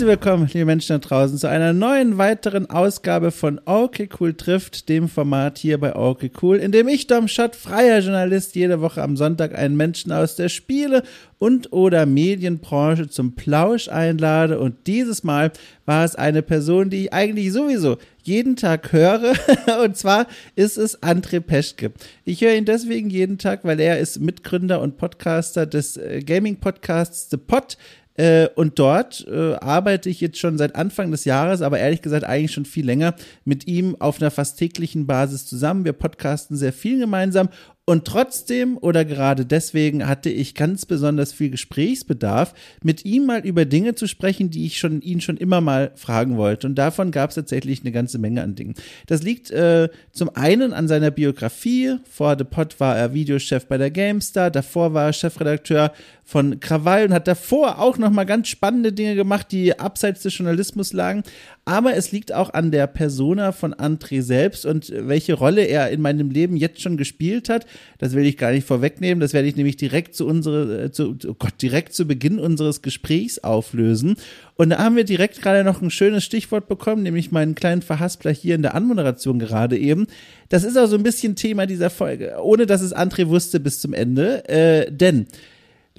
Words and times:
Herzlich 0.00 0.18
willkommen, 0.18 0.48
liebe 0.50 0.64
Menschen 0.64 0.98
da 0.98 0.98
draußen, 1.06 1.36
zu 1.36 1.46
einer 1.46 1.74
neuen 1.74 2.16
weiteren 2.16 2.70
Ausgabe 2.70 3.30
von 3.30 3.60
Okay 3.66 4.08
Cool 4.18 4.32
trifft, 4.32 4.88
dem 4.88 5.10
Format 5.10 5.58
hier 5.58 5.78
bei 5.78 5.94
Okay 5.94 6.30
Cool, 6.40 6.56
in 6.56 6.72
dem 6.72 6.88
ich, 6.88 7.06
Dom 7.06 7.28
Schott, 7.28 7.54
freier 7.54 7.98
Journalist, 7.98 8.54
jede 8.54 8.80
Woche 8.80 9.02
am 9.02 9.18
Sonntag 9.18 9.54
einen 9.54 9.76
Menschen 9.76 10.10
aus 10.10 10.36
der 10.36 10.48
Spiele- 10.48 11.02
und 11.40 11.72
oder 11.74 12.06
Medienbranche 12.06 13.10
zum 13.10 13.34
Plausch 13.34 13.88
einlade. 13.88 14.58
Und 14.58 14.86
dieses 14.86 15.22
Mal 15.22 15.52
war 15.84 16.04
es 16.04 16.14
eine 16.14 16.42
Person, 16.42 16.88
die 16.88 17.04
ich 17.04 17.12
eigentlich 17.12 17.52
sowieso 17.52 17.96
jeden 18.22 18.56
Tag 18.56 18.92
höre. 18.92 19.32
und 19.84 19.96
zwar 19.96 20.26
ist 20.54 20.76
es 20.76 21.02
André 21.02 21.40
Peschke. 21.40 21.92
Ich 22.24 22.42
höre 22.42 22.54
ihn 22.54 22.66
deswegen 22.66 23.10
jeden 23.10 23.38
Tag, 23.38 23.64
weil 23.64 23.80
er 23.80 23.98
ist 23.98 24.20
Mitgründer 24.20 24.80
und 24.80 24.98
Podcaster 24.98 25.66
des 25.66 25.96
äh, 25.96 26.20
Gaming-Podcasts 26.24 27.28
The 27.30 27.38
Pod. 27.38 27.76
Äh, 28.20 28.50
und 28.54 28.78
dort 28.78 29.26
äh, 29.28 29.54
arbeite 29.54 30.10
ich 30.10 30.20
jetzt 30.20 30.38
schon 30.38 30.58
seit 30.58 30.76
Anfang 30.76 31.10
des 31.10 31.24
Jahres, 31.24 31.62
aber 31.62 31.78
ehrlich 31.78 32.02
gesagt 32.02 32.22
eigentlich 32.24 32.52
schon 32.52 32.66
viel 32.66 32.84
länger 32.84 33.14
mit 33.46 33.66
ihm 33.66 33.96
auf 33.98 34.20
einer 34.20 34.30
fast 34.30 34.58
täglichen 34.58 35.06
Basis 35.06 35.46
zusammen. 35.46 35.86
Wir 35.86 35.94
podcasten 35.94 36.54
sehr 36.54 36.74
viel 36.74 36.98
gemeinsam 36.98 37.48
und 37.90 38.04
trotzdem 38.04 38.78
oder 38.80 39.04
gerade 39.04 39.44
deswegen 39.44 40.06
hatte 40.06 40.30
ich 40.30 40.54
ganz 40.54 40.86
besonders 40.86 41.32
viel 41.32 41.50
Gesprächsbedarf, 41.50 42.54
mit 42.84 43.04
ihm 43.04 43.26
mal 43.26 43.40
über 43.40 43.64
Dinge 43.64 43.96
zu 43.96 44.06
sprechen, 44.06 44.48
die 44.48 44.64
ich 44.64 44.78
schon 44.78 45.02
ihn 45.02 45.20
schon 45.20 45.36
immer 45.36 45.60
mal 45.60 45.90
fragen 45.96 46.36
wollte. 46.36 46.68
Und 46.68 46.76
davon 46.76 47.10
gab 47.10 47.30
es 47.30 47.34
tatsächlich 47.34 47.80
eine 47.80 47.90
ganze 47.90 48.18
Menge 48.18 48.42
an 48.42 48.54
Dingen. 48.54 48.74
Das 49.08 49.24
liegt 49.24 49.50
äh, 49.50 49.88
zum 50.12 50.30
einen 50.36 50.72
an 50.72 50.86
seiner 50.86 51.10
Biografie. 51.10 51.96
Vor 52.08 52.36
The 52.38 52.44
Pod 52.44 52.78
war 52.78 52.96
er 52.96 53.12
Videochef 53.12 53.66
bei 53.66 53.76
der 53.76 53.90
GameStar, 53.90 54.52
davor 54.52 54.94
war 54.94 55.06
er 55.06 55.12
Chefredakteur 55.12 55.92
von 56.30 56.60
Krawall 56.60 57.06
und 57.06 57.12
hat 57.12 57.26
davor 57.26 57.80
auch 57.80 57.98
noch 57.98 58.10
mal 58.10 58.22
ganz 58.22 58.46
spannende 58.46 58.92
Dinge 58.92 59.16
gemacht, 59.16 59.48
die 59.50 59.76
abseits 59.76 60.22
des 60.22 60.38
Journalismus 60.38 60.92
lagen. 60.92 61.24
Aber 61.66 61.94
es 61.94 62.10
liegt 62.10 62.32
auch 62.32 62.52
an 62.54 62.70
der 62.70 62.86
Persona 62.86 63.52
von 63.52 63.74
André 63.74 64.22
selbst 64.22 64.64
und 64.64 64.92
welche 64.96 65.34
Rolle 65.34 65.62
er 65.62 65.90
in 65.90 66.00
meinem 66.00 66.30
Leben 66.30 66.56
jetzt 66.56 66.80
schon 66.80 66.96
gespielt 66.96 67.48
hat. 67.48 67.66
Das 67.98 68.14
will 68.14 68.24
ich 68.24 68.38
gar 68.38 68.50
nicht 68.50 68.66
vorwegnehmen. 68.66 69.20
Das 69.20 69.34
werde 69.34 69.46
ich 69.46 69.56
nämlich 69.56 69.76
direkt 69.76 70.14
zu 70.14 70.26
unsere, 70.26 70.84
äh, 70.84 70.90
zu, 70.90 71.16
oh 71.28 71.34
Gott, 71.38 71.60
direkt 71.60 71.92
zu 71.92 72.06
Beginn 72.06 72.38
unseres 72.38 72.82
Gesprächs 72.82 73.38
auflösen. 73.38 74.16
Und 74.56 74.70
da 74.70 74.78
haben 74.78 74.96
wir 74.96 75.04
direkt 75.04 75.42
gerade 75.42 75.62
noch 75.62 75.82
ein 75.82 75.90
schönes 75.90 76.24
Stichwort 76.24 76.66
bekommen, 76.66 77.02
nämlich 77.02 77.30
meinen 77.30 77.54
kleinen 77.54 77.82
Verhaspler 77.82 78.32
hier 78.32 78.54
in 78.54 78.62
der 78.62 78.74
Anmoderation 78.74 79.38
gerade 79.38 79.78
eben. 79.78 80.06
Das 80.48 80.64
ist 80.64 80.78
auch 80.78 80.86
so 80.86 80.96
ein 80.96 81.02
bisschen 81.02 81.36
Thema 81.36 81.66
dieser 81.66 81.90
Folge, 81.90 82.36
ohne 82.42 82.66
dass 82.66 82.80
es 82.80 82.94
André 82.96 83.28
wusste 83.28 83.60
bis 83.60 83.80
zum 83.80 83.92
Ende. 83.92 84.48
Äh, 84.48 84.90
denn 84.90 85.26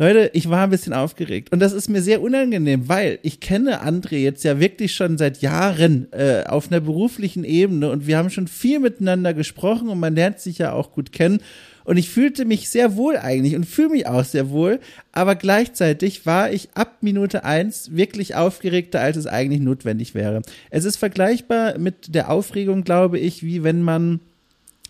Leute, 0.02 0.32
ich 0.34 0.50
war 0.50 0.64
ein 0.64 0.72
bisschen 0.72 0.94
aufgeregt. 0.94 1.52
Und 1.52 1.60
das 1.60 1.74
ist 1.74 1.88
mir 1.88 2.02
sehr 2.02 2.24
unangenehm, 2.24 2.90
weil 2.90 3.20
ich 3.22 3.40
kenne 3.40 3.84
André 3.84 4.16
jetzt 4.16 4.44
ja 4.44 4.60
wirklich 4.60 4.96
schon 4.96 5.20
seit 5.20 5.44
Jahren 5.44 6.12
äh, 6.12 6.44
auf 6.48 6.72
einer 6.72 6.80
beruflichen 6.80 7.44
Ebene. 7.44 7.92
Und 7.92 8.08
wir 8.08 8.18
haben 8.18 8.32
schon 8.32 8.48
viel 8.48 8.80
miteinander 8.80 9.36
gesprochen 9.36 9.90
und 9.90 10.00
man 10.00 10.16
lernt 10.16 10.40
sich 10.40 10.58
ja 10.58 10.74
auch 10.74 10.92
gut 10.92 11.12
kennen. 11.12 11.40
Und 11.84 11.98
ich 11.98 12.10
fühlte 12.10 12.46
mich 12.46 12.72
sehr 12.72 12.96
wohl 12.96 13.16
eigentlich 13.16 13.56
und 13.56 13.68
fühle 13.68 13.90
mich 13.90 14.08
auch 14.08 14.24
sehr 14.24 14.50
wohl, 14.50 14.80
aber 15.12 15.36
gleichzeitig 15.36 16.26
war 16.26 16.52
ich 16.52 16.70
ab 16.74 16.98
Minute 17.02 17.44
eins 17.44 17.96
wirklich 17.96 18.34
aufgeregter, 18.34 19.02
als 19.02 19.18
es 19.18 19.28
eigentlich 19.28 19.62
notwendig 19.62 20.16
wäre. 20.16 20.42
Es 20.72 20.86
ist 20.86 20.98
vergleichbar 20.98 21.78
mit 21.78 22.16
der 22.16 22.32
Aufregung, 22.32 22.84
glaube 22.84 23.20
ich, 23.20 23.44
wie 23.44 23.64
wenn 23.64 23.84
man 23.84 24.20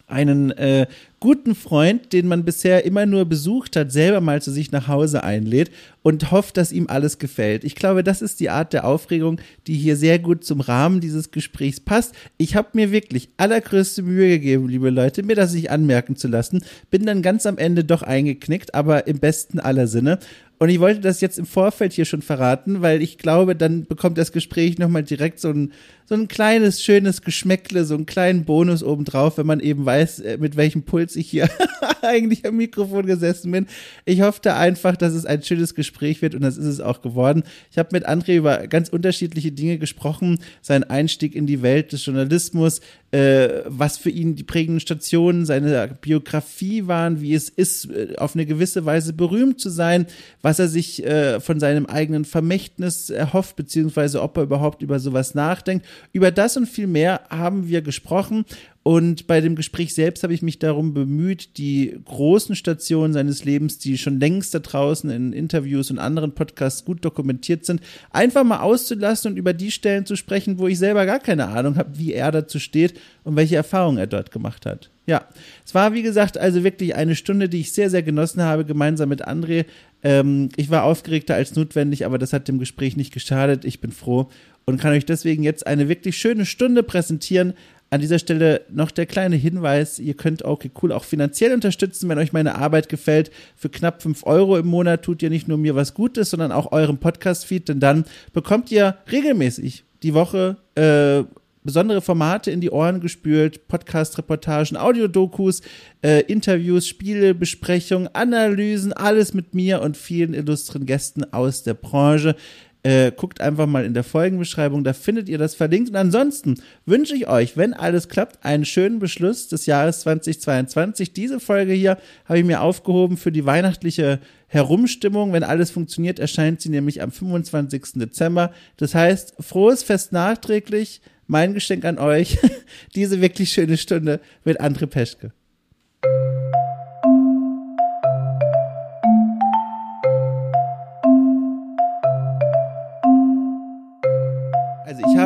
einen 0.08 0.52
äh, 0.52 0.88
guten 1.22 1.54
Freund, 1.54 2.14
den 2.14 2.28
man 2.28 2.44
bisher 2.44 2.84
immer 2.84 3.06
nur 3.06 3.26
besucht 3.26 3.76
hat, 3.76 3.92
selber 3.92 4.22
mal 4.22 4.42
zu 4.42 4.52
sich 4.52 4.72
nach 4.72 4.88
Hause 4.88 5.24
einlädt 5.24 5.70
und 6.02 6.32
hofft, 6.32 6.58
dass 6.58 6.72
ihm 6.72 6.88
alles 6.90 7.20
gefällt. 7.20 7.64
Ich 7.64 7.76
glaube, 7.76 8.04
das 8.04 8.24
ist 8.24 8.40
die 8.40 8.50
Art 8.50 8.74
der 8.74 8.86
Aufregung, 8.86 9.40
die 9.68 9.76
hier 9.76 9.96
sehr 9.96 10.18
gut 10.18 10.44
zum 10.44 10.62
Rahmen 10.62 11.00
dieses 11.00 11.30
Gesprächs 11.30 11.80
passt. 11.80 12.16
Ich 12.38 12.56
habe 12.56 12.70
mir 12.74 12.92
wirklich 12.92 13.30
allergrößte 13.38 14.02
Mühe 14.02 14.30
gegeben, 14.30 14.68
liebe 14.68 14.90
Leute, 14.90 15.22
mir 15.22 15.36
das 15.36 15.54
nicht 15.54 15.70
anmerken 15.70 16.16
zu 16.16 16.28
lassen. 16.28 16.64
Bin 16.90 17.06
dann 17.06 17.22
ganz 17.22 17.46
am 17.46 17.59
Ende 17.59 17.84
doch 17.84 18.02
eingeknickt, 18.02 18.74
aber 18.74 19.06
im 19.06 19.20
besten 19.20 19.59
aller 19.59 19.86
Sinne. 19.86 20.18
Und 20.62 20.70
ich 20.70 20.80
wollte 20.80 21.00
das 21.00 21.22
jetzt 21.22 21.40
im 21.40 21.48
Vorfeld 21.48 21.92
hier 21.92 22.06
schon 22.06 22.22
verraten, 22.22 22.84
weil 22.84 23.02
ich 23.02 23.18
glaube, 23.18 23.56
dann 23.56 23.88
bekommt 23.88 24.20
das 24.20 24.32
Gespräch 24.32 24.78
nochmal 24.78 25.02
direkt 25.02 25.40
so 25.40 25.50
ein, 25.50 25.72
so 26.06 26.14
ein 26.14 26.28
kleines, 26.28 26.84
schönes 26.84 27.24
Geschmäckle, 27.24 27.84
so 27.84 27.96
einen 27.96 28.06
kleinen 28.06 28.46
Bonus 28.46 28.84
obendrauf, 28.84 29.40
wenn 29.40 29.48
man 29.48 29.59
eben 29.59 29.88
weiß, 29.88 30.20
äh, 30.20 30.38
mit 30.38 30.58
welchem 30.58 30.84
Puls 30.84 31.11
ich 31.16 31.30
hier 31.30 31.50
eigentlich 32.02 32.46
am 32.46 32.58
Mikrofon 32.58 33.06
gesessen 33.06 33.52
bin. 33.52 33.68
Ich 34.06 34.22
hoffte 34.22 34.56
einfach, 34.56 34.96
dass 34.96 35.14
es 35.14 35.26
ein 35.26 35.44
schönes 35.44 35.76
Gespräch 35.76 36.22
wird 36.22 36.36
und 36.36 36.42
das 36.42 36.58
ist 36.58 36.66
es 36.66 36.82
auch 36.82 37.02
geworden. 37.02 37.44
Ich 37.72 37.78
habe 37.78 37.90
mit 37.92 38.08
André 38.08 38.36
über 38.36 38.68
ganz 38.68 38.90
unterschiedliche 38.90 39.52
Dinge 39.52 39.78
gesprochen, 39.78 40.40
sein 40.62 40.84
Einstieg 40.84 41.36
in 41.36 41.48
die 41.48 41.62
Welt 41.62 41.92
des 41.92 42.06
Journalismus, 42.06 42.82
äh, 43.12 43.64
was 43.66 43.98
für 43.98 44.10
ihn 44.10 44.36
die 44.36 44.44
prägenden 44.44 44.80
Stationen 44.80 45.46
seiner 45.46 45.88
Biografie 45.88 46.88
waren, 46.88 47.22
wie 47.22 47.34
es 47.34 47.50
ist, 47.50 47.90
äh, 47.90 48.16
auf 48.18 48.36
eine 48.36 48.46
gewisse 48.46 48.86
Weise 48.86 49.14
berühmt 49.14 49.60
zu 49.60 49.70
sein, 49.70 50.06
was 50.42 50.60
er 50.60 50.70
sich 50.70 51.06
äh, 51.06 51.40
von 51.40 51.60
seinem 51.60 51.86
eigenen 51.88 52.24
Vermächtnis 52.24 53.10
erhofft, 53.10 53.56
beziehungsweise 53.58 54.22
ob 54.22 54.38
er 54.38 54.44
überhaupt 54.44 54.82
über 54.82 55.00
sowas 55.00 55.36
nachdenkt. 55.36 55.86
Über 56.14 56.32
das 56.32 56.56
und 56.56 56.68
viel 56.68 56.88
mehr 56.88 57.22
haben 57.30 57.68
wir 57.68 57.82
gesprochen 57.82 58.46
und 58.84 59.28
bei 59.28 59.42
dem 59.42 59.56
Gespräch 59.56 59.94
selbst 59.94 60.24
habe 60.24 60.34
ich 60.34 60.42
mich 60.42 60.58
darum 60.58 60.96
bemüht, 60.96 61.58
die 61.58 62.00
großen 62.03 62.56
Stationen 62.56 63.14
seines 63.14 63.46
Lebens, 63.46 63.78
die 63.78 63.96
schon 64.00 64.19
längst 64.19 64.56
da 64.56 64.59
draußen 64.59 65.08
in 65.12 65.34
Interviews 65.34 65.92
und 65.92 66.00
anderen 66.00 66.34
Podcasts 66.34 66.84
gut 66.84 67.06
dokumentiert 67.06 67.64
sind, 67.64 67.81
einfach 68.09 68.44
mal 68.44 68.62
auszulassen 68.62 69.31
und 69.31 69.38
über 69.38 69.53
die 69.53 69.70
Stellen 69.70 70.08
zu 70.08 70.16
sprechen, 70.16 70.58
wo 70.58 70.68
ich 70.68 70.80
selber 70.80 71.06
gar 71.06 71.20
keine 71.20 71.50
Ahnung 71.50 71.75
habe, 71.75 72.00
wie 72.00 72.14
er 72.14 72.31
dazu 72.31 72.58
steht 72.58 73.00
und 73.24 73.36
welche 73.36 73.56
Erfahrungen 73.56 74.00
er 74.00 74.08
dort 74.08 74.31
gemacht 74.31 74.66
hat. 74.66 74.90
Ja, 75.06 75.28
es 75.64 75.75
war 75.75 75.94
wie 75.94 76.02
gesagt 76.02 76.40
also 76.40 76.64
wirklich 76.64 76.96
eine 76.96 77.16
Stunde, 77.16 77.50
die 77.50 77.59
ich 77.59 77.74
sehr, 77.74 77.91
sehr 77.91 78.02
genossen 78.02 78.41
habe, 78.41 78.66
gemeinsam 78.66 79.09
mit 79.09 79.28
André. 79.28 79.66
Ähm, 80.02 80.50
ich 80.56 80.72
war 80.72 80.86
aufgeregter 80.86 81.36
als 81.36 81.56
notwendig, 81.56 82.06
aber 82.06 82.18
das 82.18 82.34
hat 82.34 82.47
dem 82.47 82.58
Gespräch 82.58 82.97
nicht 82.97 83.14
geschadet. 83.14 83.64
Ich 83.64 83.80
bin 83.80 83.91
froh 83.91 84.30
und 84.66 84.80
kann 84.80 84.94
euch 84.94 85.06
deswegen 85.06 85.44
jetzt 85.44 85.68
eine 85.68 85.88
wirklich 85.90 86.18
schöne 86.18 86.46
Stunde 86.46 86.81
präsentieren 86.81 87.53
an 87.91 88.00
dieser 88.00 88.19
Stelle 88.19 88.62
noch 88.69 88.90
der 88.90 89.06
kleine 89.06 89.35
Hinweis, 89.35 90.00
ihr 90.00 90.13
könnt 90.13 90.46
okay 90.46 90.72
cool 90.81 90.94
auch 90.94 91.03
finanziell 91.03 91.53
unterstützen, 91.53 92.07
wenn 92.07 92.18
euch 92.18 92.31
meine 92.31 92.56
Arbeit 92.56 92.88
gefällt. 92.88 93.31
Für 93.57 93.69
knapp 93.69 94.02
fünf 94.02 94.25
Euro 94.25 94.57
im 94.57 94.68
Monat 94.68 95.03
tut 95.03 95.22
ihr 95.22 95.29
nicht 95.29 95.50
nur 95.50 95.57
mir 95.57 95.75
was 95.75 95.94
Gutes, 95.94 96.29
sondern 96.29 96.53
auch 96.53 96.72
eurem 96.72 96.97
Podcast-Feed, 96.97 97.68
denn 97.68 97.81
dann 97.81 98.06
bekommt 98.31 98.72
ihr 98.72 98.97
regelmäßig 99.12 99.84
die 100.03 100.13
Woche 100.13 100.56
äh, 100.75 101.24
besondere 101.63 102.02
Formate 102.02 102.50
in 102.50 102.62
die 102.62 102.72
Ohren 102.72 103.02
gespült, 103.02 103.68
Podcast-Reportagen, 103.68 104.78
Audiodokus, 104.78 105.62
äh, 106.02 106.22
Interviews, 106.22 106.88
Spiele, 106.88 107.35
Besprechungen, 107.35 108.08
Analysen, 108.13 108.94
alles 108.94 109.34
mit 109.34 109.53
mir 109.53 109.81
und 109.81 109.97
vielen 109.97 110.34
illustren 110.34 110.85
Gästen 110.85 111.25
aus 111.34 111.63
der 111.63 111.73
Branche. 111.73 112.38
Äh, 112.84 113.12
guckt 113.12 113.42
einfach 113.42 113.68
mal 113.68 113.86
in 113.86 113.94
der 113.94 114.03
Folgenbeschreibung, 114.03 114.84
da 114.84 114.94
findet 114.94 115.30
ihr 115.30 115.38
das 115.38 115.53
verlinkt. 115.53 115.92
Und 115.92 115.96
ansonsten 115.96 116.56
wünsche 116.88 117.16
ich 117.16 117.28
euch, 117.28 117.56
wenn 117.56 117.74
alles 117.74 118.09
klappt, 118.09 118.44
einen 118.44 118.66
schönen 118.66 118.97
Beschluss 118.97 119.47
des 119.47 119.68
Jahres 119.68 120.00
2022. 120.02 121.14
Diese 121.14 121.40
Folge 121.40 121.74
hier 121.74 122.00
habe 122.25 122.40
ich 122.40 122.46
mir 122.46 122.62
aufgehoben 122.62 123.18
für 123.18 123.31
die 123.31 123.46
weihnachtliche 123.46 124.20
Herumstimmung. 124.47 125.32
Wenn 125.32 125.44
alles 125.44 125.70
funktioniert, 125.70 126.17
erscheint 126.17 126.61
sie 126.61 126.70
nämlich 126.70 127.03
am 127.03 127.11
25. 127.11 127.84
Dezember. 127.96 128.52
Das 128.78 128.96
heißt, 128.96 129.35
frohes 129.40 129.84
Fest 129.84 130.11
nachträglich. 130.11 131.02
Mein 131.28 131.53
Geschenk 131.53 131.85
an 131.85 132.00
euch, 132.00 132.40
diese 132.96 133.22
wirklich 133.22 133.53
schöne 133.53 133.78
Stunde 133.78 134.20
mit 134.44 134.59
André 134.59 134.88
Peschke. 134.88 135.32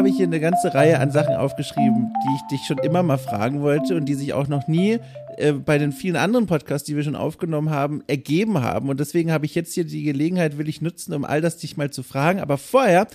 Habe 0.06 0.16
hier 0.16 0.28
eine 0.28 0.40
ganze 0.40 0.72
Reihe 0.76 1.00
an 1.00 1.10
Sachen 1.10 1.36
aufgeschrieben, 1.36 2.14
die 2.24 2.36
ich 2.36 2.42
dich 2.60 2.68
schon 2.68 2.78
immer 2.78 3.02
mal 3.02 3.18
fragen 3.18 3.62
wollte 3.62 3.96
und 3.96 4.06
die 4.06 4.14
sich 4.14 4.34
auch 4.34 4.48
noch 4.48 4.68
nie 4.68 5.00
äh, 5.38 5.54
bei 5.54 5.80
den 5.80 5.92
vielen 5.92 6.16
anderen 6.16 6.46
Podcasts, 6.46 6.86
die 6.86 6.96
wir 6.96 7.02
schon 7.02 7.16
aufgenommen 7.16 7.72
haben, 7.72 8.04
ergeben 8.06 8.62
haben. 8.62 8.90
Und 8.90 9.00
deswegen 9.00 9.32
habe 9.32 9.48
ich 9.48 9.56
jetzt 9.56 9.74
hier 9.74 9.84
die 9.84 10.04
Gelegenheit, 10.04 10.60
will 10.60 10.70
ich 10.70 10.80
nutzen, 10.80 11.12
um 11.16 11.26
all 11.26 11.42
das 11.42 11.58
dich 11.58 11.76
mal 11.76 11.90
zu 11.90 12.04
fragen. 12.04 12.40
Aber 12.40 12.60
vorher 12.60 13.08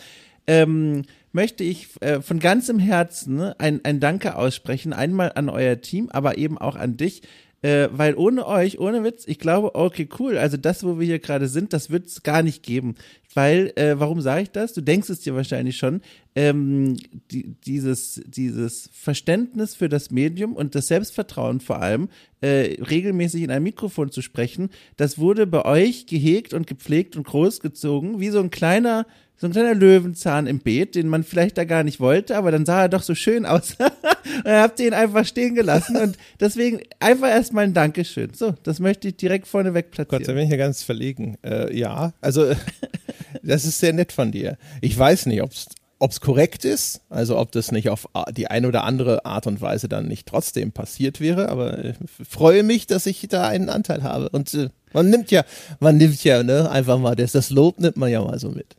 ähm, 0.49 1.03
möchte 1.31 1.63
ich 1.63 1.87
äh, 2.01 2.21
von 2.23 2.41
ganzem 2.41 2.81
Herzen 2.81 3.41
ein, 3.41 3.85
ein 3.85 4.01
Danke 4.01 4.35
aussprechen. 4.35 4.93
Einmal 4.93 5.31
an 5.37 5.49
euer 5.49 5.81
Team, 5.81 6.09
aber 6.11 6.39
eben 6.39 6.59
auch 6.59 6.75
an 6.75 6.97
dich. 6.97 7.23
Äh, 7.63 7.89
weil 7.93 8.15
ohne 8.15 8.47
euch, 8.47 8.79
ohne 8.79 9.05
Witz, 9.05 9.25
ich 9.27 9.39
glaube, 9.39 9.75
okay, 9.75 10.09
cool, 10.19 10.39
also 10.39 10.57
das, 10.57 10.83
wo 10.83 10.99
wir 10.99 11.07
hier 11.07 11.19
gerade 11.19 11.47
sind, 11.47 11.75
das 11.75 11.91
wird 11.91 12.07
es 12.07 12.23
gar 12.23 12.43
nicht 12.43 12.63
geben. 12.63 12.95
Weil, 13.35 13.73
äh, 13.77 14.01
warum 14.01 14.23
sage 14.23 14.43
ich 14.43 14.51
das? 14.51 14.73
Du 14.73 14.81
denkst 14.81 15.11
es 15.11 15.21
dir 15.21 15.35
wahrscheinlich 15.35 15.77
schon. 15.77 16.01
ähm, 16.35 16.97
die, 17.31 17.55
dieses, 17.67 18.23
dieses 18.27 18.89
Verständnis 18.93 19.75
für 19.75 19.89
das 19.89 20.11
Medium 20.11 20.55
und 20.55 20.75
das 20.75 20.89
Selbstvertrauen 20.89 21.61
vor 21.61 21.83
allem, 21.83 22.09
äh, 22.41 22.83
regelmäßig 22.83 23.43
in 23.43 23.51
ein 23.51 23.63
Mikrofon 23.63 24.11
zu 24.11 24.23
sprechen, 24.23 24.71
das 24.97 25.19
wurde 25.19 25.47
bei 25.47 25.65
euch 25.65 26.07
gehegt 26.07 26.55
und 26.55 26.67
gepflegt 26.67 27.17
und 27.17 27.27
großgezogen, 27.27 28.21
wie 28.21 28.31
so 28.31 28.41
ein 28.41 28.51
kleiner 28.51 29.07
so 29.41 29.47
ein 29.47 29.53
kleiner 29.53 29.75
Löwenzahn 29.75 30.47
im 30.47 30.59
Beet, 30.59 30.97
den 30.97 31.09
man 31.09 31.25
vielleicht 31.25 31.57
da 31.57 31.65
gar 31.65 31.83
nicht 31.83 31.99
wollte, 31.99 32.37
aber 32.37 32.51
dann 32.51 32.67
sah 32.67 32.83
er 32.83 32.89
doch 32.91 33.03
so 33.03 33.15
schön 33.15 33.47
aus. 33.47 33.71
und 33.81 34.45
dann 34.45 34.63
habt 34.63 34.79
ihr 34.81 34.89
ihn 34.89 34.93
einfach 34.93 35.25
stehen 35.25 35.55
gelassen 35.55 35.97
und 35.97 36.19
deswegen 36.39 36.83
einfach 36.99 37.29
erstmal 37.29 37.65
ein 37.65 37.73
Dankeschön. 37.73 38.35
So, 38.35 38.55
das 38.65 38.81
möchte 38.81 39.09
ich 39.09 39.17
direkt 39.17 39.49
vorneweg 39.49 39.93
platzieren. 39.93 40.21
Gott, 40.21 40.29
da 40.29 40.35
bin 40.35 40.45
ich 40.45 40.51
ja 40.51 40.59
ganz 40.59 40.83
verlegen. 40.83 41.39
Äh, 41.43 41.75
ja, 41.75 42.13
also 42.21 42.53
das 43.43 43.65
ist 43.65 43.79
sehr 43.79 43.95
nett 43.95 44.13
von 44.13 44.31
dir. 44.31 44.59
Ich 44.83 44.97
weiß 44.99 45.25
nicht, 45.25 45.41
ob 45.41 45.53
es 45.53 45.69
ob 46.03 46.13
es 46.13 46.21
korrekt 46.23 46.65
ist, 46.65 47.03
also 47.11 47.39
ob 47.39 47.53
das 47.53 47.73
nicht 47.73 47.91
auf 47.91 48.09
die 48.35 48.47
eine 48.47 48.69
oder 48.69 48.85
andere 48.85 49.27
Art 49.27 49.47
und 49.47 49.61
Weise 49.61 49.87
dann 49.87 50.09
nicht 50.09 50.27
trotzdem 50.27 50.73
passiert 50.73 51.21
wäre, 51.21 51.51
aber 51.51 51.85
ich 51.85 51.97
freue 52.27 52.63
mich, 52.63 52.87
dass 52.87 53.05
ich 53.05 53.27
da 53.29 53.47
einen 53.47 53.69
Anteil 53.69 54.03
habe. 54.03 54.31
Und 54.31 54.55
äh, 54.55 54.71
man 54.95 55.11
nimmt 55.11 55.31
ja, 55.31 55.45
man 55.79 55.99
nimmt 55.99 56.25
ja, 56.25 56.43
ne, 56.43 56.71
einfach 56.71 56.99
mal 56.99 57.17
das, 57.17 57.33
das 57.33 57.51
Lob 57.51 57.81
nimmt 57.81 57.99
man 57.99 58.11
ja 58.11 58.23
mal 58.23 58.39
so 58.39 58.51
mit. 58.51 58.77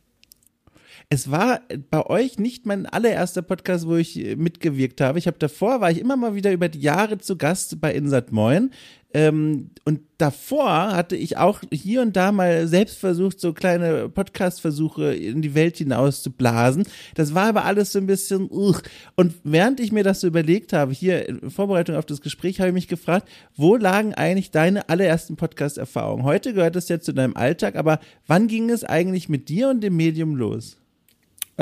Es 1.14 1.30
war 1.30 1.60
bei 1.90 2.06
euch 2.06 2.38
nicht 2.38 2.64
mein 2.64 2.86
allererster 2.86 3.42
Podcast, 3.42 3.86
wo 3.86 3.96
ich 3.96 4.16
mitgewirkt 4.38 5.02
habe. 5.02 5.18
Ich 5.18 5.26
habe 5.26 5.36
davor, 5.38 5.82
war 5.82 5.90
ich 5.90 6.00
immer 6.00 6.16
mal 6.16 6.34
wieder 6.34 6.52
über 6.52 6.70
die 6.70 6.80
Jahre 6.80 7.18
zu 7.18 7.36
Gast 7.36 7.82
bei 7.82 7.92
Insert 7.92 8.32
Moin. 8.32 8.70
Ähm, 9.12 9.72
und 9.84 10.00
davor 10.16 10.96
hatte 10.96 11.14
ich 11.14 11.36
auch 11.36 11.60
hier 11.70 12.00
und 12.00 12.16
da 12.16 12.32
mal 12.32 12.66
selbst 12.66 12.96
versucht, 12.96 13.40
so 13.40 13.52
kleine 13.52 14.08
Podcast-Versuche 14.08 15.12
in 15.12 15.42
die 15.42 15.54
Welt 15.54 15.76
hinaus 15.76 16.22
zu 16.22 16.30
blasen. 16.30 16.84
Das 17.14 17.34
war 17.34 17.44
aber 17.44 17.66
alles 17.66 17.92
so 17.92 17.98
ein 17.98 18.06
bisschen, 18.06 18.48
uh. 18.50 18.72
und 19.14 19.34
während 19.44 19.80
ich 19.80 19.92
mir 19.92 20.04
das 20.04 20.22
so 20.22 20.26
überlegt 20.26 20.72
habe, 20.72 20.94
hier 20.94 21.28
in 21.28 21.50
Vorbereitung 21.50 21.96
auf 21.96 22.06
das 22.06 22.22
Gespräch, 22.22 22.58
habe 22.58 22.70
ich 22.70 22.74
mich 22.74 22.88
gefragt, 22.88 23.28
wo 23.54 23.76
lagen 23.76 24.14
eigentlich 24.14 24.50
deine 24.50 24.88
allerersten 24.88 25.36
Podcast-Erfahrungen? 25.36 26.24
Heute 26.24 26.54
gehört 26.54 26.76
es 26.76 26.88
ja 26.88 27.00
zu 27.00 27.12
deinem 27.12 27.36
Alltag, 27.36 27.76
aber 27.76 28.00
wann 28.26 28.48
ging 28.48 28.70
es 28.70 28.82
eigentlich 28.82 29.28
mit 29.28 29.50
dir 29.50 29.68
und 29.68 29.82
dem 29.82 29.94
Medium 29.94 30.36
los? 30.36 30.78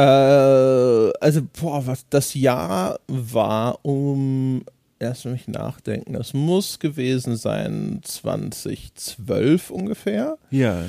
Äh, 0.00 1.12
also, 1.20 1.42
boah, 1.60 1.86
was 1.86 2.06
das 2.08 2.34
Jahr 2.34 2.98
war 3.06 3.78
um 3.84 4.62
erst 4.98 5.24
mich 5.24 5.48
nachdenken. 5.48 6.12
Das 6.12 6.34
muss 6.34 6.78
gewesen 6.78 7.36
sein 7.36 8.00
2012 8.02 9.70
ungefähr. 9.70 10.38
Ja. 10.50 10.84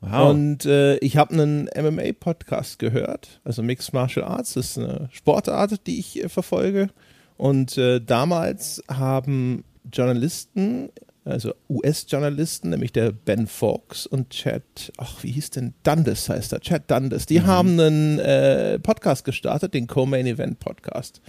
Wow. 0.00 0.30
Und 0.30 0.66
äh, 0.66 0.96
ich 0.98 1.16
habe 1.16 1.32
einen 1.32 1.70
MMA-Podcast 1.74 2.78
gehört, 2.78 3.40
also 3.42 3.62
Mixed 3.62 3.94
Martial 3.94 4.26
Arts, 4.26 4.52
das 4.52 4.70
ist 4.70 4.78
eine 4.78 5.08
Sportart, 5.12 5.86
die 5.86 5.98
ich 5.98 6.22
äh, 6.22 6.28
verfolge. 6.28 6.90
Und 7.38 7.78
äh, 7.78 8.00
damals 8.00 8.82
haben 8.88 9.64
Journalisten, 9.90 10.90
also 11.24 11.54
US-Journalisten, 11.70 12.70
nämlich 12.70 12.92
der 12.92 13.12
Ben 13.12 13.46
Fox 13.46 14.06
und 14.06 14.30
Chad, 14.30 14.62
ach, 14.98 15.22
wie 15.22 15.32
hieß 15.32 15.50
denn 15.50 15.74
Dundas 15.82 16.28
heißt 16.28 16.52
er, 16.52 16.60
Chad 16.60 16.90
Dundas, 16.90 17.26
die 17.26 17.40
mhm. 17.40 17.46
haben 17.46 17.80
einen 17.80 18.18
äh, 18.18 18.78
Podcast 18.78 19.24
gestartet, 19.24 19.72
den 19.74 19.86
Co-Main 19.86 20.26
Event 20.26 20.60
Podcast. 20.60 21.22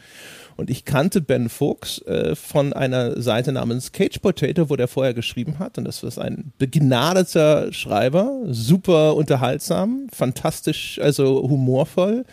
Und 0.58 0.70
ich 0.70 0.86
kannte 0.86 1.22
Ben 1.22 1.50
Fuchs 1.50 2.00
äh, 2.04 2.36
von 2.36 2.74
einer 2.74 3.22
Seite 3.22 3.52
namens 3.52 3.92
Cage 3.92 4.20
Potato, 4.20 4.70
wo 4.70 4.76
der 4.76 4.88
vorher 4.88 5.14
geschrieben 5.14 5.60
hat. 5.60 5.78
Und 5.78 5.86
das 5.86 6.04
ist 6.04 6.18
ein 6.18 6.54
begnadeter 6.58 7.74
Schreiber, 7.74 8.42
super 8.48 9.16
unterhaltsam, 9.16 10.08
fantastisch, 10.12 11.00
also 11.02 11.44
humorvoll. 11.44 12.26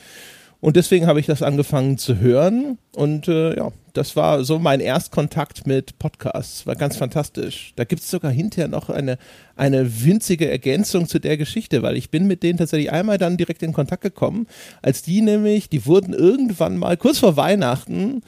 Und 0.62 0.76
deswegen 0.76 1.08
habe 1.08 1.18
ich 1.18 1.26
das 1.26 1.42
angefangen 1.42 1.98
zu 1.98 2.20
hören. 2.20 2.78
Und 2.94 3.26
äh, 3.26 3.56
ja, 3.56 3.72
das 3.94 4.14
war 4.14 4.44
so 4.44 4.60
mein 4.60 4.78
Erstkontakt 4.78 5.66
mit 5.66 5.98
Podcasts. 5.98 6.68
War 6.68 6.76
ganz 6.76 6.96
fantastisch. 6.96 7.72
Da 7.74 7.82
gibt 7.82 8.00
es 8.00 8.08
sogar 8.08 8.30
hinterher 8.30 8.68
noch 8.68 8.88
eine, 8.88 9.18
eine 9.56 10.04
winzige 10.04 10.48
Ergänzung 10.48 11.08
zu 11.08 11.18
der 11.18 11.36
Geschichte, 11.36 11.82
weil 11.82 11.96
ich 11.96 12.10
bin 12.10 12.28
mit 12.28 12.44
denen 12.44 12.58
tatsächlich 12.58 12.92
einmal 12.92 13.18
dann 13.18 13.36
direkt 13.36 13.64
in 13.64 13.72
Kontakt 13.72 14.02
gekommen, 14.02 14.46
als 14.82 15.02
die 15.02 15.20
nämlich, 15.20 15.68
die 15.68 15.84
wurden 15.84 16.14
irgendwann 16.14 16.76
mal 16.76 16.96
kurz 16.96 17.18
vor 17.18 17.36
Weihnachten, 17.36 18.22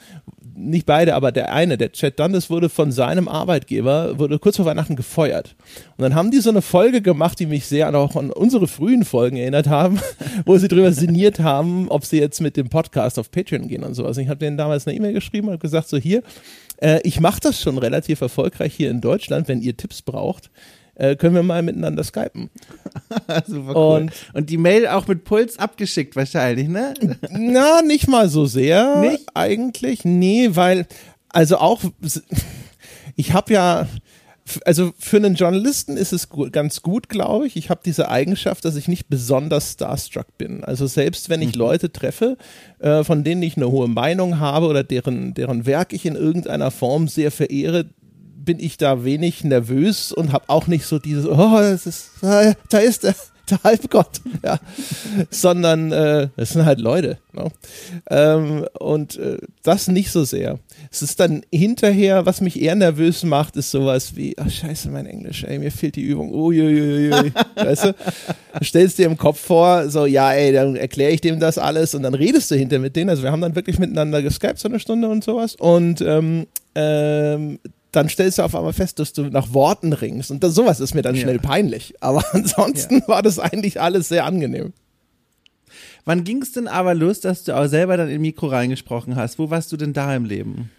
nicht 0.55 0.85
beide, 0.85 1.15
aber 1.15 1.31
der 1.31 1.51
eine, 1.53 1.77
der 1.77 1.91
Chad 1.91 2.19
Dundas, 2.19 2.49
wurde 2.49 2.69
von 2.69 2.91
seinem 2.91 3.27
Arbeitgeber, 3.27 4.17
wurde 4.17 4.39
kurz 4.39 4.55
vor 4.55 4.65
Weihnachten 4.65 4.95
gefeuert. 4.95 5.55
Und 5.97 6.03
dann 6.03 6.15
haben 6.15 6.31
die 6.31 6.39
so 6.39 6.49
eine 6.49 6.61
Folge 6.61 7.01
gemacht, 7.01 7.39
die 7.39 7.45
mich 7.45 7.65
sehr 7.65 7.93
auch 7.93 8.15
an 8.15 8.31
unsere 8.31 8.67
frühen 8.67 9.03
Folgen 9.03 9.37
erinnert 9.37 9.67
haben, 9.67 9.99
wo 10.45 10.57
sie 10.57 10.67
drüber 10.67 10.91
sinniert 10.91 11.39
haben, 11.39 11.89
ob 11.89 12.05
sie 12.05 12.19
jetzt 12.19 12.41
mit 12.41 12.57
dem 12.57 12.69
Podcast 12.69 13.19
auf 13.19 13.31
Patreon 13.31 13.67
gehen 13.67 13.83
und 13.83 13.93
sowas. 13.93 14.17
Ich 14.17 14.29
habe 14.29 14.39
denen 14.39 14.57
damals 14.57 14.87
eine 14.87 14.95
E-Mail 14.95 15.13
geschrieben 15.13 15.49
und 15.49 15.59
gesagt, 15.59 15.89
so 15.89 15.97
hier, 15.97 16.23
äh, 16.77 16.99
ich 17.03 17.19
mache 17.19 17.41
das 17.41 17.61
schon 17.61 17.77
relativ 17.77 18.21
erfolgreich 18.21 18.73
hier 18.73 18.89
in 18.89 19.01
Deutschland, 19.01 19.47
wenn 19.47 19.61
ihr 19.61 19.75
Tipps 19.75 20.01
braucht 20.01 20.49
äh, 20.95 21.15
können 21.15 21.35
wir 21.35 21.43
mal 21.43 21.61
miteinander 21.61 22.03
skypen. 22.03 22.49
Super 23.47 23.75
cool. 23.75 24.01
Und, 24.01 24.11
und 24.33 24.49
die 24.49 24.57
Mail 24.57 24.87
auch 24.87 25.07
mit 25.07 25.23
Puls 25.23 25.59
abgeschickt 25.59 26.15
wahrscheinlich, 26.15 26.67
ne? 26.67 26.93
Na, 27.29 27.81
nicht 27.81 28.07
mal 28.07 28.29
so 28.29 28.45
sehr. 28.45 29.01
Nicht? 29.01 29.25
Eigentlich, 29.33 30.05
nee, 30.05 30.49
weil, 30.53 30.87
also 31.29 31.57
auch, 31.57 31.81
ich 33.15 33.33
habe 33.33 33.53
ja, 33.53 33.87
also 34.63 34.93
für 34.99 35.17
einen 35.17 35.35
Journalisten 35.35 35.97
ist 35.97 36.13
es 36.13 36.29
gut, 36.29 36.53
ganz 36.53 36.81
gut, 36.81 37.09
glaube 37.09 37.47
ich. 37.47 37.55
Ich 37.55 37.69
habe 37.69 37.81
diese 37.83 38.09
Eigenschaft, 38.09 38.63
dass 38.63 38.75
ich 38.75 38.87
nicht 38.87 39.09
besonders 39.09 39.73
starstruck 39.73 40.37
bin. 40.37 40.63
Also 40.63 40.85
selbst 40.85 41.29
wenn 41.29 41.41
ich 41.41 41.55
mhm. 41.55 41.59
Leute 41.59 41.91
treffe, 41.91 42.37
äh, 42.79 43.03
von 43.03 43.23
denen 43.23 43.41
ich 43.41 43.57
eine 43.57 43.71
hohe 43.71 43.87
Meinung 43.87 44.39
habe 44.39 44.67
oder 44.67 44.83
deren, 44.83 45.33
deren 45.33 45.65
Werk 45.65 45.93
ich 45.93 46.05
in 46.05 46.15
irgendeiner 46.15 46.69
Form 46.69 47.07
sehr 47.07 47.31
verehre, 47.31 47.87
bin 48.45 48.59
ich 48.59 48.77
da 48.77 49.03
wenig 49.03 49.43
nervös 49.43 50.11
und 50.11 50.31
habe 50.31 50.45
auch 50.47 50.67
nicht 50.67 50.85
so 50.85 50.99
dieses, 50.99 51.25
oh, 51.25 51.57
das 51.57 51.85
ist, 51.85 52.11
da 52.21 52.77
ist 52.77 53.03
der, 53.03 53.15
der 53.49 53.63
Halbgott, 53.63 54.21
ja, 54.43 54.59
sondern 55.29 55.91
äh, 55.91 56.29
das 56.35 56.49
sind 56.49 56.65
halt 56.65 56.79
Leute. 56.79 57.17
Ne? 57.33 57.51
Ähm, 58.09 58.65
und 58.79 59.17
äh, 59.17 59.37
das 59.63 59.87
nicht 59.87 60.11
so 60.11 60.23
sehr. 60.23 60.59
Es 60.91 61.01
ist 61.01 61.19
dann 61.19 61.43
hinterher, 61.51 62.25
was 62.25 62.41
mich 62.41 62.59
eher 62.59 62.75
nervös 62.75 63.23
macht, 63.23 63.55
ist 63.55 63.71
sowas 63.71 64.15
wie, 64.15 64.35
ach 64.37 64.49
scheiße, 64.49 64.89
mein 64.89 65.05
Englisch, 65.05 65.43
ey, 65.43 65.59
mir 65.59 65.71
fehlt 65.71 65.95
die 65.95 66.03
Übung. 66.03 66.33
Uiuiui. 66.33 67.11
weißt 67.55 67.85
du? 67.85 67.93
du? 67.93 68.63
Stellst 68.63 68.97
dir 68.97 69.05
im 69.05 69.17
Kopf 69.17 69.39
vor, 69.39 69.89
so, 69.89 70.05
ja, 70.05 70.31
ey, 70.31 70.53
dann 70.53 70.75
erkläre 70.75 71.11
ich 71.11 71.21
dem 71.21 71.39
das 71.39 71.57
alles 71.57 71.93
und 71.93 72.03
dann 72.03 72.13
redest 72.13 72.49
du 72.51 72.55
hinter 72.55 72.79
mit 72.79 72.95
denen. 72.95 73.09
Also 73.09 73.23
wir 73.23 73.31
haben 73.31 73.41
dann 73.41 73.55
wirklich 73.55 73.79
miteinander 73.79 74.21
geskypt 74.21 74.59
so 74.59 74.69
eine 74.69 74.79
Stunde 74.79 75.07
und 75.09 75.23
sowas. 75.23 75.55
Und 75.55 76.01
ähm, 76.01 76.47
ähm, 76.75 77.59
dann 77.95 78.09
stellst 78.09 78.37
du 78.37 78.43
auf 78.43 78.55
einmal 78.55 78.73
fest, 78.73 78.99
dass 78.99 79.13
du 79.13 79.23
nach 79.23 79.53
Worten 79.53 79.93
ringst. 79.93 80.31
Und 80.31 80.43
das, 80.43 80.53
sowas 80.53 80.79
ist 80.79 80.93
mir 80.93 81.01
dann 81.01 81.15
schnell 81.15 81.37
ja. 81.37 81.41
peinlich. 81.41 81.95
Aber 82.01 82.23
ansonsten 82.33 82.99
ja. 82.99 83.07
war 83.07 83.21
das 83.21 83.39
eigentlich 83.39 83.79
alles 83.79 84.09
sehr 84.09 84.25
angenehm. 84.25 84.73
Wann 86.03 86.23
ging 86.23 86.41
es 86.41 86.51
denn 86.51 86.67
aber 86.67 86.93
los, 86.93 87.19
dass 87.19 87.43
du 87.43 87.55
auch 87.55 87.67
selber 87.67 87.97
dann 87.97 88.09
in 88.09 88.21
Mikro 88.21 88.47
reingesprochen 88.47 89.15
hast? 89.15 89.39
Wo 89.39 89.49
warst 89.49 89.71
du 89.71 89.77
denn 89.77 89.93
da 89.93 90.15
im 90.15 90.25
Leben? 90.25 90.69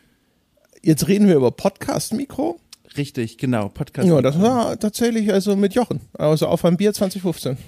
Jetzt 0.82 1.08
reden 1.08 1.26
wir 1.26 1.36
über 1.36 1.50
Podcast-Mikro. 1.50 2.60
Richtig, 2.96 3.36
genau, 3.36 3.68
Podcast. 3.68 4.08
Ja, 4.08 4.22
das 4.22 4.40
war 4.40 4.78
tatsächlich 4.78 5.32
also 5.32 5.56
mit 5.56 5.74
Jochen, 5.74 6.00
also 6.12 6.46
auf 6.46 6.64
einem 6.64 6.76
Bier 6.76 6.92
2015. 6.92 7.58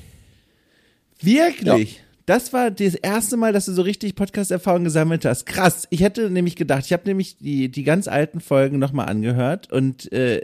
Wirklich? 1.21 1.97
Ja. 1.97 2.03
Das 2.29 2.53
war 2.53 2.71
das 2.71 2.95
erste 2.95 3.39
Mal, 3.39 3.55
dass 3.55 3.65
du 3.65 3.73
so 3.73 3.81
richtig 3.81 4.15
Podcast-Erfahrung 4.15 4.85
gesammelt 4.85 5.25
hast. 5.25 5.47
Krass. 5.47 5.87
Ich 5.89 6.03
hätte 6.03 6.29
nämlich 6.29 6.57
gedacht, 6.57 6.85
ich 6.85 6.93
habe 6.93 7.05
nämlich 7.07 7.39
die, 7.39 7.71
die 7.71 7.85
ganz 7.85 8.07
alten 8.07 8.41
Folgen 8.41 8.79
nochmal 8.79 9.09
angehört 9.09 9.73
und 9.73 10.13
äh, 10.13 10.43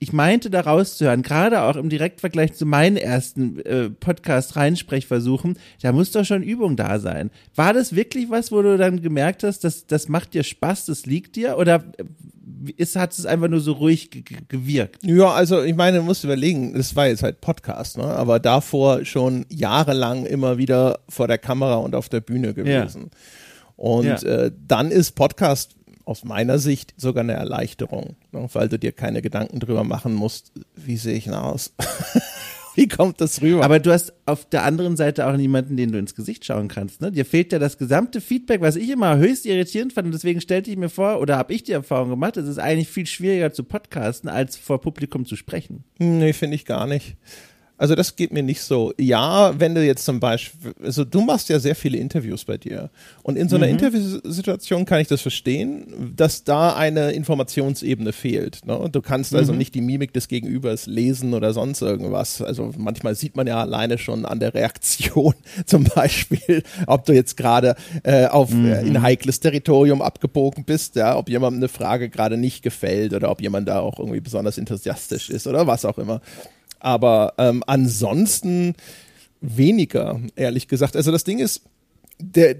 ich 0.00 0.12
meinte 0.12 0.50
da 0.50 0.60
rauszuhören, 0.60 1.22
gerade 1.22 1.62
auch 1.62 1.76
im 1.76 1.88
Direktvergleich 1.88 2.52
zu 2.52 2.66
meinen 2.66 2.98
ersten 2.98 3.58
äh, 3.60 3.88
Podcast-Reinsprechversuchen, 3.88 5.58
da 5.80 5.92
muss 5.92 6.12
doch 6.12 6.26
schon 6.26 6.42
Übung 6.42 6.76
da 6.76 6.98
sein. 6.98 7.30
War 7.54 7.72
das 7.72 7.96
wirklich 7.96 8.28
was, 8.28 8.52
wo 8.52 8.60
du 8.60 8.76
dann 8.76 9.00
gemerkt 9.00 9.44
hast, 9.44 9.64
dass 9.64 9.86
das 9.86 10.10
macht 10.10 10.34
dir 10.34 10.42
Spaß, 10.42 10.84
das 10.84 11.06
liegt 11.06 11.36
dir? 11.36 11.56
Oder 11.56 11.84
ist, 12.72 12.96
hat 12.96 13.12
es 13.12 13.26
einfach 13.26 13.48
nur 13.48 13.60
so 13.60 13.72
ruhig 13.72 14.10
gewirkt? 14.48 15.04
Ja, 15.04 15.30
also 15.32 15.62
ich 15.62 15.74
meine, 15.74 15.98
du 15.98 16.02
musst 16.02 16.24
überlegen, 16.24 16.74
das 16.74 16.96
war 16.96 17.08
jetzt 17.08 17.22
halt 17.22 17.40
Podcast, 17.40 17.98
ne? 17.98 18.04
aber 18.04 18.40
davor 18.40 19.04
schon 19.04 19.46
jahrelang 19.48 20.26
immer 20.26 20.58
wieder 20.58 21.00
vor 21.08 21.28
der 21.28 21.38
Kamera 21.38 21.76
und 21.76 21.94
auf 21.94 22.08
der 22.08 22.20
Bühne 22.20 22.54
gewesen. 22.54 23.10
Ja. 23.10 23.18
Und 23.76 24.06
ja. 24.06 24.16
äh, 24.22 24.52
dann 24.66 24.90
ist 24.90 25.12
Podcast 25.12 25.74
aus 26.04 26.24
meiner 26.24 26.58
Sicht 26.58 26.94
sogar 26.96 27.24
eine 27.24 27.32
Erleichterung, 27.32 28.16
ne? 28.32 28.48
weil 28.52 28.68
du 28.68 28.78
dir 28.78 28.92
keine 28.92 29.22
Gedanken 29.22 29.58
drüber 29.60 29.84
machen 29.84 30.14
musst, 30.14 30.52
wie 30.76 30.96
sehe 30.96 31.16
ich 31.16 31.24
denn 31.24 31.34
aus? 31.34 31.72
Wie 32.76 32.88
kommt 32.88 33.20
das 33.20 33.40
rüber? 33.40 33.64
Aber 33.64 33.78
du 33.78 33.92
hast 33.92 34.12
auf 34.26 34.48
der 34.48 34.64
anderen 34.64 34.96
Seite 34.96 35.26
auch 35.26 35.36
niemanden, 35.36 35.76
den 35.76 35.92
du 35.92 35.98
ins 35.98 36.14
Gesicht 36.14 36.44
schauen 36.44 36.68
kannst. 36.68 37.00
Ne? 37.00 37.12
Dir 37.12 37.24
fehlt 37.24 37.52
ja 37.52 37.58
das 37.58 37.78
gesamte 37.78 38.20
Feedback, 38.20 38.60
was 38.60 38.76
ich 38.76 38.90
immer 38.90 39.16
höchst 39.16 39.46
irritierend 39.46 39.92
fand. 39.92 40.06
Und 40.06 40.12
deswegen 40.12 40.40
stellte 40.40 40.70
ich 40.70 40.76
mir 40.76 40.88
vor, 40.88 41.20
oder 41.20 41.36
habe 41.36 41.52
ich 41.52 41.62
die 41.62 41.72
Erfahrung 41.72 42.10
gemacht, 42.10 42.36
es 42.36 42.48
ist 42.48 42.58
eigentlich 42.58 42.88
viel 42.88 43.06
schwieriger 43.06 43.52
zu 43.52 43.62
podcasten, 43.62 44.28
als 44.28 44.56
vor 44.56 44.80
Publikum 44.80 45.24
zu 45.24 45.36
sprechen. 45.36 45.84
Nee, 45.98 46.32
finde 46.32 46.56
ich 46.56 46.64
gar 46.64 46.86
nicht. 46.86 47.16
Also 47.76 47.96
das 47.96 48.14
geht 48.14 48.32
mir 48.32 48.42
nicht 48.44 48.62
so. 48.62 48.92
Ja, 48.98 49.58
wenn 49.58 49.74
du 49.74 49.84
jetzt 49.84 50.04
zum 50.04 50.20
Beispiel, 50.20 50.74
also 50.82 51.04
du 51.04 51.22
machst 51.22 51.48
ja 51.48 51.58
sehr 51.58 51.74
viele 51.74 51.98
Interviews 51.98 52.44
bei 52.44 52.56
dir. 52.56 52.90
Und 53.24 53.36
in 53.36 53.48
so 53.48 53.56
einer 53.56 53.66
mhm. 53.66 53.72
Interviewsituation 53.72 54.84
kann 54.84 55.00
ich 55.00 55.08
das 55.08 55.20
verstehen, 55.20 56.12
dass 56.14 56.44
da 56.44 56.76
eine 56.76 57.10
Informationsebene 57.12 58.12
fehlt. 58.12 58.64
Ne? 58.64 58.88
Du 58.92 59.02
kannst 59.02 59.34
also 59.34 59.52
mhm. 59.52 59.58
nicht 59.58 59.74
die 59.74 59.80
Mimik 59.80 60.12
des 60.12 60.28
Gegenübers 60.28 60.86
lesen 60.86 61.34
oder 61.34 61.52
sonst 61.52 61.82
irgendwas. 61.82 62.40
Also 62.40 62.72
manchmal 62.76 63.16
sieht 63.16 63.34
man 63.34 63.48
ja 63.48 63.60
alleine 63.60 63.98
schon 63.98 64.24
an 64.24 64.38
der 64.38 64.54
Reaktion 64.54 65.34
zum 65.66 65.82
Beispiel, 65.82 66.62
ob 66.86 67.04
du 67.06 67.12
jetzt 67.12 67.36
gerade 67.36 67.74
äh, 68.04 68.26
auf 68.26 68.50
mhm. 68.50 68.66
äh, 68.66 68.82
in 68.82 69.02
heikles 69.02 69.40
Territorium 69.40 70.00
abgebogen 70.00 70.64
bist, 70.64 70.94
ja, 70.94 71.16
ob 71.16 71.28
jemandem 71.28 71.58
eine 71.58 71.68
Frage 71.68 72.08
gerade 72.08 72.36
nicht 72.36 72.62
gefällt 72.62 73.14
oder 73.14 73.32
ob 73.32 73.42
jemand 73.42 73.66
da 73.66 73.80
auch 73.80 73.98
irgendwie 73.98 74.20
besonders 74.20 74.58
enthusiastisch 74.58 75.28
ist 75.28 75.48
oder 75.48 75.66
was 75.66 75.84
auch 75.84 75.98
immer. 75.98 76.20
Aber 76.84 77.32
ähm, 77.38 77.64
ansonsten 77.66 78.74
weniger, 79.40 80.20
ehrlich 80.36 80.68
gesagt. 80.68 80.96
Also 80.96 81.12
das 81.12 81.24
Ding 81.24 81.38
ist, 81.38 81.62
der, 82.18 82.56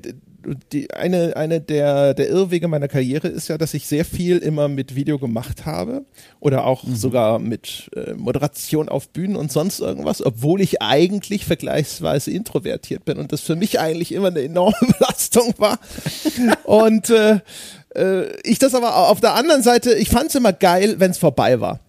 die, 0.72 0.90
eine, 0.94 1.36
eine 1.36 1.60
der, 1.60 2.14
der 2.14 2.30
Irrwege 2.30 2.66
meiner 2.66 2.88
Karriere 2.88 3.28
ist 3.28 3.48
ja, 3.48 3.58
dass 3.58 3.74
ich 3.74 3.86
sehr 3.86 4.06
viel 4.06 4.38
immer 4.38 4.68
mit 4.68 4.94
Video 4.94 5.18
gemacht 5.18 5.66
habe 5.66 6.06
oder 6.40 6.64
auch 6.64 6.84
mhm. 6.84 6.96
sogar 6.96 7.38
mit 7.38 7.90
äh, 7.94 8.14
Moderation 8.14 8.88
auf 8.88 9.10
Bühnen 9.10 9.36
und 9.36 9.52
sonst 9.52 9.80
irgendwas, 9.80 10.24
obwohl 10.24 10.62
ich 10.62 10.80
eigentlich 10.80 11.44
vergleichsweise 11.44 12.30
introvertiert 12.30 13.04
bin 13.04 13.18
und 13.18 13.30
das 13.30 13.42
für 13.42 13.56
mich 13.56 13.78
eigentlich 13.78 14.12
immer 14.12 14.28
eine 14.28 14.40
enorme 14.40 14.76
Belastung 14.98 15.52
war. 15.58 15.78
und 16.64 17.10
äh, 17.10 17.40
äh, 17.94 18.40
ich 18.42 18.58
das 18.58 18.74
aber 18.74 18.96
auf 19.10 19.20
der 19.20 19.34
anderen 19.34 19.62
Seite, 19.62 19.92
ich 19.92 20.08
fand 20.08 20.30
es 20.30 20.34
immer 20.34 20.54
geil, 20.54 20.94
wenn 20.98 21.10
es 21.10 21.18
vorbei 21.18 21.60
war. 21.60 21.80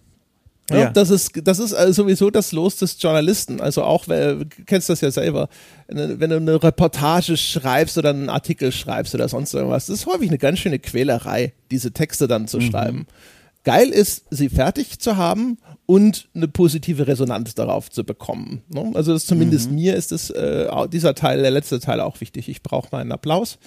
Ja, 0.70 0.76
ja. 0.76 0.90
Das 0.90 1.10
ist, 1.10 1.32
das 1.44 1.58
ist 1.58 1.72
also 1.72 2.02
sowieso 2.02 2.30
das 2.30 2.52
Los 2.52 2.76
des 2.76 3.00
Journalisten. 3.00 3.60
Also 3.60 3.84
auch, 3.84 4.06
du 4.06 4.46
kennst 4.66 4.88
das 4.88 5.00
ja 5.00 5.10
selber, 5.10 5.48
wenn 5.88 6.30
du 6.30 6.36
eine 6.36 6.62
Reportage 6.62 7.36
schreibst 7.36 7.96
oder 7.98 8.10
einen 8.10 8.28
Artikel 8.28 8.72
schreibst 8.72 9.14
oder 9.14 9.28
sonst 9.28 9.54
irgendwas, 9.54 9.86
das 9.86 10.00
ist 10.00 10.06
häufig 10.06 10.28
eine 10.28 10.38
ganz 10.38 10.58
schöne 10.58 10.78
Quälerei, 10.78 11.52
diese 11.70 11.92
Texte 11.92 12.26
dann 12.26 12.48
zu 12.48 12.58
mhm. 12.58 12.62
schreiben. 12.62 13.06
Geil 13.62 13.90
ist, 13.90 14.24
sie 14.30 14.48
fertig 14.48 14.98
zu 14.98 15.16
haben 15.16 15.58
und 15.86 16.28
eine 16.34 16.48
positive 16.48 17.06
Resonanz 17.06 17.54
darauf 17.54 17.90
zu 17.90 18.04
bekommen. 18.04 18.62
Ne? 18.68 18.92
Also 18.94 19.12
das, 19.12 19.26
zumindest 19.26 19.70
mhm. 19.70 19.76
mir 19.76 19.94
ist 19.94 20.12
es, 20.12 20.30
äh, 20.30 20.68
dieser 20.88 21.14
Teil, 21.14 21.42
der 21.42 21.50
letzte 21.52 21.80
Teil 21.80 22.00
auch 22.00 22.20
wichtig. 22.20 22.48
Ich 22.48 22.62
brauche 22.62 22.88
meinen 22.92 23.12
Applaus. 23.12 23.58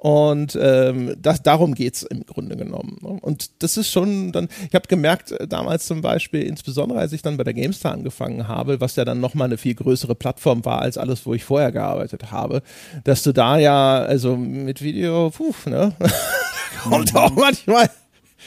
Und 0.00 0.58
ähm, 0.58 1.14
das, 1.20 1.42
darum 1.42 1.74
geht's 1.74 2.02
im 2.04 2.24
Grunde 2.24 2.56
genommen. 2.56 2.96
Ne? 3.02 3.18
Und 3.20 3.62
das 3.62 3.76
ist 3.76 3.90
schon 3.90 4.32
dann, 4.32 4.48
ich 4.66 4.74
habe 4.74 4.88
gemerkt, 4.88 5.32
äh, 5.32 5.46
damals 5.46 5.86
zum 5.86 6.00
Beispiel, 6.00 6.42
insbesondere 6.44 6.98
als 6.98 7.12
ich 7.12 7.20
dann 7.20 7.36
bei 7.36 7.44
der 7.44 7.52
GameStar 7.52 7.92
angefangen 7.92 8.48
habe, 8.48 8.80
was 8.80 8.96
ja 8.96 9.04
dann 9.04 9.20
nochmal 9.20 9.48
eine 9.48 9.58
viel 9.58 9.74
größere 9.74 10.14
Plattform 10.14 10.64
war 10.64 10.80
als 10.80 10.96
alles, 10.96 11.26
wo 11.26 11.34
ich 11.34 11.44
vorher 11.44 11.70
gearbeitet 11.70 12.32
habe, 12.32 12.62
dass 13.04 13.22
du 13.24 13.32
da 13.32 13.58
ja, 13.58 13.98
also 13.98 14.38
mit 14.38 14.80
Video, 14.80 15.28
puh, 15.28 15.52
ne? 15.66 15.92
kommt 16.82 17.14
auch 17.14 17.32
manchmal 17.32 17.90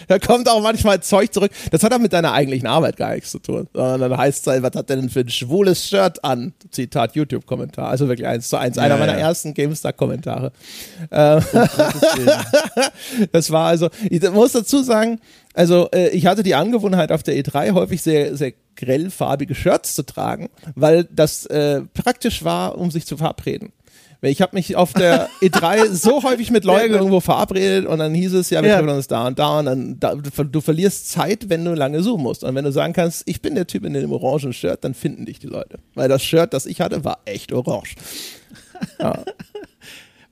da 0.07 0.19
kommt 0.19 0.50
auch 0.50 0.62
manchmal 0.62 1.01
Zeug 1.01 1.33
zurück. 1.33 1.51
Das 1.72 1.83
hat 1.83 1.93
auch 1.93 2.00
mit 2.00 2.13
deiner 2.13 2.33
eigentlichen 2.33 2.67
Arbeit 2.67 2.98
gar 2.98 3.13
nichts 3.13 3.31
zu 3.31 3.39
tun. 3.39 3.67
Sondern 3.74 4.01
dann 4.01 4.17
heißt 4.17 4.41
es 4.41 4.48
halt, 4.48 4.63
was 4.63 4.75
hat 4.75 4.89
denn 4.89 5.10
für 5.10 5.22
ein 5.22 5.29
schwules 5.29 5.88
Shirt 5.88 6.24
an? 6.24 6.53
Zitat 6.72 7.15
YouTube-Kommentar. 7.15 7.89
Also 7.89 8.07
wirklich 8.07 8.27
eins 8.27 8.50
zu 8.50 8.57
eins. 8.57 8.77
Einer 8.77 8.95
ja, 8.95 9.00
meiner 9.00 9.17
ja. 9.17 9.27
ersten 9.27 9.53
GameStar-Kommentare. 9.53 10.51
Ähm, 11.12 11.43
das 13.31 13.51
war 13.51 13.67
also, 13.67 13.89
ich 14.10 14.22
muss 14.31 14.53
dazu 14.53 14.83
sagen, 14.83 15.19
also 15.53 15.89
äh, 15.91 16.10
ich 16.10 16.25
hatte 16.25 16.43
die 16.43 16.55
Angewohnheit 16.55 17.12
auf 17.12 17.24
der 17.24 17.36
E3 17.36 17.74
häufig 17.74 18.01
sehr, 18.01 18.36
sehr 18.36 18.53
grellfarbige 18.75 19.55
Shirts 19.55 19.93
zu 19.93 20.03
tragen, 20.03 20.50
weil 20.75 21.03
das 21.05 21.45
äh, 21.45 21.81
praktisch 21.93 22.43
war, 22.43 22.77
um 22.77 22.91
sich 22.91 23.05
zu 23.05 23.17
verabreden. 23.17 23.72
Ich 24.30 24.42
habe 24.42 24.56
mich 24.56 24.75
auf 24.75 24.94
der 24.94 25.30
E3 25.42 25.89
so 25.92 26.24
häufig 26.24 26.50
mit 26.50 26.63
Leuten 26.63 26.94
irgendwo 26.94 27.20
verabredet 27.20 27.86
und 27.86 28.00
dann 28.00 28.13
hieß 28.13 28.34
es, 28.34 28.50
ja, 28.50 28.63
wir 28.63 28.74
treffen 28.74 28.89
uns 28.89 29.08
da 29.08 29.27
und 29.27 29.38
da 29.38 29.60
und 29.60 29.65
dann 29.65 30.00
da, 30.00 30.15
du 30.15 30.62
verlierst 30.62 31.10
Zeit, 31.10 31.50
wenn 31.50 31.65
du 31.65 31.74
lange 31.74 32.01
suchen 32.01 32.24
musst. 32.24 32.44
Und 32.44 32.56
wenn 32.56 32.65
du 32.65 32.72
sagen 32.72 32.94
kannst, 32.94 33.24
ich 33.25 33.42
bin 33.42 33.56
der 33.56 33.68
Typ 33.68 33.86
in 33.86 33.94
dem 33.94 34.12
orangen 34.12 34.53
Shirt, 34.53 34.84
dann 34.84 34.94
finden 34.94 35.25
dich 35.25 35.39
die 35.39 35.48
Leute. 35.48 35.80
Weil 35.94 36.10
das 36.10 36.24
Shirt, 36.24 36.53
das 36.53 36.65
ich 36.65 36.82
hatte, 36.82 37.03
war 37.03 37.20
echt 37.25 37.51
orange. 37.51 37.96
Ja. 39.00 39.24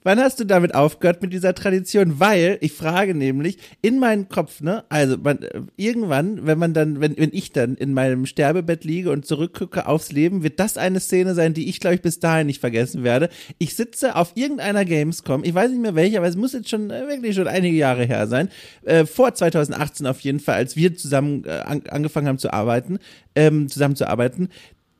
Wann 0.04 0.20
hast 0.20 0.40
du 0.40 0.46
damit 0.46 0.74
aufgehört 0.74 1.22
mit 1.22 1.32
dieser 1.32 1.54
Tradition? 1.54 2.20
Weil 2.20 2.58
ich 2.62 2.74
frage 2.74 3.14
nämlich 3.14 3.58
in 3.84 4.00
meinen 4.00 4.30
Kopf, 4.30 4.60
ne? 4.62 4.84
Also 4.90 5.18
man, 5.18 5.44
äh, 5.44 5.62
irgendwann, 5.78 6.46
wenn 6.46 6.58
man 6.58 6.74
dann, 6.74 7.02
wenn, 7.02 7.16
wenn 7.18 7.30
ich 7.34 7.52
dann 7.52 7.76
in 7.76 7.94
meinem 7.94 8.26
Sterbebett 8.26 8.84
liege 8.84 9.12
und 9.12 9.28
zurückgucke 9.28 9.86
aufs 9.86 10.12
Leben, 10.12 10.42
wird 10.42 10.60
das 10.60 10.78
eine 10.78 11.00
Szene 11.00 11.36
sein, 11.36 11.54
die 11.54 11.70
ich 11.70 11.80
glaube 11.80 11.96
ich 11.96 12.02
bis 12.02 12.20
dahin 12.20 12.48
nicht 12.48 12.60
vergessen 12.60 13.04
werde. 13.04 13.30
Ich 13.60 13.76
sitze 13.76 14.16
auf 14.16 14.32
irgendeiner 14.34 14.86
Gamescom, 14.86 15.44
ich 15.44 15.54
weiß 15.54 15.70
nicht 15.70 15.82
mehr 15.82 15.96
welche, 15.96 16.18
aber 16.18 16.28
es 16.28 16.36
muss 16.36 16.54
jetzt 16.54 16.70
schon 16.70 16.90
äh, 16.90 17.08
wirklich 17.08 17.36
schon 17.36 17.48
einige 17.48 17.78
Jahre 17.78 18.06
her 18.06 18.26
sein, 18.26 18.50
äh, 18.84 19.06
vor 19.06 19.36
2018 19.36 20.08
auf 20.08 20.20
jeden 20.22 20.40
Fall, 20.40 20.56
als 20.56 20.76
wir 20.76 20.96
zusammen 20.96 21.44
äh, 21.46 21.52
an, 21.52 21.84
angefangen 21.88 22.28
haben 22.28 22.40
zu 22.40 22.52
arbeiten, 22.52 22.98
ähm, 23.36 23.70
zusammenzuarbeiten 23.70 24.50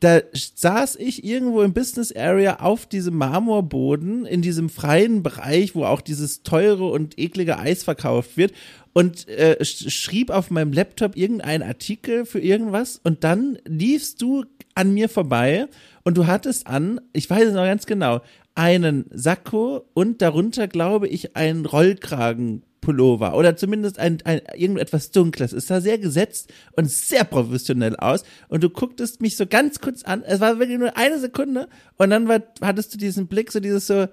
da 0.02 0.20
saß 0.34 0.96
ich 0.96 1.24
irgendwo 1.24 1.62
im 1.62 1.74
Business 1.74 2.12
Area 2.12 2.60
auf 2.60 2.88
diesem 2.88 3.18
Marmorboden 3.18 4.26
in 4.26 4.42
diesem 4.42 4.70
freien 4.70 5.22
Bereich, 5.22 5.76
wo 5.76 5.86
auch 5.86 6.02
dieses 6.02 6.42
teure 6.42 6.86
und 6.86 7.20
eklige 7.20 7.60
Eis 7.60 7.84
verkauft 7.84 8.36
wird 8.36 8.52
und 8.94 9.28
äh, 9.30 9.64
schrieb 9.64 10.32
auf 10.32 10.50
meinem 10.50 10.74
Laptop 10.74 11.16
irgendeinen 11.16 11.62
Artikel 11.62 12.26
für 12.26 12.40
irgendwas 12.40 13.00
und 13.04 13.24
dann 13.24 13.60
liefst 13.66 14.24
du 14.24 14.44
an 14.74 14.92
mir 14.92 15.08
vorbei 15.08 15.68
und 16.04 16.18
du 16.18 16.26
hattest 16.26 16.66
an, 16.66 17.00
ich 17.14 17.30
weiß 17.30 17.50
es 17.50 17.54
noch 17.54 17.66
ganz 17.66 17.86
genau, 17.86 18.22
einen 18.56 19.06
Sakko 19.12 19.86
und 19.94 20.24
darunter 20.24 20.68
glaube 20.68 21.10
ich 21.10 21.36
einen 21.36 21.68
Rollkragen 21.68 22.64
Pullover 22.82 23.36
oder 23.38 23.56
zumindest 23.56 24.00
ein, 24.00 24.18
ein 24.26 24.42
irgendetwas 24.56 25.12
Dunkles. 25.12 25.54
Es 25.54 25.68
sah 25.68 25.80
sehr 25.80 26.00
gesetzt 26.00 26.52
und 26.74 26.90
sehr 26.90 27.24
professionell 27.24 27.96
aus. 27.96 28.24
Und 28.50 28.64
du 28.64 28.70
gucktest 28.70 29.22
mich 29.22 29.38
so 29.38 29.46
ganz 29.46 29.80
kurz 29.80 30.04
an. 30.04 30.24
Es 30.24 30.40
war 30.40 30.60
wirklich 30.60 30.80
nur 30.80 30.98
eine 30.98 31.20
Sekunde. 31.20 31.70
Und 31.98 32.10
dann 32.10 32.28
war, 32.28 32.42
hattest 32.62 32.94
du 32.94 32.98
diesen 32.98 33.28
Blick, 33.28 33.52
so 33.52 33.60
dieses 33.60 33.88
so, 33.88 34.08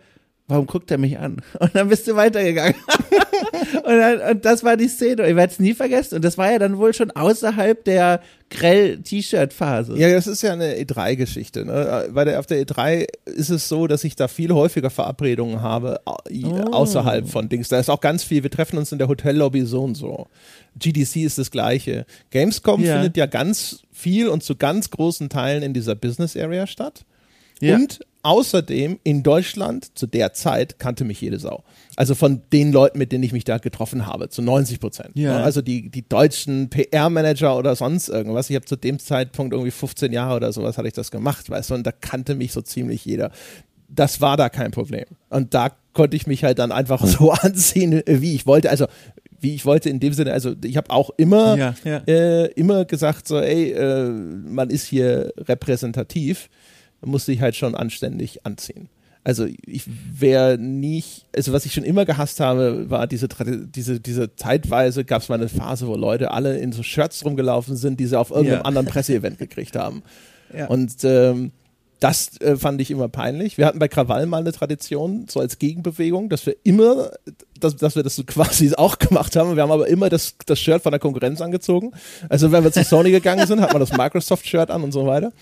warum 0.48 0.66
guckt 0.66 0.90
er 0.90 0.98
mich 0.98 1.18
an? 1.18 1.36
Und 1.60 1.74
dann 1.74 1.88
bist 1.88 2.08
du 2.08 2.16
weitergegangen. 2.16 2.74
und, 3.84 3.84
dann, 3.84 4.20
und 4.30 4.44
das 4.44 4.64
war 4.64 4.76
die 4.76 4.88
Szene. 4.88 5.28
Ich 5.28 5.36
werde 5.36 5.52
es 5.52 5.58
nie 5.58 5.74
vergessen. 5.74 6.16
Und 6.16 6.24
das 6.24 6.38
war 6.38 6.50
ja 6.50 6.58
dann 6.58 6.78
wohl 6.78 6.92
schon 6.92 7.10
außerhalb 7.10 7.84
der 7.84 8.20
grell-T-Shirt-Phase. 8.50 9.96
Ja, 9.96 10.10
das 10.10 10.26
ist 10.26 10.42
ja 10.42 10.52
eine 10.52 10.74
E3-Geschichte. 10.76 11.64
Ne? 11.64 12.10
Der, 12.14 12.38
auf 12.38 12.46
der 12.46 12.64
E3 12.64 13.06
ist 13.26 13.50
es 13.50 13.68
so, 13.68 13.86
dass 13.86 14.04
ich 14.04 14.16
da 14.16 14.28
viel 14.28 14.52
häufiger 14.52 14.90
Verabredungen 14.90 15.60
habe 15.60 16.00
oh. 16.06 16.20
außerhalb 16.72 17.28
von 17.28 17.48
Dings. 17.48 17.68
Da 17.68 17.78
ist 17.78 17.90
auch 17.90 18.00
ganz 18.00 18.24
viel. 18.24 18.42
Wir 18.42 18.50
treffen 18.50 18.78
uns 18.78 18.92
in 18.92 18.98
der 18.98 19.08
Hotellobby 19.08 19.62
so 19.62 19.82
und 19.82 19.94
so. 19.94 20.26
GDC 20.78 21.16
ist 21.16 21.38
das 21.38 21.50
gleiche. 21.50 22.06
Gamescom 22.30 22.82
ja. 22.82 22.94
findet 22.94 23.16
ja 23.16 23.26
ganz 23.26 23.82
viel 23.92 24.28
und 24.28 24.42
zu 24.42 24.56
ganz 24.56 24.90
großen 24.90 25.28
Teilen 25.28 25.62
in 25.62 25.74
dieser 25.74 25.94
Business 25.94 26.36
Area 26.36 26.66
statt. 26.66 27.04
Ja. 27.60 27.76
Und 27.76 28.00
außerdem 28.22 28.98
in 29.04 29.22
Deutschland 29.22 29.96
zu 29.96 30.06
der 30.06 30.32
Zeit 30.32 30.78
kannte 30.78 31.04
mich 31.04 31.20
jede 31.20 31.38
Sau. 31.38 31.62
Also 31.96 32.14
von 32.14 32.42
den 32.52 32.72
Leuten, 32.72 32.98
mit 32.98 33.12
denen 33.12 33.24
ich 33.24 33.32
mich 33.32 33.44
da 33.44 33.58
getroffen 33.58 34.06
habe, 34.06 34.28
zu 34.28 34.42
90 34.42 34.80
Prozent. 34.80 35.10
Ja. 35.14 35.38
Also 35.42 35.62
die, 35.62 35.88
die 35.88 36.08
deutschen 36.08 36.68
PR-Manager 36.70 37.56
oder 37.56 37.74
sonst 37.76 38.08
irgendwas. 38.08 38.50
Ich 38.50 38.56
habe 38.56 38.66
zu 38.66 38.76
dem 38.76 38.98
Zeitpunkt 38.98 39.52
irgendwie 39.52 39.70
15 39.70 40.12
Jahre 40.12 40.36
oder 40.36 40.52
sowas 40.52 40.78
hatte 40.78 40.88
ich 40.88 40.94
das 40.94 41.10
gemacht, 41.10 41.50
weißt 41.50 41.70
du, 41.70 41.74
und 41.74 41.86
da 41.86 41.92
kannte 41.92 42.34
mich 42.34 42.52
so 42.52 42.60
ziemlich 42.60 43.04
jeder. 43.04 43.30
Das 43.88 44.20
war 44.20 44.36
da 44.36 44.48
kein 44.48 44.70
Problem. 44.70 45.06
Und 45.30 45.54
da 45.54 45.70
konnte 45.92 46.16
ich 46.16 46.26
mich 46.26 46.44
halt 46.44 46.58
dann 46.58 46.72
einfach 46.72 47.04
so 47.04 47.30
anziehen, 47.42 48.02
wie 48.06 48.34
ich 48.34 48.46
wollte. 48.46 48.70
Also 48.70 48.86
wie 49.40 49.54
ich 49.54 49.64
wollte 49.64 49.88
in 49.88 50.00
dem 50.00 50.12
Sinne, 50.12 50.32
also 50.32 50.54
ich 50.64 50.76
habe 50.76 50.90
auch 50.90 51.10
immer, 51.16 51.56
ja, 51.56 51.74
ja. 51.84 51.98
Äh, 52.06 52.46
immer 52.52 52.84
gesagt, 52.84 53.28
so, 53.28 53.38
ey, 53.38 53.70
äh, 53.70 54.08
man 54.08 54.70
ist 54.70 54.86
hier 54.86 55.32
repräsentativ 55.38 56.48
musste 57.04 57.32
ich 57.32 57.40
halt 57.40 57.56
schon 57.56 57.74
anständig 57.74 58.44
anziehen. 58.44 58.88
Also 59.24 59.46
ich 59.66 59.84
wäre 59.86 60.56
nicht, 60.58 61.26
also 61.36 61.52
was 61.52 61.66
ich 61.66 61.74
schon 61.74 61.84
immer 61.84 62.04
gehasst 62.06 62.40
habe, 62.40 62.88
war 62.88 63.06
diese, 63.06 63.28
diese, 63.28 64.00
diese 64.00 64.34
zeitweise 64.36 65.04
gab 65.04 65.20
es 65.22 65.28
mal 65.28 65.34
eine 65.34 65.48
Phase, 65.48 65.86
wo 65.86 65.96
Leute 65.96 66.30
alle 66.30 66.58
in 66.58 66.72
so 66.72 66.82
Shirts 66.82 67.24
rumgelaufen 67.24 67.76
sind, 67.76 68.00
die 68.00 68.06
sie 68.06 68.18
auf 68.18 68.30
irgendeinem 68.30 68.60
ja. 68.60 68.64
anderen 68.64 68.86
Presseevent 68.88 69.38
gekriegt 69.38 69.76
haben. 69.76 70.02
Ja. 70.56 70.68
Und 70.68 71.04
ähm, 71.04 71.52
das 72.00 72.40
äh, 72.40 72.56
fand 72.56 72.80
ich 72.80 72.90
immer 72.90 73.08
peinlich. 73.08 73.58
Wir 73.58 73.66
hatten 73.66 73.78
bei 73.78 73.88
Krawall 73.88 74.26
mal 74.26 74.38
eine 74.38 74.52
Tradition, 74.52 75.26
so 75.28 75.40
als 75.40 75.58
Gegenbewegung, 75.58 76.28
dass 76.28 76.46
wir 76.46 76.54
immer, 76.62 77.10
dass, 77.58 77.76
dass 77.76 77.96
wir 77.96 78.02
das 78.02 78.16
so 78.16 78.24
quasi 78.26 78.72
auch 78.76 78.98
gemacht 78.98 79.34
haben. 79.36 79.56
Wir 79.56 79.62
haben 79.62 79.72
aber 79.72 79.88
immer 79.88 80.08
das, 80.08 80.36
das 80.46 80.60
Shirt 80.60 80.82
von 80.82 80.92
der 80.92 81.00
Konkurrenz 81.00 81.40
angezogen. 81.40 81.92
Also 82.28 82.52
wenn 82.52 82.62
wir 82.62 82.72
zu 82.72 82.84
Sony 82.84 83.10
gegangen 83.10 83.46
sind, 83.46 83.60
hat 83.60 83.72
man 83.72 83.80
das 83.80 83.92
Microsoft-Shirt 83.92 84.70
an 84.70 84.84
und 84.84 84.92
so 84.92 85.06
weiter. 85.06 85.32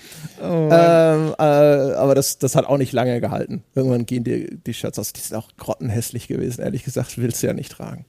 Oh 0.40 0.68
ähm, 0.70 1.34
äh, 1.38 1.42
aber 1.42 2.14
das, 2.14 2.38
das 2.38 2.56
hat 2.56 2.66
auch 2.66 2.78
nicht 2.78 2.92
lange 2.92 3.20
gehalten. 3.20 3.62
Irgendwann 3.74 4.06
gehen 4.06 4.24
die, 4.24 4.58
die 4.66 4.74
Shirts 4.74 4.98
aus. 4.98 5.12
Die 5.12 5.20
sind 5.20 5.36
auch 5.36 5.48
grottenhässlich 5.58 6.28
gewesen, 6.28 6.62
ehrlich 6.62 6.84
gesagt, 6.84 7.18
willst 7.18 7.42
du 7.42 7.48
ja 7.48 7.52
nicht 7.52 7.72
tragen. 7.72 8.06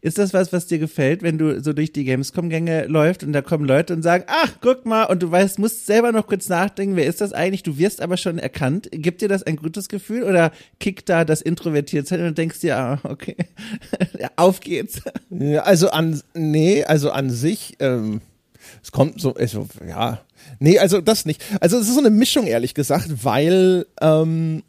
Ist 0.00 0.18
das 0.18 0.32
was, 0.32 0.52
was 0.52 0.66
dir 0.66 0.78
gefällt, 0.78 1.22
wenn 1.22 1.38
du 1.38 1.60
so 1.62 1.72
durch 1.72 1.92
die 1.92 2.04
Gamescom-Gänge 2.04 2.86
läufst 2.86 3.24
und 3.24 3.32
da 3.32 3.42
kommen 3.42 3.64
Leute 3.64 3.94
und 3.94 4.02
sagen, 4.02 4.24
ach, 4.28 4.52
guck 4.60 4.86
mal, 4.86 5.04
und 5.04 5.22
du 5.22 5.30
weißt, 5.30 5.58
musst 5.58 5.86
selber 5.86 6.12
noch 6.12 6.26
kurz 6.26 6.48
nachdenken, 6.48 6.96
wer 6.96 7.06
ist 7.06 7.20
das 7.20 7.32
eigentlich? 7.32 7.62
Du 7.62 7.78
wirst 7.78 8.00
aber 8.00 8.16
schon 8.16 8.38
erkannt. 8.38 8.88
Gibt 8.92 9.22
dir 9.22 9.28
das 9.28 9.42
ein 9.42 9.56
gutes 9.56 9.88
Gefühl 9.88 10.22
oder 10.22 10.52
kickt 10.78 11.08
da 11.08 11.24
das 11.24 11.42
introvertiert 11.42 12.06
sein 12.06 12.24
und 12.24 12.38
denkst 12.38 12.60
dir, 12.60 12.76
ah, 12.76 13.00
okay, 13.02 13.36
auf 14.36 14.60
geht's? 14.60 15.02
Also 15.62 15.90
an, 15.90 16.20
nee, 16.34 16.84
also 16.84 17.10
an 17.10 17.30
sich, 17.30 17.74
ähm, 17.80 18.20
es 18.82 18.92
kommt 18.92 19.20
so, 19.20 19.34
also, 19.34 19.66
ja, 19.86 20.20
nee, 20.58 20.78
also 20.78 21.00
das 21.00 21.24
nicht. 21.24 21.42
Also 21.60 21.78
es 21.78 21.88
ist 21.88 21.94
so 21.94 22.00
eine 22.00 22.10
Mischung, 22.10 22.46
ehrlich 22.46 22.74
gesagt, 22.74 23.24
weil, 23.24 23.86
ähm, 24.00 24.62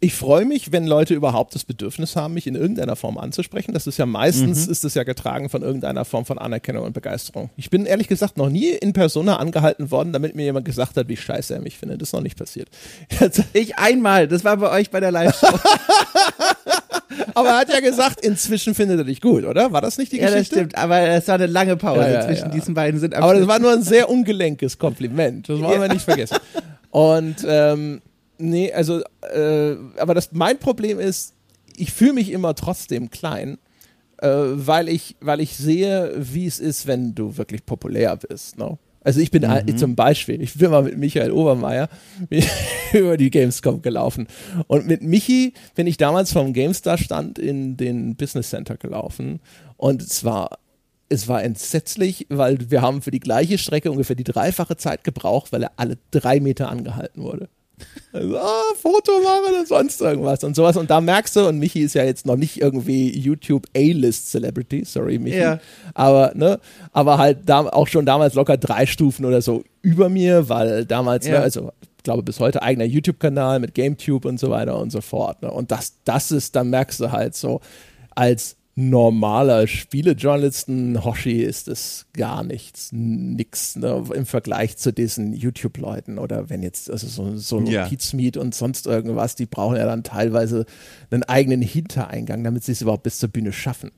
ich 0.00 0.14
freue 0.14 0.44
mich, 0.44 0.70
wenn 0.70 0.86
Leute 0.86 1.14
überhaupt 1.14 1.54
das 1.54 1.64
Bedürfnis 1.64 2.14
haben, 2.14 2.34
mich 2.34 2.46
in 2.46 2.54
irgendeiner 2.54 2.94
Form 2.94 3.18
anzusprechen. 3.18 3.74
Das 3.74 3.88
ist 3.88 3.98
ja 3.98 4.06
meistens, 4.06 4.66
mhm. 4.66 4.72
ist 4.72 4.84
es 4.84 4.94
ja 4.94 5.02
getragen 5.02 5.48
von 5.48 5.62
irgendeiner 5.62 6.04
Form 6.04 6.24
von 6.24 6.38
Anerkennung 6.38 6.84
und 6.84 6.92
Begeisterung. 6.92 7.50
Ich 7.56 7.68
bin 7.68 7.84
ehrlich 7.84 8.06
gesagt 8.06 8.36
noch 8.36 8.48
nie 8.48 8.68
in 8.68 8.92
Persona 8.92 9.38
angehalten 9.38 9.90
worden, 9.90 10.12
damit 10.12 10.36
mir 10.36 10.44
jemand 10.44 10.66
gesagt 10.66 10.96
hat, 10.96 11.08
wie 11.08 11.16
scheiße 11.16 11.54
er 11.54 11.60
mich 11.60 11.78
findet. 11.78 12.00
Das 12.00 12.10
ist 12.10 12.12
noch 12.12 12.20
nicht 12.20 12.38
passiert. 12.38 12.68
Ich 13.52 13.78
einmal, 13.78 14.28
das 14.28 14.44
war 14.44 14.56
bei 14.56 14.70
euch 14.70 14.90
bei 14.90 15.00
der 15.00 15.10
Live-Show. 15.10 15.46
aber 17.34 17.48
er 17.48 17.58
hat 17.58 17.72
ja 17.72 17.80
gesagt, 17.80 18.20
inzwischen 18.20 18.74
findet 18.74 18.98
er 18.98 19.04
dich 19.04 19.20
gut, 19.20 19.44
oder? 19.44 19.72
War 19.72 19.80
das 19.80 19.98
nicht 19.98 20.12
die 20.12 20.18
Geschichte? 20.18 20.34
Ja, 20.34 20.38
das 20.38 20.46
stimmt, 20.46 20.78
aber 20.78 21.00
es 21.00 21.28
war 21.28 21.36
eine 21.36 21.46
lange 21.46 21.76
Pause 21.76 22.02
ja, 22.02 22.10
ja, 22.10 22.26
zwischen 22.26 22.50
diesen 22.50 22.74
beiden 22.74 23.00
sind. 23.00 23.14
Aber 23.14 23.34
das 23.34 23.46
war 23.46 23.58
nur 23.58 23.72
ein 23.72 23.82
sehr 23.82 24.08
ungelenkes 24.08 24.78
Kompliment. 24.78 25.48
Das 25.48 25.60
wollen 25.60 25.80
wir 25.80 25.88
nicht 25.88 26.04
vergessen. 26.04 26.38
Und 26.90 27.36
ähm, 27.46 28.00
Nee, 28.38 28.72
also, 28.72 29.02
äh, 29.22 29.76
aber 29.98 30.14
das, 30.14 30.30
mein 30.32 30.58
Problem 30.58 30.98
ist, 31.00 31.34
ich 31.76 31.92
fühle 31.92 32.14
mich 32.14 32.30
immer 32.30 32.54
trotzdem 32.54 33.10
klein, 33.10 33.58
äh, 34.18 34.28
weil, 34.28 34.88
ich, 34.88 35.16
weil 35.20 35.40
ich 35.40 35.56
sehe, 35.56 36.14
wie 36.16 36.46
es 36.46 36.58
ist, 36.58 36.86
wenn 36.86 37.14
du 37.14 37.36
wirklich 37.36 37.66
populär 37.66 38.16
bist. 38.16 38.58
No? 38.58 38.78
Also 39.00 39.20
ich 39.20 39.30
bin 39.30 39.42
mhm. 39.42 39.78
zum 39.78 39.94
Beispiel, 39.94 40.42
ich 40.42 40.54
bin 40.54 40.70
mal 40.70 40.82
mit 40.82 40.98
Michael 40.98 41.30
Obermeier 41.30 41.88
über 42.92 43.16
die 43.16 43.30
Gamescom 43.30 43.80
gelaufen. 43.80 44.26
Und 44.66 44.86
mit 44.86 45.02
Michi 45.02 45.54
bin 45.74 45.86
ich 45.86 45.96
damals 45.96 46.32
vom 46.32 46.52
GameStar 46.52 46.98
Stand 46.98 47.38
in 47.38 47.76
den 47.76 48.16
Business 48.16 48.50
Center 48.50 48.76
gelaufen. 48.76 49.40
Und 49.76 50.02
es 50.02 50.24
war, 50.24 50.58
es 51.08 51.28
war 51.28 51.42
entsetzlich, 51.42 52.26
weil 52.28 52.70
wir 52.70 52.82
haben 52.82 53.00
für 53.00 53.10
die 53.10 53.20
gleiche 53.20 53.56
Strecke 53.56 53.90
ungefähr 53.90 54.16
die 54.16 54.24
dreifache 54.24 54.76
Zeit 54.76 55.04
gebraucht, 55.04 55.52
weil 55.52 55.62
er 55.62 55.72
alle 55.76 55.96
drei 56.10 56.40
Meter 56.40 56.68
angehalten 56.68 57.22
wurde. 57.22 57.48
Also, 58.12 58.36
ah, 58.36 58.62
Foto 58.80 59.12
machen 59.20 59.58
und 59.58 59.68
sonst 59.68 60.00
irgendwas 60.00 60.42
und 60.44 60.56
sowas. 60.56 60.76
Und 60.76 60.90
da 60.90 61.00
merkst 61.00 61.36
du, 61.36 61.46
und 61.48 61.58
Michi 61.58 61.80
ist 61.80 61.94
ja 61.94 62.04
jetzt 62.04 62.26
noch 62.26 62.36
nicht 62.36 62.60
irgendwie 62.60 63.16
YouTube 63.18 63.66
A-List 63.76 64.30
Celebrity, 64.30 64.84
sorry 64.84 65.18
Michi, 65.18 65.38
ja. 65.38 65.60
aber 65.94 66.32
ne, 66.34 66.58
aber 66.92 67.18
halt 67.18 67.40
da 67.46 67.60
auch 67.60 67.88
schon 67.88 68.06
damals 68.06 68.34
locker 68.34 68.56
drei 68.56 68.86
Stufen 68.86 69.24
oder 69.24 69.42
so 69.42 69.64
über 69.82 70.08
mir, 70.08 70.48
weil 70.48 70.84
damals, 70.84 71.26
ne, 71.26 71.32
ja. 71.32 71.38
ne, 71.38 71.44
also 71.44 71.72
ich 71.96 72.04
glaube 72.04 72.22
bis 72.22 72.40
heute 72.40 72.62
eigener 72.62 72.84
YouTube-Kanal 72.84 73.60
mit 73.60 73.74
GameTube 73.74 74.24
und 74.24 74.38
so 74.38 74.50
weiter 74.50 74.78
und 74.78 74.90
so 74.90 75.00
fort. 75.00 75.42
Ne? 75.42 75.50
Und 75.50 75.70
das, 75.70 75.94
das 76.04 76.30
ist, 76.30 76.56
dann 76.56 76.70
merkst 76.70 77.00
du 77.00 77.12
halt 77.12 77.34
so, 77.34 77.60
als 78.14 78.57
normaler 78.80 79.66
Spielejournalisten 79.66 81.04
Hoshi 81.04 81.42
ist 81.42 81.66
es 81.66 82.06
gar 82.12 82.44
nichts, 82.44 82.90
nix 82.92 83.74
ne, 83.74 84.04
im 84.14 84.24
Vergleich 84.24 84.76
zu 84.76 84.92
diesen 84.92 85.32
YouTube-Leuten 85.32 86.16
oder 86.20 86.48
wenn 86.48 86.62
jetzt 86.62 86.88
also 86.88 87.08
so, 87.08 87.36
so 87.36 87.60
ja. 87.62 87.88
Pizmeet 87.88 88.36
und 88.36 88.54
sonst 88.54 88.86
irgendwas, 88.86 89.34
die 89.34 89.46
brauchen 89.46 89.78
ja 89.78 89.84
dann 89.84 90.04
teilweise 90.04 90.64
einen 91.10 91.24
eigenen 91.24 91.60
Hintereingang, 91.60 92.44
damit 92.44 92.62
sie 92.62 92.70
es 92.70 92.80
überhaupt 92.80 93.02
bis 93.02 93.18
zur 93.18 93.30
Bühne 93.30 93.52
schaffen. 93.52 93.90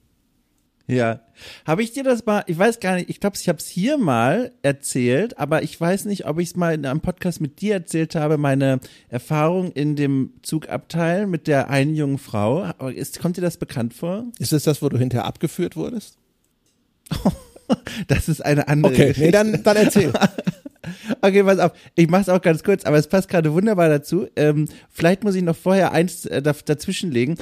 Ja. 0.90 1.20
Habe 1.66 1.82
ich 1.82 1.92
dir 1.92 2.04
das 2.04 2.25
mal, 2.26 2.44
ich 2.47 2.59
weiß 2.59 2.80
gar 2.80 2.97
nicht, 2.97 3.09
ich 3.09 3.20
glaube, 3.20 3.37
ich 3.40 3.49
habe 3.49 3.59
es 3.59 3.66
hier 3.66 3.97
mal 3.97 4.52
erzählt, 4.62 5.38
aber 5.38 5.62
ich 5.62 5.80
weiß 5.80 6.04
nicht, 6.04 6.26
ob 6.26 6.38
ich 6.38 6.50
es 6.50 6.56
mal 6.56 6.75
in 6.75 6.85
einem 6.85 7.00
Podcast 7.00 7.40
mit 7.40 7.61
dir 7.61 7.75
erzählt 7.75 8.14
habe, 8.14 8.37
meine 8.38 8.80
Erfahrung 9.09 9.73
in 9.73 9.97
dem 9.97 10.35
Zugabteil 10.42 11.26
mit 11.26 11.47
der 11.47 11.71
einen 11.71 11.95
jungen 11.95 12.19
Frau. 12.19 12.71
Ist, 12.91 13.21
kommt 13.21 13.36
dir 13.36 13.43
das 13.43 13.56
bekannt 13.56 13.95
vor? 13.95 14.26
Ist 14.38 14.52
es 14.52 14.65
das, 14.65 14.82
wo 14.82 14.88
du 14.88 14.99
hinterher 14.99 15.25
abgeführt 15.25 15.76
wurdest? 15.76 16.19
das 18.08 18.28
ist 18.28 18.45
eine 18.45 18.69
andere 18.69 18.93
Okay, 18.93 19.08
Geschichte. 19.08 19.25
nee, 19.25 19.30
dann, 19.30 19.62
dann 19.62 19.76
erzähl. 19.76 20.12
Okay, 21.21 21.43
pass 21.43 21.58
auf. 21.58 21.73
Ich 21.95 22.08
mach's 22.08 22.28
auch 22.28 22.41
ganz 22.41 22.62
kurz, 22.65 22.84
aber 22.84 22.97
es 22.97 23.06
passt 23.06 23.28
gerade 23.28 23.52
wunderbar 23.52 23.88
dazu. 23.88 24.26
Ähm, 24.36 24.67
vielleicht 24.88 25.23
muss 25.23 25.34
ich 25.34 25.43
noch 25.43 25.56
vorher 25.56 25.93
eins 25.93 26.25
äh, 26.26 26.41
dazwischenlegen 26.43 27.36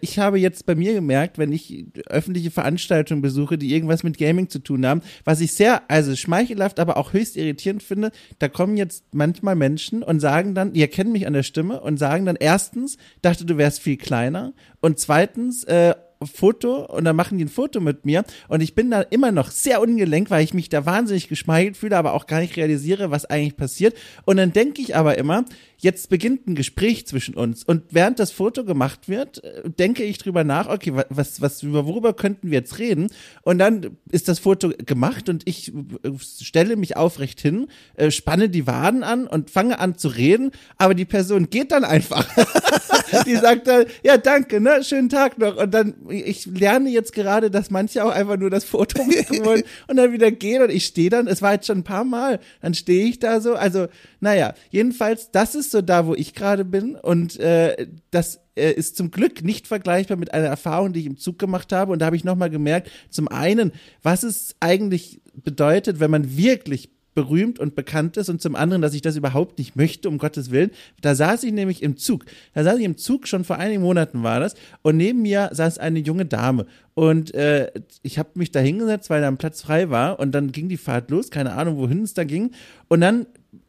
ich 0.00 0.18
habe 0.18 0.38
jetzt 0.38 0.64
bei 0.66 0.74
mir 0.74 0.94
gemerkt, 0.94 1.38
wenn 1.38 1.52
ich 1.52 1.86
öffentliche 2.06 2.50
Veranstaltungen 2.50 3.20
besuche, 3.20 3.58
die 3.58 3.74
irgendwas 3.74 4.02
mit 4.02 4.18
Gaming 4.18 4.48
zu 4.48 4.58
tun 4.58 4.86
haben, 4.86 5.02
was 5.24 5.40
ich 5.40 5.52
sehr, 5.52 5.82
also 5.90 6.16
schmeichelhaft, 6.16 6.80
aber 6.80 6.96
auch 6.96 7.12
höchst 7.12 7.36
irritierend 7.36 7.82
finde, 7.82 8.10
da 8.38 8.48
kommen 8.48 8.76
jetzt 8.76 9.04
manchmal 9.12 9.54
Menschen 9.54 10.02
und 10.02 10.20
sagen 10.20 10.54
dann, 10.54 10.72
die 10.72 10.80
erkennen 10.80 11.12
mich 11.12 11.26
an 11.26 11.34
der 11.34 11.42
Stimme 11.42 11.80
und 11.80 11.98
sagen 11.98 12.24
dann 12.24 12.36
erstens, 12.36 12.96
dachte 13.22 13.44
du 13.44 13.58
wärst 13.58 13.80
viel 13.80 13.96
kleiner 13.96 14.54
und 14.80 14.98
zweitens, 14.98 15.64
äh, 15.64 15.94
Foto 16.24 16.86
und 16.86 17.04
dann 17.04 17.16
machen 17.16 17.38
die 17.38 17.44
ein 17.44 17.48
Foto 17.48 17.80
mit 17.80 18.04
mir 18.04 18.24
und 18.48 18.60
ich 18.60 18.74
bin 18.74 18.90
da 18.90 19.02
immer 19.02 19.32
noch 19.32 19.50
sehr 19.50 19.80
ungelenkt, 19.80 20.30
weil 20.30 20.44
ich 20.44 20.54
mich 20.54 20.68
da 20.68 20.86
wahnsinnig 20.86 21.28
geschmeichelt 21.28 21.76
fühle, 21.76 21.96
aber 21.96 22.14
auch 22.14 22.26
gar 22.26 22.40
nicht 22.40 22.56
realisiere, 22.56 23.10
was 23.10 23.26
eigentlich 23.26 23.56
passiert. 23.56 23.96
Und 24.24 24.36
dann 24.36 24.52
denke 24.52 24.80
ich 24.80 24.96
aber 24.96 25.18
immer, 25.18 25.44
jetzt 25.78 26.08
beginnt 26.08 26.46
ein 26.46 26.54
Gespräch 26.54 27.06
zwischen 27.06 27.34
uns. 27.34 27.64
Und 27.64 27.82
während 27.90 28.18
das 28.18 28.30
Foto 28.30 28.64
gemacht 28.64 29.08
wird, 29.08 29.44
äh, 29.44 29.68
denke 29.68 30.04
ich 30.04 30.18
drüber 30.18 30.44
nach, 30.44 30.68
okay, 30.68 30.92
was, 31.08 31.40
was, 31.40 31.70
worüber 31.70 32.14
könnten 32.14 32.50
wir 32.50 32.58
jetzt 32.58 32.78
reden? 32.78 33.08
Und 33.42 33.58
dann 33.58 33.96
ist 34.10 34.28
das 34.28 34.38
Foto 34.38 34.70
gemacht 34.70 35.28
und 35.28 35.46
ich 35.46 35.72
äh, 35.74 36.10
stelle 36.18 36.76
mich 36.76 36.96
aufrecht 36.96 37.40
hin, 37.40 37.68
äh, 37.94 38.10
spanne 38.10 38.48
die 38.48 38.66
Waden 38.66 39.02
an 39.02 39.26
und 39.26 39.50
fange 39.50 39.78
an 39.78 39.98
zu 39.98 40.08
reden, 40.08 40.50
aber 40.78 40.94
die 40.94 41.04
Person 41.04 41.50
geht 41.50 41.72
dann 41.72 41.84
einfach. 41.84 42.26
die 43.26 43.36
sagt 43.36 43.66
dann, 43.66 43.86
ja, 44.02 44.16
danke, 44.16 44.60
ne, 44.60 44.82
schönen 44.82 45.08
Tag 45.08 45.38
noch. 45.38 45.56
Und 45.56 45.72
dann, 45.72 45.94
ich 46.22 46.46
lerne 46.46 46.90
jetzt 46.90 47.12
gerade, 47.12 47.50
dass 47.50 47.70
manche 47.70 48.04
auch 48.04 48.10
einfach 48.10 48.36
nur 48.36 48.50
das 48.50 48.64
Foto 48.64 49.02
machen 49.04 49.44
wollen 49.44 49.62
und 49.88 49.96
dann 49.96 50.12
wieder 50.12 50.30
gehen 50.30 50.62
und 50.62 50.70
ich 50.70 50.86
stehe 50.86 51.10
dann, 51.10 51.26
es 51.26 51.42
war 51.42 51.54
jetzt 51.54 51.66
schon 51.66 51.78
ein 51.78 51.84
paar 51.84 52.04
Mal, 52.04 52.40
dann 52.60 52.74
stehe 52.74 53.06
ich 53.06 53.18
da 53.18 53.40
so, 53.40 53.54
also, 53.54 53.86
naja, 54.20 54.54
jedenfalls, 54.70 55.30
das 55.30 55.54
ist 55.54 55.70
so 55.70 55.82
da, 55.82 56.06
wo 56.06 56.14
ich 56.14 56.34
gerade 56.34 56.64
bin. 56.64 56.96
Und 56.96 57.38
äh, 57.38 57.86
das 58.10 58.40
äh, 58.56 58.72
ist 58.72 58.96
zum 58.96 59.10
Glück 59.10 59.42
nicht 59.42 59.66
vergleichbar 59.66 60.16
mit 60.16 60.32
einer 60.34 60.46
Erfahrung, 60.46 60.92
die 60.92 61.00
ich 61.00 61.06
im 61.06 61.18
Zug 61.18 61.38
gemacht 61.38 61.72
habe. 61.72 61.92
Und 61.92 62.00
da 62.00 62.06
habe 62.06 62.16
ich 62.16 62.24
nochmal 62.24 62.50
gemerkt, 62.50 62.90
zum 63.10 63.28
einen, 63.28 63.72
was 64.02 64.22
es 64.22 64.56
eigentlich 64.60 65.20
bedeutet, 65.34 66.00
wenn 66.00 66.10
man 66.10 66.36
wirklich 66.36 66.90
berühmt 67.16 67.58
und 67.58 67.74
bekannt 67.74 68.16
ist 68.18 68.28
und 68.28 68.42
zum 68.42 68.54
anderen, 68.54 68.82
dass 68.82 68.94
ich 68.94 69.00
das 69.00 69.16
überhaupt 69.16 69.58
nicht 69.58 69.74
möchte, 69.74 70.08
um 70.08 70.18
Gottes 70.18 70.50
Willen. 70.50 70.70
Da 71.00 71.14
saß 71.14 71.42
ich 71.44 71.52
nämlich 71.52 71.82
im 71.82 71.96
Zug. 71.96 72.26
Da 72.54 72.62
saß 72.62 72.78
ich 72.78 72.84
im 72.84 72.98
Zug, 72.98 73.26
schon 73.26 73.42
vor 73.42 73.56
einigen 73.56 73.82
Monaten 73.82 74.22
war 74.22 74.38
das, 74.38 74.54
und 74.82 74.98
neben 74.98 75.22
mir 75.22 75.48
saß 75.52 75.78
eine 75.78 75.98
junge 75.98 76.26
Dame. 76.26 76.66
Und 76.94 77.34
äh, 77.34 77.72
ich 78.02 78.18
habe 78.18 78.28
mich 78.34 78.52
da 78.52 78.60
hingesetzt, 78.60 79.08
weil 79.08 79.22
da 79.22 79.28
ein 79.28 79.38
Platz 79.38 79.62
frei 79.62 79.88
war 79.88 80.20
und 80.20 80.32
dann 80.32 80.52
ging 80.52 80.68
die 80.68 80.76
Fahrt 80.76 81.10
los, 81.10 81.30
keine 81.30 81.54
Ahnung, 81.54 81.78
wohin 81.78 82.02
es 82.02 82.14
da 82.14 82.24
ging. 82.24 82.52
Und 82.88 83.00
dann 83.00 83.26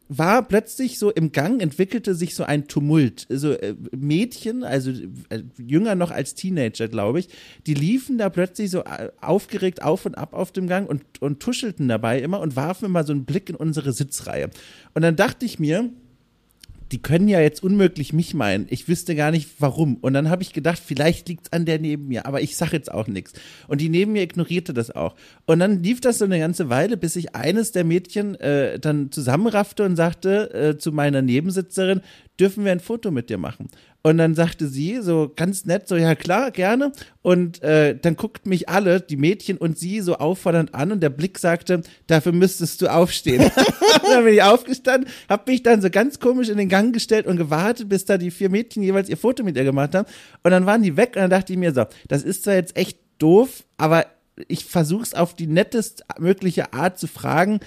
war 0.09 0.47
plötzlich 0.47 0.99
so 0.99 1.11
im 1.11 1.31
Gang 1.31 1.61
entwickelte 1.61 2.15
sich 2.15 2.35
so 2.35 2.43
ein 2.43 2.67
Tumult. 2.67 3.25
So 3.29 3.51
äh, 3.51 3.75
Mädchen, 3.95 4.63
also 4.63 4.91
äh, 5.29 5.43
jünger 5.57 5.95
noch 5.95 6.11
als 6.11 6.35
Teenager, 6.35 6.87
glaube 6.87 7.19
ich, 7.19 7.29
die 7.65 7.73
liefen 7.73 8.17
da 8.17 8.29
plötzlich 8.29 8.71
so 8.71 8.83
äh, 8.83 9.09
aufgeregt 9.21 9.81
auf 9.83 10.05
und 10.05 10.17
ab 10.17 10.33
auf 10.33 10.51
dem 10.51 10.67
Gang 10.67 10.89
und, 10.89 11.03
und 11.19 11.39
tuschelten 11.39 11.87
dabei 11.87 12.21
immer 12.21 12.39
und 12.39 12.55
warfen 12.55 12.85
immer 12.85 13.03
so 13.03 13.13
einen 13.13 13.25
Blick 13.25 13.49
in 13.49 13.55
unsere 13.55 13.91
Sitzreihe. 13.91 14.49
Und 14.93 15.01
dann 15.01 15.15
dachte 15.15 15.45
ich 15.45 15.59
mir, 15.59 15.89
die 16.91 17.01
können 17.01 17.27
ja 17.27 17.39
jetzt 17.41 17.63
unmöglich 17.63 18.13
mich 18.13 18.33
meinen. 18.33 18.67
Ich 18.69 18.87
wüsste 18.87 19.15
gar 19.15 19.31
nicht 19.31 19.49
warum. 19.59 19.97
Und 19.97 20.13
dann 20.13 20.29
habe 20.29 20.41
ich 20.41 20.53
gedacht, 20.53 20.81
vielleicht 20.83 21.27
liegt's 21.27 21.51
an 21.51 21.65
der 21.65 21.79
neben 21.79 22.07
mir, 22.07 22.25
aber 22.25 22.41
ich 22.41 22.55
sag 22.55 22.71
jetzt 22.71 22.91
auch 22.91 23.07
nichts. 23.07 23.33
Und 23.67 23.81
die 23.81 23.89
neben 23.89 24.13
mir 24.13 24.21
ignorierte 24.21 24.73
das 24.73 24.91
auch. 24.91 25.15
Und 25.45 25.59
dann 25.59 25.83
lief 25.83 26.01
das 26.01 26.19
so 26.19 26.25
eine 26.25 26.39
ganze 26.39 26.69
Weile, 26.69 26.97
bis 26.97 27.15
ich 27.15 27.35
eines 27.35 27.71
der 27.71 27.83
Mädchen 27.83 28.35
äh, 28.35 28.79
dann 28.79 29.11
zusammenraffte 29.11 29.83
und 29.83 29.95
sagte 29.95 30.53
äh, 30.53 30.77
zu 30.77 30.91
meiner 30.91 31.21
Nebensitzerin, 31.21 32.01
dürfen 32.39 32.63
wir 32.63 32.71
ein 32.71 32.79
Foto 32.79 33.11
mit 33.11 33.29
dir 33.29 33.37
machen? 33.37 33.67
Und 34.07 34.19
dann 34.19 34.35
sagte 34.35 34.69
sie 34.69 35.01
so 35.01 35.29
ganz 35.35 35.65
nett, 35.65 35.89
so 35.89 35.97
ja 35.97 36.15
klar, 36.15 36.51
gerne. 36.51 36.93
Und 37.23 37.61
äh, 37.61 37.93
dann 37.93 38.15
guckten 38.15 38.47
mich 38.47 38.69
alle, 38.69 39.01
die 39.01 39.17
Mädchen 39.17 39.57
und 39.57 39.77
sie, 39.77 39.99
so 39.99 40.15
auffordernd 40.15 40.73
an 40.73 40.93
und 40.93 41.01
der 41.01 41.09
Blick 41.09 41.37
sagte, 41.37 41.81
dafür 42.07 42.31
müsstest 42.31 42.81
du 42.81 42.87
aufstehen. 42.87 43.51
dann 44.09 44.23
bin 44.23 44.35
ich 44.35 44.43
aufgestanden, 44.43 45.09
habe 45.27 45.51
mich 45.51 45.61
dann 45.61 45.81
so 45.81 45.89
ganz 45.89 46.21
komisch 46.21 46.47
in 46.47 46.57
den 46.57 46.69
Gang 46.69 46.93
gestellt 46.93 47.27
und 47.27 47.35
gewartet, 47.35 47.89
bis 47.89 48.05
da 48.05 48.17
die 48.17 48.31
vier 48.31 48.49
Mädchen 48.49 48.81
jeweils 48.81 49.09
ihr 49.09 49.17
Foto 49.17 49.43
mit 49.43 49.57
ihr 49.57 49.65
gemacht 49.65 49.93
haben. 49.93 50.07
Und 50.41 50.51
dann 50.51 50.65
waren 50.65 50.83
die 50.83 50.95
weg 50.95 51.17
und 51.17 51.23
dann 51.23 51.29
dachte 51.29 51.51
ich 51.51 51.59
mir 51.59 51.73
so, 51.73 51.83
das 52.07 52.23
ist 52.23 52.45
zwar 52.45 52.53
jetzt 52.53 52.77
echt 52.77 52.99
doof, 53.19 53.65
aber 53.75 54.05
ich 54.47 54.63
versuche 54.63 55.03
es 55.03 55.15
auf 55.15 55.35
die 55.35 55.47
nettest 55.47 56.05
mögliche 56.17 56.71
Art 56.71 56.97
zu 56.97 57.07
fragen, 57.07 57.59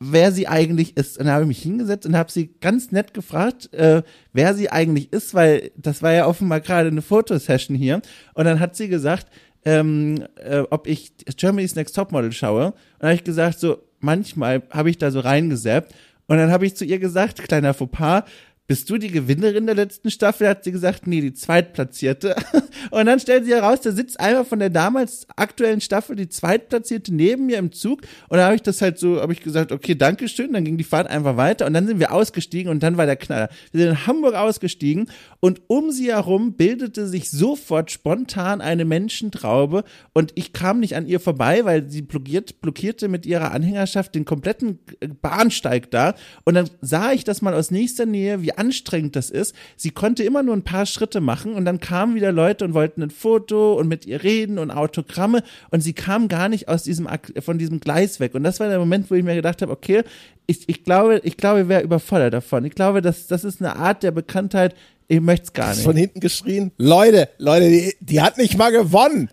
wer 0.00 0.32
sie 0.32 0.48
eigentlich 0.48 0.96
ist. 0.96 1.18
Und 1.18 1.26
dann 1.26 1.34
habe 1.34 1.44
ich 1.44 1.48
mich 1.48 1.62
hingesetzt 1.62 2.06
und 2.06 2.16
habe 2.16 2.32
sie 2.32 2.54
ganz 2.60 2.90
nett 2.90 3.14
gefragt, 3.14 3.72
äh, 3.74 4.02
wer 4.32 4.54
sie 4.54 4.70
eigentlich 4.70 5.12
ist, 5.12 5.34
weil 5.34 5.70
das 5.76 6.02
war 6.02 6.12
ja 6.12 6.26
offenbar 6.26 6.60
gerade 6.60 6.88
eine 6.88 7.02
Fotosession 7.02 7.76
hier. 7.76 8.00
Und 8.34 8.46
dann 8.46 8.58
hat 8.58 8.74
sie 8.74 8.88
gesagt, 8.88 9.28
ähm, 9.64 10.24
äh, 10.36 10.62
ob 10.70 10.86
ich 10.86 11.12
Germany's 11.36 11.76
Next 11.76 11.94
Topmodel 11.94 12.32
schaue. 12.32 12.66
Und 12.66 12.74
da 12.98 13.08
habe 13.08 13.14
ich 13.14 13.24
gesagt, 13.24 13.60
so 13.60 13.78
manchmal 14.00 14.62
habe 14.70 14.88
ich 14.88 14.96
da 14.96 15.10
so 15.10 15.20
reingesappt 15.20 15.94
und 16.30 16.36
dann 16.36 16.52
habe 16.52 16.64
ich 16.64 16.76
zu 16.76 16.84
ihr 16.84 17.00
gesagt, 17.00 17.42
kleiner 17.42 17.74
Fauxpas, 17.74 18.22
bist 18.70 18.88
du 18.88 18.98
die 18.98 19.10
Gewinnerin 19.10 19.66
der 19.66 19.74
letzten 19.74 20.12
Staffel? 20.12 20.46
Hat 20.46 20.62
sie 20.62 20.70
gesagt, 20.70 21.08
nee, 21.08 21.20
die 21.20 21.34
Zweitplatzierte. 21.34 22.36
Und 22.92 23.06
dann 23.06 23.18
stellt 23.18 23.44
sie 23.44 23.52
heraus, 23.52 23.80
da 23.80 23.90
sitzt 23.90 24.20
einmal 24.20 24.44
von 24.44 24.60
der 24.60 24.70
damals 24.70 25.26
aktuellen 25.34 25.80
Staffel 25.80 26.14
die 26.14 26.28
Zweitplatzierte 26.28 27.12
neben 27.12 27.46
mir 27.46 27.58
im 27.58 27.72
Zug. 27.72 28.02
Und 28.28 28.38
da 28.38 28.44
habe 28.44 28.54
ich 28.54 28.62
das 28.62 28.80
halt 28.80 28.96
so, 29.00 29.20
habe 29.20 29.32
ich 29.32 29.40
gesagt, 29.40 29.72
okay, 29.72 29.96
Dankeschön. 29.96 30.52
Dann 30.52 30.64
ging 30.64 30.78
die 30.78 30.84
Fahrt 30.84 31.10
einfach 31.10 31.36
weiter 31.36 31.66
und 31.66 31.74
dann 31.74 31.88
sind 31.88 31.98
wir 31.98 32.12
ausgestiegen 32.12 32.70
und 32.70 32.80
dann 32.84 32.96
war 32.96 33.06
der 33.06 33.16
Knaller. 33.16 33.48
Wir 33.72 33.80
sind 33.80 33.90
in 33.90 34.06
Hamburg 34.06 34.36
ausgestiegen 34.36 35.10
und 35.40 35.62
um 35.68 35.90
sie 35.90 36.12
herum 36.12 36.52
bildete 36.52 37.06
sich 37.08 37.30
sofort 37.30 37.90
spontan 37.90 38.60
eine 38.60 38.84
Menschentraube 38.84 39.84
und 40.12 40.32
ich 40.34 40.52
kam 40.52 40.80
nicht 40.80 40.96
an 40.96 41.06
ihr 41.06 41.18
vorbei, 41.18 41.64
weil 41.64 41.88
sie 41.88 42.02
blockiert, 42.02 42.60
blockierte 42.60 43.08
mit 43.08 43.24
ihrer 43.24 43.52
Anhängerschaft 43.52 44.14
den 44.14 44.26
kompletten 44.26 44.78
Bahnsteig 45.22 45.90
da. 45.90 46.14
Und 46.44 46.54
dann 46.54 46.68
sah 46.82 47.12
ich 47.12 47.24
das 47.24 47.40
mal 47.40 47.54
aus 47.54 47.70
nächster 47.70 48.04
Nähe, 48.04 48.42
wie 48.42 48.52
anstrengend 48.52 49.16
das 49.16 49.30
ist. 49.30 49.54
Sie 49.76 49.90
konnte 49.90 50.24
immer 50.24 50.42
nur 50.42 50.54
ein 50.54 50.64
paar 50.64 50.84
Schritte 50.84 51.22
machen 51.22 51.54
und 51.54 51.64
dann 51.64 51.80
kamen 51.80 52.14
wieder 52.14 52.32
Leute 52.32 52.66
und 52.66 52.74
wollten 52.74 53.02
ein 53.02 53.10
Foto 53.10 53.74
und 53.74 53.88
mit 53.88 54.04
ihr 54.04 54.22
reden 54.22 54.58
und 54.58 54.70
Autogramme 54.70 55.42
und 55.70 55.80
sie 55.80 55.94
kam 55.94 56.28
gar 56.28 56.50
nicht 56.50 56.68
aus 56.68 56.82
diesem, 56.82 57.08
von 57.40 57.56
diesem 57.56 57.80
Gleis 57.80 58.20
weg. 58.20 58.34
Und 58.34 58.44
das 58.44 58.60
war 58.60 58.68
der 58.68 58.78
Moment, 58.78 59.10
wo 59.10 59.14
ich 59.14 59.24
mir 59.24 59.34
gedacht 59.34 59.62
habe, 59.62 59.72
okay, 59.72 60.02
ich, 60.46 60.68
ich 60.68 60.84
glaube, 60.84 61.20
ich 61.24 61.36
glaube, 61.36 61.62
ich 61.62 61.68
wäre 61.68 61.82
überfordert 61.82 62.34
davon. 62.34 62.64
Ich 62.64 62.74
glaube, 62.74 63.00
das, 63.00 63.26
das 63.28 63.44
ist 63.44 63.62
eine 63.62 63.76
Art 63.76 64.02
der 64.02 64.10
Bekanntheit, 64.10 64.74
ich 65.10 65.20
möchte 65.20 65.46
es 65.46 65.52
gar 65.52 65.74
nicht. 65.74 65.82
Von 65.82 65.96
hinten 65.96 66.20
geschrien, 66.20 66.70
Leute, 66.78 67.28
Leute, 67.36 67.68
die, 67.68 67.96
die 67.98 68.22
hat 68.22 68.38
nicht 68.38 68.56
mal 68.56 68.70
gewonnen. 68.70 69.28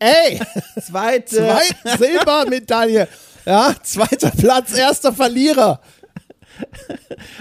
Ey! 0.00 0.40
Zweite. 0.82 1.36
Zweite 1.36 1.98
Silbermedaille. 1.98 3.06
Ja, 3.46 3.76
zweiter 3.80 4.30
Platz, 4.30 4.76
erster 4.76 5.12
Verlierer. 5.12 5.80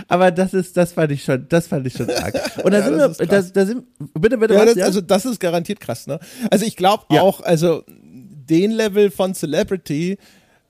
Aber 0.08 0.30
das 0.30 0.54
ist, 0.54 0.78
das 0.78 0.94
fand 0.94 1.14
ich 1.14 1.24
schon, 1.24 1.48
das 1.50 1.66
fand 1.66 1.88
ich 1.88 1.94
schon 1.94 2.12
arg. 2.12 2.36
Und 2.64 2.74
da 2.74 2.80
ja, 2.80 2.84
sind 2.84 3.20
wir, 3.20 3.28
da, 3.28 3.42
da 3.42 3.66
sind, 3.66 3.86
bitte, 4.20 4.38
bitte, 4.38 4.54
ja, 4.54 4.60
was, 4.60 4.66
das, 4.68 4.76
ja? 4.76 4.86
Also 4.86 5.02
das 5.02 5.26
ist 5.26 5.40
garantiert 5.40 5.80
krass, 5.80 6.06
ne? 6.06 6.20
Also 6.52 6.66
ich 6.66 6.76
glaube 6.76 7.06
auch, 7.22 7.42
also 7.42 7.84
den 7.88 8.70
Level 8.70 9.10
von 9.10 9.34
Celebrity, 9.34 10.20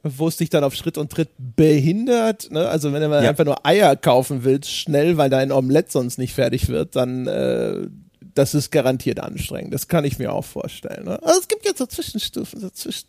wo 0.04 0.28
es 0.28 0.38
dich 0.38 0.50
dann 0.50 0.66
auf 0.66 0.76
Schritt 0.76 0.98
und 0.98 1.12
Tritt 1.12 1.30
behindert, 1.38 2.52
ne? 2.52 2.68
Also 2.68 2.92
wenn 2.92 3.02
du 3.02 3.08
mal 3.08 3.26
einfach 3.26 3.46
nur 3.46 3.66
Eier 3.66 3.96
kaufen 3.96 4.44
willst, 4.44 4.70
schnell, 4.70 5.18
weil 5.18 5.30
dein 5.30 5.52
Omelett 5.52 5.92
sonst 5.92 6.18
nicht 6.18 6.34
fertig 6.34 6.68
wird, 6.68 6.96
dann 6.98 7.26
äh, 7.28 7.88
das 8.36 8.54
ist 8.54 8.72
garantiert 8.72 9.20
anstrengend. 9.20 9.74
Das 9.74 9.88
kann 9.88 10.06
ich 10.06 10.18
mir 10.18 10.34
auch 10.34 10.44
vorstellen. 10.44 11.06
Ne? 11.06 11.22
Also 11.22 11.40
es 11.40 11.48
gibt 11.48 11.66
jetzt 11.66 11.78
so 11.78 11.86
Zwischenstufen 11.86 12.62
dazwischen. 12.62 13.06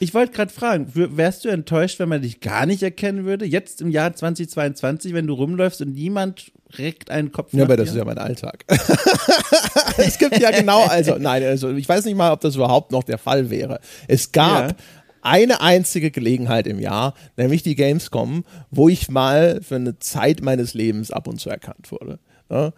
Ich 0.00 0.14
wollte 0.14 0.32
gerade 0.32 0.52
fragen, 0.52 0.90
wärst 0.92 1.44
du 1.44 1.48
enttäuscht, 1.48 1.98
wenn 2.00 2.08
man 2.08 2.22
dich 2.22 2.40
gar 2.40 2.66
nicht 2.66 2.82
erkennen 2.82 3.24
würde? 3.24 3.44
Jetzt 3.44 3.80
im 3.80 3.88
Jahr 3.88 4.14
2022, 4.14 5.14
wenn 5.14 5.26
du 5.26 5.34
rumläufst 5.34 5.80
und 5.80 5.94
niemand 5.94 6.52
regt 6.76 7.10
einen 7.10 7.30
Kopf 7.30 7.52
Ja, 7.52 7.64
aber 7.64 7.76
das 7.76 7.90
ist 7.90 7.96
ja 7.96 8.04
mein 8.04 8.18
Alltag. 8.18 8.64
es 9.96 10.18
gibt 10.18 10.40
ja 10.40 10.50
genau, 10.50 10.84
also 10.84 11.16
nein, 11.18 11.44
also 11.44 11.70
ich 11.70 11.88
weiß 11.88 12.04
nicht 12.04 12.16
mal, 12.16 12.32
ob 12.32 12.40
das 12.40 12.56
überhaupt 12.56 12.90
noch 12.90 13.04
der 13.04 13.18
Fall 13.18 13.50
wäre. 13.50 13.78
Es 14.08 14.32
gab 14.32 14.70
ja 14.70 14.76
eine 15.24 15.60
einzige 15.60 16.10
Gelegenheit 16.10 16.66
im 16.66 16.78
Jahr, 16.78 17.14
nämlich 17.36 17.62
die 17.62 17.74
Gamescom, 17.74 18.44
wo 18.70 18.88
ich 18.88 19.08
mal 19.08 19.60
für 19.62 19.76
eine 19.76 19.98
Zeit 19.98 20.42
meines 20.42 20.74
Lebens 20.74 21.10
ab 21.10 21.26
und 21.26 21.40
zu 21.40 21.50
erkannt 21.50 21.90
wurde. 21.90 22.18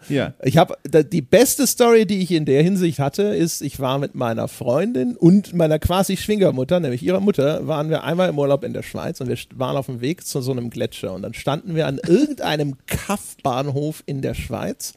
Ja. 0.09 0.33
Ich 0.43 0.57
habe 0.57 0.75
die 0.85 1.21
beste 1.21 1.67
Story, 1.67 2.05
die 2.05 2.19
ich 2.21 2.31
in 2.31 2.45
der 2.45 2.63
Hinsicht 2.63 2.99
hatte, 2.99 3.23
ist, 3.23 3.61
ich 3.61 3.79
war 3.79 3.99
mit 3.99 4.15
meiner 4.15 4.47
Freundin 4.47 5.15
und 5.15 5.53
meiner 5.53 5.77
quasi 5.77 6.17
Schwingermutter, 6.17 6.79
nämlich 6.79 7.03
ihrer 7.03 7.19
Mutter, 7.19 7.67
waren 7.67 7.89
wir 7.89 8.03
einmal 8.03 8.29
im 8.29 8.39
Urlaub 8.39 8.63
in 8.63 8.73
der 8.73 8.81
Schweiz 8.81 9.21
und 9.21 9.27
wir 9.27 9.37
waren 9.55 9.75
auf 9.75 9.87
dem 9.87 10.01
Weg 10.01 10.25
zu 10.25 10.41
so 10.41 10.51
einem 10.51 10.69
Gletscher 10.69 11.13
und 11.13 11.21
dann 11.21 11.33
standen 11.33 11.75
wir 11.75 11.85
an 11.85 11.99
irgendeinem 12.07 12.75
Kaffbahnhof 12.87 14.03
in 14.05 14.21
der 14.21 14.33
Schweiz 14.33 14.93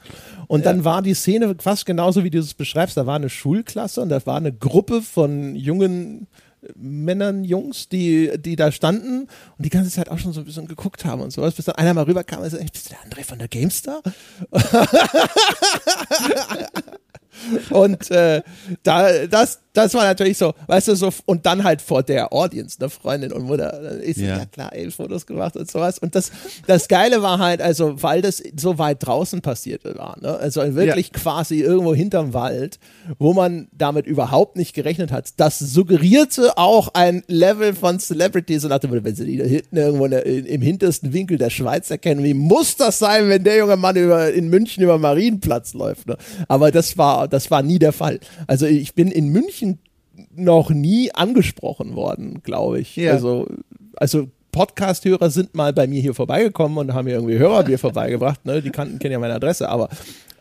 und 0.46 0.64
ja. 0.64 0.72
dann 0.72 0.84
war 0.84 1.02
die 1.02 1.14
Szene 1.14 1.56
fast 1.58 1.84
genauso 1.84 2.24
wie 2.24 2.30
du 2.30 2.38
es 2.38 2.54
beschreibst. 2.54 2.96
Da 2.96 3.06
war 3.06 3.16
eine 3.16 3.28
Schulklasse 3.28 4.00
und 4.00 4.08
da 4.08 4.24
war 4.24 4.36
eine 4.36 4.52
Gruppe 4.52 5.02
von 5.02 5.56
jungen 5.56 6.28
Männern, 6.76 7.44
Jungs, 7.44 7.88
die, 7.88 8.32
die 8.38 8.56
da 8.56 8.72
standen 8.72 9.28
und 9.56 9.64
die 9.64 9.70
ganze 9.70 9.90
Zeit 9.90 10.10
auch 10.10 10.18
schon 10.18 10.32
so 10.32 10.40
ein 10.40 10.46
bisschen 10.46 10.66
geguckt 10.66 11.04
haben 11.04 11.22
und 11.22 11.30
sowas, 11.30 11.54
bis 11.54 11.64
dann 11.64 11.76
einer 11.76 11.94
mal 11.94 12.04
rüberkam 12.04 12.40
und 12.40 12.50
so, 12.50 12.58
bist 12.58 12.86
du 12.86 12.90
der 12.90 12.98
André 13.04 13.24
von 13.24 13.38
der 13.38 13.48
GameStar? 13.48 14.02
und 17.70 18.10
äh, 18.10 18.42
da, 18.82 19.26
das, 19.26 19.60
das 19.72 19.94
war 19.94 20.04
natürlich 20.04 20.38
so, 20.38 20.54
weißt 20.66 20.88
du, 20.88 20.96
so, 20.96 21.10
und 21.26 21.46
dann 21.46 21.64
halt 21.64 21.80
vor 21.80 22.02
der 22.02 22.32
Audience, 22.32 22.76
eine 22.80 22.90
Freundin 22.90 23.32
und 23.32 23.44
Mutter, 23.44 23.80
ist 24.00 24.18
ja. 24.18 24.38
ja 24.38 24.44
klar, 24.46 24.72
ey, 24.72 24.90
Fotos 24.90 25.26
gemacht 25.26 25.56
und 25.56 25.70
sowas. 25.70 25.98
Und 25.98 26.14
das, 26.14 26.32
das 26.66 26.88
Geile 26.88 27.22
war 27.22 27.38
halt, 27.38 27.60
also, 27.62 28.02
weil 28.02 28.22
das 28.22 28.42
so 28.56 28.78
weit 28.78 29.06
draußen 29.06 29.40
passiert 29.40 29.84
war, 29.84 30.18
ne? 30.20 30.36
Also 30.36 30.74
wirklich 30.74 31.10
ja. 31.14 31.20
quasi 31.20 31.60
irgendwo 31.60 31.94
hinterm 31.94 32.34
Wald, 32.34 32.78
wo 33.18 33.32
man 33.32 33.68
damit 33.72 34.06
überhaupt 34.06 34.56
nicht 34.56 34.74
gerechnet 34.74 35.12
hat. 35.12 35.28
Das 35.36 35.58
suggerierte 35.58 36.58
auch 36.58 36.88
ein 36.94 37.22
Level 37.28 37.74
von 37.74 37.98
Celebrity, 37.98 38.58
so 38.58 38.68
nach 38.68 38.80
wenn 38.82 39.14
sie 39.14 39.24
die 39.24 39.36
da 39.36 39.44
hinten 39.44 39.76
irgendwo 39.76 40.08
der, 40.08 40.24
im 40.26 40.62
hintersten 40.62 41.12
Winkel 41.12 41.38
der 41.38 41.50
Schweiz 41.50 41.90
erkennen, 41.90 42.24
wie 42.24 42.34
muss 42.34 42.76
das 42.76 42.98
sein, 42.98 43.28
wenn 43.28 43.44
der 43.44 43.58
junge 43.58 43.76
Mann 43.76 43.96
über, 43.96 44.32
in 44.32 44.48
München 44.48 44.82
über 44.82 44.98
Marienplatz 44.98 45.74
läuft, 45.74 46.08
ne? 46.08 46.16
Aber 46.48 46.70
das 46.70 46.98
war, 46.98 47.28
das 47.28 47.50
war 47.50 47.62
nie 47.62 47.78
der 47.78 47.92
Fall. 47.92 48.20
Also 48.46 48.66
ich 48.66 48.94
bin 48.94 49.10
in 49.10 49.28
München 49.28 49.69
noch 50.34 50.70
nie 50.70 51.12
angesprochen 51.12 51.94
worden, 51.94 52.42
glaube 52.42 52.80
ich. 52.80 52.96
Ja. 52.96 53.12
Also, 53.12 53.46
also 53.96 54.28
Podcast-Hörer 54.52 55.30
sind 55.30 55.54
mal 55.54 55.72
bei 55.72 55.86
mir 55.86 56.00
hier 56.00 56.14
vorbeigekommen 56.14 56.78
und 56.78 56.94
haben 56.94 57.04
mir 57.04 57.14
irgendwie 57.14 57.38
Hörerbier 57.38 57.78
vorbeigebracht. 57.78 58.44
Ne? 58.44 58.62
Die 58.62 58.70
kannten, 58.70 58.98
kennen 58.98 59.12
ja 59.12 59.18
meine 59.18 59.34
Adresse, 59.34 59.68
aber, 59.68 59.88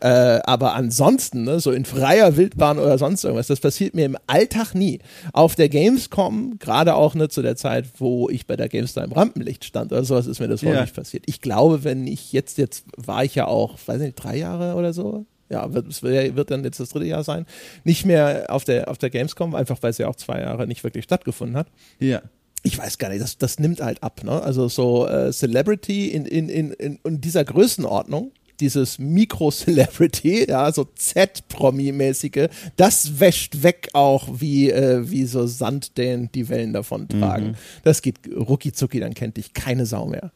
äh, 0.00 0.40
aber 0.44 0.74
ansonsten, 0.74 1.44
ne, 1.44 1.60
so 1.60 1.72
in 1.72 1.84
freier 1.84 2.36
Wildbahn 2.36 2.78
oder 2.78 2.98
sonst 2.98 3.24
irgendwas, 3.24 3.48
das 3.48 3.60
passiert 3.60 3.94
mir 3.94 4.06
im 4.06 4.16
Alltag 4.26 4.74
nie. 4.74 5.00
Auf 5.32 5.54
der 5.54 5.68
Gamescom, 5.68 6.58
gerade 6.58 6.94
auch 6.94 7.14
ne, 7.14 7.28
zu 7.28 7.42
der 7.42 7.56
Zeit, 7.56 7.86
wo 7.98 8.28
ich 8.28 8.46
bei 8.46 8.56
der 8.56 8.68
Gamestar 8.68 9.04
im 9.04 9.12
Rampenlicht 9.12 9.64
stand 9.64 9.92
oder 9.92 10.04
sowas, 10.04 10.26
ist 10.26 10.40
mir 10.40 10.48
das 10.48 10.62
ja. 10.62 10.80
nicht 10.80 10.94
passiert. 10.94 11.24
Ich 11.26 11.40
glaube, 11.40 11.84
wenn 11.84 12.06
ich 12.06 12.32
jetzt, 12.32 12.58
jetzt 12.58 12.84
war 12.96 13.24
ich 13.24 13.34
ja 13.34 13.46
auch, 13.46 13.76
weiß 13.86 14.00
nicht, 14.00 14.16
drei 14.16 14.36
Jahre 14.36 14.74
oder 14.74 14.92
so, 14.92 15.26
ja, 15.50 15.74
wird, 15.74 15.88
es 15.88 16.02
wird 16.02 16.50
dann 16.50 16.64
jetzt 16.64 16.80
das 16.80 16.90
dritte 16.90 17.06
Jahr 17.06 17.24
sein, 17.24 17.44
nicht 17.84 18.06
mehr 18.06 18.46
auf 18.48 18.64
der, 18.64 18.88
auf 18.88 18.98
der 18.98 19.10
Gamescom, 19.10 19.54
einfach 19.54 19.78
weil 19.82 19.90
es 19.90 19.98
ja 19.98 20.08
auch 20.08 20.16
zwei 20.16 20.40
Jahre 20.40 20.66
nicht 20.66 20.84
wirklich 20.84 21.04
stattgefunden 21.04 21.56
hat. 21.56 21.66
Ja. 21.98 22.22
Ich 22.62 22.78
weiß 22.78 22.98
gar 22.98 23.08
nicht, 23.08 23.22
das, 23.22 23.38
das 23.38 23.58
nimmt 23.58 23.80
halt 23.80 24.02
ab, 24.02 24.22
ne? 24.22 24.42
Also 24.42 24.68
so 24.68 25.08
äh, 25.08 25.32
Celebrity 25.32 26.08
in, 26.08 26.26
in, 26.26 26.48
in, 26.48 26.98
in 27.02 27.20
dieser 27.20 27.42
Größenordnung, 27.42 28.32
dieses 28.60 28.98
Mikro-Celebrity, 28.98 30.46
ja, 30.48 30.70
so 30.70 30.84
Z-Promi-mäßige, 30.84 32.48
das 32.76 33.18
wäscht 33.18 33.62
weg 33.62 33.88
auch, 33.94 34.28
wie, 34.40 34.70
äh, 34.70 35.10
wie 35.10 35.24
so 35.24 35.46
Sand, 35.46 35.96
den 35.96 36.30
die 36.32 36.48
Wellen 36.50 36.74
davon 36.74 37.08
tragen. 37.08 37.48
Mhm. 37.48 37.54
Das 37.82 38.02
geht 38.02 38.16
rucki 38.36 38.72
zucki, 38.72 39.00
dann 39.00 39.14
kennt 39.14 39.38
dich 39.38 39.54
keine 39.54 39.86
Sau 39.86 40.06
mehr 40.06 40.30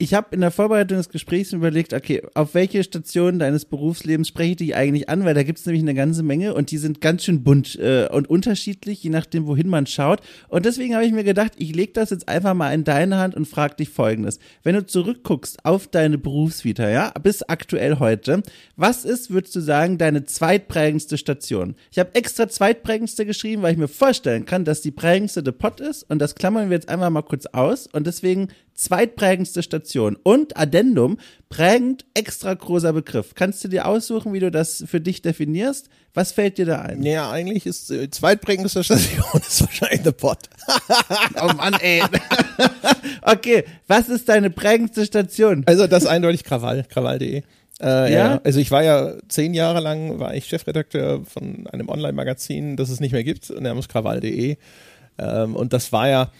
ich 0.00 0.14
habe 0.14 0.28
in 0.34 0.40
der 0.40 0.50
Vorbereitung 0.50 0.96
des 0.96 1.10
Gesprächs 1.10 1.52
überlegt, 1.52 1.92
okay, 1.92 2.22
auf 2.32 2.54
welche 2.54 2.82
Station 2.82 3.38
deines 3.38 3.66
Berufslebens 3.66 4.28
spreche 4.28 4.52
ich 4.52 4.56
dich 4.56 4.74
eigentlich 4.74 5.10
an, 5.10 5.26
weil 5.26 5.34
da 5.34 5.42
gibt 5.42 5.58
es 5.58 5.66
nämlich 5.66 5.82
eine 5.82 5.92
ganze 5.92 6.22
Menge 6.22 6.54
und 6.54 6.70
die 6.70 6.78
sind 6.78 7.02
ganz 7.02 7.24
schön 7.24 7.42
bunt 7.42 7.78
äh, 7.78 8.08
und 8.10 8.30
unterschiedlich, 8.30 9.02
je 9.02 9.10
nachdem, 9.10 9.46
wohin 9.46 9.68
man 9.68 9.86
schaut. 9.86 10.20
Und 10.48 10.64
deswegen 10.64 10.94
habe 10.94 11.04
ich 11.04 11.12
mir 11.12 11.22
gedacht, 11.22 11.52
ich 11.58 11.74
lege 11.74 11.92
das 11.92 12.08
jetzt 12.08 12.30
einfach 12.30 12.54
mal 12.54 12.72
in 12.72 12.84
deine 12.84 13.18
Hand 13.18 13.34
und 13.34 13.46
frage 13.46 13.76
dich 13.76 13.90
folgendes. 13.90 14.38
Wenn 14.62 14.74
du 14.74 14.86
zurückguckst 14.86 15.66
auf 15.66 15.86
deine 15.86 16.16
Berufsvita, 16.16 16.88
ja, 16.88 17.10
bis 17.22 17.42
aktuell 17.42 17.98
heute, 17.98 18.42
was 18.76 19.04
ist, 19.04 19.30
würdest 19.30 19.54
du 19.54 19.60
sagen, 19.60 19.98
deine 19.98 20.24
zweitprägendste 20.24 21.18
Station? 21.18 21.74
Ich 21.92 21.98
habe 21.98 22.14
extra 22.14 22.48
zweitprägendste 22.48 23.26
geschrieben, 23.26 23.60
weil 23.60 23.72
ich 23.72 23.78
mir 23.78 23.86
vorstellen 23.86 24.46
kann, 24.46 24.64
dass 24.64 24.80
die 24.80 24.92
prägendste 24.92 25.42
der 25.42 25.52
Pot 25.52 25.80
ist 25.80 26.04
und 26.04 26.20
das 26.20 26.36
klammern 26.36 26.70
wir 26.70 26.76
jetzt 26.76 26.88
einfach 26.88 27.10
mal 27.10 27.20
kurz 27.20 27.44
aus 27.44 27.86
und 27.86 28.06
deswegen 28.06 28.48
zweitprägendste 28.80 29.62
Station. 29.62 30.16
Und 30.22 30.56
Addendum, 30.56 31.18
prägend, 31.48 32.04
extra 32.14 32.54
großer 32.54 32.92
Begriff. 32.92 33.34
Kannst 33.34 33.62
du 33.62 33.68
dir 33.68 33.86
aussuchen, 33.86 34.32
wie 34.32 34.40
du 34.40 34.50
das 34.50 34.84
für 34.86 35.00
dich 35.00 35.22
definierst? 35.22 35.88
Was 36.14 36.32
fällt 36.32 36.58
dir 36.58 36.66
da 36.66 36.80
ein? 36.80 37.02
Ja, 37.02 37.30
eigentlich 37.30 37.66
ist 37.66 37.90
die 37.90 37.94
äh, 37.94 38.10
zweitprägendste 38.10 38.82
Station 38.82 39.24
ist 39.46 39.60
wahrscheinlich 39.60 40.00
The 40.02 40.12
Pot. 40.12 40.38
oh 41.40 41.52
Mann, 41.54 41.74
ey. 41.74 42.02
okay, 43.22 43.64
was 43.86 44.08
ist 44.08 44.28
deine 44.28 44.50
prägendste 44.50 45.04
Station? 45.04 45.62
Also 45.66 45.86
das 45.86 46.04
ist 46.04 46.08
eindeutig 46.08 46.44
Krawall, 46.44 46.84
krawall.de. 46.88 47.42
Äh, 47.80 47.86
ja? 47.86 48.08
ja? 48.08 48.40
also 48.42 48.60
ich 48.60 48.70
war 48.70 48.82
ja 48.82 49.14
zehn 49.28 49.54
Jahre 49.54 49.80
lang, 49.80 50.18
war 50.18 50.34
ich 50.34 50.46
Chefredakteur 50.46 51.24
von 51.24 51.66
einem 51.68 51.88
Online-Magazin, 51.88 52.76
das 52.76 52.90
es 52.90 53.00
nicht 53.00 53.12
mehr 53.12 53.24
gibt, 53.24 53.50
namens 53.60 53.88
krawall.de. 53.88 54.56
Ähm, 55.18 55.54
und 55.54 55.72
das 55.72 55.92
war 55.92 56.08
ja, 56.08 56.30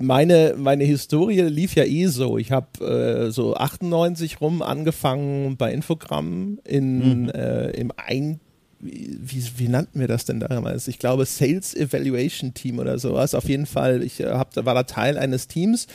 meine, 0.00 0.54
meine 0.56 0.84
Historie 0.84 1.42
lief 1.42 1.74
ja 1.74 1.84
eh 1.84 2.06
so. 2.06 2.38
Ich 2.38 2.52
habe 2.52 2.84
äh, 2.84 3.30
so 3.30 3.54
98 3.54 4.40
rum 4.40 4.62
angefangen 4.62 5.56
bei 5.56 5.72
Infogramm 5.72 6.58
in, 6.64 7.24
mhm. 7.24 7.28
äh, 7.30 7.70
im 7.70 7.92
wie, 7.98 9.18
wie, 9.20 9.44
wie, 9.58 9.68
nannten 9.68 10.00
wir 10.00 10.08
das 10.08 10.24
denn 10.24 10.40
damals? 10.40 10.88
Ich 10.88 10.98
glaube 10.98 11.26
Sales 11.26 11.74
Evaluation 11.74 12.54
Team 12.54 12.78
oder 12.78 12.98
sowas. 12.98 13.34
Auf 13.34 13.46
jeden 13.48 13.66
Fall, 13.66 14.02
ich 14.02 14.20
äh, 14.20 14.30
hab, 14.30 14.56
war 14.56 14.74
da 14.74 14.84
Teil 14.84 15.18
eines 15.18 15.48
Teams, 15.48 15.86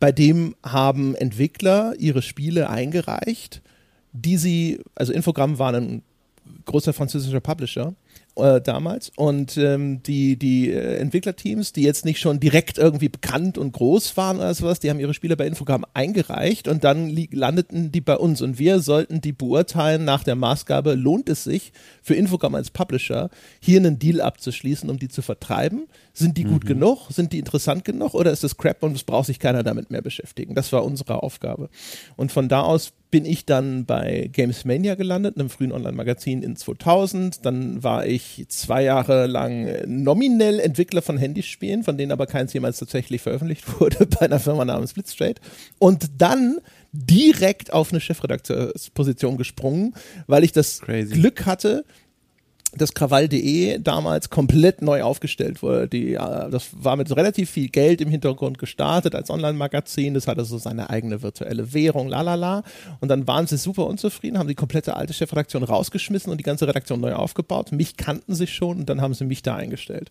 bei 0.00 0.10
dem 0.10 0.56
haben 0.64 1.14
Entwickler 1.14 1.94
ihre 1.98 2.22
Spiele 2.22 2.68
eingereicht, 2.68 3.62
die 4.12 4.36
sie, 4.38 4.80
also 4.96 5.12
Infogramm 5.12 5.60
war 5.60 5.72
ein 5.72 6.02
großer 6.64 6.92
französischer 6.92 7.40
Publisher 7.40 7.94
äh, 8.36 8.60
damals. 8.60 9.10
Und 9.16 9.56
ähm, 9.56 10.02
die, 10.02 10.38
die 10.38 10.70
äh, 10.70 10.96
Entwicklerteams, 10.96 11.72
die 11.72 11.82
jetzt 11.82 12.04
nicht 12.04 12.20
schon 12.20 12.40
direkt 12.40 12.78
irgendwie 12.78 13.08
bekannt 13.08 13.58
und 13.58 13.72
groß 13.72 14.16
waren 14.16 14.36
oder 14.36 14.54
sowas, 14.54 14.80
die 14.80 14.90
haben 14.90 15.00
ihre 15.00 15.14
Spiele 15.14 15.36
bei 15.36 15.46
Infogramm 15.46 15.84
eingereicht 15.94 16.68
und 16.68 16.84
dann 16.84 17.08
landeten 17.32 17.92
die 17.92 18.00
bei 18.00 18.16
uns. 18.16 18.42
Und 18.42 18.58
wir 18.58 18.80
sollten 18.80 19.20
die 19.20 19.32
beurteilen 19.32 20.04
nach 20.04 20.24
der 20.24 20.36
Maßgabe, 20.36 20.94
lohnt 20.94 21.28
es 21.28 21.44
sich 21.44 21.72
für 22.02 22.14
Infogramm 22.14 22.54
als 22.54 22.70
Publisher, 22.70 23.30
hier 23.60 23.78
einen 23.78 23.98
Deal 23.98 24.20
abzuschließen, 24.20 24.88
um 24.90 24.98
die 24.98 25.08
zu 25.08 25.22
vertreiben? 25.22 25.86
Sind 26.18 26.38
die 26.38 26.46
mhm. 26.46 26.50
gut 26.52 26.64
genug? 26.64 27.10
Sind 27.10 27.34
die 27.34 27.38
interessant 27.38 27.84
genug? 27.84 28.14
Oder 28.14 28.32
ist 28.32 28.42
das 28.42 28.56
Crap 28.56 28.82
und 28.82 28.96
es 28.96 29.04
braucht 29.04 29.26
sich 29.26 29.38
keiner 29.38 29.62
damit 29.62 29.90
mehr 29.90 30.00
beschäftigen? 30.00 30.54
Das 30.54 30.72
war 30.72 30.82
unsere 30.82 31.22
Aufgabe. 31.22 31.68
Und 32.16 32.32
von 32.32 32.48
da 32.48 32.62
aus 32.62 32.94
bin 33.10 33.26
ich 33.26 33.44
dann 33.44 33.84
bei 33.84 34.30
Games 34.32 34.64
Mania 34.64 34.94
gelandet, 34.94 35.38
einem 35.38 35.50
frühen 35.50 35.72
Online-Magazin 35.72 36.42
in 36.42 36.56
2000. 36.56 37.44
Dann 37.44 37.82
war 37.82 38.06
ich 38.06 38.46
zwei 38.48 38.82
Jahre 38.82 39.26
lang 39.26 39.68
nominell 39.86 40.58
Entwickler 40.58 41.02
von 41.02 41.18
Handyspielen, 41.18 41.84
von 41.84 41.98
denen 41.98 42.12
aber 42.12 42.26
keins 42.26 42.54
jemals 42.54 42.78
tatsächlich 42.78 43.20
veröffentlicht 43.20 43.78
wurde, 43.78 44.06
bei 44.18 44.22
einer 44.22 44.40
Firma 44.40 44.64
namens 44.64 44.94
Blitzstraight. 44.94 45.42
Und 45.78 46.08
dann 46.16 46.60
direkt 46.92 47.74
auf 47.74 47.90
eine 47.92 48.00
Chefredakteursposition 48.00 49.36
gesprungen, 49.36 49.94
weil 50.26 50.44
ich 50.44 50.52
das 50.52 50.80
Crazy. 50.80 51.12
Glück 51.12 51.44
hatte, 51.44 51.84
dass 52.74 52.94
Krawall.de 52.94 53.78
damals 53.78 54.30
komplett 54.30 54.82
neu 54.82 55.02
aufgestellt 55.02 55.62
wurde. 55.62 55.88
Die, 55.88 56.14
äh, 56.14 56.50
das 56.50 56.68
war 56.72 56.96
mit 56.96 57.14
relativ 57.14 57.50
viel 57.50 57.68
Geld 57.68 58.00
im 58.00 58.08
Hintergrund 58.08 58.58
gestartet 58.58 59.14
als 59.14 59.30
Online-Magazin. 59.30 60.14
Das 60.14 60.26
hatte 60.26 60.44
so 60.44 60.58
seine 60.58 60.90
eigene 60.90 61.22
virtuelle 61.22 61.72
Währung, 61.72 62.08
lalala. 62.08 62.62
Und 63.00 63.08
dann 63.08 63.26
waren 63.26 63.46
sie 63.46 63.56
super 63.56 63.86
unzufrieden, 63.86 64.38
haben 64.38 64.48
die 64.48 64.54
komplette 64.54 64.96
alte 64.96 65.12
Chefredaktion 65.12 65.62
rausgeschmissen 65.62 66.30
und 66.30 66.38
die 66.38 66.44
ganze 66.44 66.66
Redaktion 66.66 67.00
neu 67.00 67.14
aufgebaut. 67.14 67.72
Mich 67.72 67.96
kannten 67.96 68.34
sie 68.34 68.46
schon 68.46 68.78
und 68.80 68.88
dann 68.88 69.00
haben 69.00 69.14
sie 69.14 69.24
mich 69.24 69.42
da 69.42 69.56
eingestellt. 69.56 70.10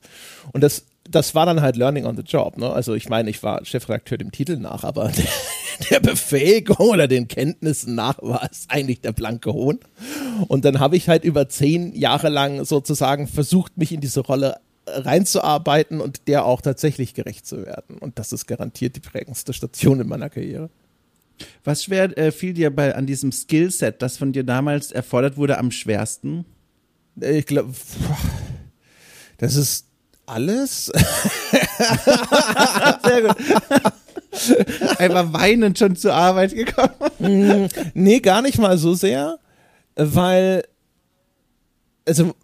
Und 0.51 0.61
das 0.61 0.85
das 1.09 1.35
war 1.35 1.45
dann 1.45 1.61
halt 1.61 1.75
Learning 1.75 2.05
on 2.05 2.17
the 2.17 2.23
Job. 2.23 2.57
Ne? 2.57 2.71
Also 2.71 2.93
ich 2.93 3.09
meine, 3.09 3.29
ich 3.29 3.43
war 3.43 3.63
Chefredakteur 3.63 4.17
dem 4.17 4.31
Titel 4.31 4.57
nach, 4.57 4.83
aber 4.83 5.11
der, 5.17 5.25
der 5.89 5.99
Befähigung 5.99 6.89
oder 6.89 7.07
den 7.07 7.27
Kenntnissen 7.27 7.95
nach 7.95 8.21
war 8.21 8.47
es 8.49 8.65
eigentlich 8.69 9.01
der 9.01 9.11
blanke 9.11 9.53
Hohn. 9.53 9.79
Und 10.47 10.65
dann 10.65 10.79
habe 10.79 10.97
ich 10.97 11.07
halt 11.07 11.23
über 11.23 11.47
zehn 11.47 11.95
Jahre 11.95 12.29
lang 12.29 12.65
sozusagen 12.65 13.27
versucht, 13.27 13.77
mich 13.77 13.91
in 13.91 14.01
diese 14.01 14.21
Rolle 14.21 14.57
reinzuarbeiten 14.87 15.99
und 16.01 16.27
der 16.27 16.45
auch 16.45 16.61
tatsächlich 16.61 17.13
gerecht 17.13 17.45
zu 17.45 17.65
werden. 17.65 17.97
Und 17.99 18.19
das 18.19 18.31
ist 18.31 18.45
garantiert 18.45 18.95
die 18.95 18.99
prägendste 18.99 19.53
Station 19.53 19.99
in 19.99 20.07
meiner 20.07 20.29
Karriere. 20.29 20.69
Was 21.63 21.83
schwer 21.83 22.17
äh, 22.17 22.31
fiel 22.31 22.53
dir 22.53 22.73
bei 22.73 22.95
an 22.95 23.05
diesem 23.05 23.31
Skillset, 23.31 24.01
das 24.01 24.17
von 24.17 24.31
dir 24.31 24.43
damals 24.43 24.91
erfordert 24.91 25.37
wurde, 25.37 25.57
am 25.57 25.71
schwersten? 25.71 26.45
Ich 27.19 27.45
glaube, 27.45 27.73
das 29.37 29.55
ist 29.55 29.87
alles. 30.25 30.85
Sehr 33.05 33.21
gut. 33.21 33.35
Einfach 34.99 35.31
weinend 35.33 35.79
schon 35.79 35.95
zur 35.95 36.13
Arbeit 36.13 36.53
gekommen. 36.53 36.89
Mm, 37.19 37.67
nee, 37.93 38.19
gar 38.19 38.41
nicht 38.41 38.57
mal 38.57 38.77
so 38.77 38.93
sehr, 38.93 39.39
weil, 39.95 40.63
also, 42.05 42.35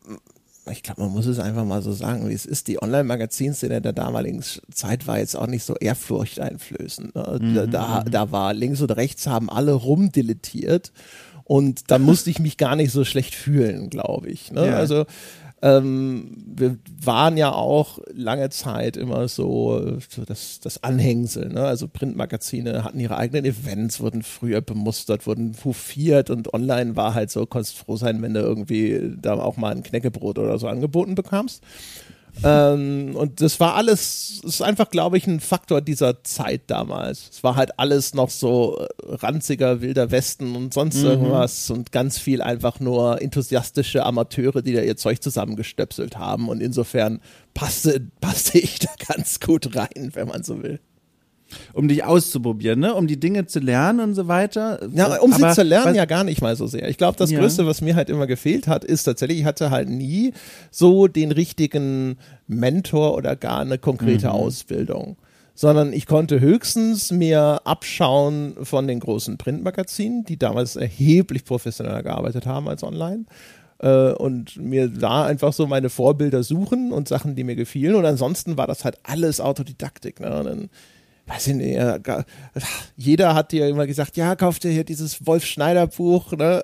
ich 0.72 0.84
glaube, 0.84 1.02
man 1.02 1.12
muss 1.12 1.26
es 1.26 1.40
einfach 1.40 1.66
mal 1.66 1.82
so 1.82 1.92
sagen, 1.92 2.30
wie 2.30 2.34
es 2.34 2.46
ist. 2.46 2.68
Die 2.68 2.82
Online-Magazinszene 2.82 3.82
der 3.82 3.94
damaligen 3.94 4.42
Zeit 4.74 5.08
war 5.08 5.20
jetzt 5.20 5.36
auch 5.36 5.48
nicht 5.48 5.64
so 5.64 5.76
ehrfurchteinflößend. 5.76 7.16
Ne? 7.16 7.40
Mhm. 7.42 7.72
Da, 7.72 8.04
da 8.10 8.32
war 8.32 8.54
links 8.54 8.80
und 8.82 8.92
rechts 8.92 9.28
haben 9.28 9.50
alle 9.50 9.74
rumdilettiert 9.74 10.94
und 11.44 11.92
da 11.92 12.00
musste 12.00 12.30
ich 12.30 12.40
mich 12.40 12.56
gar 12.56 12.78
nicht 12.78 12.92
so 12.94 13.04
schlecht 13.04 13.36
fühlen, 13.36 13.90
glaube 13.90 14.30
ich. 14.30 14.52
Ne? 14.52 14.68
Ja. 14.68 14.78
Also 14.78 15.06
ähm, 15.62 16.32
wir 16.56 16.78
waren 17.04 17.38
ja 17.38 17.52
auch 17.52 18.00
lange 18.14 18.50
Zeit 18.50 18.98
immer 18.98 19.28
so, 19.28 20.00
so 20.10 20.26
das, 20.26 20.60
das 20.60 20.84
Anhängsel. 20.84 21.50
Ne? 21.50 21.64
Also 21.64 21.88
Printmagazine 21.88 22.84
hatten 22.84 23.00
ihre 23.00 23.18
eigenen 23.18 23.46
Events, 23.46 24.00
wurden 24.00 24.24
früher 24.24 24.62
bemustert, 24.62 25.28
wurden 25.28 25.56
hofiert 25.64 26.30
und 26.30 26.54
online 26.54 26.96
war 26.96 27.14
halt 27.14 27.30
so, 27.30 27.46
konntest 27.46 27.78
froh 27.78 27.96
sein, 27.96 28.22
wenn 28.22 28.34
du 28.34 28.40
irgendwie 28.40 29.14
da 29.22 29.36
auch 29.36 29.58
mal 29.58 29.72
ein 29.72 29.84
Knäckebrot 29.84 30.40
oder 30.40 30.58
so 30.58 30.68
angeboten 30.68 31.16
bekamst. 31.16 31.64
Ähm, 32.44 33.16
und 33.16 33.42
das 33.42 33.60
war 33.60 33.76
alles, 33.76 34.42
ist 34.44 34.62
einfach, 34.62 34.90
glaube 34.90 35.18
ich, 35.18 35.28
ein 35.28 35.40
Faktor 35.40 35.82
dieser 35.82 36.24
Zeit 36.24 36.64
damals. 36.68 37.30
Es 37.32 37.44
war 37.44 37.56
halt 37.56 37.78
alles 37.80 38.14
noch 38.14 38.30
so 38.30 38.80
äh, 38.80 38.88
ranziger, 39.16 39.82
wilder 39.82 40.12
Westen 40.12 40.56
und 40.56 40.74
sonst 40.74 40.98
mhm. 40.98 41.06
irgendwas 41.06 41.70
und 41.70 41.92
ganz 41.92 42.18
viel 42.18 42.42
einfach 42.42 42.80
nur 42.80 43.22
enthusiastische 43.22 44.06
Amateure, 44.06 44.62
die 44.62 44.74
da 44.74 44.82
ihr 44.82 44.98
Zeug 44.98 45.22
zusammengestöpselt 45.22 46.18
haben. 46.18 46.50
Und 46.50 46.62
insofern 46.62 47.22
passte, 47.54 48.00
passte 48.22 48.60
ich 48.60 48.80
da 48.80 48.90
ganz 49.14 49.40
gut 49.40 49.76
rein, 49.76 50.12
wenn 50.14 50.28
man 50.28 50.44
so 50.44 50.62
will 50.64 50.80
um 51.74 51.88
dich 51.88 52.04
auszuprobieren, 52.04 52.80
ne? 52.80 52.94
um 52.94 53.08
die 53.08 53.20
Dinge 53.20 53.46
zu 53.46 53.60
lernen 53.60 54.00
und 54.00 54.14
so 54.14 54.28
weiter. 54.28 54.80
Ja, 54.94 55.20
um 55.20 55.34
Aber, 55.34 55.50
sie 55.50 55.56
zu 55.56 55.64
lernen 55.64 55.96
ja 55.96 56.06
gar 56.06 56.24
nicht 56.24 56.42
mal 56.42 56.56
so 56.56 56.68
sehr. 56.68 56.90
Ich 56.90 56.98
glaube, 56.98 57.18
das 57.18 57.32
ja. 57.32 57.40
Größte, 57.40 57.66
was 57.66 57.82
mir 57.82 57.96
halt 57.96 58.10
immer 58.10 58.28
gefehlt 58.28 58.68
hat, 58.68 58.84
ist 58.84 59.04
tatsächlich, 59.04 59.40
ich 59.40 59.46
hatte 59.46 59.72
halt 59.72 59.90
nie 59.90 60.34
so 60.70 61.08
den 61.08 61.32
richtigen 61.32 62.18
Mentor 62.48 63.16
oder 63.16 63.36
gar 63.36 63.62
eine 63.62 63.78
konkrete 63.78 64.28
mhm. 64.28 64.34
Ausbildung. 64.34 65.18
Sondern 65.54 65.92
ich 65.94 66.06
konnte 66.06 66.40
höchstens 66.40 67.12
mir 67.12 67.62
abschauen 67.66 68.56
von 68.64 68.88
den 68.88 69.00
großen 69.00 69.38
Printmagazinen, 69.38 70.24
die 70.24 70.38
damals 70.38 70.78
erheblich 70.78 71.44
professioneller 71.44 72.04
gearbeitet 72.04 72.46
haben 72.46 72.70
als 72.70 72.84
online 72.84 73.26
äh, 73.82 74.12
und 74.12 74.58
mir 74.58 74.88
da 74.88 75.26
einfach 75.26 75.54
so 75.54 75.68
meine 75.68 75.90
Vorbilder 75.90 76.44
suchen 76.44 76.92
und 76.92 77.08
Sachen, 77.08 77.36
die 77.36 77.44
mir 77.44 77.56
gefielen. 77.56 77.96
Und 77.96 78.06
ansonsten 78.06 78.58
war 78.58 78.68
das 78.68 78.86
halt 78.86 79.00
alles 79.04 79.42
Autodidaktik. 79.42 80.20
Ne? 80.20 80.70
Weiß 81.32 81.48
ich 81.48 81.56
nicht, 81.56 81.80
jeder 82.98 83.36
hat 83.36 83.54
dir 83.54 83.70
immer 83.70 83.88
gesagt, 83.88 84.18
ja, 84.18 84.36
kauf 84.36 84.60
dir 84.60 84.70
hier 84.70 84.84
dieses 84.84 85.26
Wolf 85.26 85.46
Schneider 85.46 85.88
Buch, 85.88 86.34
ne? 86.34 86.62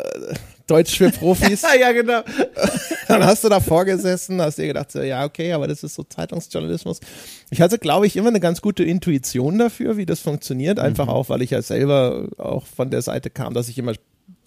Deutsch 0.67 0.97
für 0.97 1.10
Profis. 1.10 1.62
ja, 1.62 1.75
ja, 1.80 1.91
genau. 1.93 2.21
Dann 3.08 3.23
hast 3.23 3.45
du 3.45 3.49
da 3.49 3.62
vorgesessen, 3.62 4.41
hast 4.41 4.58
dir 4.58 4.67
gedacht, 4.67 4.91
so, 4.91 5.01
ja, 5.01 5.23
okay, 5.23 5.53
aber 5.53 5.67
das 5.67 5.84
ist 5.84 5.95
so 5.95 6.03
Zeitungsjournalismus. 6.03 6.99
Ich 7.49 7.62
hatte, 7.62 7.77
glaube 7.77 8.08
ich, 8.08 8.17
immer 8.17 8.27
eine 8.27 8.41
ganz 8.41 8.62
gute 8.62 8.84
Intuition 8.84 9.58
dafür, 9.58 9.95
wie 9.95 10.06
das 10.06 10.19
funktioniert. 10.19 10.80
Einfach 10.80 11.06
mhm. 11.06 11.12
auch, 11.12 11.30
weil 11.30 11.41
ich 11.41 11.51
ja 11.51 11.62
selber 11.62 12.27
auch 12.38 12.65
von 12.65 12.89
der 12.89 13.01
Seite 13.01 13.30
kam, 13.30 13.53
dass 13.53 13.69
ich 13.69 13.77
immer 13.77 13.93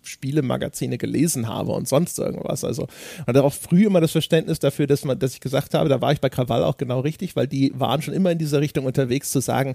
Spielemagazine 0.02 0.98
gelesen 0.98 1.48
habe 1.48 1.72
und 1.72 1.88
sonst 1.88 2.18
irgendwas. 2.18 2.64
Also 2.64 2.86
hatte 3.26 3.42
auch 3.42 3.52
früh 3.52 3.86
immer 3.86 4.00
das 4.00 4.12
Verständnis 4.12 4.58
dafür, 4.58 4.86
dass 4.86 5.04
man, 5.04 5.18
dass 5.18 5.34
ich 5.34 5.40
gesagt 5.40 5.74
habe, 5.74 5.88
da 5.88 6.00
war 6.00 6.12
ich 6.12 6.20
bei 6.20 6.28
Krawall 6.28 6.64
auch 6.64 6.76
genau 6.76 7.00
richtig, 7.00 7.36
weil 7.36 7.46
die 7.46 7.72
waren 7.74 8.02
schon 8.02 8.14
immer 8.14 8.30
in 8.30 8.38
dieser 8.38 8.60
Richtung 8.60 8.84
unterwegs 8.84 9.30
zu 9.30 9.40
sagen, 9.40 9.74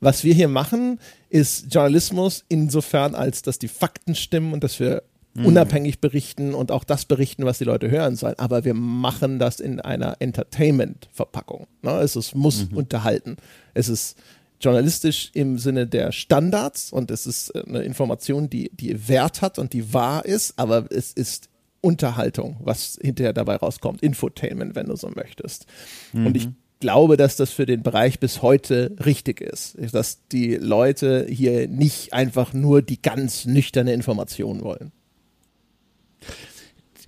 was 0.00 0.24
wir 0.24 0.34
hier 0.34 0.48
machen, 0.48 0.98
ist 1.28 1.72
Journalismus 1.72 2.44
insofern, 2.48 3.14
als 3.14 3.42
dass 3.42 3.58
die 3.58 3.68
Fakten 3.68 4.14
stimmen 4.14 4.52
und 4.52 4.64
dass 4.64 4.80
wir 4.80 5.02
mhm. 5.34 5.46
unabhängig 5.46 6.00
berichten 6.00 6.54
und 6.54 6.70
auch 6.70 6.84
das 6.84 7.04
berichten, 7.04 7.44
was 7.44 7.58
die 7.58 7.64
Leute 7.64 7.90
hören 7.90 8.16
sollen. 8.16 8.38
Aber 8.38 8.64
wir 8.64 8.74
machen 8.74 9.38
das 9.38 9.60
in 9.60 9.80
einer 9.80 10.16
Entertainment-Verpackung. 10.20 11.66
Ne? 11.82 11.92
Es 12.00 12.16
ist, 12.16 12.34
muss 12.34 12.70
mhm. 12.70 12.76
unterhalten. 12.76 13.36
Es 13.74 13.88
ist 13.88 14.16
journalistisch 14.60 15.30
im 15.34 15.58
Sinne 15.58 15.86
der 15.86 16.12
Standards 16.12 16.92
und 16.92 17.10
es 17.10 17.26
ist 17.26 17.54
eine 17.54 17.82
Information, 17.82 18.48
die, 18.48 18.70
die 18.72 19.08
Wert 19.08 19.42
hat 19.42 19.58
und 19.58 19.72
die 19.72 19.92
wahr 19.92 20.24
ist, 20.24 20.58
aber 20.58 20.86
es 20.90 21.12
ist 21.12 21.48
Unterhaltung, 21.80 22.56
was 22.60 22.98
hinterher 23.00 23.34
dabei 23.34 23.56
rauskommt. 23.56 24.02
Infotainment, 24.02 24.74
wenn 24.74 24.86
du 24.86 24.96
so 24.96 25.10
möchtest. 25.14 25.66
Mhm. 26.12 26.26
Und 26.26 26.36
ich 26.36 26.48
glaube, 26.84 27.16
dass 27.16 27.36
das 27.36 27.50
für 27.50 27.64
den 27.64 27.82
Bereich 27.82 28.20
bis 28.20 28.42
heute 28.42 28.94
richtig 29.02 29.40
ist, 29.40 29.78
dass 29.94 30.28
die 30.28 30.56
Leute 30.56 31.26
hier 31.26 31.66
nicht 31.66 32.12
einfach 32.12 32.52
nur 32.52 32.82
die 32.82 33.00
ganz 33.00 33.46
nüchterne 33.46 33.94
Information 33.94 34.62
wollen 34.62 34.92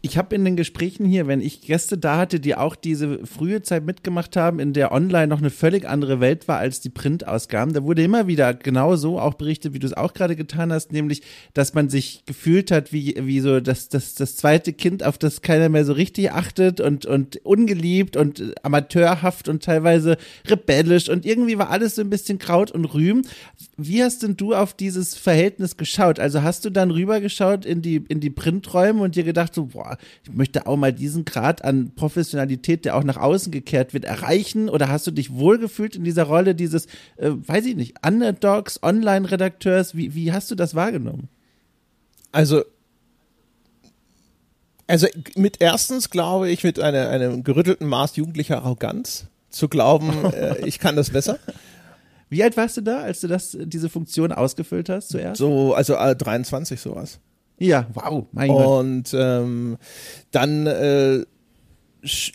ich 0.06 0.16
habe 0.16 0.36
in 0.36 0.44
den 0.44 0.54
Gesprächen 0.54 1.04
hier, 1.04 1.26
wenn 1.26 1.40
ich 1.40 1.62
Gäste 1.62 1.98
da 1.98 2.16
hatte, 2.16 2.38
die 2.38 2.54
auch 2.54 2.76
diese 2.76 3.26
frühe 3.26 3.62
Zeit 3.62 3.84
mitgemacht 3.84 4.36
haben, 4.36 4.60
in 4.60 4.72
der 4.72 4.92
online 4.92 5.26
noch 5.26 5.40
eine 5.40 5.50
völlig 5.50 5.88
andere 5.88 6.20
Welt 6.20 6.46
war 6.46 6.58
als 6.58 6.80
die 6.80 6.90
Printausgaben, 6.90 7.74
da 7.74 7.82
wurde 7.82 8.04
immer 8.04 8.28
wieder 8.28 8.54
genau 8.54 8.94
so 8.94 9.18
auch 9.18 9.34
berichtet, 9.34 9.74
wie 9.74 9.80
du 9.80 9.86
es 9.86 9.94
auch 9.94 10.14
gerade 10.14 10.36
getan 10.36 10.72
hast, 10.72 10.92
nämlich, 10.92 11.22
dass 11.54 11.74
man 11.74 11.88
sich 11.88 12.22
gefühlt 12.24 12.70
hat, 12.70 12.92
wie, 12.92 13.16
wie 13.20 13.40
so 13.40 13.58
das, 13.58 13.88
das, 13.88 14.14
das 14.14 14.36
zweite 14.36 14.72
Kind, 14.72 15.02
auf 15.02 15.18
das 15.18 15.42
keiner 15.42 15.68
mehr 15.68 15.84
so 15.84 15.92
richtig 15.92 16.30
achtet 16.30 16.80
und, 16.80 17.04
und 17.04 17.44
ungeliebt 17.44 18.16
und 18.16 18.54
amateurhaft 18.64 19.48
und 19.48 19.64
teilweise 19.64 20.18
rebellisch 20.46 21.08
und 21.08 21.26
irgendwie 21.26 21.58
war 21.58 21.70
alles 21.70 21.96
so 21.96 22.02
ein 22.02 22.10
bisschen 22.10 22.38
Kraut 22.38 22.70
und 22.70 22.84
Rühm. 22.84 23.22
Wie 23.76 24.04
hast 24.04 24.22
denn 24.22 24.36
du 24.36 24.54
auf 24.54 24.72
dieses 24.72 25.16
Verhältnis 25.16 25.76
geschaut? 25.76 26.20
Also 26.20 26.42
hast 26.42 26.64
du 26.64 26.70
dann 26.70 26.92
rübergeschaut 26.92 27.66
in 27.66 27.82
die, 27.82 27.96
in 28.08 28.20
die 28.20 28.30
Printräume 28.30 29.02
und 29.02 29.16
dir 29.16 29.24
gedacht 29.24 29.52
so, 29.52 29.66
boah, 29.66 29.95
ich 30.24 30.32
möchte 30.32 30.66
auch 30.66 30.76
mal 30.76 30.92
diesen 30.92 31.24
Grad 31.24 31.64
an 31.64 31.92
Professionalität, 31.94 32.84
der 32.84 32.96
auch 32.96 33.04
nach 33.04 33.16
außen 33.16 33.52
gekehrt 33.52 33.94
wird, 33.94 34.04
erreichen? 34.04 34.68
Oder 34.68 34.88
hast 34.88 35.06
du 35.06 35.10
dich 35.10 35.32
wohlgefühlt 35.32 35.96
in 35.96 36.04
dieser 36.04 36.24
Rolle 36.24 36.54
dieses, 36.54 36.86
äh, 37.16 37.30
weiß 37.30 37.66
ich 37.66 37.76
nicht, 37.76 38.06
Underdogs, 38.06 38.82
Online-Redakteurs? 38.82 39.96
Wie, 39.96 40.14
wie 40.14 40.32
hast 40.32 40.50
du 40.50 40.54
das 40.54 40.74
wahrgenommen? 40.74 41.28
Also 42.32 42.64
also 44.88 45.08
mit 45.34 45.56
erstens 45.60 46.10
glaube 46.10 46.48
ich 46.48 46.62
mit 46.62 46.78
einer, 46.78 47.08
einem 47.08 47.42
gerüttelten 47.42 47.88
Maß 47.88 48.16
jugendlicher 48.16 48.62
Arroganz 48.62 49.26
zu 49.50 49.68
glauben, 49.68 50.24
äh, 50.32 50.66
ich 50.66 50.78
kann 50.78 50.96
das 50.96 51.10
besser. 51.10 51.38
Wie 52.28 52.42
alt 52.42 52.56
warst 52.56 52.76
du 52.76 52.80
da, 52.82 53.00
als 53.00 53.20
du 53.20 53.28
das, 53.28 53.56
diese 53.60 53.88
Funktion 53.88 54.32
ausgefüllt 54.32 54.88
hast 54.88 55.08
zuerst? 55.08 55.38
So, 55.38 55.74
also 55.74 55.94
äh, 55.94 56.16
23 56.16 56.80
sowas. 56.80 57.20
Ja, 57.58 57.86
wow, 57.94 58.26
mein 58.32 58.48
Gott. 58.48 58.66
Und 58.66 59.14
ähm, 59.14 59.78
dann 60.30 60.66
äh, 60.66 61.24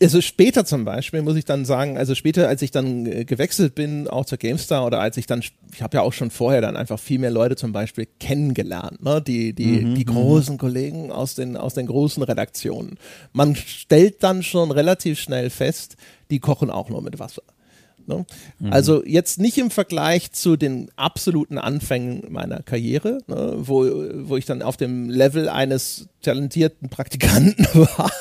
also 0.01 0.21
später 0.21 0.65
zum 0.65 0.85
Beispiel 0.85 1.21
muss 1.21 1.35
ich 1.35 1.45
dann 1.45 1.65
sagen, 1.65 1.97
also 1.97 2.15
später, 2.15 2.47
als 2.47 2.61
ich 2.61 2.71
dann 2.71 3.05
gewechselt 3.25 3.75
bin, 3.75 4.07
auch 4.07 4.25
zur 4.25 4.37
GameStar 4.37 4.85
oder 4.85 4.99
als 4.99 5.17
ich 5.17 5.27
dann, 5.27 5.43
ich 5.73 5.81
habe 5.81 5.97
ja 5.97 6.01
auch 6.01 6.13
schon 6.13 6.29
vorher 6.29 6.61
dann 6.61 6.75
einfach 6.75 6.99
viel 6.99 7.19
mehr 7.19 7.31
Leute 7.31 7.55
zum 7.55 7.71
Beispiel 7.71 8.07
kennengelernt, 8.19 9.03
ne? 9.03 9.21
die, 9.21 9.53
die, 9.53 9.81
mhm, 9.81 9.95
die 9.95 10.05
mhm. 10.05 10.13
großen 10.13 10.57
Kollegen 10.57 11.11
aus 11.11 11.35
den, 11.35 11.55
aus 11.57 11.73
den 11.73 11.87
großen 11.87 12.23
Redaktionen. 12.23 12.97
Man 13.33 13.55
stellt 13.55 14.23
dann 14.23 14.43
schon 14.43 14.71
relativ 14.71 15.19
schnell 15.19 15.49
fest, 15.49 15.95
die 16.29 16.39
kochen 16.39 16.69
auch 16.69 16.89
nur 16.89 17.01
mit 17.01 17.19
Wasser. 17.19 17.43
Ne? 18.11 18.25
Mhm. 18.59 18.73
Also 18.73 19.03
jetzt 19.05 19.39
nicht 19.39 19.57
im 19.57 19.71
Vergleich 19.71 20.31
zu 20.31 20.57
den 20.57 20.89
absoluten 20.95 21.57
Anfängen 21.57 22.31
meiner 22.31 22.61
Karriere, 22.61 23.19
ne? 23.27 23.55
wo, 23.57 23.85
wo 24.23 24.37
ich 24.37 24.45
dann 24.45 24.61
auf 24.61 24.77
dem 24.77 25.09
Level 25.09 25.49
eines 25.49 26.07
talentierten 26.21 26.89
Praktikanten 26.89 27.65
war 27.73 28.11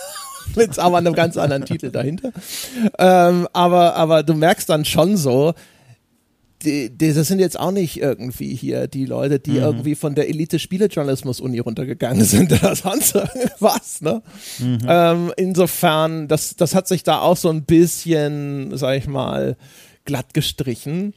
mit 0.57 0.79
aber 0.79 0.99
einem 0.99 1.15
ganz 1.15 1.37
anderen 1.37 1.65
Titel 1.65 1.91
dahinter. 1.91 2.33
Ähm, 2.99 3.47
aber, 3.53 3.95
aber 3.95 4.23
du 4.23 4.35
merkst 4.35 4.69
dann 4.69 4.85
schon 4.85 5.17
so, 5.17 5.55
die, 6.63 6.91
die, 6.91 7.13
das 7.13 7.29
sind 7.29 7.39
jetzt 7.39 7.59
auch 7.59 7.71
nicht 7.71 7.99
irgendwie 8.01 8.55
hier 8.55 8.87
die 8.87 9.05
Leute, 9.05 9.39
die 9.39 9.53
mhm. 9.53 9.57
irgendwie 9.57 9.95
von 9.95 10.15
der 10.15 10.29
Elite-Spielejournalismus-Uni 10.29 11.59
runtergegangen 11.59 12.25
sind 12.25 12.53
oder 12.53 12.75
sonst 12.75 13.15
irgendwas. 13.15 14.01
Ne? 14.01 14.23
Mhm. 14.59 14.79
Ähm, 14.87 15.33
insofern, 15.37 16.29
das, 16.29 16.57
das 16.57 16.75
hat 16.75 16.89
sich 16.89 17.03
da 17.03 17.21
auch 17.21 17.37
so 17.37 17.49
ein 17.51 17.65
bisschen, 17.65 18.77
sag 18.77 18.97
ich 18.97 19.07
mal, 19.07 19.57
glatt 20.05 20.35
gestrichen. 20.35 21.15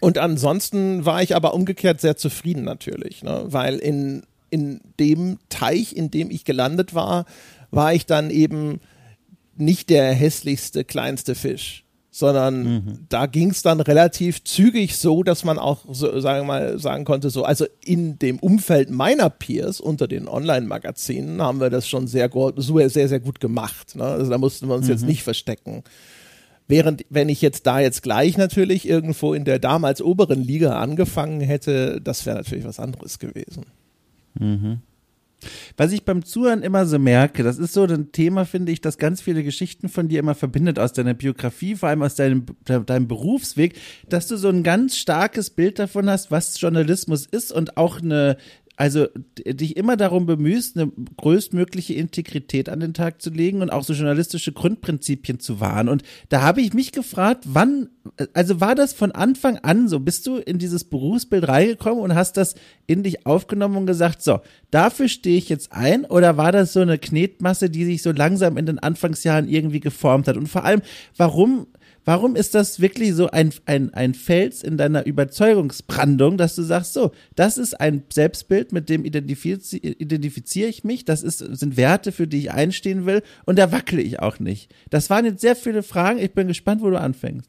Und 0.00 0.18
ansonsten 0.18 1.04
war 1.04 1.22
ich 1.22 1.36
aber 1.36 1.54
umgekehrt 1.54 2.00
sehr 2.00 2.16
zufrieden 2.16 2.64
natürlich, 2.64 3.22
ne? 3.22 3.44
weil 3.46 3.76
in, 3.76 4.22
in 4.50 4.80
dem 4.98 5.38
Teich, 5.48 5.94
in 5.94 6.10
dem 6.10 6.30
ich 6.30 6.44
gelandet 6.44 6.94
war, 6.94 7.24
war 7.70 7.94
ich 7.94 8.06
dann 8.06 8.30
eben 8.30 8.80
nicht 9.56 9.90
der 9.90 10.12
hässlichste, 10.12 10.84
kleinste 10.84 11.34
Fisch, 11.34 11.81
sondern 12.14 12.62
mhm. 12.62 12.98
da 13.08 13.24
ging 13.24 13.50
es 13.50 13.62
dann 13.62 13.80
relativ 13.80 14.44
zügig 14.44 14.98
so, 14.98 15.22
dass 15.22 15.44
man 15.44 15.58
auch, 15.58 15.86
so, 15.90 16.20
sagen 16.20 16.46
mal, 16.46 16.78
sagen 16.78 17.06
konnte, 17.06 17.30
so, 17.30 17.42
also 17.44 17.64
in 17.82 18.18
dem 18.18 18.38
Umfeld 18.38 18.90
meiner 18.90 19.30
Peers 19.30 19.80
unter 19.80 20.06
den 20.06 20.28
Online-Magazinen 20.28 21.40
haben 21.40 21.58
wir 21.58 21.70
das 21.70 21.88
schon 21.88 22.06
sehr, 22.06 22.30
sehr, 22.90 23.08
sehr 23.08 23.20
gut 23.20 23.40
gemacht. 23.40 23.96
Ne? 23.96 24.04
Also 24.04 24.30
da 24.30 24.36
mussten 24.36 24.68
wir 24.68 24.74
uns 24.74 24.86
mhm. 24.86 24.92
jetzt 24.92 25.06
nicht 25.06 25.22
verstecken. 25.22 25.84
Während, 26.68 27.06
wenn 27.08 27.30
ich 27.30 27.40
jetzt 27.40 27.66
da 27.66 27.80
jetzt 27.80 28.02
gleich 28.02 28.36
natürlich 28.36 28.86
irgendwo 28.86 29.32
in 29.32 29.46
der 29.46 29.58
damals 29.58 30.02
oberen 30.02 30.42
Liga 30.42 30.78
angefangen 30.78 31.40
hätte, 31.40 31.98
das 32.02 32.26
wäre 32.26 32.36
natürlich 32.36 32.66
was 32.66 32.78
anderes 32.78 33.20
gewesen. 33.20 33.64
Mhm. 34.38 34.80
Was 35.76 35.92
ich 35.92 36.04
beim 36.04 36.24
Zuhören 36.24 36.62
immer 36.62 36.86
so 36.86 36.98
merke, 36.98 37.42
das 37.42 37.58
ist 37.58 37.72
so 37.72 37.84
ein 37.84 38.12
Thema, 38.12 38.44
finde 38.44 38.72
ich, 38.72 38.80
das 38.80 38.98
ganz 38.98 39.20
viele 39.20 39.42
Geschichten 39.42 39.88
von 39.88 40.08
dir 40.08 40.20
immer 40.20 40.34
verbindet 40.34 40.78
aus 40.78 40.92
deiner 40.92 41.14
Biografie, 41.14 41.74
vor 41.74 41.88
allem 41.88 42.02
aus 42.02 42.14
deinem, 42.14 42.46
deinem 42.64 43.08
Berufsweg, 43.08 43.78
dass 44.08 44.26
du 44.26 44.36
so 44.36 44.48
ein 44.48 44.62
ganz 44.62 44.96
starkes 44.96 45.50
Bild 45.50 45.78
davon 45.78 46.08
hast, 46.08 46.30
was 46.30 46.60
Journalismus 46.60 47.26
ist 47.26 47.52
und 47.52 47.76
auch 47.76 48.00
eine, 48.00 48.36
also 48.82 49.06
dich 49.46 49.76
immer 49.76 49.96
darum 49.96 50.26
bemühst, 50.26 50.76
eine 50.76 50.90
größtmögliche 51.16 51.94
Integrität 51.94 52.68
an 52.68 52.80
den 52.80 52.94
Tag 52.94 53.22
zu 53.22 53.30
legen 53.30 53.62
und 53.62 53.70
auch 53.70 53.84
so 53.84 53.92
journalistische 53.92 54.50
Grundprinzipien 54.50 55.38
zu 55.38 55.60
wahren. 55.60 55.88
Und 55.88 56.02
da 56.30 56.42
habe 56.42 56.62
ich 56.62 56.74
mich 56.74 56.90
gefragt, 56.90 57.44
wann, 57.46 57.90
also 58.34 58.60
war 58.60 58.74
das 58.74 58.92
von 58.92 59.12
Anfang 59.12 59.58
an 59.58 59.86
so? 59.86 60.00
Bist 60.00 60.26
du 60.26 60.38
in 60.38 60.58
dieses 60.58 60.82
Berufsbild 60.82 61.46
reingekommen 61.46 62.02
und 62.02 62.16
hast 62.16 62.36
das 62.36 62.56
in 62.88 63.04
dich 63.04 63.24
aufgenommen 63.24 63.76
und 63.76 63.86
gesagt, 63.86 64.20
so, 64.20 64.40
dafür 64.72 65.06
stehe 65.06 65.38
ich 65.38 65.48
jetzt 65.48 65.70
ein? 65.70 66.04
Oder 66.04 66.36
war 66.36 66.50
das 66.50 66.72
so 66.72 66.80
eine 66.80 66.98
Knetmasse, 66.98 67.70
die 67.70 67.84
sich 67.84 68.02
so 68.02 68.10
langsam 68.10 68.56
in 68.56 68.66
den 68.66 68.80
Anfangsjahren 68.80 69.48
irgendwie 69.48 69.78
geformt 69.78 70.26
hat? 70.26 70.36
Und 70.36 70.48
vor 70.48 70.64
allem, 70.64 70.82
warum 71.16 71.68
Warum 72.04 72.34
ist 72.34 72.54
das 72.56 72.80
wirklich 72.80 73.14
so 73.14 73.28
ein, 73.28 73.52
ein, 73.64 73.94
ein 73.94 74.14
Fels 74.14 74.62
in 74.62 74.76
deiner 74.76 75.06
Überzeugungsbrandung, 75.06 76.36
dass 76.36 76.56
du 76.56 76.62
sagst, 76.62 76.94
so, 76.94 77.12
das 77.36 77.58
ist 77.58 77.80
ein 77.80 78.02
Selbstbild, 78.12 78.72
mit 78.72 78.88
dem 78.88 79.04
identifiz 79.04 79.72
identifiziere 79.72 80.68
ich 80.68 80.82
mich, 80.82 81.04
das 81.04 81.22
ist, 81.22 81.38
sind 81.38 81.76
Werte, 81.76 82.10
für 82.10 82.26
die 82.26 82.38
ich 82.38 82.50
einstehen 82.50 83.06
will 83.06 83.22
und 83.44 83.56
da 83.58 83.70
wackele 83.70 84.02
ich 84.02 84.18
auch 84.18 84.40
nicht. 84.40 84.74
Das 84.90 85.10
waren 85.10 85.24
jetzt 85.24 85.40
sehr 85.40 85.54
viele 85.54 85.84
Fragen, 85.84 86.18
ich 86.18 86.32
bin 86.32 86.48
gespannt, 86.48 86.82
wo 86.82 86.90
du 86.90 86.98
anfängst. 86.98 87.48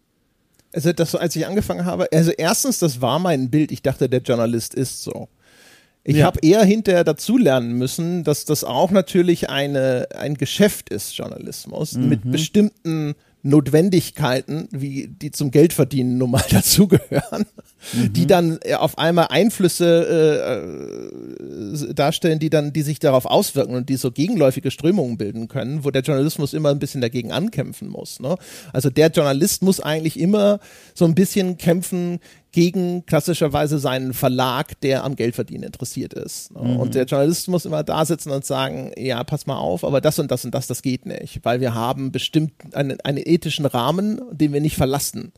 Also, 0.71 0.91
das, 0.91 1.15
als 1.15 1.35
ich 1.35 1.45
angefangen 1.45 1.85
habe, 1.85 2.07
also 2.11 2.31
erstens, 2.31 2.79
das 2.79 2.99
war 3.01 3.19
mein 3.19 3.49
Bild, 3.49 3.71
ich 3.71 3.81
dachte, 3.81 4.09
der 4.09 4.21
Journalist 4.21 4.73
ist 4.73 5.03
so. 5.03 5.29
Ich 6.03 6.17
ja. 6.17 6.25
habe 6.25 6.39
eher 6.41 6.63
hinterher 6.63 7.03
dazulernen 7.03 7.73
müssen, 7.73 8.23
dass 8.23 8.45
das 8.45 8.63
auch 8.63 8.91
natürlich 8.91 9.49
eine, 9.49 10.07
ein 10.17 10.35
Geschäft 10.35 10.89
ist, 10.89 11.15
Journalismus, 11.15 11.93
mhm. 11.93 12.09
mit 12.09 12.29
bestimmten 12.29 13.15
Notwendigkeiten, 13.43 14.69
wie 14.71 15.07
die 15.07 15.31
zum 15.31 15.51
Geldverdienen 15.51 16.17
nun 16.17 16.31
mal 16.31 16.43
dazugehören, 16.49 17.45
mhm. 17.93 18.13
die 18.13 18.25
dann 18.25 18.57
äh, 18.63 18.75
auf 18.75 18.97
einmal 18.97 19.27
Einflüsse 19.29 21.07
äh, 21.69 21.89
äh, 21.89 21.93
darstellen, 21.93 22.39
die 22.39 22.49
dann, 22.49 22.71
die 22.71 22.81
sich 22.81 22.99
darauf 22.99 23.25
auswirken 23.25 23.75
und 23.75 23.89
die 23.89 23.97
so 23.97 24.11
gegenläufige 24.11 24.71
Strömungen 24.71 25.17
bilden 25.17 25.49
können, 25.49 25.83
wo 25.83 25.91
der 25.91 26.03
Journalismus 26.03 26.53
immer 26.53 26.69
ein 26.69 26.79
bisschen 26.79 27.01
dagegen 27.01 27.33
ankämpfen 27.33 27.89
muss. 27.89 28.21
Ne? 28.21 28.37
Also 28.71 28.89
der 28.89 29.09
Journalist 29.09 29.61
muss 29.61 29.81
eigentlich 29.81 30.17
immer 30.17 30.59
so 30.93 31.03
ein 31.03 31.13
bisschen 31.13 31.57
kämpfen 31.57 32.19
gegen 32.53 33.03
klassischerweise 33.07 33.79
seinen 33.79 34.13
Verlag, 34.13 34.79
der 34.81 35.03
am 35.03 35.15
Geldverdienen 35.15 35.63
interessiert 35.63 36.13
ist. 36.13 36.51
Ne? 36.51 36.61
Mhm. 36.61 36.77
Und 36.77 36.95
der 36.95 37.05
Journalist 37.05 37.47
muss 37.47 37.65
immer 37.65 37.83
da 37.83 38.05
sitzen 38.05 38.29
und 38.29 38.45
sagen, 38.45 38.91
ja, 38.95 39.23
pass 39.23 39.47
mal 39.47 39.57
auf, 39.57 39.83
aber 39.83 39.99
das 39.99 40.19
und 40.19 40.29
das 40.29 40.45
und 40.45 40.53
das, 40.53 40.67
das 40.67 40.83
geht 40.83 41.07
nicht, 41.07 41.39
weil 41.43 41.59
wir 41.61 41.73
haben 41.73 42.11
bestimmt 42.11 42.53
einen, 42.73 43.01
einen 43.01 43.17
ethischen 43.17 43.65
Rahmen, 43.65 44.21
den 44.31 44.53
wir 44.53 44.61
nicht 44.61 44.77
verlassen. 44.77 45.33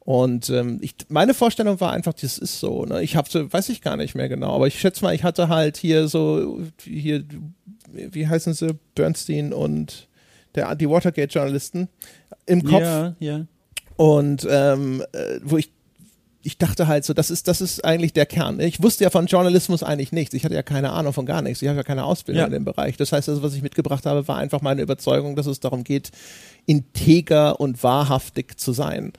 Und 0.00 0.50
ähm, 0.50 0.80
ich, 0.82 0.94
meine 1.08 1.32
Vorstellung 1.32 1.80
war 1.80 1.92
einfach, 1.92 2.12
das 2.12 2.36
ist 2.36 2.60
so. 2.60 2.84
Ne? 2.84 3.02
Ich 3.02 3.16
habe, 3.16 3.50
weiß 3.50 3.70
ich 3.70 3.80
gar 3.80 3.96
nicht 3.96 4.14
mehr 4.14 4.28
genau, 4.28 4.54
aber 4.54 4.66
ich 4.66 4.78
schätze 4.78 5.02
mal, 5.02 5.14
ich 5.14 5.24
hatte 5.24 5.48
halt 5.48 5.78
hier 5.78 6.08
so, 6.08 6.60
hier, 6.82 7.24
wie 7.90 8.28
heißen 8.28 8.52
sie, 8.52 8.78
Bernstein 8.94 9.54
und 9.54 10.08
der, 10.54 10.74
die 10.74 10.90
Watergate-Journalisten 10.90 11.88
im 12.44 12.64
Kopf. 12.64 12.82
Ja, 12.82 13.16
ja. 13.18 13.46
Und 13.96 14.46
ähm, 14.50 15.02
äh, 15.12 15.40
wo 15.42 15.56
ich 15.56 15.70
ich 16.44 16.58
dachte 16.58 16.86
halt 16.86 17.06
so, 17.06 17.14
das 17.14 17.30
ist, 17.30 17.48
das 17.48 17.62
ist 17.62 17.84
eigentlich 17.84 18.12
der 18.12 18.26
Kern. 18.26 18.60
Ich 18.60 18.82
wusste 18.82 19.04
ja 19.04 19.10
von 19.10 19.26
Journalismus 19.26 19.82
eigentlich 19.82 20.12
nichts. 20.12 20.34
Ich 20.34 20.44
hatte 20.44 20.54
ja 20.54 20.62
keine 20.62 20.92
Ahnung 20.92 21.14
von 21.14 21.24
gar 21.24 21.40
nichts. 21.40 21.62
Ich 21.62 21.68
habe 21.68 21.78
ja 21.78 21.82
keine 21.82 22.04
Ausbildung 22.04 22.40
ja. 22.40 22.46
in 22.46 22.52
dem 22.52 22.64
Bereich. 22.66 22.98
Das 22.98 23.12
heißt, 23.12 23.30
also, 23.30 23.42
was 23.42 23.54
ich 23.54 23.62
mitgebracht 23.62 24.04
habe, 24.04 24.28
war 24.28 24.36
einfach 24.36 24.60
meine 24.60 24.82
Überzeugung, 24.82 25.36
dass 25.36 25.46
es 25.46 25.60
darum 25.60 25.84
geht, 25.84 26.10
integer 26.66 27.58
und 27.60 27.82
wahrhaftig 27.82 28.60
zu 28.60 28.74
sein. 28.74 29.14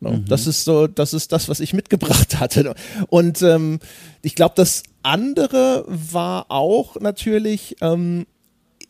No, 0.00 0.12
mhm. 0.12 0.24
Das 0.26 0.46
ist 0.46 0.64
so, 0.64 0.86
das 0.86 1.14
ist 1.14 1.32
das, 1.32 1.48
was 1.48 1.58
ich 1.58 1.74
mitgebracht 1.74 2.38
hatte. 2.38 2.74
Und 3.08 3.42
ähm, 3.42 3.80
ich 4.22 4.36
glaube, 4.36 4.54
das 4.54 4.84
andere 5.02 5.84
war 5.88 6.46
auch 6.48 7.00
natürlich, 7.00 7.76
ähm, 7.80 8.26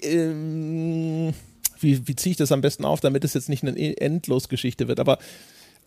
ähm, 0.03 1.33
wie, 1.81 2.07
wie 2.07 2.17
ziehe 2.17 2.33
ich 2.33 2.37
das 2.37 2.53
am 2.53 2.61
besten 2.61 2.85
auf, 2.85 3.01
damit 3.01 3.25
es 3.25 3.33
jetzt 3.33 3.49
nicht 3.49 3.65
eine 3.65 3.97
Endlosgeschichte 3.99 4.89
wird, 4.89 5.01
aber 5.01 5.19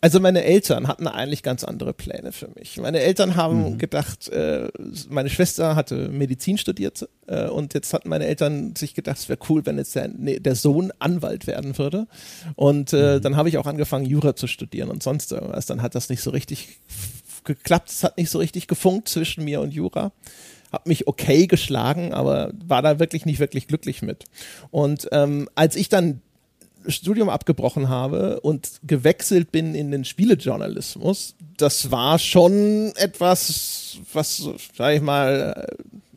also 0.05 0.19
meine 0.19 0.43
Eltern 0.43 0.87
hatten 0.87 1.07
eigentlich 1.07 1.41
ganz 1.41 1.63
andere 1.63 1.91
Pläne 1.91 2.31
für 2.31 2.47
mich. 2.49 2.77
Meine 2.77 2.99
Eltern 2.99 3.35
haben 3.35 3.71
mhm. 3.71 3.77
gedacht, 3.79 4.29
äh, 4.29 4.67
meine 5.09 5.31
Schwester 5.31 5.75
hatte 5.75 6.09
Medizin 6.09 6.59
studiert 6.59 7.09
äh, 7.25 7.47
und 7.47 7.73
jetzt 7.73 7.91
hatten 7.91 8.09
meine 8.09 8.27
Eltern 8.27 8.75
sich 8.75 8.93
gedacht, 8.93 9.17
es 9.17 9.29
wäre 9.29 9.39
cool, 9.49 9.65
wenn 9.65 9.79
jetzt 9.79 9.95
der, 9.95 10.09
nee, 10.09 10.39
der, 10.39 10.53
Sohn 10.53 10.93
Anwalt 10.99 11.47
werden 11.47 11.79
würde. 11.79 12.05
Und 12.53 12.93
äh, 12.93 13.15
mhm. 13.15 13.21
dann 13.23 13.35
habe 13.35 13.49
ich 13.49 13.57
auch 13.57 13.65
angefangen, 13.65 14.05
Jura 14.05 14.35
zu 14.35 14.45
studieren 14.45 14.91
und 14.91 15.01
sonst 15.01 15.31
irgendwas. 15.31 15.65
Dann 15.65 15.81
hat 15.81 15.95
das 15.95 16.09
nicht 16.09 16.21
so 16.21 16.29
richtig 16.29 16.77
geklappt, 17.43 17.89
es 17.89 18.03
hat 18.03 18.19
nicht 18.19 18.29
so 18.29 18.37
richtig 18.37 18.67
gefunkt 18.67 19.09
zwischen 19.09 19.43
mir 19.43 19.59
und 19.59 19.73
Jura 19.73 20.11
habe 20.71 20.89
mich 20.89 21.07
okay 21.07 21.47
geschlagen, 21.47 22.13
aber 22.13 22.51
war 22.63 22.83
da 22.83 22.99
wirklich 22.99 23.25
nicht 23.25 23.39
wirklich 23.39 23.67
glücklich 23.67 24.03
mit. 24.03 24.25
Und 24.69 25.07
ähm, 25.11 25.49
als 25.55 25.75
ich 25.75 25.89
dann 25.89 26.21
Studium 26.87 27.29
abgebrochen 27.29 27.89
habe 27.89 28.39
und 28.41 28.79
gewechselt 28.83 29.51
bin 29.51 29.75
in 29.75 29.91
den 29.91 30.05
Spielejournalismus, 30.05 31.35
das 31.57 31.91
war 31.91 32.19
schon 32.19 32.93
etwas, 32.95 33.97
was, 34.13 34.49
sag 34.75 34.95
ich 34.95 35.01
mal, 35.01 35.67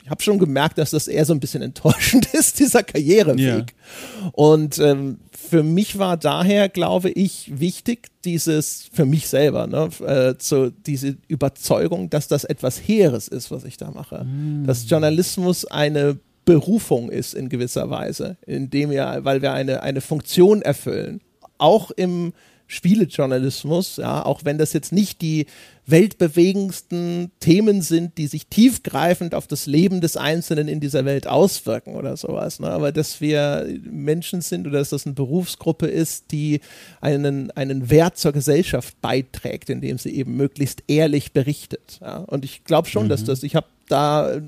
habe 0.08 0.22
schon 0.22 0.38
gemerkt, 0.38 0.78
dass 0.78 0.90
das 0.90 1.08
eher 1.08 1.24
so 1.24 1.32
ein 1.32 1.40
bisschen 1.40 1.62
enttäuschend 1.62 2.26
ist, 2.34 2.58
dieser 2.58 2.82
Karriereweg. 2.82 3.38
Ja. 3.38 4.30
Und 4.32 4.78
ähm, 4.78 5.18
für 5.32 5.62
mich 5.62 5.98
war 5.98 6.16
daher, 6.16 6.68
glaube 6.68 7.10
ich, 7.10 7.58
wichtig, 7.58 8.08
dieses, 8.24 8.88
für 8.92 9.04
mich 9.04 9.28
selber, 9.28 9.66
ne, 9.66 9.88
äh, 10.06 10.36
zu, 10.38 10.70
diese 10.70 11.16
Überzeugung, 11.28 12.10
dass 12.10 12.28
das 12.28 12.44
etwas 12.44 12.78
Heeres 12.78 13.28
ist, 13.28 13.50
was 13.50 13.64
ich 13.64 13.76
da 13.76 13.90
mache. 13.90 14.24
Mm. 14.24 14.66
Dass 14.66 14.88
Journalismus 14.88 15.64
eine 15.64 16.18
Berufung 16.48 17.10
ist 17.10 17.34
in 17.34 17.50
gewisser 17.50 17.90
Weise, 17.90 18.38
indem 18.46 18.88
wir, 18.88 19.18
weil 19.20 19.42
wir 19.42 19.52
eine, 19.52 19.82
eine 19.82 20.00
Funktion 20.00 20.62
erfüllen. 20.62 21.20
Auch 21.58 21.90
im 21.90 22.32
Spielejournalismus, 22.66 23.98
ja, 23.98 24.24
auch 24.24 24.46
wenn 24.46 24.56
das 24.56 24.72
jetzt 24.72 24.90
nicht 24.90 25.20
die 25.20 25.44
weltbewegendsten 25.84 27.32
Themen 27.40 27.82
sind, 27.82 28.16
die 28.16 28.26
sich 28.28 28.46
tiefgreifend 28.46 29.34
auf 29.34 29.46
das 29.46 29.66
Leben 29.66 30.00
des 30.00 30.16
Einzelnen 30.16 30.68
in 30.68 30.80
dieser 30.80 31.04
Welt 31.04 31.26
auswirken 31.26 31.96
oder 31.96 32.16
sowas, 32.16 32.60
ne? 32.60 32.70
aber 32.70 32.92
dass 32.92 33.20
wir 33.20 33.66
Menschen 33.84 34.40
sind 34.40 34.66
oder 34.66 34.78
dass 34.78 34.88
das 34.88 35.04
eine 35.04 35.14
Berufsgruppe 35.14 35.86
ist, 35.86 36.30
die 36.30 36.60
einen, 37.02 37.50
einen 37.50 37.90
Wert 37.90 38.16
zur 38.16 38.32
Gesellschaft 38.32 38.98
beiträgt, 39.02 39.68
indem 39.68 39.98
sie 39.98 40.14
eben 40.14 40.34
möglichst 40.34 40.82
ehrlich 40.88 41.34
berichtet. 41.34 41.98
Ja? 42.00 42.18
Und 42.20 42.46
ich 42.46 42.64
glaube 42.64 42.88
schon, 42.88 43.04
mhm. 43.04 43.10
dass 43.10 43.24
das, 43.24 43.42
ich 43.42 43.54
habe 43.54 43.66
da, 43.88 44.40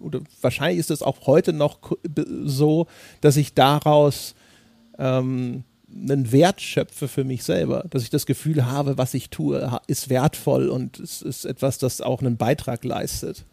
oder 0.00 0.20
wahrscheinlich 0.40 0.78
ist 0.78 0.90
es 0.90 1.02
auch 1.02 1.26
heute 1.26 1.52
noch 1.52 1.78
so, 2.44 2.86
dass 3.20 3.36
ich 3.36 3.54
daraus 3.54 4.34
ähm, 4.98 5.64
einen 5.90 6.32
Wert 6.32 6.60
schöpfe 6.60 7.08
für 7.08 7.24
mich 7.24 7.44
selber, 7.44 7.84
dass 7.90 8.02
ich 8.02 8.10
das 8.10 8.26
Gefühl 8.26 8.66
habe, 8.66 8.98
was 8.98 9.14
ich 9.14 9.30
tue, 9.30 9.80
ist 9.86 10.08
wertvoll 10.08 10.68
und 10.68 11.00
es 11.00 11.22
ist 11.22 11.44
etwas, 11.44 11.78
das 11.78 12.00
auch 12.00 12.20
einen 12.20 12.36
Beitrag 12.36 12.84
leistet. 12.84 13.44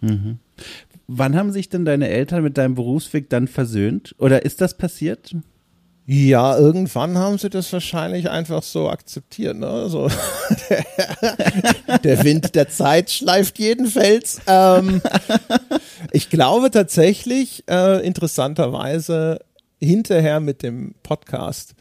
Mhm. 0.00 0.38
Wann 1.08 1.36
haben 1.36 1.52
sich 1.52 1.68
denn 1.68 1.84
deine 1.84 2.08
Eltern 2.08 2.42
mit 2.42 2.58
deinem 2.58 2.74
Berufsweg 2.74 3.28
dann 3.30 3.48
versöhnt? 3.48 4.14
Oder 4.18 4.44
ist 4.44 4.60
das 4.60 4.76
passiert? 4.76 5.36
Ja, 6.08 6.56
irgendwann 6.56 7.18
haben 7.18 7.36
sie 7.36 7.50
das 7.50 7.72
wahrscheinlich 7.72 8.30
einfach 8.30 8.62
so 8.62 8.88
akzeptiert. 8.88 9.56
Ne? 9.56 9.88
So, 9.88 10.08
der, 10.70 11.98
der, 12.04 12.24
Wind 12.24 12.54
der 12.54 12.68
Zeit 12.68 13.10
schleift 13.10 13.58
jeden 13.58 13.88
Fels. 13.88 14.40
Ähm, 14.46 15.02
ich 16.12 16.30
glaube 16.30 16.70
tatsächlich, 16.70 17.64
äh, 17.68 18.06
interessanterweise, 18.06 19.40
hinterher 19.80 20.38
mit 20.38 20.62
dem 20.62 20.94
Podcast. 21.02 21.74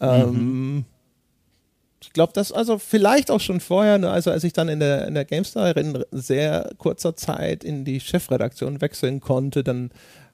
Ähm, 0.00 0.30
mhm. 0.30 0.84
Ich 2.02 2.12
glaube, 2.12 2.32
das 2.32 2.52
also 2.52 2.78
vielleicht 2.78 3.32
auch 3.32 3.40
schon 3.40 3.58
vorher, 3.58 3.98
ne, 3.98 4.10
also 4.10 4.30
als 4.30 4.44
ich 4.44 4.52
dann 4.52 4.68
in 4.68 4.78
der, 4.78 5.08
in 5.08 5.14
der 5.14 5.24
GameStar 5.24 5.76
in 5.76 6.04
sehr 6.12 6.70
kurzer 6.78 7.16
Zeit 7.16 7.64
in 7.64 7.84
die 7.84 8.00
Chefredaktion 8.00 8.80
wechseln 8.80 9.20
konnte, 9.20 9.64
dann 9.64 9.90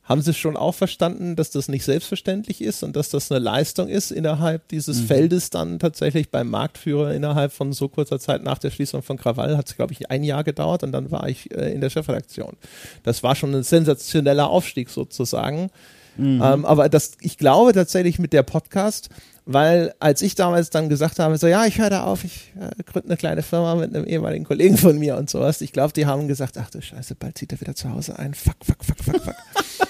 haben 0.06 0.22
sie 0.22 0.34
schon 0.34 0.56
auch 0.56 0.74
verstanden, 0.74 1.34
dass 1.34 1.50
das 1.50 1.68
nicht 1.68 1.84
selbstverständlich 1.84 2.62
ist 2.62 2.84
und 2.84 2.94
dass 2.94 3.10
das 3.10 3.30
eine 3.30 3.40
Leistung 3.40 3.88
ist, 3.88 4.12
innerhalb 4.12 4.68
dieses 4.68 5.02
mhm. 5.02 5.06
Feldes 5.06 5.50
dann 5.50 5.80
tatsächlich 5.80 6.30
beim 6.30 6.48
Marktführer 6.48 7.12
innerhalb 7.12 7.52
von 7.52 7.72
so 7.72 7.88
kurzer 7.88 8.20
Zeit 8.20 8.44
nach 8.44 8.58
der 8.58 8.70
Schließung 8.70 9.02
von 9.02 9.16
Krawall 9.18 9.56
hat 9.56 9.68
es, 9.68 9.76
glaube 9.76 9.92
ich, 9.92 10.08
ein 10.10 10.22
Jahr 10.22 10.44
gedauert 10.44 10.84
und 10.84 10.92
dann 10.92 11.10
war 11.10 11.28
ich 11.28 11.50
äh, 11.50 11.72
in 11.72 11.80
der 11.80 11.90
Chefredaktion. 11.90 12.56
Das 13.02 13.24
war 13.24 13.34
schon 13.34 13.52
ein 13.52 13.64
sensationeller 13.64 14.48
Aufstieg 14.48 14.90
sozusagen. 14.90 15.70
Mhm. 16.16 16.40
Ähm, 16.42 16.64
aber 16.64 16.88
das, 16.88 17.12
ich 17.20 17.36
glaube 17.36 17.72
tatsächlich 17.72 18.20
mit 18.20 18.32
der 18.32 18.44
Podcast, 18.44 19.10
weil 19.44 19.92
als 19.98 20.22
ich 20.22 20.36
damals 20.36 20.70
dann 20.70 20.88
gesagt 20.88 21.18
habe, 21.18 21.36
so 21.36 21.48
ja, 21.48 21.66
ich 21.66 21.78
höre 21.78 21.90
da 21.90 22.04
auf, 22.04 22.22
ich 22.22 22.52
äh, 22.60 22.82
gründe 22.84 23.08
eine 23.08 23.16
kleine 23.16 23.42
Firma 23.42 23.74
mit 23.74 23.94
einem 23.94 24.06
ehemaligen 24.06 24.44
Kollegen 24.44 24.76
von 24.76 24.98
mir 24.98 25.16
und 25.16 25.30
sowas, 25.30 25.60
ich 25.60 25.72
glaube, 25.72 25.92
die 25.92 26.06
haben 26.06 26.28
gesagt, 26.28 26.58
ach 26.58 26.70
du 26.70 26.80
Scheiße, 26.80 27.16
bald 27.16 27.36
zieht 27.38 27.52
er 27.52 27.60
wieder 27.60 27.74
zu 27.74 27.92
Hause 27.92 28.18
ein, 28.18 28.34
fuck, 28.34 28.56
fuck, 28.64 28.84
fuck, 28.84 29.02
fuck, 29.02 29.22
fuck. 29.22 29.85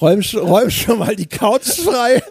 Räum, 0.00 0.20
räum 0.34 0.70
schon 0.70 0.98
mal 0.98 1.16
die 1.16 1.26
Couch 1.26 1.68
frei. 1.80 2.22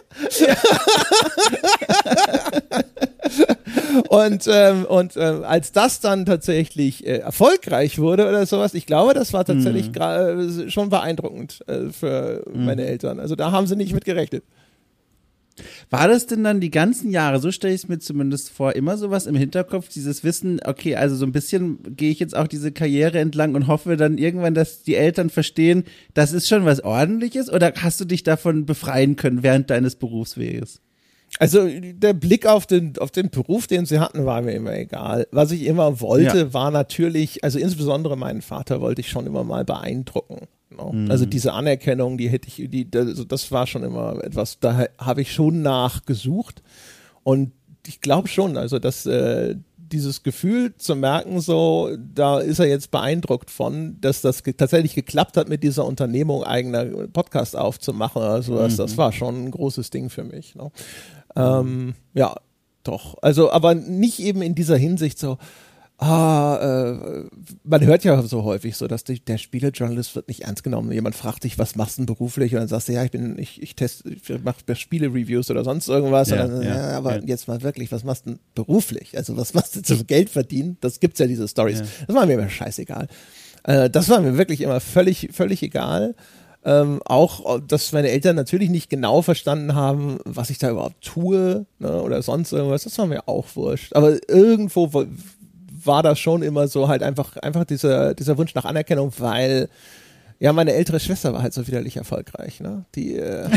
und 4.08 4.48
ähm, 4.50 4.84
und 4.84 5.16
ähm, 5.16 5.44
als 5.44 5.72
das 5.72 6.00
dann 6.00 6.26
tatsächlich 6.26 7.06
äh, 7.06 7.18
erfolgreich 7.18 7.98
wurde 7.98 8.28
oder 8.28 8.44
sowas, 8.46 8.74
ich 8.74 8.86
glaube, 8.86 9.14
das 9.14 9.32
war 9.32 9.44
tatsächlich 9.44 9.90
mhm. 9.92 10.70
schon 10.70 10.90
beeindruckend 10.90 11.60
äh, 11.66 11.90
für 11.90 12.42
mhm. 12.52 12.66
meine 12.66 12.84
Eltern. 12.86 13.20
Also 13.20 13.36
da 13.36 13.52
haben 13.52 13.66
sie 13.66 13.76
nicht 13.76 13.94
mit 13.94 14.04
gerechnet. 14.04 14.44
War 15.90 16.08
das 16.08 16.26
denn 16.26 16.44
dann 16.44 16.60
die 16.60 16.70
ganzen 16.70 17.10
Jahre, 17.10 17.40
so 17.40 17.50
stelle 17.50 17.74
ich 17.74 17.82
es 17.82 17.88
mir 17.88 17.98
zumindest 17.98 18.50
vor, 18.50 18.74
immer 18.74 18.96
sowas 18.96 19.26
im 19.26 19.34
Hinterkopf, 19.34 19.88
dieses 19.88 20.24
Wissen, 20.24 20.60
okay, 20.64 20.96
also 20.96 21.16
so 21.16 21.26
ein 21.26 21.32
bisschen 21.32 21.96
gehe 21.96 22.10
ich 22.10 22.18
jetzt 22.18 22.36
auch 22.36 22.46
diese 22.46 22.72
Karriere 22.72 23.18
entlang 23.18 23.54
und 23.54 23.66
hoffe 23.66 23.96
dann 23.96 24.18
irgendwann, 24.18 24.54
dass 24.54 24.82
die 24.82 24.94
Eltern 24.94 25.30
verstehen, 25.30 25.84
das 26.14 26.32
ist 26.32 26.48
schon 26.48 26.64
was 26.64 26.82
ordentliches 26.82 27.50
oder 27.50 27.72
hast 27.76 28.00
du 28.00 28.04
dich 28.04 28.22
davon 28.22 28.66
befreien 28.66 29.16
können 29.16 29.42
während 29.42 29.70
deines 29.70 29.96
Berufsweges? 29.96 30.80
Also 31.38 31.68
der 31.68 32.12
Blick 32.12 32.46
auf 32.46 32.66
den, 32.66 32.98
auf 32.98 33.10
den 33.12 33.30
Beruf, 33.30 33.66
den 33.66 33.86
sie 33.86 34.00
hatten, 34.00 34.24
war 34.24 34.42
mir 34.42 34.52
immer 34.52 34.74
egal. 34.74 35.28
Was 35.30 35.52
ich 35.52 35.64
immer 35.64 36.00
wollte, 36.00 36.38
ja. 36.38 36.54
war 36.54 36.70
natürlich, 36.70 37.44
also 37.44 37.58
insbesondere 37.58 38.16
meinen 38.16 38.42
Vater 38.42 38.80
wollte 38.80 39.00
ich 39.00 39.10
schon 39.10 39.26
immer 39.26 39.44
mal 39.44 39.64
beeindrucken. 39.64 40.48
Genau. 40.70 40.92
Mhm. 40.92 41.10
Also 41.10 41.26
diese 41.26 41.52
Anerkennung, 41.52 42.16
die 42.16 42.28
hätte 42.28 42.48
ich, 42.48 42.70
die, 42.70 42.88
also 42.94 43.24
das 43.24 43.50
war 43.50 43.66
schon 43.66 43.82
immer 43.82 44.22
etwas, 44.24 44.58
da 44.60 44.86
habe 44.98 45.22
ich 45.22 45.32
schon 45.32 45.62
nachgesucht. 45.62 46.62
Und 47.22 47.52
ich 47.86 48.00
glaube 48.00 48.28
schon, 48.28 48.56
also 48.56 48.78
dass 48.78 49.04
äh, 49.06 49.56
dieses 49.76 50.22
Gefühl 50.22 50.76
zu 50.76 50.94
merken, 50.94 51.40
so, 51.40 51.90
da 52.14 52.38
ist 52.38 52.60
er 52.60 52.66
jetzt 52.66 52.90
beeindruckt 52.90 53.50
von, 53.50 54.00
dass 54.00 54.20
das 54.20 54.44
ge 54.44 54.54
tatsächlich 54.54 54.94
geklappt 54.94 55.36
hat, 55.36 55.48
mit 55.48 55.62
dieser 55.62 55.84
Unternehmung 55.84 56.44
eigener 56.44 56.84
Podcast 57.08 57.56
aufzumachen. 57.56 58.22
Also 58.22 58.56
das, 58.56 58.74
mhm. 58.74 58.76
das 58.76 58.96
war 58.96 59.12
schon 59.12 59.46
ein 59.46 59.50
großes 59.50 59.90
Ding 59.90 60.08
für 60.08 60.24
mich. 60.24 60.54
Ne? 60.54 60.70
Ähm, 61.34 61.94
ja, 62.14 62.36
doch. 62.84 63.16
Also, 63.22 63.50
aber 63.50 63.74
nicht 63.74 64.20
eben 64.20 64.42
in 64.42 64.54
dieser 64.54 64.76
Hinsicht 64.76 65.18
so, 65.18 65.38
ah, 66.00 66.58
äh, 66.62 67.24
man 67.62 67.84
hört 67.84 68.04
ja 68.04 68.20
so 68.22 68.42
häufig 68.44 68.76
so, 68.76 68.86
dass 68.86 69.04
die, 69.04 69.20
der 69.20 69.36
Spielejournalist 69.36 70.16
wird 70.16 70.28
nicht 70.28 70.42
ernst 70.44 70.64
genommen. 70.64 70.90
Jemand 70.92 71.14
fragt 71.14 71.44
dich, 71.44 71.58
was 71.58 71.76
machst 71.76 71.98
du 71.98 72.02
denn 72.02 72.06
beruflich? 72.06 72.54
Und 72.54 72.60
dann 72.60 72.68
sagst 72.68 72.88
du, 72.88 72.92
ja, 72.92 73.04
ich 73.04 73.10
bin, 73.10 73.38
ich, 73.38 73.62
ich 73.62 73.76
teste, 73.76 74.08
ich 74.08 74.42
mache 74.42 74.74
Spiele-Reviews 74.74 75.50
oder 75.50 75.62
sonst 75.62 75.88
irgendwas. 75.88 76.30
Ja, 76.30 76.46
dann, 76.46 76.62
ja, 76.62 76.90
ja, 76.90 76.96
aber 76.96 77.22
jetzt 77.24 77.48
mal 77.48 77.60
wirklich, 77.62 77.92
was 77.92 78.04
machst 78.04 78.26
du 78.26 78.30
denn 78.30 78.38
beruflich? 78.54 79.16
Also 79.16 79.36
was 79.36 79.52
machst 79.52 79.76
du 79.76 79.82
zum 79.82 80.06
Geld 80.06 80.30
verdienen? 80.30 80.78
Das 80.80 81.00
gibt's 81.00 81.18
ja 81.18 81.26
diese 81.26 81.46
Stories. 81.46 81.82
Das 82.06 82.16
war 82.16 82.24
mir 82.24 82.34
immer 82.34 82.48
scheißegal. 82.48 83.06
Äh, 83.64 83.90
das 83.90 84.08
war 84.08 84.20
mir 84.20 84.38
wirklich 84.38 84.62
immer 84.62 84.80
völlig, 84.80 85.28
völlig 85.32 85.62
egal. 85.62 86.14
Ähm, 86.62 87.00
auch, 87.04 87.60
dass 87.60 87.92
meine 87.92 88.08
Eltern 88.08 88.36
natürlich 88.36 88.68
nicht 88.68 88.90
genau 88.90 89.22
verstanden 89.22 89.74
haben, 89.74 90.18
was 90.24 90.50
ich 90.50 90.58
da 90.58 90.70
überhaupt 90.70 91.02
tue 91.02 91.66
ne, 91.78 92.02
oder 92.02 92.22
sonst 92.22 92.52
irgendwas. 92.52 92.84
Das 92.84 92.98
war 92.98 93.06
mir 93.06 93.28
auch 93.28 93.46
wurscht. 93.54 93.94
Aber 93.94 94.18
irgendwo 94.30 95.06
war 95.84 96.02
das 96.02 96.18
schon 96.18 96.42
immer 96.42 96.68
so 96.68 96.88
halt 96.88 97.02
einfach, 97.02 97.36
einfach 97.36 97.64
dieser, 97.64 98.14
dieser 98.14 98.38
Wunsch 98.38 98.54
nach 98.54 98.64
Anerkennung, 98.64 99.12
weil 99.18 99.68
ja, 100.38 100.52
meine 100.52 100.72
ältere 100.72 101.00
Schwester 101.00 101.32
war 101.32 101.42
halt 101.42 101.52
so 101.52 101.66
widerlich 101.66 101.96
erfolgreich. 101.96 102.60
Ne? 102.60 102.84
Die, 102.94 103.16
äh, 103.16 103.48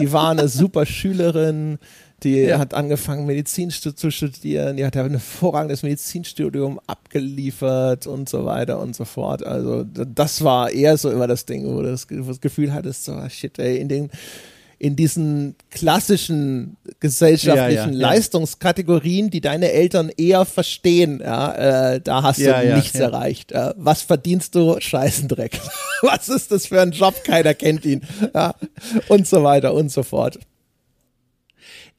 die 0.00 0.12
war 0.12 0.30
eine 0.30 0.48
super 0.48 0.86
Schülerin, 0.86 1.78
die 2.22 2.36
ja. 2.36 2.58
hat 2.58 2.72
angefangen, 2.72 3.26
Medizin 3.26 3.70
zu 3.70 4.10
studieren, 4.10 4.76
die 4.76 4.84
hat 4.84 4.96
ein 4.96 5.10
hervorragendes 5.10 5.82
Medizinstudium 5.82 6.80
abgeliefert 6.86 8.06
und 8.06 8.28
so 8.28 8.44
weiter 8.44 8.78
und 8.78 8.94
so 8.94 9.04
fort. 9.04 9.44
Also 9.44 9.84
das 9.84 10.44
war 10.44 10.70
eher 10.70 10.96
so 10.96 11.10
immer 11.10 11.26
das 11.26 11.44
Ding, 11.46 11.66
wo 11.66 11.82
du 11.82 11.90
das, 11.90 12.06
das 12.08 12.40
Gefühl 12.40 12.72
hattest, 12.72 13.04
so, 13.04 13.12
ah, 13.12 13.28
shit, 13.28 13.58
ey, 13.58 13.78
in 13.78 13.88
den 13.88 14.10
in 14.82 14.96
diesen 14.96 15.54
klassischen 15.70 16.76
gesellschaftlichen 16.98 17.92
ja, 17.92 18.00
ja, 18.00 18.08
Leistungskategorien, 18.08 19.30
die 19.30 19.40
deine 19.40 19.70
Eltern 19.70 20.10
eher 20.16 20.44
verstehen, 20.44 21.20
ja, 21.22 21.92
äh, 21.92 22.00
da 22.00 22.24
hast 22.24 22.40
du 22.40 22.74
nichts 22.74 22.96
erreicht. 22.96 23.52
Äh, 23.52 23.74
was 23.76 24.02
verdienst 24.02 24.56
du? 24.56 24.80
Scheißendreck. 24.80 25.60
was 26.02 26.28
ist 26.28 26.50
das 26.50 26.66
für 26.66 26.80
ein 26.80 26.90
Job? 26.90 27.14
Keiner 27.22 27.54
kennt 27.54 27.84
ihn. 27.84 28.00
Ja, 28.34 28.56
und 29.06 29.28
so 29.28 29.44
weiter 29.44 29.72
und 29.72 29.92
so 29.92 30.02
fort. 30.02 30.40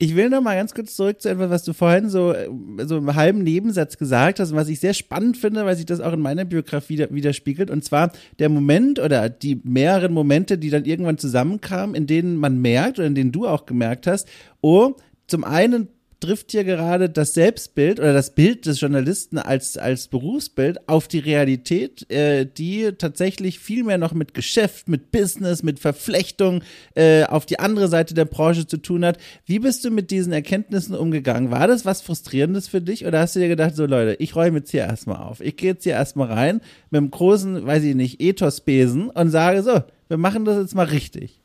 Ich 0.03 0.17
will 0.17 0.29
noch 0.29 0.41
mal 0.41 0.57
ganz 0.57 0.73
kurz 0.73 0.97
zurück 0.97 1.21
zu 1.21 1.29
etwas, 1.29 1.49
was 1.49 1.63
du 1.63 1.71
vorhin 1.71 2.09
so, 2.09 2.33
äh, 2.33 2.49
so 2.79 2.97
im 2.97 3.15
halben 3.15 3.41
Nebensatz 3.41 3.97
gesagt 3.97 4.41
hast 4.41 4.51
und 4.51 4.57
was 4.57 4.67
ich 4.67 4.81
sehr 4.81 4.93
spannend 4.93 5.37
finde, 5.37 5.63
weil 5.63 5.77
sich 5.77 5.85
das 5.85 6.01
auch 6.01 6.11
in 6.11 6.19
meiner 6.19 6.43
Biografie 6.43 7.07
widerspiegelt. 7.09 7.71
Und 7.71 7.85
zwar 7.85 8.11
der 8.37 8.49
Moment 8.49 8.99
oder 8.99 9.29
die 9.29 9.61
mehreren 9.63 10.11
Momente, 10.11 10.57
die 10.57 10.69
dann 10.69 10.83
irgendwann 10.83 11.17
zusammenkamen, 11.17 11.95
in 11.95 12.05
denen 12.05 12.35
man 12.35 12.59
merkt 12.59 12.99
oder 12.99 13.07
in 13.07 13.15
denen 13.15 13.31
du 13.31 13.47
auch 13.47 13.65
gemerkt 13.65 14.05
hast, 14.05 14.27
oh, 14.59 14.91
zum 15.25 15.45
einen 15.45 15.87
trifft 16.23 16.51
hier 16.51 16.63
gerade 16.63 17.09
das 17.09 17.33
Selbstbild 17.33 17.99
oder 17.99 18.13
das 18.13 18.33
Bild 18.33 18.65
des 18.65 18.79
Journalisten 18.79 19.37
als, 19.37 19.75
als 19.75 20.07
Berufsbild 20.07 20.87
auf 20.87 21.09
die 21.09 21.19
Realität, 21.19 22.09
äh, 22.09 22.45
die 22.45 22.93
tatsächlich 22.97 23.59
viel 23.59 23.83
mehr 23.83 23.97
noch 23.97 24.13
mit 24.13 24.33
Geschäft, 24.33 24.87
mit 24.87 25.11
Business, 25.11 25.63
mit 25.63 25.79
Verflechtung 25.79 26.63
äh, 26.95 27.25
auf 27.25 27.45
die 27.45 27.59
andere 27.59 27.89
Seite 27.89 28.13
der 28.13 28.23
Branche 28.23 28.65
zu 28.65 28.77
tun 28.77 29.03
hat. 29.03 29.17
Wie 29.45 29.59
bist 29.59 29.83
du 29.83 29.91
mit 29.91 30.11
diesen 30.11 30.31
Erkenntnissen 30.31 30.95
umgegangen? 30.95 31.51
War 31.51 31.67
das 31.67 31.83
was 31.83 32.01
Frustrierendes 32.01 32.69
für 32.69 32.79
dich 32.79 33.05
oder 33.05 33.19
hast 33.19 33.35
du 33.35 33.41
dir 33.41 33.49
gedacht, 33.49 33.75
so 33.75 33.85
Leute, 33.85 34.15
ich 34.19 34.33
räume 34.33 34.59
jetzt 34.59 34.71
hier 34.71 34.83
erstmal 34.83 35.17
auf. 35.17 35.41
Ich 35.41 35.57
gehe 35.57 35.71
jetzt 35.71 35.83
hier 35.83 35.93
erstmal 35.93 36.31
rein 36.31 36.61
mit 36.89 36.99
einem 36.99 37.11
großen, 37.11 37.65
weiß 37.65 37.83
ich 37.83 37.95
nicht, 37.95 38.21
Ethos-Besen 38.21 39.09
und 39.09 39.29
sage 39.29 39.61
so, 39.61 39.83
wir 40.07 40.17
machen 40.17 40.45
das 40.45 40.57
jetzt 40.57 40.73
mal 40.73 40.85
richtig. 40.85 41.41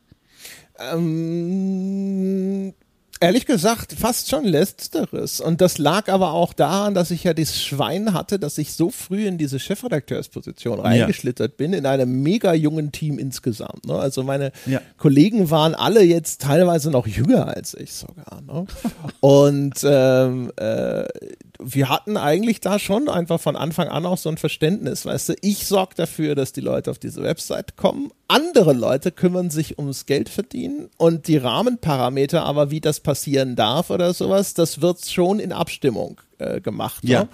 Ähm, 0.79 2.75
ehrlich 3.21 3.47
gesagt, 3.47 3.93
fast 3.93 4.29
schon 4.29 4.45
letzteres. 4.45 5.41
Und 5.41 5.61
das 5.61 5.79
lag 5.79 6.09
aber 6.09 6.33
auch 6.33 6.53
daran, 6.53 6.95
dass 6.95 7.11
ich 7.11 7.25
ja 7.25 7.35
das 7.35 7.61
Schwein 7.61 8.13
hatte, 8.13 8.39
dass 8.39 8.59
ich 8.59 8.73
so 8.73 8.91
früh 8.91 9.27
in 9.27 9.39
diese 9.39 9.59
Chefredakteursposition 9.59 10.81
reingeschlittert 10.81 11.53
ja. 11.53 11.57
bin, 11.57 11.73
in 11.73 11.87
einem 11.87 12.23
mega 12.23 12.55
jungen 12.55 12.93
Team 12.93 13.19
insgesamt. 13.19 13.87
Ne? 13.87 13.95
Also 13.95 14.23
meine 14.23 14.53
ja. 14.67 14.81
Kollegen 14.97 15.51
waren 15.51 15.75
alle 15.75 16.03
jetzt 16.03 16.43
teilweise 16.43 16.91
noch 16.91 17.07
jünger 17.07 17.49
als 17.49 17.75
ich 17.75 17.93
sogar. 17.93 18.41
Ne? 18.47 18.67
Und 19.21 19.81
ähm, 19.85 20.53
äh, 20.57 21.05
wir 21.61 21.89
hatten 21.89 22.17
eigentlich 22.17 22.61
da 22.61 22.79
schon 22.79 23.09
einfach 23.09 23.41
von 23.41 23.57
Anfang 23.57 23.89
an 23.89 24.07
auch 24.07 24.19
so 24.19 24.29
ein 24.29 24.39
Verständnis, 24.39 25.05
weißt 25.05 25.31
du, 25.31 25.35
ich 25.41 25.67
sorge 25.67 25.95
dafür, 25.97 26.35
dass 26.35 26.53
die 26.53 26.61
Leute 26.61 26.91
auf 26.91 26.99
diese 26.99 27.23
Website 27.23 27.77
kommen, 27.77 28.13
andere 28.29 28.73
Leute 28.73 29.11
kümmern 29.11 29.51
sich 29.51 29.79
ums 29.79 30.07
Geld 30.07 30.29
verdienen 30.29 30.89
und 30.97 31.27
die 31.27 31.37
Rahmenparameter, 31.37 32.45
aber 32.45 32.71
wie 32.71 32.81
das 32.81 33.01
passieren 33.01 33.57
darf 33.57 33.91
oder 33.91 34.15
sowas, 34.15 34.55
das 34.55 34.81
wird 34.81 35.05
schon 35.05 35.41
in 35.41 35.53
Abstimmung 35.53 36.21
äh, 36.39 36.61
gemacht. 36.61 37.03
Ja. 37.05 37.23
Ne? 37.23 37.29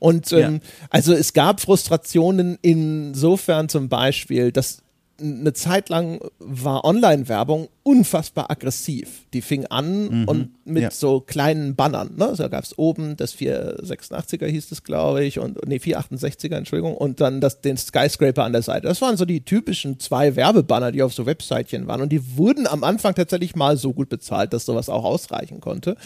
Und 0.00 0.32
ähm, 0.32 0.54
ja. 0.54 0.86
also 0.90 1.12
es 1.12 1.32
gab 1.32 1.60
Frustrationen 1.60 2.58
insofern 2.62 3.68
zum 3.68 3.88
Beispiel, 3.88 4.50
dass 4.50 4.82
eine 5.20 5.52
Zeit 5.52 5.88
lang 5.88 6.20
war 6.38 6.84
Online-Werbung 6.84 7.68
unfassbar 7.88 8.50
aggressiv. 8.50 9.22
Die 9.32 9.40
fing 9.40 9.64
an 9.64 10.20
mhm. 10.20 10.28
und 10.28 10.66
mit 10.66 10.82
ja. 10.82 10.90
so 10.90 11.20
kleinen 11.20 11.74
Bannern. 11.74 12.16
Ne? 12.18 12.26
Also 12.26 12.42
da 12.42 12.50
gab 12.50 12.62
es 12.62 12.76
oben 12.76 13.16
das 13.16 13.34
486er 13.34 14.44
hieß 14.44 14.70
es, 14.70 14.84
glaube 14.84 15.24
ich, 15.24 15.38
und 15.38 15.66
nee, 15.66 15.76
468er, 15.76 16.54
Entschuldigung, 16.54 16.94
und 16.94 17.22
dann 17.22 17.40
das, 17.40 17.62
den 17.62 17.78
Skyscraper 17.78 18.44
an 18.44 18.52
der 18.52 18.60
Seite. 18.60 18.88
Das 18.88 19.00
waren 19.00 19.16
so 19.16 19.24
die 19.24 19.40
typischen 19.40 19.98
zwei 20.00 20.36
Werbebanner, 20.36 20.92
die 20.92 21.02
auf 21.02 21.14
so 21.14 21.24
Webseitchen 21.24 21.86
waren. 21.86 22.02
Und 22.02 22.10
die 22.10 22.36
wurden 22.36 22.66
am 22.66 22.84
Anfang 22.84 23.14
tatsächlich 23.14 23.56
mal 23.56 23.78
so 23.78 23.94
gut 23.94 24.10
bezahlt, 24.10 24.52
dass 24.52 24.66
sowas 24.66 24.90
auch 24.90 25.04
ausreichen 25.04 25.60
konnte. 25.60 25.96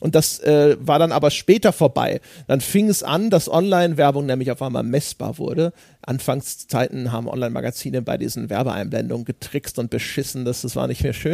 Und 0.00 0.16
das 0.16 0.40
äh, 0.40 0.76
war 0.80 0.98
dann 0.98 1.12
aber 1.12 1.30
später 1.30 1.72
vorbei. 1.72 2.20
Dann 2.48 2.60
fing 2.60 2.88
es 2.88 3.04
an, 3.04 3.30
dass 3.30 3.48
Online-Werbung 3.48 4.26
nämlich 4.26 4.50
auf 4.50 4.60
einmal 4.60 4.82
messbar 4.82 5.38
wurde. 5.38 5.72
Anfangszeiten 6.02 7.12
haben 7.12 7.28
Online-Magazine 7.28 8.02
bei 8.02 8.16
diesen 8.16 8.50
Werbeeinblendungen 8.50 9.24
getrickst 9.24 9.78
und 9.78 9.90
beschissen, 9.90 10.44
dass 10.44 10.62
das 10.62 10.74
war 10.74 10.88
nicht 10.88 11.04
mehr 11.04 11.12
schön. 11.12 11.27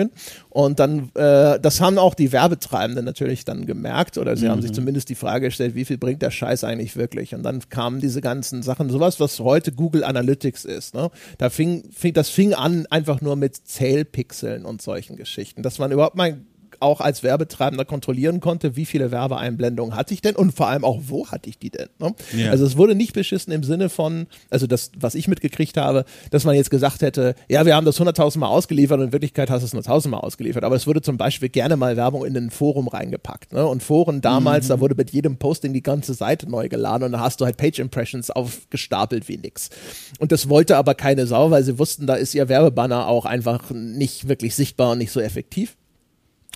Und 0.51 0.79
dann, 0.81 1.11
äh, 1.15 1.59
das 1.61 1.81
haben 1.81 1.99
auch 1.99 2.15
die 2.15 2.33
Werbetreibenden 2.33 3.05
natürlich 3.05 3.45
dann 3.45 3.67
gemerkt 3.67 4.19
oder 4.19 4.37
sie 4.37 4.47
mhm. 4.47 4.51
haben 4.51 4.63
sich 4.63 4.71
mhm. 4.71 4.77
zumindest 4.77 5.09
die 5.09 5.15
Frage 5.15 5.47
gestellt, 5.47 5.75
wie 5.75 5.85
viel 5.85 5.99
bringt 5.99 6.23
der 6.23 6.31
Scheiß 6.31 6.65
eigentlich 6.65 6.97
wirklich? 6.97 7.35
Und 7.35 7.43
dann 7.43 7.69
kamen 7.69 8.01
diese 8.01 8.21
ganzen 8.21 8.63
Sachen, 8.63 8.91
sowas, 8.91 9.21
was 9.21 9.41
heute 9.41 9.73
Google 9.73 10.05
Analytics 10.05 10.65
ist. 10.65 10.95
Ne? 10.95 11.11
Da 11.39 11.51
fing, 11.51 11.85
fing, 11.93 12.13
das 12.13 12.29
fing 12.29 12.55
an 12.55 12.87
einfach 12.91 13.21
nur 13.21 13.37
mit 13.37 13.57
Zählpixeln 13.57 14.65
und 14.65 14.83
solchen 14.83 15.17
Geschichten, 15.17 15.63
dass 15.63 15.79
man 15.79 15.93
überhaupt 15.93 16.17
mal 16.17 16.39
auch 16.85 17.01
als 17.01 17.23
Werbetreibender 17.23 17.85
kontrollieren 17.85 18.41
konnte, 18.41 18.77
wie 18.77 18.85
viele 18.85 19.11
Werbeeinblendungen 19.11 19.97
hatte 19.97 20.15
ich 20.15 20.21
denn 20.21 20.37
und 20.37 20.53
vor 20.53 20.69
allem 20.69 20.85
auch, 20.85 21.01
wo 21.07 21.27
hatte 21.29 21.49
ich 21.49 21.59
die 21.59 21.71
denn? 21.71 21.89
Ne? 21.99 22.15
Ja. 22.37 22.51
Also 22.51 22.65
es 22.65 22.77
wurde 22.77 22.95
nicht 22.95 23.15
beschissen 23.15 23.53
im 23.53 23.65
Sinne 23.65 23.89
von, 23.89 24.27
also 24.51 24.67
das, 24.67 24.93
was 24.99 25.15
ich 25.15 25.27
mitgekriegt 25.27 25.77
habe, 25.77 26.05
dass 26.31 26.45
man 26.45 26.55
jetzt 26.55 26.71
gesagt 26.71 27.03
hätte, 27.03 27.35
ja, 27.49 27.67
wir 27.67 27.75
haben 27.75 27.85
das 27.85 28.01
100.000 28.01 28.39
Mal 28.39 28.49
ausgeliefert 28.49 28.99
und 28.99 29.07
in 29.07 29.13
Wirklichkeit 29.13 29.51
hast 29.51 29.63
du 29.63 29.67
es 29.67 29.73
nur 29.73 29.83
1.000 29.83 30.09
Mal 30.09 30.19
ausgeliefert. 30.19 30.65
Aber 30.65 30.77
es 30.77 30.87
wurde 30.87 31.03
zum 31.03 31.17
Beispiel 31.17 31.49
gerne 31.49 31.77
mal 31.77 31.97
Werbung 31.97 32.25
in 32.25 32.37
ein 32.37 32.51
Forum 32.51 32.89
reingepackt. 32.89 33.53
Ne? 33.53 33.67
Und 33.67 33.83
Foren 33.83 34.21
damals, 34.21 34.67
mhm. 34.67 34.69
da 34.69 34.81
wurde 34.81 34.95
mit 34.95 35.11
jedem 35.11 35.39
Posting 35.39 35.73
die 35.73 35.83
ganze 35.83 36.15
Seite 36.15 36.49
neu 36.49 36.69
geladen 36.69 37.05
und 37.05 37.13
da 37.13 37.21
hast 37.21 37.41
du 37.41 37.45
halt 37.45 37.57
Page 37.57 37.79
Impressions 37.79 38.31
aufgestapelt 38.31 39.29
wie 39.29 39.39
nix. 39.39 39.71
Und 40.19 40.33
das 40.33 40.49
wollte 40.49 40.77
aber 40.77 40.95
keine 40.95 41.27
Sau, 41.27 41.51
weil 41.51 41.65
sie 41.65 41.79
wussten, 41.79 42.07
da 42.07 42.15
ist 42.15 42.35
ihr 42.35 42.49
Werbebanner 42.49 43.09
auch 43.09 43.25
einfach 43.25 43.71
nicht 43.71 44.29
wirklich 44.29 44.55
sichtbar 44.55 44.93
und 44.93 44.99
nicht 44.99 45.13
so 45.13 45.21
effektiv. 45.21 45.77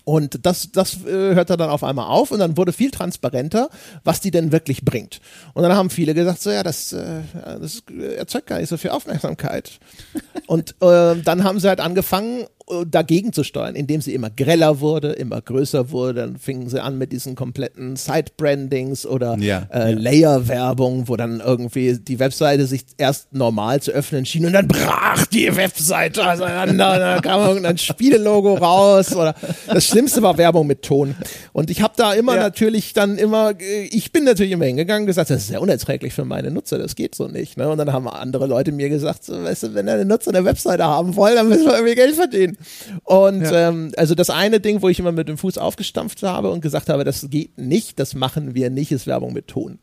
Und 0.08 0.46
das, 0.46 0.72
das 0.72 1.04
äh, 1.04 1.34
hörte 1.34 1.58
dann 1.58 1.68
auf 1.68 1.84
einmal 1.84 2.06
auf 2.06 2.30
und 2.30 2.38
dann 2.38 2.56
wurde 2.56 2.72
viel 2.72 2.90
transparenter, 2.90 3.68
was 4.04 4.22
die 4.22 4.30
denn 4.30 4.52
wirklich 4.52 4.82
bringt. 4.82 5.20
Und 5.52 5.64
dann 5.64 5.72
haben 5.72 5.90
viele 5.90 6.14
gesagt, 6.14 6.40
so 6.40 6.50
ja, 6.50 6.62
das, 6.62 6.94
äh, 6.94 7.20
das 7.60 7.82
erzeugt 8.16 8.46
gar 8.46 8.58
nicht 8.58 8.70
so 8.70 8.78
viel 8.78 8.88
Aufmerksamkeit. 8.88 9.78
und 10.46 10.70
äh, 10.80 11.14
dann 11.22 11.44
haben 11.44 11.60
sie 11.60 11.68
halt 11.68 11.80
angefangen, 11.80 12.46
dagegen 12.86 13.32
zu 13.32 13.44
steuern, 13.44 13.74
indem 13.74 14.00
sie 14.00 14.14
immer 14.14 14.30
greller 14.30 14.80
wurde, 14.80 15.12
immer 15.12 15.40
größer 15.40 15.90
wurde. 15.90 16.20
Dann 16.20 16.36
fingen 16.36 16.68
sie 16.68 16.82
an 16.82 16.98
mit 16.98 17.12
diesen 17.12 17.34
kompletten 17.34 17.96
Side-Brandings 17.96 19.06
oder 19.06 19.36
ja, 19.38 19.66
äh, 19.72 19.92
ja. 19.92 19.98
Layer-Werbung, 19.98 21.08
wo 21.08 21.16
dann 21.16 21.40
irgendwie 21.40 21.98
die 21.98 22.18
Webseite 22.18 22.66
sich 22.66 22.84
erst 22.96 23.32
normal 23.32 23.80
zu 23.80 23.92
öffnen 23.92 24.26
schien 24.26 24.46
und 24.46 24.52
dann 24.52 24.68
brach 24.68 25.26
die 25.26 25.54
Webseite 25.54 26.30
auseinander. 26.30 26.98
dann 26.98 27.22
kam 27.22 27.40
irgendein 27.40 27.78
Spielelogo 27.78 28.54
raus. 28.54 29.14
Oder 29.14 29.34
das 29.66 29.86
Schlimmste 29.86 30.22
war 30.22 30.36
Werbung 30.36 30.66
mit 30.66 30.82
Ton. 30.82 31.14
Und 31.52 31.70
ich 31.70 31.82
habe 31.82 31.94
da 31.96 32.12
immer 32.12 32.36
ja. 32.36 32.42
natürlich 32.42 32.92
dann 32.92 33.18
immer, 33.18 33.52
äh, 33.58 33.84
ich 33.84 34.12
bin 34.12 34.24
natürlich 34.24 34.52
immer 34.52 34.66
hingegangen 34.66 35.02
und 35.02 35.06
gesagt, 35.06 35.30
das 35.30 35.42
ist 35.42 35.48
sehr 35.48 35.62
unerträglich 35.62 36.12
für 36.12 36.24
meine 36.24 36.50
Nutzer, 36.50 36.78
das 36.78 36.94
geht 36.94 37.14
so 37.14 37.28
nicht. 37.28 37.56
Ne? 37.56 37.68
Und 37.68 37.78
dann 37.78 37.92
haben 37.92 38.08
andere 38.08 38.46
Leute 38.46 38.72
mir 38.72 38.88
gesagt, 38.88 39.24
so, 39.24 39.42
weißt 39.42 39.62
du, 39.62 39.74
wenn 39.74 39.86
deine 39.86 40.04
Nutzer 40.04 40.30
eine 40.34 40.44
Webseite 40.44 40.84
haben 40.84 41.16
wollen, 41.16 41.36
dann 41.36 41.48
müssen 41.48 41.66
wir 41.66 41.74
irgendwie 41.74 41.94
Geld 41.94 42.14
verdienen. 42.14 42.57
Und 43.04 43.42
ja. 43.42 43.68
ähm, 43.68 43.92
also 43.96 44.14
das 44.14 44.30
eine 44.30 44.60
Ding, 44.60 44.82
wo 44.82 44.88
ich 44.88 44.98
immer 44.98 45.12
mit 45.12 45.28
dem 45.28 45.38
Fuß 45.38 45.58
aufgestampft 45.58 46.22
habe 46.22 46.50
und 46.50 46.60
gesagt 46.60 46.88
habe, 46.88 47.04
das 47.04 47.28
geht 47.30 47.58
nicht, 47.58 47.98
das 47.98 48.14
machen 48.14 48.54
wir 48.54 48.70
nicht, 48.70 48.92
ist 48.92 49.06
Werbung 49.06 49.32
mit 49.32 49.48
Ton 49.48 49.78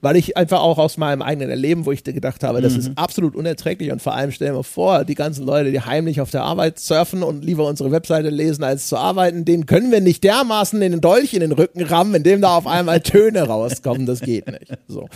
weil 0.00 0.16
ich 0.16 0.36
einfach 0.36 0.60
auch 0.60 0.78
aus 0.78 0.96
meinem 0.96 1.22
eigenen 1.22 1.50
Erleben, 1.50 1.86
wo 1.86 1.92
ich 1.92 2.04
gedacht 2.04 2.44
habe, 2.44 2.60
das 2.60 2.74
mhm. 2.74 2.78
ist 2.80 2.90
absolut 2.96 3.34
unerträglich 3.34 3.90
und 3.90 4.00
vor 4.00 4.14
allem 4.14 4.30
stellen 4.30 4.54
wir 4.54 4.62
vor, 4.62 5.04
die 5.04 5.14
ganzen 5.14 5.44
Leute, 5.44 5.72
die 5.72 5.80
heimlich 5.80 6.20
auf 6.20 6.30
der 6.30 6.44
Arbeit 6.44 6.78
surfen 6.78 7.22
und 7.22 7.44
lieber 7.44 7.66
unsere 7.66 7.90
Webseite 7.90 8.30
lesen, 8.30 8.62
als 8.62 8.88
zu 8.88 8.96
arbeiten, 8.96 9.44
denen 9.44 9.66
können 9.66 9.90
wir 9.90 10.00
nicht 10.00 10.22
dermaßen 10.24 10.80
in 10.82 10.92
den 10.92 11.00
Dolch 11.00 11.34
in 11.34 11.40
den 11.40 11.52
Rücken 11.52 11.82
rammen, 11.82 12.14
indem 12.14 12.40
da 12.40 12.56
auf 12.56 12.66
einmal 12.66 13.00
Töne 13.00 13.42
rauskommen, 13.42 14.06
das 14.06 14.20
geht 14.20 14.46
nicht. 14.46 14.72
So. 14.86 15.08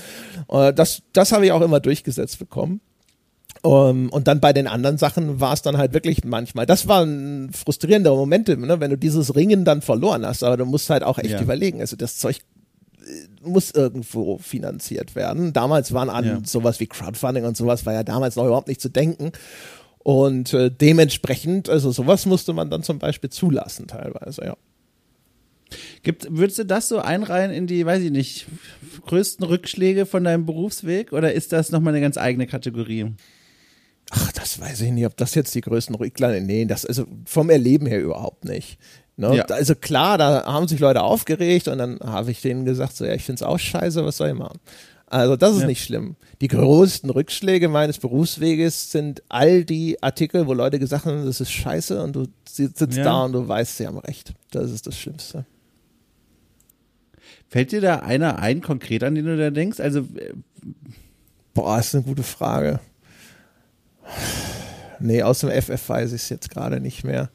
Äh, 0.48 0.72
das, 0.72 1.02
das 1.12 1.32
habe 1.32 1.46
ich 1.46 1.52
auch 1.52 1.62
immer 1.62 1.80
durchgesetzt 1.80 2.38
bekommen. 2.38 2.80
Um, 3.64 4.08
und 4.08 4.26
dann 4.26 4.40
bei 4.40 4.52
den 4.52 4.66
anderen 4.66 4.98
Sachen 4.98 5.38
war 5.38 5.52
es 5.52 5.62
dann 5.62 5.76
halt 5.76 5.94
wirklich 5.94 6.24
manchmal, 6.24 6.66
das 6.66 6.88
waren 6.88 7.52
frustrierende 7.52 8.10
Momente, 8.10 8.56
ne, 8.56 8.80
wenn 8.80 8.90
du 8.90 8.98
dieses 8.98 9.36
Ringen 9.36 9.64
dann 9.64 9.82
verloren 9.82 10.26
hast, 10.26 10.42
aber 10.42 10.56
du 10.56 10.64
musst 10.64 10.90
halt 10.90 11.04
auch 11.04 11.16
echt 11.18 11.30
ja. 11.30 11.40
überlegen, 11.40 11.80
also 11.80 11.94
das 11.94 12.18
Zeug 12.18 12.40
äh, 13.06 13.48
muss 13.48 13.70
irgendwo 13.70 14.38
finanziert 14.38 15.14
werden. 15.14 15.52
Damals 15.52 15.92
waren 15.92 16.10
an 16.10 16.24
ja. 16.24 16.40
sowas 16.44 16.80
wie 16.80 16.88
Crowdfunding 16.88 17.44
und 17.44 17.56
sowas 17.56 17.86
war 17.86 17.92
ja 17.92 18.02
damals 18.02 18.34
noch 18.34 18.46
überhaupt 18.46 18.66
nicht 18.66 18.80
zu 18.80 18.88
denken. 18.88 19.30
Und 19.98 20.52
äh, 20.54 20.68
dementsprechend, 20.68 21.68
also 21.68 21.92
sowas 21.92 22.26
musste 22.26 22.52
man 22.52 22.68
dann 22.68 22.82
zum 22.82 22.98
Beispiel 22.98 23.30
zulassen 23.30 23.86
teilweise, 23.86 24.44
ja. 24.44 24.56
Gibt, 26.02 26.26
würdest 26.36 26.58
du 26.58 26.64
das 26.64 26.88
so 26.88 26.98
einreihen 26.98 27.52
in 27.52 27.68
die, 27.68 27.86
weiß 27.86 28.02
ich 28.02 28.10
nicht, 28.10 28.46
größten 29.06 29.46
Rückschläge 29.46 30.04
von 30.04 30.24
deinem 30.24 30.46
Berufsweg 30.46 31.12
oder 31.12 31.32
ist 31.32 31.52
das 31.52 31.70
nochmal 31.70 31.94
eine 31.94 32.02
ganz 32.02 32.18
eigene 32.18 32.48
Kategorie? 32.48 33.12
Ach, 34.14 34.30
das 34.32 34.60
weiß 34.60 34.82
ich 34.82 34.90
nicht, 34.90 35.06
ob 35.06 35.16
das 35.16 35.34
jetzt 35.34 35.54
die 35.54 35.62
größten 35.62 35.94
Rücklagen, 35.94 36.44
nee, 36.44 36.66
das, 36.66 36.84
also 36.84 37.06
vom 37.24 37.48
Erleben 37.48 37.86
her 37.86 38.02
überhaupt 38.02 38.44
nicht. 38.44 38.78
Ne? 39.16 39.36
Ja. 39.36 39.44
Also 39.46 39.74
klar, 39.74 40.18
da 40.18 40.44
haben 40.44 40.68
sich 40.68 40.80
Leute 40.80 41.02
aufgeregt 41.02 41.66
und 41.66 41.78
dann 41.78 41.98
habe 42.00 42.30
ich 42.30 42.42
denen 42.42 42.66
gesagt, 42.66 42.94
so 42.94 43.06
ja, 43.06 43.14
ich 43.14 43.24
finde 43.24 43.36
es 43.36 43.42
auch 43.42 43.58
scheiße, 43.58 44.04
was 44.04 44.18
soll 44.18 44.28
ich 44.28 44.34
machen? 44.34 44.60
Also 45.06 45.36
das 45.36 45.54
ist 45.54 45.62
ja. 45.62 45.66
nicht 45.66 45.82
schlimm. 45.82 46.16
Die 46.42 46.48
größten 46.48 47.08
Rückschläge 47.08 47.68
meines 47.68 47.98
Berufsweges 47.98 48.90
sind 48.92 49.22
all 49.30 49.64
die 49.64 50.02
Artikel, 50.02 50.46
wo 50.46 50.52
Leute 50.52 50.78
gesagt 50.78 51.06
haben, 51.06 51.24
das 51.24 51.40
ist 51.40 51.50
scheiße 51.50 52.02
und 52.02 52.14
du 52.14 52.26
sitzt 52.46 52.80
ja. 52.80 53.04
da 53.04 53.24
und 53.24 53.32
du 53.32 53.48
weißt, 53.48 53.78
sie 53.78 53.86
haben 53.86 53.98
recht. 53.98 54.34
Das 54.50 54.70
ist 54.70 54.86
das 54.86 54.98
Schlimmste. 54.98 55.46
Fällt 57.48 57.72
dir 57.72 57.80
da 57.80 57.96
einer 58.00 58.38
ein, 58.38 58.60
konkret, 58.60 59.04
an 59.04 59.14
den 59.14 59.24
du 59.24 59.36
da 59.38 59.50
denkst? 59.50 59.80
Also, 59.80 60.00
äh, 60.00 60.34
boah, 61.54 61.78
ist 61.78 61.94
eine 61.94 62.04
gute 62.04 62.22
Frage. 62.22 62.80
Nee, 65.00 65.22
aus 65.22 65.40
dem 65.40 65.50
FF 65.50 65.88
weiß 65.88 66.12
ich 66.12 66.22
es 66.22 66.28
jetzt 66.28 66.50
gerade 66.50 66.80
nicht 66.80 67.04
mehr. 67.04 67.30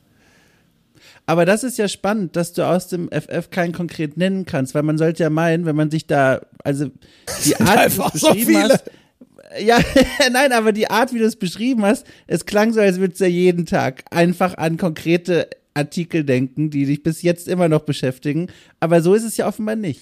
Aber 1.26 1.45
das 1.45 1.63
ist 1.63 1.78
ja 1.78 1.89
spannend, 1.89 2.38
dass 2.38 2.53
du 2.53 2.65
aus 2.65 2.88
dem 2.88 3.09
FF 3.09 3.49
keinen 3.49 3.74
konkret 3.74 4.15
nennen 4.15 4.45
kannst, 4.45 4.74
weil 4.74 4.84
man 4.84 4.97
sollte 4.97 5.24
ja 5.24 5.30
meinen, 5.30 5.65
wenn 5.65 5.76
man 5.76 5.91
sich 5.91 6.07
da, 6.07 6.41
also 6.63 6.89
die 7.45 7.55
Art, 7.57 7.91
wie 7.91 7.97
du 7.97 8.03
es 8.05 8.11
beschrieben 8.13 8.53
so 8.53 8.59
hast, 8.59 8.84
ja, 9.59 9.80
nein, 10.32 10.53
aber 10.53 10.72
die 10.72 10.89
Art, 10.89 11.13
wie 11.13 11.20
du 11.20 11.26
es 11.26 11.36
beschrieben 11.36 11.84
hast, 11.84 12.05
es 12.28 12.45
klang 12.45 12.74
so, 12.74 12.80
als 12.80 12.99
würdest 12.99 13.20
du 13.20 13.26
ja 13.26 13.32
jeden 13.32 13.65
Tag 13.65 14.05
einfach 14.11 14.57
an 14.57 14.78
konkrete 14.78 15.49
Artikel 15.74 16.24
denken, 16.24 16.70
die 16.70 16.86
dich 16.86 17.03
bis 17.03 17.22
jetzt 17.22 17.47
immer 17.47 17.70
noch 17.70 17.82
beschäftigen. 17.82 18.47
Aber 18.80 19.01
so 19.01 19.13
ist 19.13 19.24
es 19.24 19.38
ja 19.38 19.47
offenbar 19.47 19.76
nicht. 19.76 20.01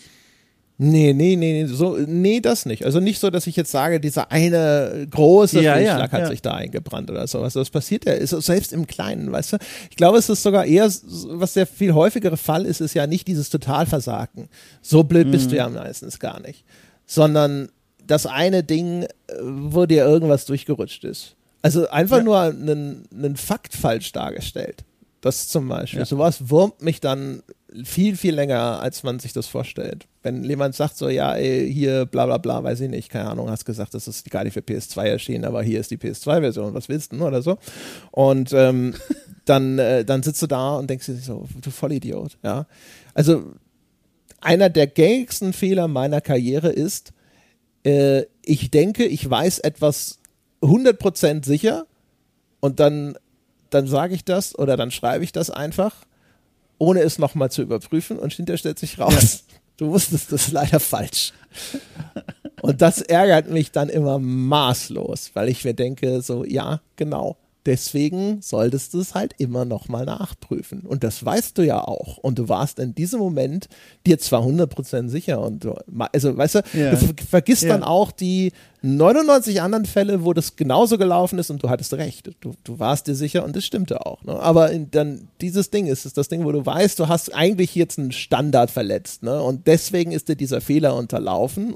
Nee, 0.77 1.13
nee, 1.13 1.37
nee, 1.37 1.63
nee, 1.63 1.67
so, 1.67 1.95
nee, 2.05 2.41
das 2.41 2.65
nicht. 2.65 2.83
Also 2.85 2.99
nicht 2.99 3.19
so, 3.19 3.29
dass 3.29 3.47
ich 3.47 3.55
jetzt 3.55 3.71
sage, 3.71 4.01
dieser 4.01 4.29
eine 4.31 5.07
große 5.09 5.61
Ja, 5.61 5.77
ja, 5.77 5.91
Fehlschlag 5.93 6.11
hat 6.11 6.19
ja. 6.21 6.27
sich 6.27 6.41
da 6.41 6.53
eingebrannt 6.53 7.09
oder 7.09 7.25
sowas. 7.27 7.53
Das 7.53 7.69
passiert 7.69 8.03
ja, 8.05 8.11
ist 8.11 8.31
selbst 8.31 8.73
im 8.73 8.85
Kleinen, 8.85 9.31
weißt 9.31 9.53
du. 9.53 9.57
Ich 9.89 9.95
glaube, 9.95 10.17
es 10.17 10.27
ist 10.27 10.43
sogar 10.43 10.65
eher, 10.65 10.91
was 11.29 11.53
der 11.53 11.65
viel 11.65 11.93
häufigere 11.93 12.35
Fall 12.35 12.65
ist, 12.65 12.81
ist 12.81 12.93
ja 12.93 13.07
nicht 13.07 13.25
dieses 13.29 13.49
Totalversagen. 13.49 14.49
So 14.81 15.03
blöd 15.03 15.31
bist 15.31 15.45
Mhm. 15.45 15.49
du 15.51 15.55
ja 15.55 15.69
meistens 15.69 16.19
gar 16.19 16.41
nicht. 16.41 16.65
Sondern 17.05 17.69
das 18.05 18.25
eine 18.25 18.63
Ding, 18.63 19.03
äh, 19.03 19.07
wo 19.41 19.85
dir 19.85 20.03
irgendwas 20.05 20.45
durchgerutscht 20.45 21.05
ist. 21.05 21.35
Also 21.61 21.87
einfach 21.89 22.17
Ja. 22.17 22.23
nur 22.23 22.39
einen, 22.41 23.05
einen 23.13 23.37
Fakt 23.37 23.73
falsch 23.73 24.11
dargestellt. 24.11 24.83
Das 25.21 25.47
zum 25.47 25.69
Beispiel. 25.69 25.99
Ja. 25.99 26.05
Sowas 26.05 26.49
wurmt 26.49 26.81
mich 26.81 26.99
dann 26.99 27.41
viel, 27.83 28.15
viel 28.17 28.35
länger, 28.35 28.79
als 28.81 29.03
man 29.03 29.19
sich 29.19 29.33
das 29.33 29.47
vorstellt. 29.47 30.05
Wenn 30.25 30.43
jemand 30.43 30.73
sagt 30.73 30.97
so, 30.97 31.07
ja, 31.07 31.35
ey, 31.35 31.71
hier, 31.71 32.07
bla 32.07 32.25
bla 32.25 32.39
bla, 32.39 32.63
weiß 32.63 32.81
ich 32.81 32.89
nicht, 32.89 33.11
keine 33.11 33.29
Ahnung, 33.29 33.47
hast 33.47 33.63
gesagt, 33.63 33.93
das 33.93 34.07
ist 34.07 34.27
gar 34.31 34.43
nicht 34.43 34.53
für 34.53 34.61
PS2 34.61 35.03
erschienen, 35.03 35.45
aber 35.45 35.61
hier 35.61 35.79
ist 35.79 35.91
die 35.91 35.99
PS2-Version, 35.99 36.73
was 36.73 36.89
willst 36.89 37.11
du 37.11 37.17
denn, 37.17 37.27
oder 37.27 37.43
so. 37.43 37.59
Und 38.09 38.51
ähm, 38.51 38.95
dann, 39.45 39.77
äh, 39.77 40.03
dann 40.03 40.23
sitzt 40.23 40.41
du 40.41 40.47
da 40.47 40.77
und 40.77 40.89
denkst 40.89 41.05
dir 41.05 41.17
so, 41.17 41.47
du 41.61 41.69
Vollidiot, 41.69 42.39
ja. 42.43 42.65
Also 43.13 43.53
einer 44.41 44.71
der 44.71 44.87
gängigsten 44.87 45.53
Fehler 45.53 45.87
meiner 45.87 46.21
Karriere 46.21 46.71
ist, 46.71 47.13
äh, 47.85 48.23
ich 48.43 48.71
denke, 48.71 49.05
ich 49.05 49.29
weiß 49.29 49.59
etwas 49.59 50.17
100% 50.63 51.45
sicher 51.45 51.85
und 52.61 52.79
dann, 52.79 53.15
dann 53.69 53.85
sage 53.85 54.15
ich 54.15 54.25
das 54.25 54.57
oder 54.57 54.75
dann 54.75 54.89
schreibe 54.89 55.23
ich 55.23 55.33
das 55.33 55.51
einfach, 55.51 55.93
ohne 56.79 57.01
es 57.01 57.19
nochmal 57.19 57.51
zu 57.51 57.61
überprüfen 57.61 58.17
und 58.17 58.33
hinterher 58.33 58.57
stellt 58.57 58.79
sich 58.79 58.97
raus, 58.97 59.43
du 59.77 59.91
wusstest 59.91 60.31
das 60.31 60.51
leider 60.51 60.79
falsch. 60.79 61.33
Und 62.61 62.81
das 62.81 63.01
ärgert 63.01 63.49
mich 63.49 63.71
dann 63.71 63.89
immer 63.89 64.19
maßlos, 64.19 65.31
weil 65.33 65.49
ich 65.49 65.63
mir 65.63 65.73
denke, 65.73 66.21
so, 66.21 66.43
ja, 66.43 66.81
genau. 66.95 67.37
Deswegen 67.65 68.41
solltest 68.41 68.93
du 68.93 68.99
es 68.99 69.15
halt 69.15 69.33
immer 69.39 69.65
nochmal 69.65 70.05
nachprüfen. 70.05 70.81
Und 70.81 71.03
das 71.03 71.25
weißt 71.25 71.57
du 71.57 71.63
ja 71.65 71.81
auch. 71.83 72.17
Und 72.17 72.37
du 72.37 72.47
warst 72.47 72.77
in 72.77 72.93
diesem 72.93 73.19
Moment 73.19 73.67
dir 74.05 74.19
zwar 74.19 74.43
100% 74.43 75.09
sicher 75.09 75.41
und 75.41 75.63
du, 75.63 75.73
also, 76.13 76.37
weißt 76.37 76.55
du, 76.55 76.59
Ja. 76.73 76.91
du 76.91 76.97
ver 76.97 77.13
vergisst 77.27 77.63
Ja. 77.63 77.69
dann 77.69 77.83
auch 77.83 78.11
die 78.11 78.51
99 78.83 79.61
anderen 79.61 79.85
Fälle, 79.85 80.23
wo 80.23 80.33
das 80.33 80.55
genauso 80.55 80.99
gelaufen 80.99 81.39
ist 81.39 81.49
und 81.49 81.63
du 81.63 81.69
hattest 81.69 81.93
recht. 81.95 82.29
Du, 82.41 82.53
du 82.63 82.77
warst 82.77 83.07
dir 83.07 83.15
sicher 83.15 83.43
und 83.43 83.55
das 83.55 83.65
stimmte 83.65 84.05
auch. 84.05 84.23
Ne? 84.23 84.33
Aber 84.39 84.71
in, 84.71 84.91
dann 84.91 85.27
dieses 85.41 85.71
Ding 85.71 85.87
ist, 85.87 86.05
ist 86.05 86.17
das 86.17 86.27
Ding, 86.27 86.45
wo 86.45 86.51
du 86.51 86.63
weißt, 86.65 86.99
du 86.99 87.07
hast 87.07 87.33
eigentlich 87.33 87.73
jetzt 87.73 87.97
einen 87.97 88.11
Standard 88.11 88.69
verletzt. 88.69 89.23
Ne? 89.23 89.41
Und 89.41 89.65
deswegen 89.65 90.11
ist 90.11 90.29
dir 90.29 90.35
dieser 90.35 90.61
Fehler 90.61 90.95
unterlaufen. 90.95 91.75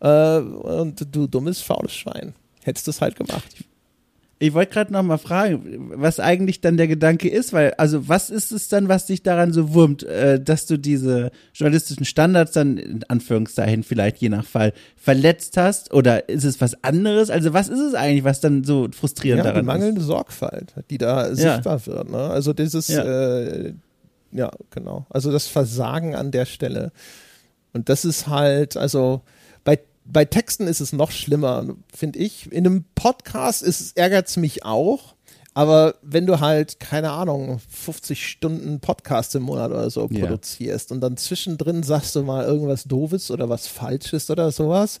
Äh, 0.00 0.38
und 0.38 1.06
du 1.14 1.26
dummes, 1.26 1.60
faules 1.60 1.92
Schwein. 1.94 2.34
Hättest 2.64 2.86
du 2.86 2.90
es 2.90 3.00
halt 3.02 3.16
gemacht. 3.16 3.44
Ich 3.58 3.64
wollte 4.52 4.72
gerade 4.74 4.92
noch 4.92 5.02
mal 5.02 5.16
fragen, 5.16 5.90
was 5.94 6.20
eigentlich 6.20 6.60
dann 6.60 6.76
der 6.76 6.88
Gedanke 6.88 7.28
ist, 7.28 7.52
weil, 7.54 7.72
also 7.78 8.06
was 8.08 8.28
ist 8.28 8.52
es 8.52 8.68
dann, 8.68 8.88
was 8.88 9.06
dich 9.06 9.22
daran 9.22 9.52
so 9.52 9.72
wurmt, 9.72 10.02
äh, 10.02 10.38
dass 10.38 10.66
du 10.66 10.76
diese 10.76 11.30
journalistischen 11.54 12.04
Standards 12.04 12.52
dann, 12.52 12.76
in 12.76 13.02
Anführungszeichen 13.04 13.82
vielleicht 13.82 14.18
je 14.18 14.28
nach 14.28 14.44
Fall, 14.44 14.74
verletzt 14.96 15.56
hast? 15.56 15.94
Oder 15.94 16.28
ist 16.28 16.44
es 16.44 16.60
was 16.60 16.82
anderes? 16.84 17.30
Also 17.30 17.54
was 17.54 17.68
ist 17.68 17.80
es 17.80 17.94
eigentlich, 17.94 18.24
was 18.24 18.40
dann 18.40 18.62
so 18.62 18.88
frustrierend 18.92 19.38
Ja, 19.38 19.44
die 19.44 19.54
daran 19.54 19.64
mangelnde 19.64 20.02
Sorgfalt, 20.02 20.74
die 20.90 20.98
da 20.98 21.34
sichtbar 21.34 21.86
wird. 21.86 22.10
Ne? 22.10 22.18
Also 22.18 22.52
dieses, 22.52 22.88
Ja. 22.88 23.04
äh, 23.04 23.72
ja, 24.32 24.50
genau. 24.70 25.06
Also 25.08 25.32
das 25.32 25.46
Versagen 25.46 26.14
an 26.14 26.30
der 26.30 26.44
Stelle. 26.44 26.92
Und 27.72 27.88
das 27.88 28.04
ist 28.04 28.26
halt, 28.26 28.76
also 28.76 29.22
bei, 30.10 30.24
Texten 30.24 30.66
ist 30.66 30.80
es 30.80 30.92
noch 30.92 31.10
schlimmer, 31.10 31.66
finde 31.94 32.18
ich. 32.18 32.50
In 32.52 32.66
einem 32.66 32.84
Podcast 32.94 33.64
ärgert 33.96 34.28
es 34.28 34.36
mich 34.36 34.64
auch. 34.64 35.14
Aber 35.54 35.94
wenn 36.02 36.26
du 36.26 36.40
halt, 36.40 36.80
keine 36.80 37.12
Ahnung, 37.12 37.60
50 37.70 38.26
Stunden 38.28 38.80
Podcast 38.80 39.34
im 39.36 39.44
Monat 39.44 39.70
oder 39.70 39.88
so 39.88 40.06
Ja. 40.10 40.20
produzierst 40.26 40.92
und 40.92 41.00
dann 41.00 41.16
zwischendrin 41.16 41.82
sagst 41.82 42.14
du 42.14 42.22
mal 42.22 42.44
irgendwas 42.44 42.84
Doofes 42.84 43.30
oder 43.30 43.48
was 43.48 43.66
Falsches 43.66 44.28
oder 44.28 44.52
sowas, 44.52 45.00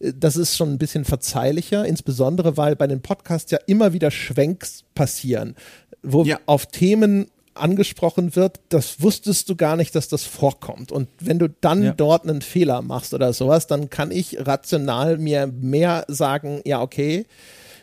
äh, 0.00 0.14
das 0.16 0.36
ist 0.36 0.56
schon 0.56 0.70
ein 0.72 0.78
bisschen 0.78 1.04
verzeihlicher, 1.04 1.84
insbesondere 1.84 2.56
weil 2.56 2.74
bei 2.74 2.86
den 2.86 3.02
Podcasts 3.02 3.50
ja 3.50 3.58
immer 3.66 3.92
wieder 3.92 4.10
Schwenks 4.10 4.84
passieren, 4.94 5.56
wo 6.02 6.24
Ja. 6.24 6.38
auf 6.46 6.64
Themen 6.66 7.26
angesprochen 7.54 8.34
wird, 8.36 8.60
das 8.68 9.00
wusstest 9.02 9.48
du 9.48 9.56
gar 9.56 9.76
nicht, 9.76 9.94
dass 9.94 10.08
das 10.08 10.24
vorkommt. 10.24 10.90
Und 10.92 11.08
wenn 11.20 11.38
du 11.38 11.48
dann 11.60 11.82
Ja. 11.82 11.92
dort 11.92 12.24
einen 12.28 12.42
Fehler 12.42 12.82
machst 12.82 13.14
oder 13.14 13.32
sowas, 13.32 13.66
dann 13.66 13.90
kann 13.90 14.10
ich 14.10 14.38
rational 14.46 15.18
mir 15.18 15.46
mehr 15.46 16.04
sagen, 16.08 16.60
ja, 16.64 16.80
okay, 16.80 17.26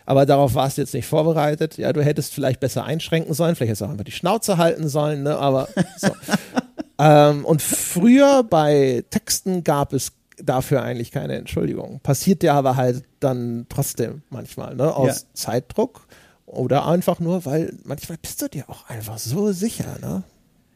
aber 0.06 0.26
darauf 0.26 0.56
warst 0.56 0.78
du 0.78 0.82
jetzt 0.82 0.94
nicht 0.96 1.06
vorbereitet. 1.06 1.78
Ja, 1.78 1.94
du 1.94 2.04
hättest 2.04 2.34
vielleicht 2.34 2.60
besser 2.60 2.84
einschränken 2.84 3.34
sollen, 3.36 3.56
vielleicht 3.56 3.70
hättest 3.70 3.82
du 3.82 3.86
auch 3.86 3.92
einfach 3.92 4.06
die 4.06 4.12
Schnauze 4.12 4.58
halten 4.58 4.90
sollen, 4.90 5.22
ne? 5.24 5.38
aber 5.38 5.68
so. 5.98 6.10
ähm, 7.00 7.46
und 7.46 7.62
früher 7.62 8.44
bei 8.44 9.04
Texten 9.12 9.64
gab 9.64 9.94
es 9.94 10.14
dafür 10.42 10.82
eigentlich 10.82 11.12
keine 11.12 11.36
Entschuldigung. 11.36 12.00
Passiert 12.02 12.44
ja 12.44 12.54
aber 12.56 12.76
halt 12.76 13.04
dann 13.20 13.66
trotzdem 13.70 14.22
manchmal, 14.30 14.74
ne? 14.76 14.96
Aus 14.96 15.08
Ja. 15.22 15.28
Zeitdruck 15.34 16.08
oder 16.50 16.86
einfach 16.88 17.20
nur, 17.20 17.46
weil 17.46 17.78
manchmal 17.84 18.18
bist 18.18 18.42
du 18.42 18.50
dir 18.50 18.70
auch 18.70 18.90
einfach 18.90 19.18
so 19.18 19.52
sicher, 19.52 19.98
ne? 20.02 20.24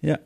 Ja. 0.04 0.20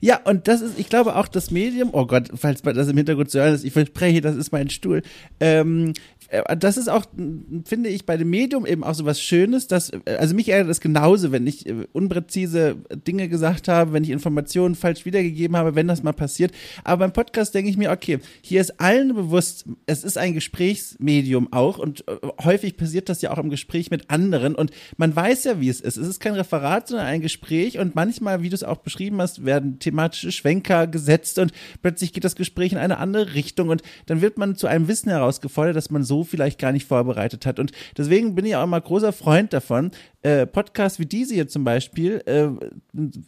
Ja, 0.00 0.20
und 0.24 0.46
das 0.46 0.60
ist, 0.60 0.78
ich 0.78 0.88
glaube 0.88 1.16
auch 1.16 1.26
das 1.26 1.50
Medium, 1.50 1.90
oh 1.92 2.06
Gott, 2.06 2.28
falls 2.34 2.62
man 2.64 2.76
das 2.76 2.88
im 2.88 2.96
Hintergrund 2.96 3.30
zu 3.30 3.40
hören 3.40 3.54
ist, 3.54 3.64
ich 3.64 3.72
verspreche, 3.72 4.20
das 4.20 4.36
ist 4.36 4.52
mein 4.52 4.70
Stuhl. 4.70 5.02
Ähm, 5.40 5.94
äh, 6.28 6.56
das 6.56 6.76
ist 6.76 6.88
auch, 6.88 7.04
m, 7.16 7.64
finde 7.66 7.88
ich, 7.88 8.04
bei 8.06 8.16
dem 8.16 8.30
Medium 8.30 8.66
eben 8.66 8.84
auch 8.84 8.94
so 8.94 9.04
was 9.04 9.20
Schönes, 9.20 9.68
dass, 9.68 9.90
äh, 9.90 10.00
also 10.18 10.34
mich 10.34 10.50
ärgert 10.50 10.68
das 10.68 10.80
genauso, 10.80 11.32
wenn 11.32 11.46
ich 11.46 11.66
äh, 11.66 11.86
unpräzise 11.92 12.76
Dinge 13.06 13.28
gesagt 13.28 13.68
habe, 13.68 13.92
wenn 13.92 14.04
ich 14.04 14.10
Informationen 14.10 14.74
falsch 14.74 15.04
wiedergegeben 15.04 15.56
habe, 15.56 15.74
wenn 15.74 15.88
das 15.88 16.02
mal 16.02 16.12
passiert. 16.12 16.52
Aber 16.84 17.00
beim 17.00 17.12
Podcast 17.12 17.54
denke 17.54 17.70
ich 17.70 17.76
mir, 17.76 17.90
okay, 17.90 18.18
hier 18.42 18.60
ist 18.60 18.80
allen 18.80 19.14
bewusst, 19.14 19.64
es 19.86 20.04
ist 20.04 20.18
ein 20.18 20.34
Gesprächsmedium 20.34 21.52
auch 21.52 21.78
und 21.78 22.06
äh, 22.06 22.16
häufig 22.44 22.76
passiert 22.76 23.08
das 23.08 23.22
ja 23.22 23.30
auch 23.30 23.38
im 23.38 23.50
Gespräch 23.50 23.90
mit 23.90 24.10
anderen 24.10 24.54
und 24.54 24.70
man 24.96 25.16
weiß 25.16 25.44
ja, 25.44 25.60
wie 25.60 25.68
es 25.68 25.80
ist. 25.80 25.96
Es 25.96 26.06
ist 26.06 26.20
kein 26.20 26.34
Referat, 26.34 26.88
sondern 26.88 27.06
ein 27.06 27.20
Gespräch 27.20 27.78
und 27.78 27.94
manchmal, 27.94 28.42
wie 28.42 28.48
du 28.48 28.54
es 28.54 28.62
auch 28.64 28.78
beschrieben 28.78 29.20
hast, 29.20 29.21
werden 29.44 29.78
thematische 29.78 30.32
Schwenker 30.32 30.86
gesetzt 30.86 31.38
und 31.38 31.52
plötzlich 31.80 32.12
geht 32.12 32.24
das 32.24 32.36
Gespräch 32.36 32.72
in 32.72 32.78
eine 32.78 32.98
andere 32.98 33.34
Richtung 33.34 33.68
und 33.68 33.82
dann 34.06 34.20
wird 34.20 34.38
man 34.38 34.56
zu 34.56 34.66
einem 34.66 34.88
Wissen 34.88 35.10
herausgefordert, 35.10 35.76
das 35.76 35.90
man 35.90 36.04
so 36.04 36.24
vielleicht 36.24 36.58
gar 36.58 36.72
nicht 36.72 36.86
vorbereitet 36.86 37.46
hat. 37.46 37.58
Und 37.58 37.72
deswegen 37.96 38.34
bin 38.34 38.44
ich 38.44 38.56
auch 38.56 38.64
immer 38.64 38.80
großer 38.80 39.12
Freund 39.12 39.52
davon, 39.52 39.90
äh, 40.22 40.46
Podcasts 40.46 40.98
wie 40.98 41.06
diese 41.06 41.34
hier 41.34 41.48
zum 41.48 41.64
Beispiel 41.64 42.22
äh, 42.26 42.48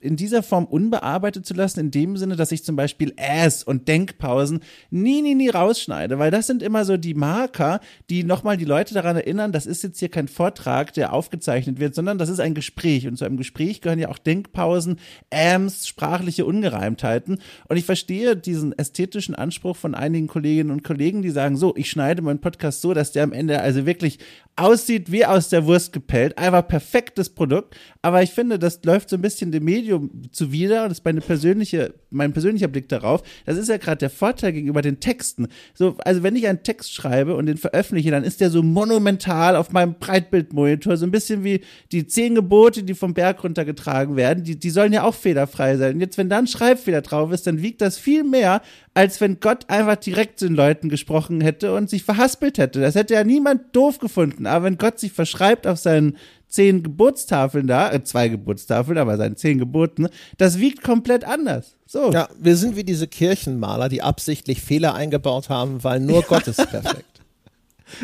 in 0.00 0.16
dieser 0.16 0.42
Form 0.42 0.64
unbearbeitet 0.64 1.44
zu 1.44 1.52
lassen, 1.54 1.80
in 1.80 1.90
dem 1.90 2.16
Sinne, 2.16 2.36
dass 2.36 2.52
ich 2.52 2.64
zum 2.64 2.76
Beispiel 2.76 3.12
Ass 3.16 3.64
und 3.64 3.88
Denkpausen 3.88 4.60
nie, 4.90 5.20
nie, 5.20 5.34
nie 5.34 5.48
rausschneide, 5.48 6.18
weil 6.18 6.30
das 6.30 6.46
sind 6.46 6.62
immer 6.62 6.84
so 6.84 6.96
die 6.96 7.14
Marker, 7.14 7.80
die 8.10 8.22
nochmal 8.22 8.56
die 8.56 8.64
Leute 8.64 8.94
daran 8.94 9.16
erinnern, 9.16 9.50
das 9.50 9.66
ist 9.66 9.82
jetzt 9.82 9.98
hier 9.98 10.08
kein 10.08 10.28
Vortrag, 10.28 10.92
der 10.94 11.12
aufgezeichnet 11.12 11.80
wird, 11.80 11.94
sondern 11.94 12.18
das 12.18 12.28
ist 12.28 12.40
ein 12.40 12.54
Gespräch. 12.54 13.08
Und 13.08 13.16
zu 13.16 13.24
einem 13.24 13.36
Gespräch 13.36 13.80
gehören 13.80 13.98
ja 13.98 14.08
auch 14.08 14.18
Denkpausen, 14.18 15.00
Ams, 15.32 15.88
sprachliche 15.88 16.44
Ungereimtheiten. 16.44 17.40
Und 17.68 17.76
ich 17.76 17.84
verstehe 17.84 18.36
diesen 18.36 18.76
ästhetischen 18.78 19.34
Anspruch 19.34 19.76
von 19.76 19.94
einigen 19.94 20.28
Kolleginnen 20.28 20.70
und 20.70 20.84
Kollegen, 20.84 21.22
die 21.22 21.30
sagen, 21.30 21.56
so, 21.56 21.74
ich 21.76 21.90
schneide 21.90 22.22
meinen 22.22 22.40
Podcast 22.40 22.82
so, 22.82 22.94
dass 22.94 23.12
der 23.12 23.24
am 23.24 23.32
Ende 23.32 23.60
also 23.60 23.86
wirklich 23.86 24.18
aussieht 24.56 25.10
wie 25.10 25.26
aus 25.26 25.48
der 25.48 25.66
Wurst 25.66 25.92
gepellt, 25.92 26.38
einfach 26.38 26.66
perfektes 26.84 27.30
Produkt, 27.30 27.76
aber 28.02 28.22
ich 28.22 28.30
finde, 28.30 28.58
das 28.58 28.80
läuft 28.84 29.08
so 29.08 29.16
ein 29.16 29.22
bisschen 29.22 29.50
dem 29.50 29.64
Medium 29.64 30.10
zuwider 30.30 30.82
und 30.82 30.90
das 30.90 30.98
ist 30.98 31.04
meine 31.04 31.20
persönliche, 31.20 31.94
mein 32.10 32.32
persönlicher 32.32 32.68
Blick 32.68 32.88
darauf. 32.88 33.22
Das 33.46 33.56
ist 33.56 33.68
ja 33.68 33.78
gerade 33.78 33.98
der 33.98 34.10
Vorteil 34.10 34.52
gegenüber 34.52 34.82
den 34.82 35.00
Texten. 35.00 35.48
So, 35.72 35.96
also 36.04 36.22
wenn 36.22 36.36
ich 36.36 36.46
einen 36.46 36.62
Text 36.62 36.92
schreibe 36.92 37.36
und 37.36 37.46
den 37.46 37.56
veröffentliche, 37.56 38.10
dann 38.10 38.22
ist 38.22 38.40
der 38.40 38.50
so 38.50 38.62
monumental 38.62 39.56
auf 39.56 39.72
meinem 39.72 39.94
Breitbildmonitor, 39.98 40.96
so 40.96 41.06
ein 41.06 41.10
bisschen 41.10 41.42
wie 41.42 41.62
die 41.90 42.06
zehn 42.06 42.34
Gebote, 42.34 42.82
die 42.82 42.94
vom 42.94 43.14
Berg 43.14 43.42
runtergetragen 43.42 44.16
werden. 44.16 44.44
Die, 44.44 44.58
die 44.58 44.70
sollen 44.70 44.92
ja 44.92 45.04
auch 45.04 45.14
fehlerfrei 45.14 45.76
sein. 45.76 45.94
Und 45.94 46.00
jetzt, 46.00 46.18
wenn 46.18 46.28
da 46.28 46.38
ein 46.38 46.46
Schreibfehler 46.46 47.00
drauf 47.00 47.32
ist, 47.32 47.46
dann 47.46 47.62
wiegt 47.62 47.80
das 47.80 47.98
viel 47.98 48.24
mehr, 48.24 48.60
als 48.92 49.20
wenn 49.20 49.40
Gott 49.40 49.68
einfach 49.68 49.96
direkt 49.96 50.38
zu 50.38 50.46
den 50.46 50.54
Leuten 50.54 50.88
gesprochen 50.88 51.40
hätte 51.40 51.74
und 51.74 51.88
sich 51.88 52.04
verhaspelt 52.04 52.58
hätte. 52.58 52.80
Das 52.80 52.94
hätte 52.94 53.14
ja 53.14 53.24
niemand 53.24 53.74
doof 53.74 53.98
gefunden. 53.98 54.46
Aber 54.46 54.66
wenn 54.66 54.78
Gott 54.78 55.00
sich 55.00 55.12
verschreibt 55.12 55.66
auf 55.66 55.78
seinen 55.78 56.16
zehn 56.54 56.82
Geburtstafeln 56.82 57.66
da, 57.66 57.92
äh, 57.92 58.02
zwei 58.04 58.28
Geburtstafeln, 58.28 58.96
aber 58.96 59.16
seinen 59.16 59.36
zehn 59.36 59.58
Geboten, 59.58 60.08
das 60.38 60.58
wiegt 60.58 60.82
komplett 60.82 61.24
anders. 61.24 61.76
So. 61.86 62.12
Ja, 62.12 62.28
wir 62.38 62.56
sind 62.56 62.76
wie 62.76 62.84
diese 62.84 63.08
Kirchenmaler, 63.08 63.88
die 63.88 64.02
absichtlich 64.02 64.62
Fehler 64.62 64.94
eingebaut 64.94 65.48
haben, 65.48 65.82
weil 65.82 66.00
nur 66.00 66.22
Gott 66.22 66.46
ist 66.46 66.56
perfekt. 66.70 67.20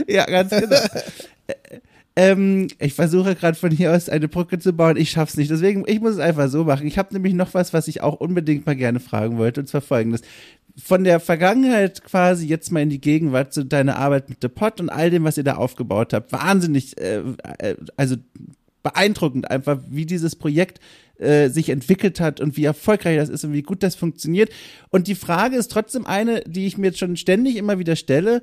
Ja, 0.06 0.26
ganz 0.26 0.50
genau. 0.50 0.76
Ähm, 2.20 2.68
ich 2.78 2.92
versuche 2.92 3.34
gerade 3.34 3.56
von 3.56 3.70
hier 3.70 3.94
aus 3.94 4.10
eine 4.10 4.28
Brücke 4.28 4.58
zu 4.58 4.74
bauen. 4.74 4.98
Ich 4.98 5.10
schaff's 5.10 5.38
nicht. 5.38 5.50
Deswegen, 5.50 5.84
ich 5.86 6.00
muss 6.00 6.12
es 6.12 6.18
einfach 6.18 6.50
so 6.50 6.64
machen. 6.64 6.86
Ich 6.86 6.98
habe 6.98 7.14
nämlich 7.14 7.32
noch 7.32 7.54
was, 7.54 7.72
was 7.72 7.88
ich 7.88 8.02
auch 8.02 8.20
unbedingt 8.20 8.66
mal 8.66 8.76
gerne 8.76 9.00
fragen 9.00 9.38
wollte, 9.38 9.60
und 9.60 9.68
zwar 9.68 9.80
folgendes. 9.80 10.20
Von 10.76 11.04
der 11.04 11.18
Vergangenheit 11.18 12.04
quasi 12.04 12.46
jetzt 12.46 12.72
mal 12.72 12.82
in 12.82 12.90
die 12.90 13.00
Gegenwart 13.00 13.54
zu 13.54 13.64
deiner 13.64 13.96
Arbeit 13.96 14.28
mit 14.28 14.38
The 14.42 14.48
Pot 14.48 14.82
und 14.82 14.90
all 14.90 15.08
dem, 15.08 15.24
was 15.24 15.38
ihr 15.38 15.44
da 15.44 15.54
aufgebaut 15.54 16.12
habt. 16.12 16.30
Wahnsinnig, 16.30 17.00
äh, 17.00 17.22
äh, 17.58 17.76
also 17.96 18.16
beeindruckend 18.82 19.50
einfach, 19.50 19.78
wie 19.88 20.04
dieses 20.04 20.36
Projekt 20.36 20.78
äh, 21.18 21.48
sich 21.48 21.70
entwickelt 21.70 22.20
hat 22.20 22.38
und 22.38 22.58
wie 22.58 22.64
erfolgreich 22.64 23.16
das 23.16 23.30
ist 23.30 23.44
und 23.44 23.54
wie 23.54 23.62
gut 23.62 23.82
das 23.82 23.94
funktioniert. 23.94 24.50
Und 24.90 25.06
die 25.06 25.14
Frage 25.14 25.56
ist 25.56 25.70
trotzdem 25.70 26.04
eine, 26.04 26.42
die 26.42 26.66
ich 26.66 26.76
mir 26.76 26.88
jetzt 26.88 26.98
schon 26.98 27.16
ständig 27.16 27.56
immer 27.56 27.78
wieder 27.78 27.96
stelle 27.96 28.42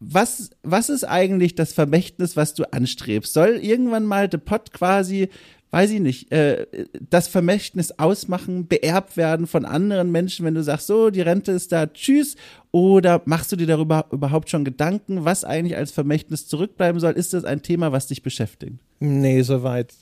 was, 0.00 0.50
was 0.62 0.88
ist 0.88 1.04
eigentlich 1.04 1.54
das 1.54 1.72
Vermächtnis, 1.72 2.36
was 2.36 2.54
du 2.54 2.64
anstrebst? 2.72 3.32
Soll 3.32 3.58
irgendwann 3.62 4.04
mal 4.04 4.28
The 4.30 4.38
Pot 4.38 4.72
quasi, 4.72 5.28
weiß 5.70 5.90
ich 5.90 6.00
nicht, 6.00 6.32
äh, 6.32 6.66
das 7.10 7.28
Vermächtnis 7.28 7.98
ausmachen, 7.98 8.66
beerbt 8.66 9.16
werden 9.16 9.46
von 9.46 9.64
anderen 9.64 10.12
Menschen, 10.12 10.44
wenn 10.44 10.54
du 10.54 10.62
sagst, 10.62 10.86
so, 10.86 11.10
die 11.10 11.20
Rente 11.20 11.52
ist 11.52 11.72
da, 11.72 11.86
tschüss? 11.86 12.36
Oder 12.70 13.22
machst 13.24 13.52
du 13.52 13.56
dir 13.56 13.66
darüber 13.66 14.06
überhaupt 14.10 14.50
schon 14.50 14.64
Gedanken, 14.64 15.24
was 15.24 15.44
eigentlich 15.44 15.76
als 15.76 15.90
Vermächtnis 15.90 16.46
zurückbleiben 16.46 17.00
soll? 17.00 17.12
Ist 17.12 17.32
das 17.32 17.44
ein 17.44 17.62
Thema, 17.62 17.92
was 17.92 18.08
dich 18.08 18.22
beschäftigt? 18.22 18.78
Nee, 19.00 19.42
soweit 19.42 19.94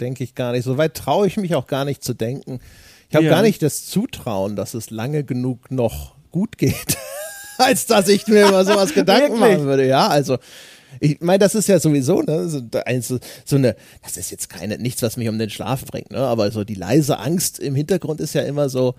denke 0.00 0.24
ich 0.24 0.34
gar 0.34 0.52
nicht. 0.52 0.64
Soweit 0.64 0.94
traue 0.94 1.26
ich 1.26 1.36
mich 1.36 1.54
auch 1.54 1.66
gar 1.66 1.84
nicht 1.84 2.04
zu 2.04 2.14
denken. 2.14 2.60
Ich 3.08 3.16
habe 3.16 3.24
ja. 3.24 3.30
gar 3.30 3.42
nicht 3.42 3.62
das 3.62 3.86
Zutrauen, 3.86 4.54
dass 4.54 4.74
es 4.74 4.90
lange 4.90 5.24
genug 5.24 5.70
noch 5.70 6.14
gut 6.30 6.58
geht. 6.58 6.98
als 7.64 7.86
dass 7.86 8.08
ich 8.08 8.26
mir 8.26 8.48
über 8.48 8.64
sowas 8.64 8.94
Gedanken 8.94 9.38
machen 9.38 9.64
würde. 9.64 9.86
Ja, 9.86 10.08
also 10.08 10.38
ich 11.00 11.20
meine, 11.20 11.38
das 11.38 11.54
ist 11.54 11.68
ja 11.68 11.78
sowieso 11.78 12.22
ne, 12.22 12.48
so, 12.48 12.60
so, 13.44 13.56
eine, 13.56 13.76
das 14.02 14.16
ist 14.16 14.30
jetzt 14.30 14.48
keine 14.48 14.78
nichts, 14.78 15.02
was 15.02 15.16
mich 15.16 15.28
um 15.28 15.38
den 15.38 15.50
Schlaf 15.50 15.84
bringt, 15.84 16.10
ne, 16.10 16.18
aber 16.18 16.50
so 16.50 16.64
die 16.64 16.74
leise 16.74 17.18
Angst 17.18 17.58
im 17.58 17.74
Hintergrund 17.74 18.20
ist 18.20 18.34
ja 18.34 18.42
immer 18.42 18.68
so, 18.68 18.94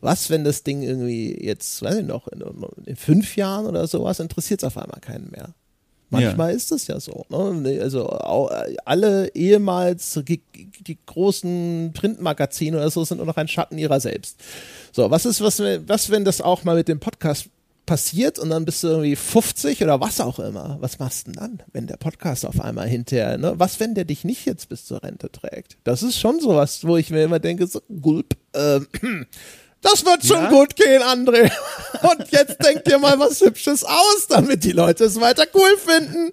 was, 0.00 0.30
wenn 0.30 0.44
das 0.44 0.62
Ding 0.62 0.82
irgendwie 0.82 1.38
jetzt, 1.44 1.82
weiß 1.82 1.96
ich 1.96 2.06
noch, 2.06 2.26
in, 2.28 2.42
in 2.86 2.96
fünf 2.96 3.36
Jahren 3.36 3.66
oder 3.66 3.86
sowas 3.86 4.18
interessiert 4.18 4.62
es 4.62 4.66
auf 4.66 4.78
einmal 4.78 5.00
keinen 5.00 5.30
mehr. 5.30 5.54
Manchmal 6.10 6.50
ja. 6.50 6.56
ist 6.56 6.72
es 6.72 6.88
ja 6.88 6.98
so. 6.98 7.24
Ne? 7.28 7.80
Also 7.80 8.08
alle 8.08 9.32
ehemals 9.34 10.20
die, 10.26 10.42
die, 10.80 10.98
großen 11.06 11.92
Printmagazine 11.94 12.78
oder 12.78 12.90
so 12.90 13.04
sind 13.04 13.18
nur 13.18 13.26
noch 13.26 13.36
ein 13.36 13.46
Schatten 13.46 13.78
ihrer 13.78 14.00
selbst. 14.00 14.40
So, 14.90 15.08
was 15.12 15.24
ist, 15.24 15.40
was, 15.40 15.60
was, 15.60 16.10
wenn 16.10 16.24
das 16.24 16.40
auch 16.40 16.64
mal 16.64 16.74
mit 16.74 16.88
dem 16.88 16.98
Podcast 16.98 17.48
passiert 17.90 18.38
und 18.38 18.50
dann 18.50 18.64
bist 18.64 18.84
du 18.84 18.86
irgendwie 18.86 19.16
50 19.16 19.82
oder 19.82 20.00
was 20.00 20.20
auch 20.20 20.38
immer. 20.38 20.76
Was 20.78 21.00
machst 21.00 21.26
du 21.26 21.32
denn 21.32 21.40
dann, 21.40 21.62
wenn 21.72 21.88
der 21.88 21.96
Podcast 21.96 22.46
auf 22.46 22.60
einmal 22.60 22.86
hinterher, 22.86 23.36
ne? 23.36 23.54
Was, 23.56 23.80
wenn 23.80 23.96
der 23.96 24.04
dich 24.04 24.22
nicht 24.22 24.46
jetzt 24.46 24.68
bis 24.68 24.84
zur 24.84 25.02
Rente 25.02 25.28
trägt? 25.32 25.76
Das 25.82 26.04
ist 26.04 26.16
schon 26.16 26.38
sowas, 26.38 26.84
wo 26.84 26.96
ich 26.96 27.10
mir 27.10 27.24
immer 27.24 27.40
denke, 27.40 27.66
so, 27.66 27.80
gulp, 28.00 28.36
äh, 28.52 28.78
das 29.80 30.06
wird 30.06 30.24
schon 30.24 30.36
ja? 30.36 30.50
gut 30.50 30.76
gehen, 30.76 31.02
André. 31.02 31.50
Und 32.02 32.30
jetzt 32.30 32.64
denk 32.64 32.84
dir 32.84 33.00
mal 33.00 33.18
was 33.18 33.40
Hübsches 33.40 33.82
aus, 33.82 34.28
damit 34.28 34.62
die 34.62 34.70
Leute 34.70 35.02
es 35.02 35.20
weiter 35.20 35.46
cool 35.52 35.76
finden. 35.76 36.30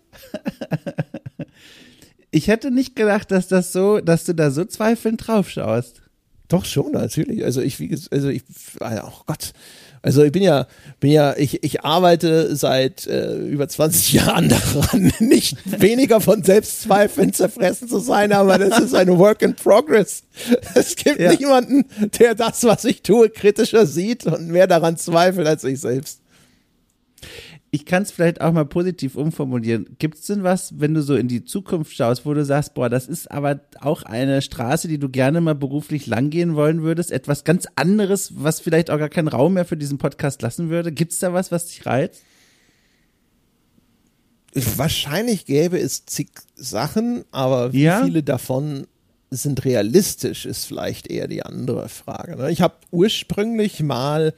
Ich 2.29 2.49
hätte 2.49 2.69
nicht 2.69 2.95
gedacht, 2.95 3.31
dass 3.31 3.47
das 3.47 3.73
so, 3.73 3.99
dass 3.99 4.25
du 4.25 4.35
da 4.35 4.51
so 4.51 4.63
zweifelnd 4.63 5.25
drauf 5.25 5.49
schaust. 5.49 6.03
Doch 6.49 6.65
schon, 6.65 6.91
natürlich. 6.91 7.43
Also 7.43 7.61
ich, 7.61 7.79
wie, 7.79 7.97
also 8.11 8.29
ich, 8.29 8.43
oh 8.79 9.21
Gott, 9.25 9.53
also 10.01 10.23
ich 10.23 10.31
bin 10.31 10.43
ja, 10.43 10.67
bin 10.99 11.11
ja, 11.11 11.35
ich, 11.37 11.63
ich 11.63 11.83
arbeite 11.83 12.55
seit 12.55 13.07
äh, 13.07 13.35
über 13.35 13.67
20 13.67 14.13
Jahren 14.13 14.49
daran, 14.49 15.11
nicht 15.19 15.57
weniger 15.65 16.21
von 16.21 16.43
Selbstzweifeln 16.43 17.33
zerfressen 17.33 17.87
zu 17.87 17.99
sein, 17.99 18.31
aber 18.31 18.57
das 18.57 18.79
ist 18.79 18.95
ein 18.95 19.17
Work 19.17 19.41
in 19.41 19.55
Progress. 19.55 20.23
Es 20.75 20.95
gibt 20.95 21.19
ja. 21.19 21.33
niemanden, 21.33 21.85
der 22.19 22.35
das, 22.35 22.63
was 22.63 22.85
ich 22.85 23.01
tue, 23.01 23.29
kritischer 23.29 23.85
sieht 23.85 24.25
und 24.25 24.47
mehr 24.47 24.67
daran 24.67 24.97
zweifelt 24.97 25.47
als 25.47 25.63
ich 25.63 25.79
selbst 25.79 26.21
ich 27.69 27.85
kann 27.85 28.03
es 28.03 28.11
vielleicht 28.11 28.39
auch 28.39 28.53
mal 28.53 28.65
positiv 28.65 29.15
umformulieren. 29.15 29.97
Gibt 29.99 30.17
es 30.17 30.25
denn 30.27 30.43
was, 30.43 30.79
wenn 30.79 30.93
du 30.93 31.01
so 31.01 31.15
in 31.15 31.27
die 31.27 31.43
Zukunft 31.43 31.93
schaust, 31.93 32.25
wo 32.25 32.33
du 32.33 32.45
sagst, 32.45 32.73
boah, 32.75 32.89
das 32.89 33.07
ist 33.07 33.29
aber 33.29 33.59
auch 33.81 34.03
eine 34.03 34.41
Straße, 34.41 34.87
die 34.87 34.97
du 34.97 35.09
gerne 35.09 35.41
mal 35.41 35.55
beruflich 35.55 36.07
langgehen 36.07 36.55
wollen 36.55 36.81
würdest? 36.81 37.11
Etwas 37.11 37.43
ganz 37.43 37.67
anderes, 37.75 38.31
was 38.35 38.61
vielleicht 38.61 38.89
auch 38.89 38.97
gar 38.97 39.09
keinen 39.09 39.27
Raum 39.27 39.53
mehr 39.53 39.65
für 39.65 39.75
diesen 39.75 39.97
Podcast 39.97 40.41
lassen 40.41 40.69
würde? 40.69 40.93
Gibt 40.93 41.11
es 41.11 41.19
da 41.19 41.33
was, 41.33 41.51
was 41.51 41.67
dich 41.67 41.85
reizt? 41.85 42.23
Wahrscheinlich 44.53 45.45
gäbe 45.45 45.77
es 45.77 46.05
zig 46.05 46.29
Sachen, 46.55 47.25
aber 47.31 47.73
wie 47.73 47.83
ja? 47.83 48.03
viele 48.03 48.23
davon 48.23 48.87
sind 49.29 49.65
realistisch, 49.65 50.45
ist 50.45 50.65
vielleicht 50.65 51.07
eher 51.07 51.27
die 51.27 51.43
andere 51.43 51.89
Frage. 51.89 52.37
Ne? 52.37 52.49
Ich 52.49 52.61
habe 52.61 52.75
ursprünglich 52.91 53.83
mal 53.83 54.33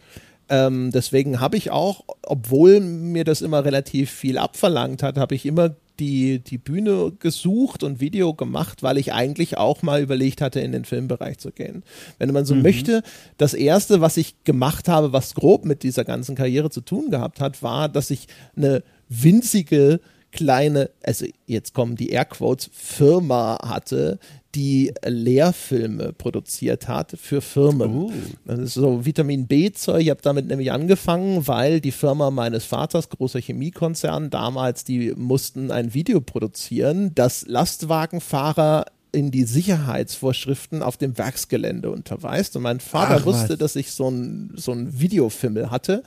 ähm, 0.49 0.91
deswegen 0.91 1.39
habe 1.39 1.57
ich 1.57 1.71
auch, 1.71 2.03
obwohl 2.23 2.79
mir 2.79 3.23
das 3.23 3.41
immer 3.41 3.63
relativ 3.65 4.11
viel 4.11 4.37
abverlangt 4.37 5.03
hat, 5.03 5.17
habe 5.17 5.35
ich 5.35 5.45
immer 5.45 5.75
die, 5.99 6.39
die 6.39 6.57
Bühne 6.57 7.11
gesucht 7.19 7.83
und 7.83 7.99
Video 7.99 8.33
gemacht, 8.33 8.83
weil 8.83 8.97
ich 8.97 9.13
eigentlich 9.13 9.57
auch 9.57 9.81
mal 9.81 10.01
überlegt 10.01 10.41
hatte, 10.41 10.61
in 10.61 10.71
den 10.71 10.85
Filmbereich 10.85 11.37
zu 11.37 11.51
gehen. 11.51 11.83
Wenn 12.17 12.31
man 12.31 12.45
so 12.45 12.55
mhm. 12.55 12.61
möchte, 12.61 13.03
das 13.37 13.53
erste, 13.53 14.01
was 14.01 14.17
ich 14.17 14.43
gemacht 14.43 14.87
habe, 14.87 15.13
was 15.13 15.35
grob 15.35 15.65
mit 15.65 15.83
dieser 15.83 16.05
ganzen 16.05 16.35
Karriere 16.35 16.69
zu 16.69 16.81
tun 16.81 17.11
gehabt 17.11 17.41
hat, 17.41 17.61
war, 17.61 17.89
dass 17.89 18.09
ich 18.09 18.27
eine 18.55 18.83
winzige 19.09 19.99
kleine, 20.31 20.89
also 21.03 21.25
jetzt 21.47 21.73
kommen 21.73 21.95
die 21.95 22.09
Airquotes, 22.09 22.69
Firma 22.71 23.57
hatte, 23.67 24.19
die 24.55 24.93
Lehrfilme 25.05 26.13
produziert 26.13 26.87
hat 26.87 27.13
für 27.19 27.41
Firmen. 27.41 27.93
Uh. 27.93 28.11
Das 28.45 28.59
ist 28.59 28.73
so 28.73 29.05
Vitamin 29.05 29.47
B-Zeug. 29.47 30.01
Ich 30.01 30.09
habe 30.09 30.21
damit 30.21 30.47
nämlich 30.47 30.71
angefangen, 30.71 31.47
weil 31.47 31.81
die 31.81 31.91
Firma 31.91 32.31
meines 32.31 32.65
Vaters, 32.65 33.09
großer 33.09 33.39
Chemiekonzern, 33.39 34.29
damals, 34.29 34.83
die 34.83 35.13
mussten 35.15 35.71
ein 35.71 35.93
Video 35.93 36.21
produzieren, 36.21 37.13
das 37.15 37.45
Lastwagenfahrer 37.47 38.85
in 39.11 39.31
die 39.31 39.43
Sicherheitsvorschriften 39.43 40.83
auf 40.83 40.97
dem 40.97 41.17
Werksgelände 41.17 41.89
unterweist. 41.89 42.55
Und 42.55 42.63
mein 42.63 42.79
Vater 42.79 43.17
Ach, 43.21 43.25
wusste, 43.25 43.51
was. 43.51 43.57
dass 43.57 43.75
ich 43.75 43.91
so 43.91 44.09
ein, 44.09 44.51
so 44.55 44.71
ein 44.71 44.99
Videofimmel 44.99 45.71
hatte. 45.71 46.03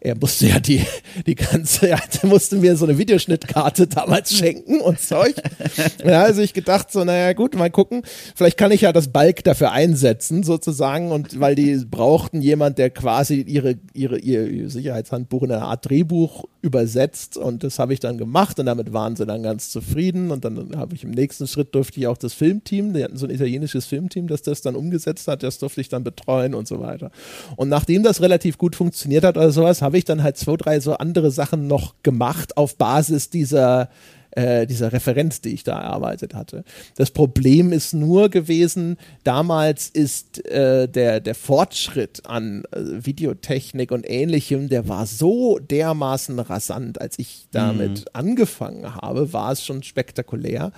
Er 0.00 0.16
musste 0.16 0.46
ja 0.46 0.60
die, 0.60 0.84
die 1.26 1.34
ganze, 1.34 1.90
er 1.90 2.00
musste 2.22 2.56
mir 2.56 2.76
so 2.76 2.84
eine 2.84 2.96
Videoschnittkarte 2.96 3.88
damals 3.88 4.34
schenken 4.36 4.80
und 4.80 5.00
Zeug. 5.00 5.34
ja, 6.04 6.22
also 6.22 6.42
ich 6.42 6.54
gedacht 6.54 6.92
so, 6.92 7.02
naja, 7.04 7.32
gut, 7.32 7.56
mal 7.56 7.70
gucken. 7.70 8.02
Vielleicht 8.36 8.56
kann 8.56 8.70
ich 8.70 8.82
ja 8.82 8.92
das 8.92 9.08
Balk 9.08 9.42
dafür 9.42 9.72
einsetzen, 9.72 10.44
sozusagen. 10.44 11.10
Und 11.10 11.40
weil 11.40 11.56
die 11.56 11.76
brauchten 11.90 12.40
jemand, 12.40 12.78
der 12.78 12.90
quasi 12.90 13.40
ihre, 13.40 13.76
ihre, 13.94 14.18
ihr 14.18 14.70
Sicherheitshandbuch 14.70 15.42
in 15.42 15.52
einer 15.52 15.66
Art 15.66 15.88
Drehbuch 15.88 16.44
übersetzt. 16.62 17.36
Und 17.36 17.64
das 17.64 17.78
habe 17.78 17.92
ich 17.92 18.00
dann 18.00 18.16
gemacht 18.16 18.60
und 18.60 18.66
damit 18.66 18.92
waren 18.92 19.16
sie 19.16 19.26
dann 19.26 19.42
ganz 19.42 19.70
zufrieden. 19.70 20.30
Und 20.30 20.44
dann 20.44 20.76
habe 20.76 20.94
ich 20.94 21.02
im 21.02 21.10
nächsten 21.10 21.48
Schritt 21.48 21.74
durfte 21.74 21.98
ich 21.98 22.06
auch 22.06 22.16
das 22.16 22.32
Filmteam, 22.44 22.92
die 22.92 23.02
hatten 23.02 23.16
so 23.16 23.26
ein 23.26 23.30
italienisches 23.30 23.86
Filmteam, 23.86 24.26
das 24.26 24.42
das 24.42 24.60
dann 24.60 24.76
umgesetzt 24.76 25.28
hat, 25.28 25.42
das 25.42 25.58
durfte 25.58 25.80
ich 25.80 25.88
dann 25.88 26.04
betreuen 26.04 26.54
und 26.54 26.68
so 26.68 26.78
weiter. 26.78 27.10
Und 27.56 27.70
nachdem 27.70 28.02
das 28.02 28.20
relativ 28.20 28.58
gut 28.58 28.76
funktioniert 28.76 29.24
hat 29.24 29.38
oder 29.38 29.50
sowas, 29.50 29.80
habe 29.80 29.96
ich 29.96 30.04
dann 30.04 30.22
halt 30.22 30.36
zwei, 30.36 30.56
drei 30.56 30.80
so 30.80 30.92
andere 30.92 31.30
Sachen 31.30 31.66
noch 31.66 31.94
gemacht 32.02 32.58
auf 32.58 32.76
Basis 32.76 33.30
dieser 33.30 33.88
äh, 34.32 34.66
dieser 34.66 34.92
Referenz, 34.92 35.40
die 35.40 35.50
ich 35.50 35.62
da 35.62 35.80
erarbeitet 35.80 36.34
hatte. 36.34 36.64
Das 36.96 37.12
Problem 37.12 37.72
ist 37.72 37.94
nur 37.94 38.28
gewesen, 38.28 38.96
damals 39.22 39.88
ist 39.88 40.44
äh, 40.46 40.88
der, 40.88 41.20
der 41.20 41.34
Fortschritt 41.36 42.26
an 42.26 42.64
äh, 42.72 42.80
Videotechnik 42.80 43.92
und 43.92 44.08
ähnlichem, 44.10 44.68
der 44.68 44.88
war 44.88 45.06
so 45.06 45.60
dermaßen 45.60 46.38
rasant, 46.40 47.00
als 47.00 47.16
ich 47.18 47.46
damit 47.52 48.00
mhm. 48.00 48.04
angefangen 48.12 48.96
habe, 48.96 49.32
war 49.32 49.52
es 49.52 49.64
schon 49.64 49.84
spektakulär 49.84 50.72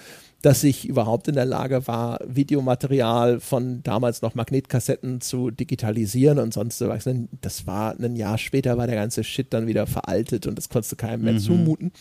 dass 0.47 0.63
ich 0.63 0.89
überhaupt 0.89 1.27
in 1.27 1.35
der 1.35 1.45
Lage 1.45 1.89
war, 1.89 2.21
Videomaterial 2.25 3.41
von 3.41 3.83
damals 3.83 4.23
noch 4.23 4.37
Magnetkassetten 4.37 5.21
zu 5.21 5.51
digitalisieren 5.51 6.39
und 6.39 6.55
sonst 6.55 6.81
was. 6.83 7.09
Das 7.41 7.67
war 7.67 7.99
ein 7.99 8.15
Jahr 8.15 8.39
später, 8.39 8.79
war 8.79 8.87
der 8.87 8.95
ganze 8.95 9.25
Shit 9.25 9.53
dann 9.53 9.67
wieder 9.67 9.89
veraltet 9.89 10.47
und 10.47 10.57
das 10.57 10.69
konntest 10.69 10.93
du 10.93 10.97
keinem 10.97 11.23
mehr 11.23 11.33
mhm. 11.33 11.41
zumuten. 11.41 11.93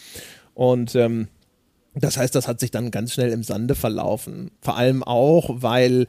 Und 0.53 0.93
ähm, 0.93 1.27
das 1.95 2.17
heißt, 2.17 2.35
das 2.35 2.47
hat 2.47 2.59
sich 2.59 2.69
dann 2.69 2.91
ganz 2.91 3.13
schnell 3.13 3.31
im 3.31 3.41
Sande 3.41 3.73
verlaufen. 3.73 4.51
Vor 4.61 4.77
allem 4.77 5.01
auch, 5.01 5.49
weil 5.63 6.05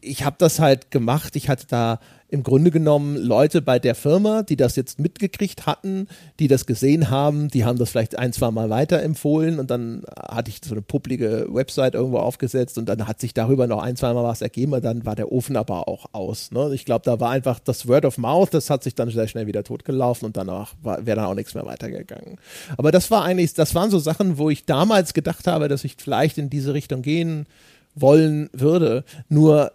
ich 0.00 0.24
habe 0.24 0.36
das 0.38 0.60
halt 0.60 0.90
gemacht. 0.90 1.36
Ich 1.36 1.48
hatte 1.48 1.66
da 1.66 2.00
im 2.28 2.42
Grunde 2.44 2.70
genommen 2.70 3.16
Leute 3.16 3.60
bei 3.60 3.78
der 3.78 3.96
Firma, 3.96 4.42
die 4.42 4.56
das 4.56 4.76
jetzt 4.76 5.00
mitgekriegt 5.00 5.66
hatten, 5.66 6.06
die 6.38 6.46
das 6.46 6.64
gesehen 6.64 7.10
haben, 7.10 7.48
die 7.48 7.64
haben 7.64 7.76
das 7.76 7.90
vielleicht 7.90 8.16
ein, 8.16 8.32
zwei 8.32 8.52
Mal 8.52 8.70
weiterempfohlen 8.70 9.58
und 9.58 9.70
dann 9.70 10.04
hatte 10.16 10.50
ich 10.50 10.60
so 10.64 10.72
eine 10.72 10.82
publige 10.82 11.48
Website 11.50 11.94
irgendwo 11.94 12.18
aufgesetzt 12.18 12.78
und 12.78 12.88
dann 12.88 13.08
hat 13.08 13.20
sich 13.20 13.34
darüber 13.34 13.66
noch 13.66 13.82
ein, 13.82 13.96
zwei 13.96 14.12
Mal 14.12 14.22
was 14.22 14.42
ergeben 14.42 14.74
und 14.74 14.84
dann 14.84 15.04
war 15.04 15.16
der 15.16 15.32
Ofen 15.32 15.56
aber 15.56 15.88
auch 15.88 16.06
aus. 16.12 16.52
Ne? 16.52 16.70
Ich 16.72 16.84
glaube, 16.84 17.04
da 17.04 17.18
war 17.18 17.30
einfach 17.30 17.58
das 17.58 17.88
Word 17.88 18.04
of 18.04 18.16
Mouth, 18.16 18.54
das 18.54 18.70
hat 18.70 18.84
sich 18.84 18.94
dann 18.94 19.10
sehr 19.10 19.26
schnell 19.26 19.48
wieder 19.48 19.64
totgelaufen 19.64 20.26
und 20.26 20.36
danach 20.36 20.74
wäre 20.82 21.16
dann 21.16 21.24
auch 21.24 21.34
nichts 21.34 21.54
mehr 21.54 21.66
weitergegangen. 21.66 22.38
Aber 22.76 22.92
das 22.92 23.10
war 23.10 23.24
eigentlich, 23.24 23.54
das 23.54 23.74
waren 23.74 23.90
so 23.90 23.98
Sachen, 23.98 24.38
wo 24.38 24.50
ich 24.50 24.66
damals 24.66 25.14
gedacht 25.14 25.48
habe, 25.48 25.66
dass 25.66 25.82
ich 25.82 25.96
vielleicht 25.98 26.38
in 26.38 26.48
diese 26.48 26.74
Richtung 26.74 27.02
gehen 27.02 27.46
wollen 27.94 28.50
würde. 28.52 29.04
Nur 29.28 29.72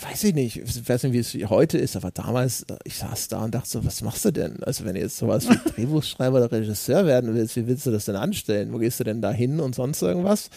weiß 0.00 0.24
ich 0.24 0.34
nicht, 0.34 0.56
ich 0.56 0.88
weiß 0.88 1.02
nicht, 1.04 1.12
wie 1.12 1.18
es 1.18 1.50
heute 1.50 1.76
ist, 1.76 1.96
aber 1.96 2.10
damals, 2.10 2.64
ich 2.84 2.96
saß 2.96 3.28
da 3.28 3.44
und 3.44 3.54
dachte 3.54 3.68
so, 3.68 3.84
was 3.84 4.00
machst 4.02 4.24
du 4.24 4.30
denn? 4.30 4.62
Also 4.62 4.84
wenn 4.84 4.94
du 4.94 5.00
jetzt 5.00 5.18
sowas 5.18 5.48
wie 5.48 5.56
Drehbuchschreiber 5.70 6.38
oder 6.38 6.50
Regisseur 6.50 7.04
werden 7.04 7.34
willst, 7.34 7.56
wie 7.56 7.66
willst 7.66 7.84
du 7.86 7.90
das 7.90 8.06
denn 8.06 8.16
anstellen? 8.16 8.72
Wo 8.72 8.78
gehst 8.78 9.00
du 9.00 9.04
denn 9.04 9.20
da 9.20 9.30
hin 9.30 9.60
und 9.60 9.74
sonst 9.74 10.00
irgendwas? 10.02 10.48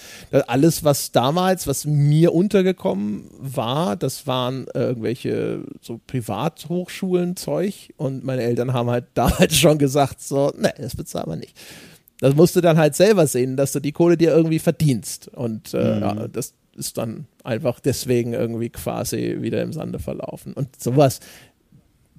Alles, 0.47 0.83
was 0.83 1.11
damals, 1.11 1.67
was 1.67 1.85
mir 1.85 2.33
untergekommen 2.33 3.29
war, 3.37 3.97
das 3.97 4.25
waren 4.25 4.67
irgendwelche 4.73 5.63
so 5.81 5.99
Privathochschulen-Zeug 6.07 7.93
und 7.97 8.23
meine 8.23 8.43
Eltern 8.43 8.73
haben 8.73 8.89
halt 8.89 9.05
damals 9.15 9.55
schon 9.57 9.77
gesagt, 9.77 10.21
so, 10.21 10.51
ne, 10.57 10.73
das 10.77 10.95
bezahlen 10.95 11.29
wir 11.29 11.35
nicht. 11.35 11.57
Das 12.19 12.33
musst 12.33 12.55
du 12.55 12.61
dann 12.61 12.77
halt 12.77 12.95
selber 12.95 13.27
sehen, 13.27 13.57
dass 13.57 13.73
du 13.73 13.81
die 13.81 13.91
Kohle 13.91 14.15
dir 14.15 14.33
irgendwie 14.33 14.59
verdienst. 14.59 15.27
Und 15.27 15.73
äh, 15.73 15.95
mhm. 15.95 16.01
ja, 16.01 16.27
das, 16.29 16.53
ist 16.75 16.97
dann 16.97 17.25
einfach 17.43 17.79
deswegen 17.79 18.33
irgendwie 18.33 18.69
quasi 18.69 19.37
wieder 19.39 19.61
im 19.61 19.73
Sande 19.73 19.99
verlaufen. 19.99 20.53
Und 20.53 20.81
sowas, 20.81 21.19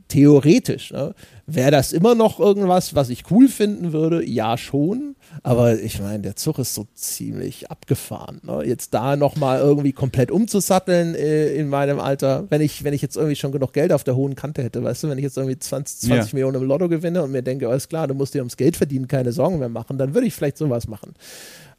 theoretisch, 0.09 0.93
ne, 0.93 1.15
wäre 1.47 1.71
das 1.71 1.93
immer 1.93 2.15
noch 2.15 2.39
irgendwas, 2.39 2.95
was 2.95 3.09
ich 3.09 3.31
cool 3.31 3.49
finden 3.49 3.93
würde? 3.93 4.25
Ja, 4.25 4.57
schon. 4.57 5.17
Aber 5.43 5.79
ich 5.79 6.01
meine, 6.01 6.21
der 6.21 6.37
Zug 6.37 6.59
ist 6.59 6.75
so 6.75 6.87
ziemlich 6.95 7.71
abgefahren. 7.71 8.41
Ne? 8.45 8.63
Jetzt 8.65 8.95
da 8.95 9.17
nochmal 9.17 9.59
irgendwie 9.59 9.93
komplett 9.93 10.31
umzusatteln 10.31 11.15
äh, 11.15 11.55
in 11.55 11.69
meinem 11.69 11.99
Alter, 11.99 12.45
wenn 12.51 12.61
ich, 12.61 12.85
wenn 12.85 12.95
ich 12.95 13.03
jetzt 13.03 13.17
irgendwie 13.17 13.37
schon 13.37 13.53
genug 13.53 13.73
Geld 13.73 13.93
auf 13.93 14.05
der 14.05 14.17
hohen 14.17 14.37
Kante 14.37 14.63
hätte, 14.63 14.83
weißt 14.83 15.05
du, 15.05 15.09
wenn 15.09 15.19
ich 15.19 15.25
jetzt 15.25 15.37
irgendwie 15.37 15.59
20, 15.59 16.09
20 16.09 16.33
ja. 16.33 16.37
Millionen 16.37 16.63
im 16.63 16.69
Lotto 16.69 16.89
gewinne 16.89 17.23
und 17.23 17.33
mir 17.33 17.43
denke, 17.43 17.69
alles 17.69 17.89
klar, 17.89 18.07
du 18.07 18.15
musst 18.15 18.35
dir 18.35 18.41
ums 18.41 18.57
Geld 18.57 18.77
verdienen 18.77 19.09
keine 19.09 19.33
Sorgen 19.33 19.59
mehr 19.59 19.69
machen, 19.69 19.99
dann 19.99 20.15
würde 20.15 20.27
ich 20.27 20.35
vielleicht 20.35 20.59
sowas 20.59 20.87
machen. 20.87 21.15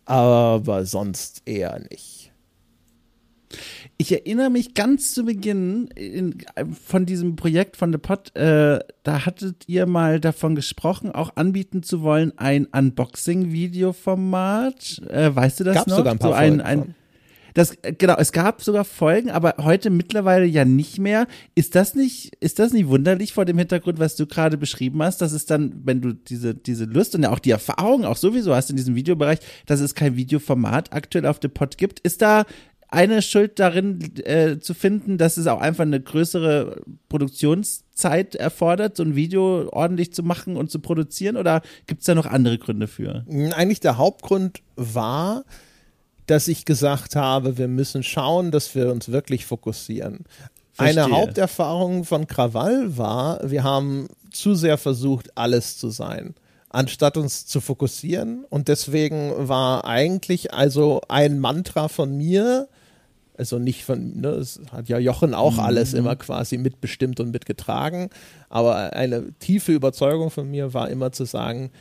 Aber 0.05 0.85
sonst 0.85 1.41
eher 1.45 1.79
nicht. 1.91 2.16
Ich 3.97 4.11
erinnere 4.11 4.49
mich 4.49 4.73
ganz 4.73 5.13
zu 5.13 5.25
Beginn 5.25 5.89
in, 5.95 6.39
von 6.85 7.05
diesem 7.05 7.35
Projekt 7.35 7.77
von 7.77 7.91
The 7.91 7.97
Pod, 7.97 8.35
äh, 8.35 8.79
da 9.03 9.25
hattet 9.25 9.65
ihr 9.67 9.85
mal 9.85 10.19
davon 10.19 10.55
gesprochen, 10.55 11.11
auch 11.11 11.35
anbieten 11.35 11.83
zu 11.83 12.01
wollen, 12.01 12.33
ein 12.37 12.65
Unboxing-Videoformat. 12.65 15.01
Äh, 15.09 15.35
weißt 15.35 15.59
du 15.61 15.63
das 15.63 15.75
Gab's 15.75 15.87
noch? 15.87 15.97
sogar 15.97 16.13
ein 16.13 16.19
paar 16.19 16.31
so 16.31 16.35
ein, 16.35 16.61
ein, 16.61 16.95
das, 17.57 17.75
genau, 17.97 18.13
es 18.19 18.33
gab 18.33 18.61
sogar 18.61 18.85
Folgen, 18.85 19.31
aber 19.31 19.55
heute 19.57 19.89
mittlerweile 19.89 20.45
ja 20.45 20.63
nicht 20.63 20.99
mehr. 20.99 21.25
Ist 21.55 21.73
das 21.73 21.95
nicht, 21.95 22.35
ist 22.39 22.59
das 22.59 22.71
nicht 22.71 22.87
wunderlich 22.87 23.33
vor 23.33 23.45
dem 23.45 23.57
Hintergrund, 23.57 23.97
was 23.97 24.15
du 24.15 24.27
gerade 24.27 24.59
beschrieben 24.59 25.01
hast, 25.01 25.23
dass 25.23 25.31
es 25.31 25.47
dann, 25.47 25.73
wenn 25.83 25.99
du 25.99 26.13
diese, 26.13 26.53
diese 26.53 26.85
Lust 26.85 27.15
und 27.15 27.23
ja 27.23 27.31
auch 27.31 27.39
die 27.39 27.49
Erfahrung 27.49 28.05
auch 28.05 28.17
sowieso 28.17 28.53
hast 28.53 28.69
in 28.69 28.75
diesem 28.75 28.93
Videobereich, 28.93 29.39
dass 29.65 29.79
es 29.79 29.95
kein 29.95 30.15
Videoformat 30.15 30.93
aktuell 30.93 31.25
auf 31.25 31.39
The 31.41 31.47
Pod 31.47 31.79
gibt? 31.79 31.99
Ist 32.01 32.21
da, 32.21 32.45
eine 32.89 33.21
Schuld 33.21 33.59
darin 33.59 33.99
äh, 34.23 34.59
zu 34.59 34.73
finden, 34.73 35.17
dass 35.17 35.37
es 35.37 35.47
auch 35.47 35.59
einfach 35.59 35.83
eine 35.83 35.99
größere 35.99 36.81
Produktionszeit 37.09 38.35
erfordert, 38.35 38.95
so 38.95 39.03
ein 39.03 39.15
Video 39.15 39.67
ordentlich 39.71 40.13
zu 40.13 40.23
machen 40.23 40.55
und 40.55 40.71
zu 40.71 40.79
produzieren? 40.79 41.37
Oder 41.37 41.61
gibt 41.85 42.01
es 42.01 42.05
da 42.05 42.15
noch 42.15 42.25
andere 42.25 42.57
Gründe 42.57 42.87
für? 42.87 43.25
Eigentlich 43.55 43.81
der 43.81 43.97
Hauptgrund 43.97 44.61
war, 44.75 45.43
dass 46.27 46.47
ich 46.47 46.65
gesagt 46.65 47.15
habe, 47.15 47.57
wir 47.57 47.67
müssen 47.67 48.03
schauen, 48.03 48.51
dass 48.51 48.73
wir 48.73 48.91
uns 48.91 49.09
wirklich 49.09 49.45
fokussieren. 49.45 50.23
Verstehe. 50.73 51.03
Eine 51.03 51.15
Haupterfahrung 51.15 52.05
von 52.05 52.27
Krawall 52.27 52.97
war, 52.97 53.49
wir 53.49 53.63
haben 53.63 54.07
zu 54.31 54.55
sehr 54.55 54.77
versucht, 54.77 55.35
alles 55.35 55.77
zu 55.77 55.89
sein 55.89 56.35
anstatt 56.69 57.17
uns 57.17 57.45
zu 57.45 57.61
fokussieren. 57.61 58.45
Und 58.49 58.67
deswegen 58.67 59.33
war 59.47 59.85
eigentlich 59.85 60.53
also 60.53 61.01
ein 61.07 61.39
Mantra 61.39 61.87
von 61.87 62.15
mir, 62.15 62.67
also 63.37 63.59
nicht 63.59 63.85
von, 63.85 64.19
ne, 64.19 64.29
es 64.29 64.59
hat 64.71 64.89
ja 64.89 64.97
Jochen 64.97 65.33
auch 65.33 65.53
mhm. 65.53 65.59
alles 65.59 65.93
immer 65.93 66.15
quasi 66.15 66.57
mitbestimmt 66.57 67.19
und 67.19 67.31
mitgetragen, 67.31 68.09
aber 68.49 68.93
eine 68.93 69.33
tiefe 69.39 69.71
Überzeugung 69.73 70.31
von 70.31 70.49
mir 70.49 70.73
war 70.73 70.89
immer 70.89 71.11
zu 71.11 71.25
sagen, 71.25 71.71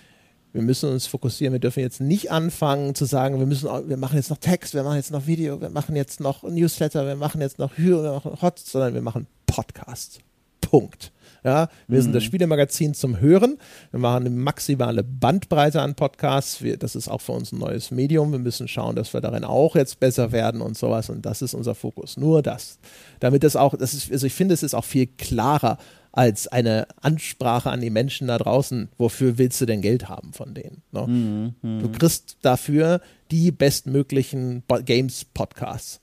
wir 0.52 0.62
müssen 0.62 0.90
uns 0.90 1.06
fokussieren, 1.06 1.52
wir 1.52 1.60
dürfen 1.60 1.80
jetzt 1.80 2.00
nicht 2.00 2.30
anfangen 2.30 2.94
zu 2.94 3.04
sagen, 3.04 3.38
wir 3.38 3.46
müssen, 3.46 3.68
wir 3.88 3.96
machen 3.98 4.16
jetzt 4.16 4.30
noch 4.30 4.38
Text, 4.38 4.72
wir 4.72 4.82
machen 4.82 4.96
jetzt 4.96 5.10
noch 5.10 5.26
Video, 5.26 5.60
wir 5.60 5.68
machen 5.68 5.96
jetzt 5.96 6.20
noch 6.20 6.42
Newsletter, 6.44 7.06
wir 7.06 7.16
machen 7.16 7.42
jetzt 7.42 7.58
noch 7.58 7.76
Hür, 7.76 8.02
wir 8.02 8.12
machen 8.12 8.40
Hot, 8.40 8.58
sondern 8.58 8.94
wir 8.94 9.02
machen 9.02 9.26
Podcast. 9.46 10.20
Punkt. 10.62 11.12
Ja, 11.46 11.68
wir 11.86 11.98
mhm. 11.98 12.02
sind 12.02 12.12
das 12.12 12.24
mhm. 12.24 12.26
Spielemagazin 12.26 12.92
zum 12.92 13.20
Hören. 13.20 13.58
Wir 13.92 14.00
machen 14.00 14.26
eine 14.26 14.30
maximale 14.30 15.04
Bandbreite 15.04 15.80
an 15.80 15.94
Podcasts. 15.94 16.60
Wir, 16.60 16.76
das 16.76 16.96
ist 16.96 17.06
auch 17.06 17.20
für 17.20 17.32
uns 17.32 17.52
ein 17.52 17.60
neues 17.60 17.92
Medium. 17.92 18.32
Wir 18.32 18.40
müssen 18.40 18.66
schauen, 18.66 18.96
dass 18.96 19.14
wir 19.14 19.20
darin 19.20 19.44
auch 19.44 19.76
jetzt 19.76 20.00
besser 20.00 20.32
werden 20.32 20.60
und 20.60 20.76
sowas. 20.76 21.08
Und 21.08 21.24
das 21.24 21.42
ist 21.42 21.54
unser 21.54 21.76
Fokus. 21.76 22.16
Nur 22.16 22.42
das. 22.42 22.80
Damit 23.20 23.44
das 23.44 23.54
auch, 23.54 23.76
das 23.76 23.94
ist, 23.94 24.10
also 24.10 24.26
ich 24.26 24.34
finde, 24.34 24.54
es 24.54 24.64
ist 24.64 24.74
auch 24.74 24.84
viel 24.84 25.06
klarer 25.06 25.78
als 26.10 26.48
eine 26.48 26.88
Ansprache 27.00 27.70
an 27.70 27.80
die 27.80 27.90
Menschen 27.90 28.26
da 28.26 28.38
draußen. 28.38 28.88
Wofür 28.98 29.38
willst 29.38 29.60
du 29.60 29.66
denn 29.66 29.82
Geld 29.82 30.08
haben 30.08 30.32
von 30.32 30.52
denen? 30.52 30.82
Ne? 30.90 31.06
Mhm, 31.06 31.54
mh. 31.62 31.82
Du 31.82 31.92
kriegst 31.92 32.38
dafür 32.42 33.00
die 33.30 33.52
bestmöglichen 33.52 34.64
Games-Podcasts 34.84 36.00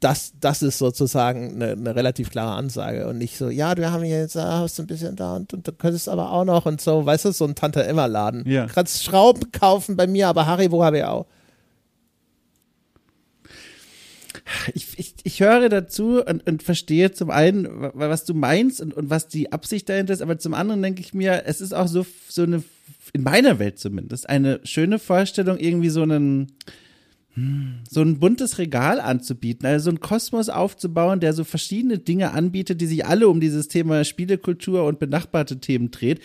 das, 0.00 0.32
das 0.40 0.62
ist 0.62 0.78
sozusagen 0.78 1.54
eine, 1.54 1.72
eine, 1.72 1.94
relativ 1.94 2.30
klare 2.30 2.56
Ansage 2.56 3.06
und 3.08 3.18
nicht 3.18 3.36
so, 3.36 3.48
ja, 3.48 3.76
wir 3.76 3.92
haben 3.92 4.04
jetzt, 4.04 4.36
ah, 4.36 4.60
hast 4.60 4.78
du 4.78 4.82
ein 4.82 4.86
bisschen 4.86 5.16
da 5.16 5.36
und, 5.36 5.52
und 5.52 5.66
du 5.66 5.72
könntest 5.72 6.08
aber 6.08 6.32
auch 6.32 6.44
noch 6.44 6.66
und 6.66 6.80
so, 6.80 7.04
weißt 7.04 7.26
du, 7.26 7.32
so 7.32 7.44
ein 7.44 7.54
Tante-Emma-Laden. 7.54 8.48
Ja. 8.48 8.66
Du 8.66 8.72
kannst 8.72 9.02
Schrauben 9.02 9.52
kaufen 9.52 9.96
bei 9.96 10.06
mir, 10.06 10.28
aber 10.28 10.46
Haribo 10.46 10.84
habe 10.84 10.98
ich 10.98 11.04
auch. 11.04 11.26
Ich, 14.74 14.98
ich, 14.98 15.14
ich 15.24 15.40
höre 15.40 15.68
dazu 15.68 16.22
und, 16.24 16.46
und 16.46 16.62
verstehe 16.62 17.10
zum 17.10 17.30
einen, 17.30 17.66
was 17.94 18.24
du 18.24 18.34
meinst 18.34 18.80
und, 18.80 18.94
und 18.94 19.10
was 19.10 19.26
die 19.26 19.52
Absicht 19.52 19.88
dahinter 19.88 20.12
ist, 20.12 20.22
aber 20.22 20.38
zum 20.38 20.54
anderen 20.54 20.82
denke 20.82 21.00
ich 21.00 21.14
mir, 21.14 21.42
es 21.46 21.60
ist 21.60 21.74
auch 21.74 21.88
so, 21.88 22.06
so 22.28 22.42
eine, 22.42 22.62
in 23.12 23.22
meiner 23.22 23.58
Welt 23.58 23.78
zumindest, 23.78 24.28
eine 24.28 24.60
schöne 24.62 24.98
Vorstellung, 25.00 25.58
irgendwie 25.58 25.88
so 25.88 26.02
einen, 26.02 26.52
so 27.90 28.00
ein 28.00 28.18
buntes 28.18 28.56
Regal 28.56 28.98
anzubieten, 28.98 29.66
also 29.66 29.84
so 29.84 29.90
einen 29.90 30.00
Kosmos 30.00 30.48
aufzubauen, 30.48 31.20
der 31.20 31.34
so 31.34 31.44
verschiedene 31.44 31.98
Dinge 31.98 32.32
anbietet, 32.32 32.80
die 32.80 32.86
sich 32.86 33.04
alle 33.04 33.28
um 33.28 33.40
dieses 33.40 33.68
Thema 33.68 34.04
Spielekultur 34.04 34.84
und 34.84 34.98
benachbarte 34.98 35.60
Themen 35.60 35.90
dreht. 35.90 36.20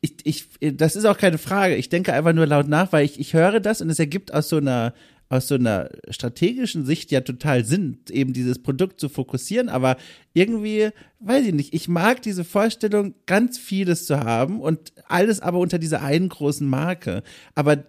Ich, 0.00 0.16
ich, 0.24 0.76
das 0.76 0.96
ist 0.96 1.04
auch 1.04 1.18
keine 1.18 1.38
Frage. 1.38 1.76
Ich 1.76 1.88
denke 1.88 2.12
einfach 2.12 2.32
nur 2.32 2.46
laut 2.46 2.66
nach, 2.66 2.92
weil 2.92 3.04
ich, 3.04 3.20
ich 3.20 3.32
höre 3.32 3.60
das 3.60 3.80
und 3.80 3.90
es 3.90 4.00
ergibt 4.00 4.34
aus 4.34 4.48
so 4.48 4.56
einer, 4.56 4.92
aus 5.28 5.46
so 5.46 5.54
einer 5.54 5.88
strategischen 6.08 6.84
Sicht 6.84 7.12
ja 7.12 7.20
total 7.20 7.64
Sinn, 7.64 7.98
eben 8.10 8.32
dieses 8.32 8.60
Produkt 8.60 8.98
zu 8.98 9.08
fokussieren, 9.08 9.68
aber 9.68 9.96
irgendwie, 10.34 10.88
weiß 11.20 11.46
ich 11.46 11.54
nicht, 11.54 11.74
ich 11.74 11.86
mag 11.86 12.22
diese 12.22 12.42
Vorstellung, 12.42 13.14
ganz 13.26 13.56
vieles 13.56 14.06
zu 14.06 14.18
haben 14.18 14.60
und 14.60 14.92
alles 15.06 15.38
aber 15.38 15.60
unter 15.60 15.78
dieser 15.78 16.02
einen 16.02 16.28
großen 16.28 16.68
Marke. 16.68 17.22
Aber 17.54 17.84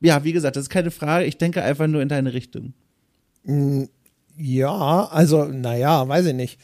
ja, 0.00 0.24
wie 0.24 0.32
gesagt, 0.32 0.56
das 0.56 0.64
ist 0.64 0.70
keine 0.70 0.90
Frage. 0.90 1.26
Ich 1.26 1.38
denke 1.38 1.62
einfach 1.62 1.86
nur 1.86 2.02
in 2.02 2.08
deine 2.08 2.32
Richtung. 2.32 2.72
Mm, 3.44 3.84
ja, 4.36 5.08
also, 5.10 5.44
naja, 5.44 6.08
weiß 6.08 6.26
ich 6.26 6.34
nicht. 6.34 6.58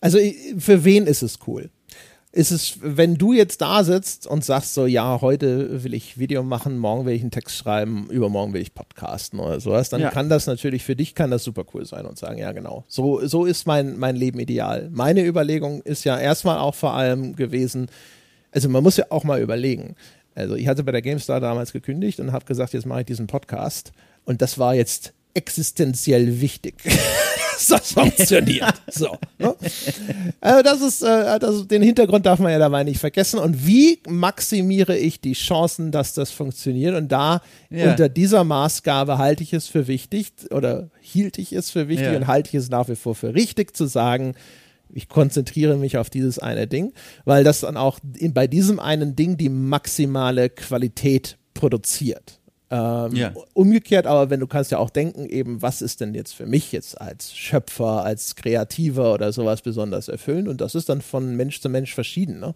Also, 0.00 0.18
für 0.58 0.84
wen 0.84 1.06
ist 1.06 1.22
es 1.22 1.38
cool? 1.46 1.70
Ist 2.32 2.50
es, 2.50 2.78
wenn 2.82 3.14
du 3.14 3.32
jetzt 3.32 3.60
da 3.60 3.84
sitzt 3.84 4.26
und 4.26 4.44
sagst 4.44 4.74
so, 4.74 4.86
ja, 4.86 5.20
heute 5.20 5.84
will 5.84 5.94
ich 5.94 6.18
Video 6.18 6.42
machen, 6.42 6.78
morgen 6.78 7.06
will 7.06 7.14
ich 7.14 7.20
einen 7.20 7.30
Text 7.30 7.56
schreiben, 7.56 8.08
übermorgen 8.10 8.52
will 8.52 8.60
ich 8.60 8.74
podcasten 8.74 9.38
oder 9.38 9.60
sowas, 9.60 9.88
dann 9.88 10.00
ja. 10.00 10.10
kann 10.10 10.28
das 10.28 10.48
natürlich 10.48 10.82
für 10.82 10.96
dich 10.96 11.14
kann 11.14 11.30
das 11.30 11.44
super 11.44 11.64
cool 11.72 11.86
sein 11.86 12.06
und 12.06 12.18
sagen, 12.18 12.38
ja, 12.38 12.50
genau. 12.50 12.84
So, 12.88 13.24
so 13.24 13.44
ist 13.44 13.68
mein, 13.68 13.96
mein 13.98 14.16
Leben 14.16 14.40
ideal. 14.40 14.90
Meine 14.92 15.24
Überlegung 15.24 15.80
ist 15.82 16.02
ja 16.02 16.18
erstmal 16.18 16.58
auch 16.58 16.74
vor 16.74 16.94
allem 16.94 17.36
gewesen, 17.36 17.86
also 18.50 18.68
man 18.68 18.82
muss 18.82 18.96
ja 18.96 19.06
auch 19.10 19.22
mal 19.22 19.40
überlegen. 19.40 19.94
Also 20.34 20.56
ich 20.56 20.66
hatte 20.66 20.82
bei 20.82 20.92
der 20.92 21.02
GameStar 21.02 21.40
damals 21.40 21.72
gekündigt 21.72 22.20
und 22.20 22.32
habe 22.32 22.44
gesagt, 22.44 22.72
jetzt 22.72 22.86
mache 22.86 23.00
ich 23.00 23.06
diesen 23.06 23.26
Podcast. 23.26 23.92
Und 24.24 24.42
das 24.42 24.58
war 24.58 24.74
jetzt 24.74 25.12
existenziell 25.34 26.40
wichtig. 26.40 26.74
das 27.68 27.92
funktioniert. 27.92 28.74
So. 28.88 29.16
Ne? 29.38 29.54
Also 30.40 30.62
das 30.62 30.80
ist, 30.80 31.02
äh, 31.02 31.38
das, 31.38 31.66
den 31.68 31.82
Hintergrund 31.82 32.26
darf 32.26 32.38
man 32.38 32.52
ja 32.52 32.58
dabei 32.58 32.84
nicht 32.84 33.00
vergessen. 33.00 33.38
Und 33.38 33.66
wie 33.66 34.00
maximiere 34.08 34.96
ich 34.96 35.20
die 35.20 35.34
Chancen, 35.34 35.92
dass 35.92 36.14
das 36.14 36.30
funktioniert? 36.30 36.94
Und 36.94 37.10
da 37.12 37.40
ja. 37.70 37.90
unter 37.90 38.08
dieser 38.08 38.44
Maßgabe 38.44 39.18
halte 39.18 39.42
ich 39.42 39.52
es 39.52 39.66
für 39.66 39.86
wichtig 39.86 40.32
oder 40.50 40.90
hielt 41.00 41.38
ich 41.38 41.52
es 41.52 41.70
für 41.70 41.88
wichtig 41.88 42.08
ja. 42.08 42.16
und 42.16 42.26
halte 42.26 42.50
ich 42.50 42.54
es 42.54 42.70
nach 42.70 42.88
wie 42.88 42.96
vor 42.96 43.14
für 43.14 43.34
richtig 43.34 43.76
zu 43.76 43.86
sagen, 43.86 44.34
ich 44.94 45.08
konzentriere 45.08 45.76
mich 45.76 45.98
auf 45.98 46.10
dieses 46.10 46.38
eine 46.38 46.66
Ding, 46.66 46.92
weil 47.24 47.44
das 47.44 47.60
dann 47.60 47.76
auch 47.76 47.98
in, 48.16 48.32
bei 48.32 48.46
diesem 48.46 48.80
einen 48.80 49.16
Ding 49.16 49.36
die 49.36 49.48
maximale 49.48 50.50
Qualität 50.50 51.36
produziert. 51.52 52.40
Ähm, 52.70 53.14
ja. 53.14 53.32
Umgekehrt, 53.52 54.06
aber 54.06 54.30
wenn 54.30 54.40
du 54.40 54.46
kannst 54.46 54.72
ja 54.72 54.78
auch 54.78 54.90
denken, 54.90 55.26
eben, 55.26 55.62
was 55.62 55.82
ist 55.82 56.00
denn 56.00 56.14
jetzt 56.14 56.34
für 56.34 56.46
mich 56.46 56.72
jetzt 56.72 57.00
als 57.00 57.36
Schöpfer, 57.36 58.04
als 58.04 58.36
Kreativer 58.36 59.12
oder 59.12 59.32
sowas 59.32 59.62
besonders 59.62 60.08
erfüllend? 60.08 60.48
Und 60.48 60.60
das 60.60 60.74
ist 60.74 60.88
dann 60.88 61.02
von 61.02 61.36
Mensch 61.36 61.60
zu 61.60 61.68
Mensch 61.68 61.94
verschieden, 61.94 62.40
ne? 62.40 62.54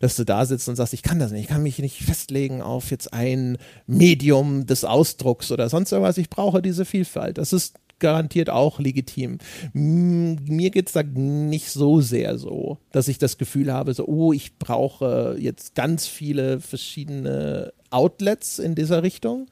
Dass 0.00 0.16
du 0.16 0.24
da 0.24 0.46
sitzt 0.46 0.68
und 0.68 0.76
sagst, 0.76 0.94
ich 0.94 1.02
kann 1.02 1.18
das 1.18 1.30
nicht, 1.30 1.42
ich 1.42 1.48
kann 1.48 1.62
mich 1.62 1.78
nicht 1.78 2.02
festlegen 2.02 2.62
auf 2.62 2.90
jetzt 2.90 3.12
ein 3.12 3.58
Medium 3.86 4.66
des 4.66 4.84
Ausdrucks 4.84 5.52
oder 5.52 5.68
sonst 5.68 5.92
irgendwas. 5.92 6.18
Ich 6.18 6.30
brauche 6.30 6.62
diese 6.62 6.84
Vielfalt. 6.84 7.38
Das 7.38 7.52
ist 7.52 7.74
garantiert 8.00 8.50
auch 8.50 8.80
legitim. 8.80 9.38
Mir 9.72 10.70
geht 10.70 10.88
es 10.88 10.92
da 10.92 11.02
nicht 11.02 11.70
so 11.70 12.00
sehr 12.00 12.38
so, 12.38 12.78
dass 12.92 13.08
ich 13.08 13.18
das 13.18 13.38
Gefühl 13.38 13.72
habe, 13.72 13.94
so, 13.94 14.06
oh, 14.06 14.32
ich 14.32 14.58
brauche 14.58 15.36
jetzt 15.38 15.74
ganz 15.74 16.06
viele 16.06 16.60
verschiedene 16.60 17.72
Outlets 17.90 18.58
in 18.58 18.74
dieser 18.74 19.02
Richtung, 19.02 19.46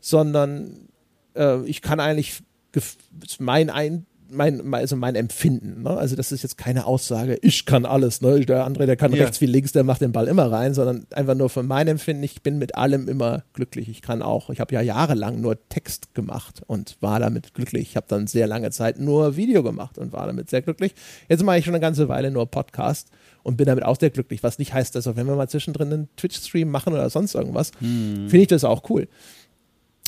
sondern 0.00 0.88
äh, 1.34 1.64
ich 1.64 1.82
kann 1.82 2.00
eigentlich 2.00 2.42
mein 3.38 3.70
ein 3.70 4.06
mein, 4.30 4.74
also 4.74 4.96
mein 4.96 5.14
Empfinden. 5.14 5.82
Ne? 5.82 5.90
Also 5.90 6.16
das 6.16 6.32
ist 6.32 6.42
jetzt 6.42 6.58
keine 6.58 6.86
Aussage, 6.86 7.38
ich 7.42 7.66
kann 7.66 7.86
alles. 7.86 8.20
Ne? 8.20 8.40
Der 8.40 8.64
andere, 8.64 8.86
der 8.86 8.96
kann 8.96 9.12
ja. 9.12 9.22
rechts 9.22 9.40
wie 9.40 9.46
links, 9.46 9.72
der 9.72 9.84
macht 9.84 10.00
den 10.00 10.12
Ball 10.12 10.28
immer 10.28 10.50
rein, 10.50 10.74
sondern 10.74 11.06
einfach 11.12 11.34
nur 11.34 11.48
von 11.48 11.66
meinem 11.66 11.88
Empfinden, 11.88 12.22
ich 12.22 12.42
bin 12.42 12.58
mit 12.58 12.74
allem 12.74 13.08
immer 13.08 13.44
glücklich. 13.52 13.88
Ich 13.88 14.02
kann 14.02 14.22
auch, 14.22 14.50
ich 14.50 14.60
habe 14.60 14.74
ja 14.74 14.80
jahrelang 14.80 15.40
nur 15.40 15.58
Text 15.68 16.14
gemacht 16.14 16.62
und 16.66 16.96
war 17.00 17.20
damit 17.20 17.54
glücklich. 17.54 17.90
Ich 17.90 17.96
habe 17.96 18.06
dann 18.08 18.26
sehr 18.26 18.46
lange 18.46 18.70
Zeit 18.70 18.98
nur 18.98 19.36
Video 19.36 19.62
gemacht 19.62 19.98
und 19.98 20.12
war 20.12 20.26
damit 20.26 20.50
sehr 20.50 20.62
glücklich. 20.62 20.94
Jetzt 21.28 21.42
mache 21.42 21.58
ich 21.58 21.64
schon 21.64 21.74
eine 21.74 21.80
ganze 21.80 22.08
Weile 22.08 22.30
nur 22.30 22.46
Podcast 22.46 23.08
und 23.42 23.56
bin 23.56 23.66
damit 23.66 23.84
auch 23.84 23.98
sehr 23.98 24.10
glücklich, 24.10 24.42
was 24.42 24.58
nicht 24.58 24.74
heißt, 24.74 24.94
dass 24.94 25.06
auch 25.06 25.16
wenn 25.16 25.26
wir 25.26 25.36
mal 25.36 25.48
zwischendrin 25.48 25.92
einen 25.92 26.08
Twitch-Stream 26.16 26.70
machen 26.70 26.92
oder 26.92 27.08
sonst 27.08 27.34
irgendwas, 27.34 27.70
hm. 27.78 28.28
finde 28.28 28.42
ich 28.42 28.48
das 28.48 28.64
auch 28.64 28.88
cool. 28.90 29.08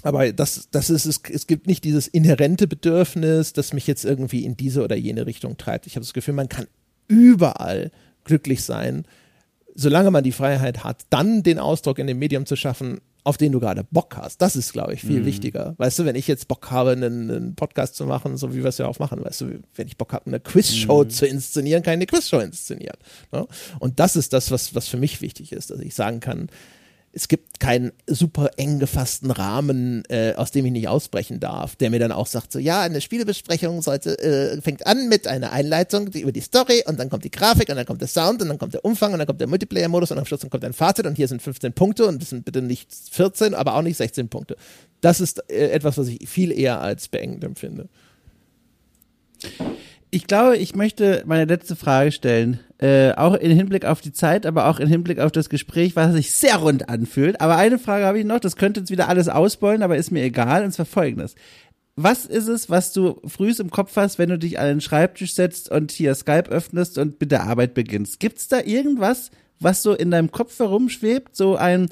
Aber 0.03 0.32
das, 0.32 0.68
das 0.70 0.90
ist, 0.90 1.07
es, 1.07 1.20
es 1.30 1.46
gibt 1.46 1.66
nicht 1.66 1.84
dieses 1.84 2.09
inhärente 2.09 2.66
Bedürfnis, 2.66 3.53
das 3.53 3.72
mich 3.72 3.86
jetzt 3.86 4.05
irgendwie 4.05 4.44
in 4.44 4.57
diese 4.57 4.82
oder 4.82 4.96
jene 4.96 5.26
Richtung 5.26 5.57
treibt. 5.57 5.86
Ich 5.86 5.96
habe 5.96 6.05
das 6.05 6.14
Gefühl, 6.14 6.34
man 6.34 6.48
kann 6.48 6.66
überall 7.09 7.90
glücklich 8.24 8.64
sein, 8.64 9.05
solange 9.74 10.11
man 10.11 10.24
die 10.24 10.32
Freiheit 10.32 10.84
hat, 10.84 11.03
dann 11.11 11.42
den 11.42 11.59
Ausdruck 11.59 11.98
in 11.98 12.07
dem 12.07 12.18
Medium 12.18 12.46
zu 12.46 12.57
schaffen, 12.57 13.01
auf 13.24 13.36
den 13.36 13.53
du 13.53 13.61
gerade 13.61 13.84
Bock 13.90 14.16
hast. 14.16 14.40
Das 14.40 14.57
ist, 14.57 14.72
glaube 14.72 14.94
ich, 14.94 15.03
viel 15.03 15.20
mhm. 15.20 15.26
wichtiger. 15.26 15.74
Weißt 15.76 15.98
du, 15.98 16.05
wenn 16.05 16.16
ich 16.16 16.26
jetzt 16.26 16.48
Bock 16.48 16.70
habe, 16.70 16.92
einen, 16.92 17.30
einen, 17.30 17.55
Podcast 17.55 17.94
zu 17.94 18.07
machen, 18.07 18.36
so 18.36 18.55
wie 18.55 18.59
wir 18.59 18.66
es 18.66 18.78
ja 18.78 18.86
auch 18.86 18.98
machen, 18.98 19.22
weißt 19.22 19.42
du, 19.42 19.61
wenn 19.74 19.86
ich 19.86 19.98
Bock 19.98 20.12
habe, 20.12 20.26
eine 20.26 20.40
Quizshow 20.40 21.05
mhm. 21.05 21.11
zu 21.11 21.26
inszenieren, 21.26 21.82
kann 21.82 21.92
ich 21.92 21.98
eine 21.98 22.07
Quizshow 22.07 22.40
inszenieren. 22.40 22.96
Ne? 23.32 23.46
Und 23.78 24.01
das 24.01 24.16
ist 24.16 24.32
das, 24.32 24.51
was, 24.51 24.74
was 24.74 24.88
für 24.88 24.96
mich 24.96 25.20
wichtig 25.20 25.53
ist, 25.53 25.70
dass 25.70 25.80
ich 25.80 25.94
sagen 25.94 26.20
kann, 26.20 26.48
es 27.12 27.26
gibt 27.26 27.58
keinen 27.58 27.92
super 28.06 28.50
eng 28.56 28.78
gefassten 28.78 29.32
Rahmen, 29.32 30.04
äh, 30.08 30.34
aus 30.34 30.52
dem 30.52 30.64
ich 30.66 30.72
nicht 30.72 30.88
ausbrechen 30.88 31.40
darf, 31.40 31.74
der 31.74 31.90
mir 31.90 31.98
dann 31.98 32.12
auch 32.12 32.26
sagt, 32.26 32.52
so 32.52 32.61
ja, 32.61 32.82
eine 32.82 33.00
Spielebesprechung 33.00 33.82
sollte, 33.82 34.16
äh, 34.20 34.61
fängt 34.61 34.86
an 34.86 35.08
mit 35.08 35.26
einer 35.26 35.50
Einleitung 35.50 36.11
die, 36.12 36.20
über 36.20 36.30
die 36.30 36.40
Story 36.40 36.84
und 36.86 37.00
dann 37.00 37.11
kommt 37.11 37.24
die 37.24 37.30
Grafik 37.30 37.68
und 37.68 37.76
dann 37.76 37.86
kommt 37.86 38.00
der 38.00 38.08
Sound 38.08 38.42
und 38.42 38.48
dann 38.48 38.58
kommt 38.58 38.74
der 38.74 38.84
Umfang 38.84 39.12
und 39.12 39.18
dann 39.18 39.26
kommt 39.26 39.40
der 39.40 39.48
Multiplayer-Modus 39.48 40.12
und 40.12 40.18
am 40.18 40.24
Schluss 40.24 40.48
kommt 40.48 40.64
ein 40.64 40.72
Fazit 40.72 41.06
und 41.06 41.16
hier 41.16 41.26
sind 41.26 41.42
15 41.42 41.72
Punkte 41.72 42.06
und 42.06 42.22
das 42.22 42.30
sind 42.30 42.44
bitte 42.44 42.62
nicht 42.62 42.92
14, 43.11 43.54
aber 43.54 43.74
auch 43.74 43.82
nicht 43.82 43.96
16 43.96 44.28
Punkte. 44.28 44.56
Das 45.00 45.20
ist 45.20 45.42
äh, 45.50 45.70
etwas, 45.70 45.98
was 45.98 46.06
ich 46.06 46.28
viel 46.28 46.52
eher 46.52 46.80
als 46.80 47.08
beengend 47.08 47.42
empfinde. 47.42 47.88
Ich 50.12 50.26
glaube, 50.26 50.56
ich 50.56 50.74
möchte 50.74 51.22
meine 51.26 51.44
letzte 51.44 51.76
Frage 51.76 52.11
stellen. 52.11 52.58
Äh, 52.78 53.12
auch 53.12 53.34
in 53.34 53.50
Hinblick 53.52 53.84
auf 53.84 54.00
die 54.00 54.12
Zeit, 54.12 54.46
aber 54.46 54.66
auch 54.66 54.80
in 54.80 54.88
Hinblick 54.88 55.20
auf 55.20 55.30
das 55.30 55.50
Gespräch, 55.50 55.94
was 55.96 56.14
sich 56.14 56.32
sehr 56.32 56.56
rund 56.56 56.88
anfühlt. 56.88 57.40
Aber 57.40 57.56
eine 57.56 57.78
Frage 57.78 58.06
habe 58.06 58.18
ich 58.18 58.24
noch, 58.24 58.40
das 58.40 58.56
könnte 58.56 58.80
jetzt 58.80 58.90
wieder 58.90 59.08
alles 59.08 59.28
ausbeulen, 59.28 59.82
aber 59.82 59.96
ist 59.96 60.11
mir 60.11 60.24
egal, 60.24 60.64
und 60.64 60.72
zwar 60.72 60.86
folgendes. 60.86 61.34
Was 61.96 62.24
ist 62.24 62.48
es, 62.48 62.70
was 62.70 62.92
du 62.92 63.20
frühst 63.26 63.61
im 63.61 63.70
Kopf 63.70 63.94
hast, 63.96 64.18
wenn 64.18 64.30
du 64.30 64.38
dich 64.38 64.58
an 64.58 64.66
den 64.66 64.80
Schreibtisch 64.80 65.34
setzt 65.34 65.70
und 65.70 65.92
hier 65.92 66.14
Skype 66.14 66.48
öffnest 66.48 66.96
und 66.96 67.20
mit 67.20 67.30
der 67.30 67.44
Arbeit 67.44 67.74
beginnst? 67.74 68.18
Gibt's 68.18 68.48
da 68.48 68.61
irgendwas, 68.61 69.30
was 69.61 69.82
so 69.82 69.92
in 69.94 70.11
deinem 70.11 70.32
Kopf 70.32 70.58
herumschwebt? 70.58 71.36
So 71.36 71.56
ein, 71.56 71.90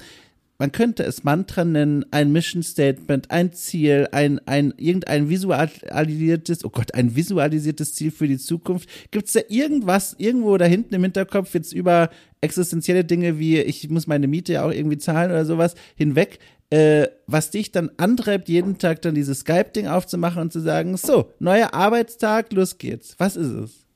man 0.58 0.72
könnte 0.72 1.04
es 1.04 1.22
Mantra 1.22 1.64
nennen, 1.64 2.04
ein 2.10 2.32
Mission 2.32 2.64
Statement, 2.64 3.30
ein 3.30 3.52
Ziel, 3.52 4.08
ein, 4.10 4.40
ein, 4.46 4.74
irgendein 4.76 5.28
visualisiertes, 5.28 6.64
oh 6.64 6.70
Gott, 6.70 6.94
ein 6.94 7.14
visualisiertes 7.14 7.94
Ziel 7.94 8.10
für 8.10 8.26
die 8.26 8.38
Zukunft. 8.38 8.88
Gibt 9.12 9.28
es 9.28 9.34
da 9.34 9.40
irgendwas, 9.48 10.16
irgendwo 10.18 10.56
da 10.56 10.64
hinten 10.64 10.94
im 10.96 11.04
Hinterkopf 11.04 11.54
jetzt 11.54 11.72
über 11.72 12.10
existenzielle 12.40 13.04
Dinge 13.04 13.38
wie, 13.38 13.60
ich 13.60 13.88
muss 13.88 14.08
meine 14.08 14.26
Miete 14.26 14.54
ja 14.54 14.64
auch 14.64 14.72
irgendwie 14.72 14.98
zahlen 14.98 15.30
oder 15.30 15.44
sowas 15.44 15.76
hinweg, 15.94 16.40
äh, 16.70 17.06
was 17.26 17.50
dich 17.50 17.70
dann 17.70 17.90
antreibt, 17.96 18.48
jeden 18.48 18.78
Tag 18.78 19.00
dann 19.02 19.14
dieses 19.14 19.40
Skype-Ding 19.40 19.86
aufzumachen 19.86 20.42
und 20.42 20.52
zu 20.52 20.60
sagen, 20.60 20.96
so, 20.96 21.32
neuer 21.38 21.72
Arbeitstag, 21.72 22.52
los 22.52 22.78
geht's. 22.78 23.14
Was 23.18 23.36
ist 23.36 23.52
es? 23.52 23.86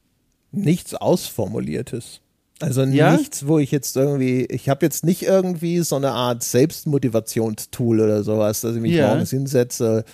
Nichts 0.52 0.94
Ausformuliertes. 0.94 2.20
Also 2.62 2.84
ja? 2.84 3.16
nichts, 3.16 3.46
wo 3.46 3.58
ich 3.58 3.72
jetzt 3.72 3.96
irgendwie, 3.96 4.44
ich 4.46 4.68
habe 4.68 4.86
jetzt 4.86 5.04
nicht 5.04 5.22
irgendwie 5.22 5.80
so 5.80 5.96
eine 5.96 6.12
Art 6.12 6.44
Selbstmotivationstool 6.44 8.00
oder 8.00 8.22
sowas, 8.22 8.60
dass 8.60 8.76
ich 8.76 8.80
mich 8.80 8.92
ja. 8.92 9.08
morgens 9.08 9.30
hinsetze, 9.30 10.04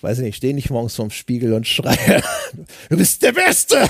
weiß 0.00 0.18
ich 0.18 0.24
nicht, 0.24 0.36
stehe 0.36 0.54
nicht 0.54 0.70
morgens 0.70 0.94
vorm 0.94 1.10
Spiegel 1.10 1.52
und 1.52 1.66
schreie, 1.66 2.22
du 2.88 2.96
bist 2.96 3.22
der 3.22 3.32
Beste! 3.32 3.86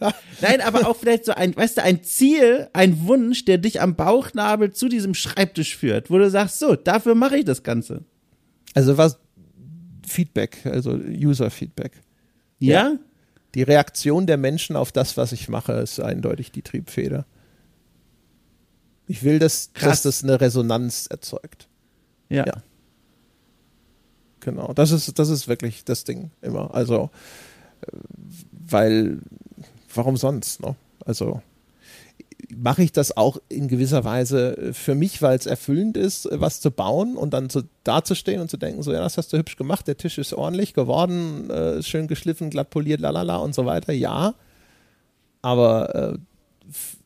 Nein, 0.40 0.60
aber 0.60 0.88
auch 0.88 0.96
vielleicht 0.96 1.24
so 1.24 1.32
ein, 1.32 1.56
weißt 1.56 1.78
du, 1.78 1.82
ein 1.82 2.04
Ziel, 2.04 2.68
ein 2.72 3.06
Wunsch, 3.06 3.44
der 3.44 3.58
dich 3.58 3.80
am 3.80 3.96
Bauchnabel 3.96 4.70
zu 4.70 4.88
diesem 4.88 5.14
Schreibtisch 5.14 5.76
führt, 5.76 6.10
wo 6.10 6.18
du 6.18 6.30
sagst, 6.30 6.60
so, 6.60 6.76
dafür 6.76 7.16
mache 7.16 7.38
ich 7.38 7.44
das 7.44 7.64
Ganze. 7.64 8.04
Also 8.72 8.96
was, 8.98 9.18
Feedback, 10.06 10.58
also 10.64 10.92
User-Feedback. 10.92 11.92
Ja? 12.60 12.90
ja? 12.90 12.98
Die 13.56 13.62
Reaktion 13.62 14.26
der 14.26 14.36
Menschen 14.36 14.76
auf 14.76 14.92
das, 14.92 15.16
was 15.16 15.32
ich 15.32 15.48
mache, 15.48 15.72
ist 15.72 15.98
eindeutig 15.98 16.52
die 16.52 16.60
Triebfeder. 16.60 17.24
Ich 19.06 19.22
will, 19.22 19.38
dass, 19.38 19.72
dass 19.72 20.02
das 20.02 20.22
eine 20.22 20.42
Resonanz 20.42 21.06
erzeugt. 21.06 21.66
Ja. 22.28 22.44
ja. 22.44 22.62
Genau, 24.40 24.74
das 24.74 24.90
ist, 24.90 25.18
das 25.18 25.30
ist 25.30 25.48
wirklich 25.48 25.86
das 25.86 26.04
Ding 26.04 26.32
immer. 26.42 26.74
Also, 26.74 27.08
äh, 27.80 27.96
weil, 28.52 29.20
warum 29.94 30.18
sonst? 30.18 30.60
Ne? 30.60 30.76
Also, 31.06 31.40
mache 32.54 32.82
ich 32.82 32.92
das 32.92 33.16
auch 33.16 33.38
in 33.48 33.68
gewisser 33.68 34.04
Weise 34.04 34.70
für 34.72 34.94
mich, 34.94 35.22
weil 35.22 35.36
es 35.36 35.46
erfüllend 35.46 35.96
ist, 35.96 36.28
was 36.30 36.60
zu 36.60 36.70
bauen 36.70 37.16
und 37.16 37.32
dann 37.32 37.50
so 37.50 37.62
dazustehen 37.84 38.40
und 38.40 38.50
zu 38.50 38.56
denken, 38.56 38.82
so 38.82 38.92
ja, 38.92 39.00
das 39.00 39.16
hast 39.16 39.32
du 39.32 39.38
hübsch 39.38 39.56
gemacht, 39.56 39.86
der 39.88 39.96
Tisch 39.96 40.18
ist 40.18 40.32
ordentlich 40.32 40.74
geworden, 40.74 41.50
äh, 41.50 41.82
schön 41.82 42.08
geschliffen, 42.08 42.50
glatt 42.50 42.70
poliert, 42.70 43.00
lalala 43.00 43.36
und 43.36 43.54
so 43.54 43.66
weiter. 43.66 43.92
Ja, 43.92 44.34
aber 45.42 45.94
äh, 45.94 46.18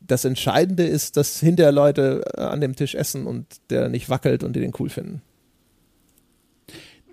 das 0.01 0.25
Entscheidende 0.25 0.83
ist, 0.83 1.17
dass 1.17 1.39
hinterher 1.39 1.71
Leute 1.71 2.23
äh, 2.35 2.41
an 2.41 2.61
dem 2.61 2.75
Tisch 2.75 2.95
essen 2.95 3.25
und 3.25 3.45
der 3.69 3.89
nicht 3.89 4.09
wackelt 4.09 4.43
und 4.43 4.55
die 4.55 4.59
den 4.59 4.73
cool 4.79 4.89
finden. 4.89 5.21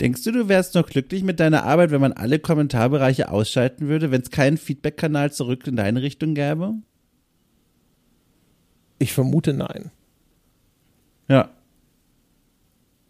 Denkst 0.01 0.23
du, 0.23 0.31
du 0.31 0.49
wärst 0.49 0.75
noch 0.75 0.87
glücklich 0.87 1.25
mit 1.25 1.41
deiner 1.41 1.64
Arbeit, 1.64 1.91
wenn 1.91 2.01
man 2.01 2.12
alle 2.12 2.39
Kommentarbereiche 2.39 3.31
ausschalten 3.31 3.89
würde, 3.89 4.11
wenn 4.11 4.23
es 4.23 4.31
keinen 4.31 4.57
Feedback-Kanal 4.57 5.33
zurück 5.33 5.66
in 5.66 5.77
deine 5.77 6.03
Richtung 6.03 6.35
gäbe? 6.35 6.75
Ich 8.99 9.13
vermute 9.13 9.53
nein. 9.53 9.91
Ja. 11.29 11.51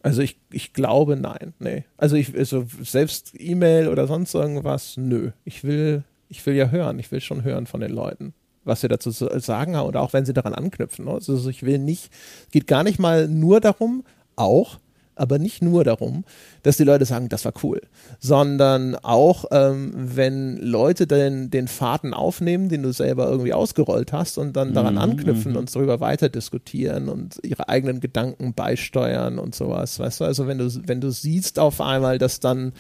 Also 0.02 0.22
ich, 0.22 0.38
ich 0.50 0.72
glaube 0.72 1.16
nein. 1.16 1.54
Nee. 1.58 1.84
Also 1.96 2.16
ich, 2.16 2.36
also 2.36 2.66
selbst 2.82 3.32
E-Mail 3.38 3.88
oder 3.88 4.06
sonst 4.06 4.34
irgendwas, 4.34 4.96
nö. 4.96 5.32
Ich 5.44 5.64
will, 5.64 6.04
ich 6.28 6.44
will 6.46 6.54
ja 6.54 6.68
hören. 6.70 6.98
Ich 6.98 7.10
will 7.10 7.20
schon 7.20 7.42
hören 7.42 7.66
von 7.66 7.80
den 7.80 7.90
Leuten, 7.90 8.34
was 8.64 8.80
sie 8.80 8.88
dazu 8.88 9.10
sagen 9.10 9.76
haben 9.76 9.88
oder 9.88 10.02
auch 10.02 10.12
wenn 10.12 10.24
sie 10.24 10.34
daran 10.34 10.54
anknüpfen. 10.54 11.06
Ne? 11.06 11.12
Also 11.12 11.48
ich 11.48 11.62
will 11.62 11.78
nicht, 11.78 12.10
es 12.46 12.50
geht 12.50 12.66
gar 12.66 12.84
nicht 12.84 12.98
mal 12.98 13.28
nur 13.28 13.60
darum, 13.60 14.04
auch, 14.36 14.78
aber 15.18 15.38
nicht 15.38 15.62
nur 15.62 15.84
darum, 15.84 16.24
dass 16.62 16.76
die 16.76 16.84
Leute 16.84 17.04
sagen, 17.04 17.28
das 17.28 17.44
war 17.44 17.52
cool, 17.62 17.80
sondern 18.20 18.96
auch, 18.96 19.46
ähm, 19.50 19.92
wenn 19.94 20.56
Leute 20.58 21.06
den, 21.06 21.50
den 21.50 21.68
Faden 21.68 22.14
aufnehmen, 22.14 22.68
den 22.68 22.82
du 22.82 22.92
selber 22.92 23.28
irgendwie 23.28 23.52
ausgerollt 23.52 24.12
hast 24.12 24.38
und 24.38 24.56
dann 24.56 24.74
daran 24.74 24.94
mhm, 24.94 25.00
anknüpfen 25.00 25.52
mhm. 25.52 25.58
und 25.58 25.74
darüber 25.74 26.00
weiter 26.00 26.28
diskutieren 26.28 27.08
und 27.08 27.38
ihre 27.42 27.68
eigenen 27.68 28.00
Gedanken 28.00 28.54
beisteuern 28.54 29.38
und 29.38 29.54
sowas, 29.54 29.98
weißt 29.98 30.20
du, 30.20 30.24
also 30.24 30.46
wenn 30.46 30.58
du, 30.58 30.70
wenn 30.86 31.00
du 31.00 31.10
siehst 31.10 31.58
auf 31.58 31.80
einmal, 31.80 32.18
dass 32.18 32.40
dann 32.40 32.72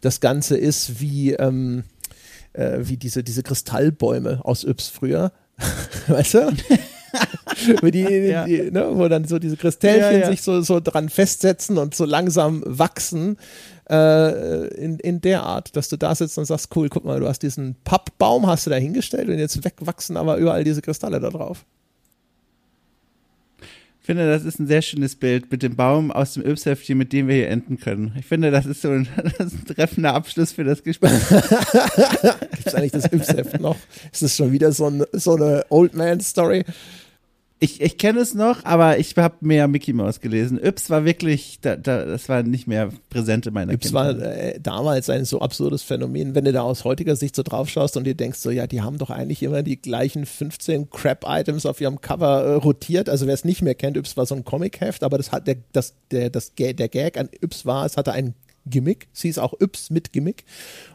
das 0.00 0.20
Ganze 0.20 0.56
ist 0.56 1.00
wie, 1.00 1.32
ähm, 1.32 1.84
äh, 2.52 2.78
wie 2.82 2.96
diese, 2.96 3.22
diese 3.22 3.42
Kristallbäume 3.42 4.44
aus 4.44 4.64
Yps 4.64 4.88
früher. 4.88 5.32
weißt 6.06 6.34
du? 6.34 6.52
wo, 7.82 7.90
die, 7.90 8.00
ja. 8.00 8.44
die, 8.44 8.70
ne, 8.70 8.88
wo 8.92 9.08
dann 9.08 9.24
so 9.24 9.38
diese 9.38 9.56
Kristallchen 9.56 10.20
ja, 10.20 10.26
sich 10.26 10.42
so, 10.42 10.60
so 10.62 10.80
dran 10.80 11.08
festsetzen 11.08 11.78
und 11.78 11.94
so 11.94 12.04
langsam 12.04 12.62
wachsen 12.66 13.36
äh, 13.90 14.68
in, 14.74 14.98
in 14.98 15.20
der 15.20 15.42
Art, 15.42 15.74
dass 15.76 15.88
du 15.88 15.96
da 15.96 16.14
sitzt 16.14 16.38
und 16.38 16.44
sagst, 16.44 16.74
cool, 16.76 16.88
guck 16.88 17.04
mal, 17.04 17.20
du 17.20 17.28
hast 17.28 17.42
diesen 17.42 17.76
Pappbaum, 17.84 18.46
hast 18.46 18.66
du 18.66 18.70
da 18.70 18.76
hingestellt 18.76 19.28
und 19.28 19.38
jetzt 19.38 19.64
wegwachsen 19.64 20.16
aber 20.16 20.36
überall 20.36 20.64
diese 20.64 20.82
Kristalle 20.82 21.20
da 21.20 21.30
drauf. 21.30 21.64
Ich 24.00 24.06
finde, 24.06 24.28
das 24.28 24.44
ist 24.44 24.58
ein 24.58 24.66
sehr 24.66 24.80
schönes 24.80 25.14
Bild 25.14 25.52
mit 25.52 25.62
dem 25.62 25.76
Baum 25.76 26.10
aus 26.10 26.32
dem 26.32 26.44
Yps-Heftchen, 26.44 26.96
mit 26.96 27.12
dem 27.12 27.28
wir 27.28 27.34
hier 27.34 27.48
enden 27.48 27.78
können. 27.78 28.14
Ich 28.18 28.24
finde, 28.24 28.50
das 28.50 28.64
ist 28.64 28.80
so 28.80 28.88
ein, 28.88 29.06
ist 29.38 29.40
ein 29.40 29.66
treffender 29.66 30.14
Abschluss 30.14 30.52
für 30.52 30.64
das 30.64 30.82
Gespräch. 30.82 31.12
Gibt 31.28 32.66
es 32.66 32.74
eigentlich 32.74 32.92
das 32.92 33.12
Yps-Heft 33.12 33.60
noch? 33.60 33.76
Ist 34.10 34.22
das 34.22 34.34
schon 34.34 34.52
wieder 34.52 34.72
so, 34.72 34.86
ein, 34.86 35.04
so 35.12 35.36
eine 35.36 35.66
Old 35.68 35.94
Man-Story? 35.94 36.64
Ich, 37.62 37.82
ich 37.82 37.98
kenne 37.98 38.20
es 38.20 38.32
noch, 38.32 38.64
aber 38.64 38.98
ich 38.98 39.14
habe 39.18 39.36
mehr 39.42 39.68
Mickey 39.68 39.92
Mouse 39.92 40.20
gelesen. 40.20 40.58
Yps 40.58 40.88
war 40.88 41.04
wirklich, 41.04 41.58
da, 41.60 41.76
da, 41.76 42.06
das 42.06 42.26
war 42.30 42.42
nicht 42.42 42.66
mehr 42.66 42.88
präsent 43.10 43.46
in 43.46 43.52
meiner 43.52 43.74
Yps 43.74 43.88
Kindheit. 43.88 44.18
war 44.18 44.26
äh, 44.26 44.58
damals 44.58 45.10
ein 45.10 45.26
so 45.26 45.42
absurdes 45.42 45.82
Phänomen, 45.82 46.34
wenn 46.34 46.46
du 46.46 46.52
da 46.52 46.62
aus 46.62 46.84
heutiger 46.84 47.16
Sicht 47.16 47.36
so 47.36 47.42
drauf 47.42 47.68
schaust 47.68 47.98
und 47.98 48.04
dir 48.04 48.14
denkst 48.14 48.38
so, 48.38 48.50
ja, 48.50 48.66
die 48.66 48.80
haben 48.80 48.96
doch 48.96 49.10
eigentlich 49.10 49.42
immer 49.42 49.62
die 49.62 49.76
gleichen 49.76 50.24
15 50.24 50.88
Crap-Items 50.88 51.66
auf 51.66 51.82
ihrem 51.82 52.00
Cover 52.00 52.44
äh, 52.44 52.54
rotiert. 52.54 53.10
Also 53.10 53.26
wer 53.26 53.34
es 53.34 53.44
nicht 53.44 53.60
mehr 53.60 53.74
kennt, 53.74 53.98
Yps 53.98 54.16
war 54.16 54.24
so 54.24 54.34
ein 54.34 54.44
Comic-Heft, 54.46 55.04
aber 55.04 55.18
das 55.18 55.30
hat 55.30 55.46
der, 55.46 55.56
das, 55.72 55.92
der, 56.10 56.30
das, 56.30 56.54
der 56.54 56.72
Gag 56.88 57.18
an 57.18 57.28
Yps 57.42 57.66
war, 57.66 57.84
es 57.84 57.98
hatte 57.98 58.12
einen 58.12 58.34
Gimmick. 58.66 59.08
Sie 59.12 59.28
ist 59.28 59.38
auch 59.38 59.54
Yps 59.60 59.90
mit 59.90 60.12
Gimmick. 60.12 60.44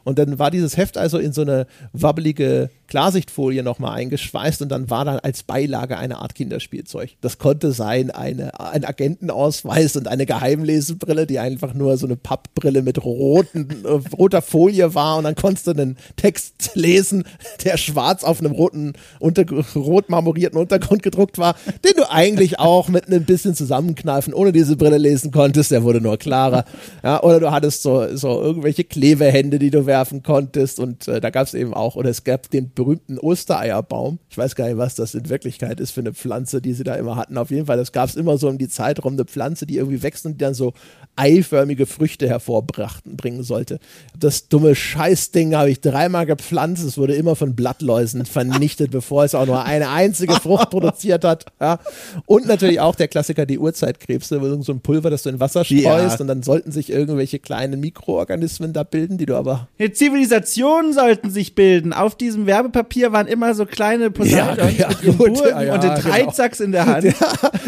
Und 0.03 0.19
dann 0.19 0.39
war 0.39 0.51
dieses 0.51 0.77
Heft 0.77 0.97
also 0.97 1.17
in 1.17 1.33
so 1.33 1.41
eine 1.41 1.67
wabbelige 1.93 2.69
Klarsichtfolie 2.87 3.63
nochmal 3.63 3.97
eingeschweißt 3.97 4.61
und 4.61 4.69
dann 4.69 4.89
war 4.89 5.05
da 5.05 5.17
als 5.17 5.43
Beilage 5.43 5.97
eine 5.97 6.19
Art 6.19 6.35
Kinderspielzeug. 6.35 7.11
Das 7.21 7.37
konnte 7.37 7.71
sein 7.71 8.11
eine, 8.11 8.59
ein 8.59 8.85
Agentenausweis 8.85 9.95
und 9.95 10.07
eine 10.07 10.25
Geheimlesebrille, 10.25 11.25
die 11.25 11.39
einfach 11.39 11.73
nur 11.73 11.97
so 11.97 12.05
eine 12.05 12.15
Pappbrille 12.15 12.81
mit 12.81 13.03
roten, 13.03 13.83
äh, 13.83 14.15
roter 14.15 14.41
Folie 14.41 14.93
war 14.93 15.17
und 15.17 15.23
dann 15.23 15.35
konntest 15.35 15.67
du 15.67 15.71
einen 15.71 15.97
Text 16.15 16.71
lesen, 16.75 17.25
der 17.63 17.77
schwarz 17.77 18.23
auf 18.23 18.39
einem 18.39 18.51
roten, 18.51 18.93
unter, 19.19 19.45
rot 19.75 20.09
marmorierten 20.09 20.59
Untergrund 20.59 21.01
gedruckt 21.01 21.37
war, 21.37 21.55
den 21.83 21.93
du 21.95 22.09
eigentlich 22.09 22.59
auch 22.59 22.89
mit 22.89 23.07
ein 23.07 23.25
bisschen 23.25 23.55
zusammenkneifen 23.55 24.33
ohne 24.33 24.51
diese 24.51 24.75
Brille 24.75 24.97
lesen 24.97 25.31
konntest, 25.31 25.71
der 25.71 25.83
wurde 25.83 26.01
nur 26.01 26.17
klarer. 26.17 26.65
Ja, 27.03 27.21
oder 27.23 27.39
du 27.39 27.51
hattest 27.51 27.81
so, 27.81 28.15
so 28.15 28.41
irgendwelche 28.41 28.83
Klebehände, 28.83 29.59
die 29.59 29.71
du 29.71 29.85
werfen 29.85 30.21
konntest 30.21 30.79
und 30.79 31.07
äh, 31.07 31.19
da 31.19 31.29
gab 31.29 31.47
es 31.47 31.53
eben 31.53 31.73
auch, 31.73 31.95
oder 31.95 32.09
es 32.09 32.23
gab 32.23 32.49
den 32.49 32.74
berühmten 32.75 33.17
Ostereierbaum. 33.17 34.19
Ich 34.29 34.37
weiß 34.37 34.55
gar 34.55 34.67
nicht, 34.67 34.77
was 34.77 34.95
das 34.95 35.15
in 35.15 35.29
Wirklichkeit 35.29 35.79
ist 35.79 35.91
für 35.91 36.01
eine 36.01 36.13
Pflanze, 36.13 36.61
die 36.61 36.73
sie 36.73 36.83
da 36.83 36.95
immer 36.95 37.15
hatten. 37.15 37.37
Auf 37.37 37.49
jeden 37.49 37.65
Fall, 37.65 37.77
das 37.77 37.91
gab 37.91 38.09
es 38.09 38.15
immer 38.15 38.37
so 38.37 38.47
um 38.49 38.57
die 38.57 38.69
Zeit 38.69 39.03
rum, 39.03 39.13
eine 39.13 39.25
Pflanze, 39.25 39.65
die 39.65 39.77
irgendwie 39.77 40.03
wächst 40.03 40.25
und 40.25 40.33
die 40.33 40.37
dann 40.37 40.53
so 40.53 40.73
eiförmige 41.15 41.85
Früchte 41.85 42.27
hervorbringen 42.27 43.43
sollte. 43.43 43.79
Das 44.17 44.49
dumme 44.49 44.75
Scheißding 44.75 45.55
habe 45.55 45.69
ich 45.69 45.79
dreimal 45.79 46.25
gepflanzt. 46.25 46.83
Es 46.83 46.97
wurde 46.97 47.15
immer 47.15 47.35
von 47.35 47.55
Blattläusen 47.55 48.25
vernichtet, 48.25 48.91
bevor 48.91 49.23
es 49.23 49.33
auch 49.33 49.45
nur 49.45 49.63
eine 49.63 49.89
einzige 49.89 50.33
Frucht 50.35 50.69
produziert 50.69 51.23
hat. 51.23 51.45
Ja. 51.61 51.79
Und 52.25 52.47
natürlich 52.47 52.79
auch 52.79 52.95
der 52.95 53.07
Klassiker, 53.07 53.45
die 53.45 53.59
Urzeitkrebse, 53.59 54.61
so 54.61 54.71
ein 54.73 54.81
Pulver, 54.81 55.09
das 55.09 55.23
du 55.23 55.29
in 55.29 55.39
Wasser 55.39 55.63
streust 55.63 55.85
ja. 55.85 56.17
und 56.19 56.27
dann 56.27 56.43
sollten 56.43 56.71
sich 56.71 56.89
irgendwelche 56.89 57.39
kleinen 57.39 57.79
Mikroorganismen 57.79 58.73
da 58.73 58.83
bilden, 58.83 59.17
die 59.17 59.25
du 59.25 59.35
aber. 59.35 59.67
Zivilisationen 59.93 60.93
sollten 60.93 61.29
sich 61.29 61.55
bilden. 61.55 61.93
Auf 61.93 62.15
diesem 62.15 62.45
Werbepapier 62.65 63.11
waren 63.11 63.27
immer 63.27 63.53
so 63.53 63.65
kleine 63.65 64.11
Poseidons 64.11 64.77
ja, 64.77 64.89
ja, 64.89 65.11
gut, 65.11 65.39
ja, 65.39 65.61
ja, 65.61 65.73
und 65.75 65.83
den 65.83 65.95
Treitsacks 65.95 66.57
genau. 66.57 66.65
in 66.65 66.71
der 66.71 66.85
Hand. 66.85 67.15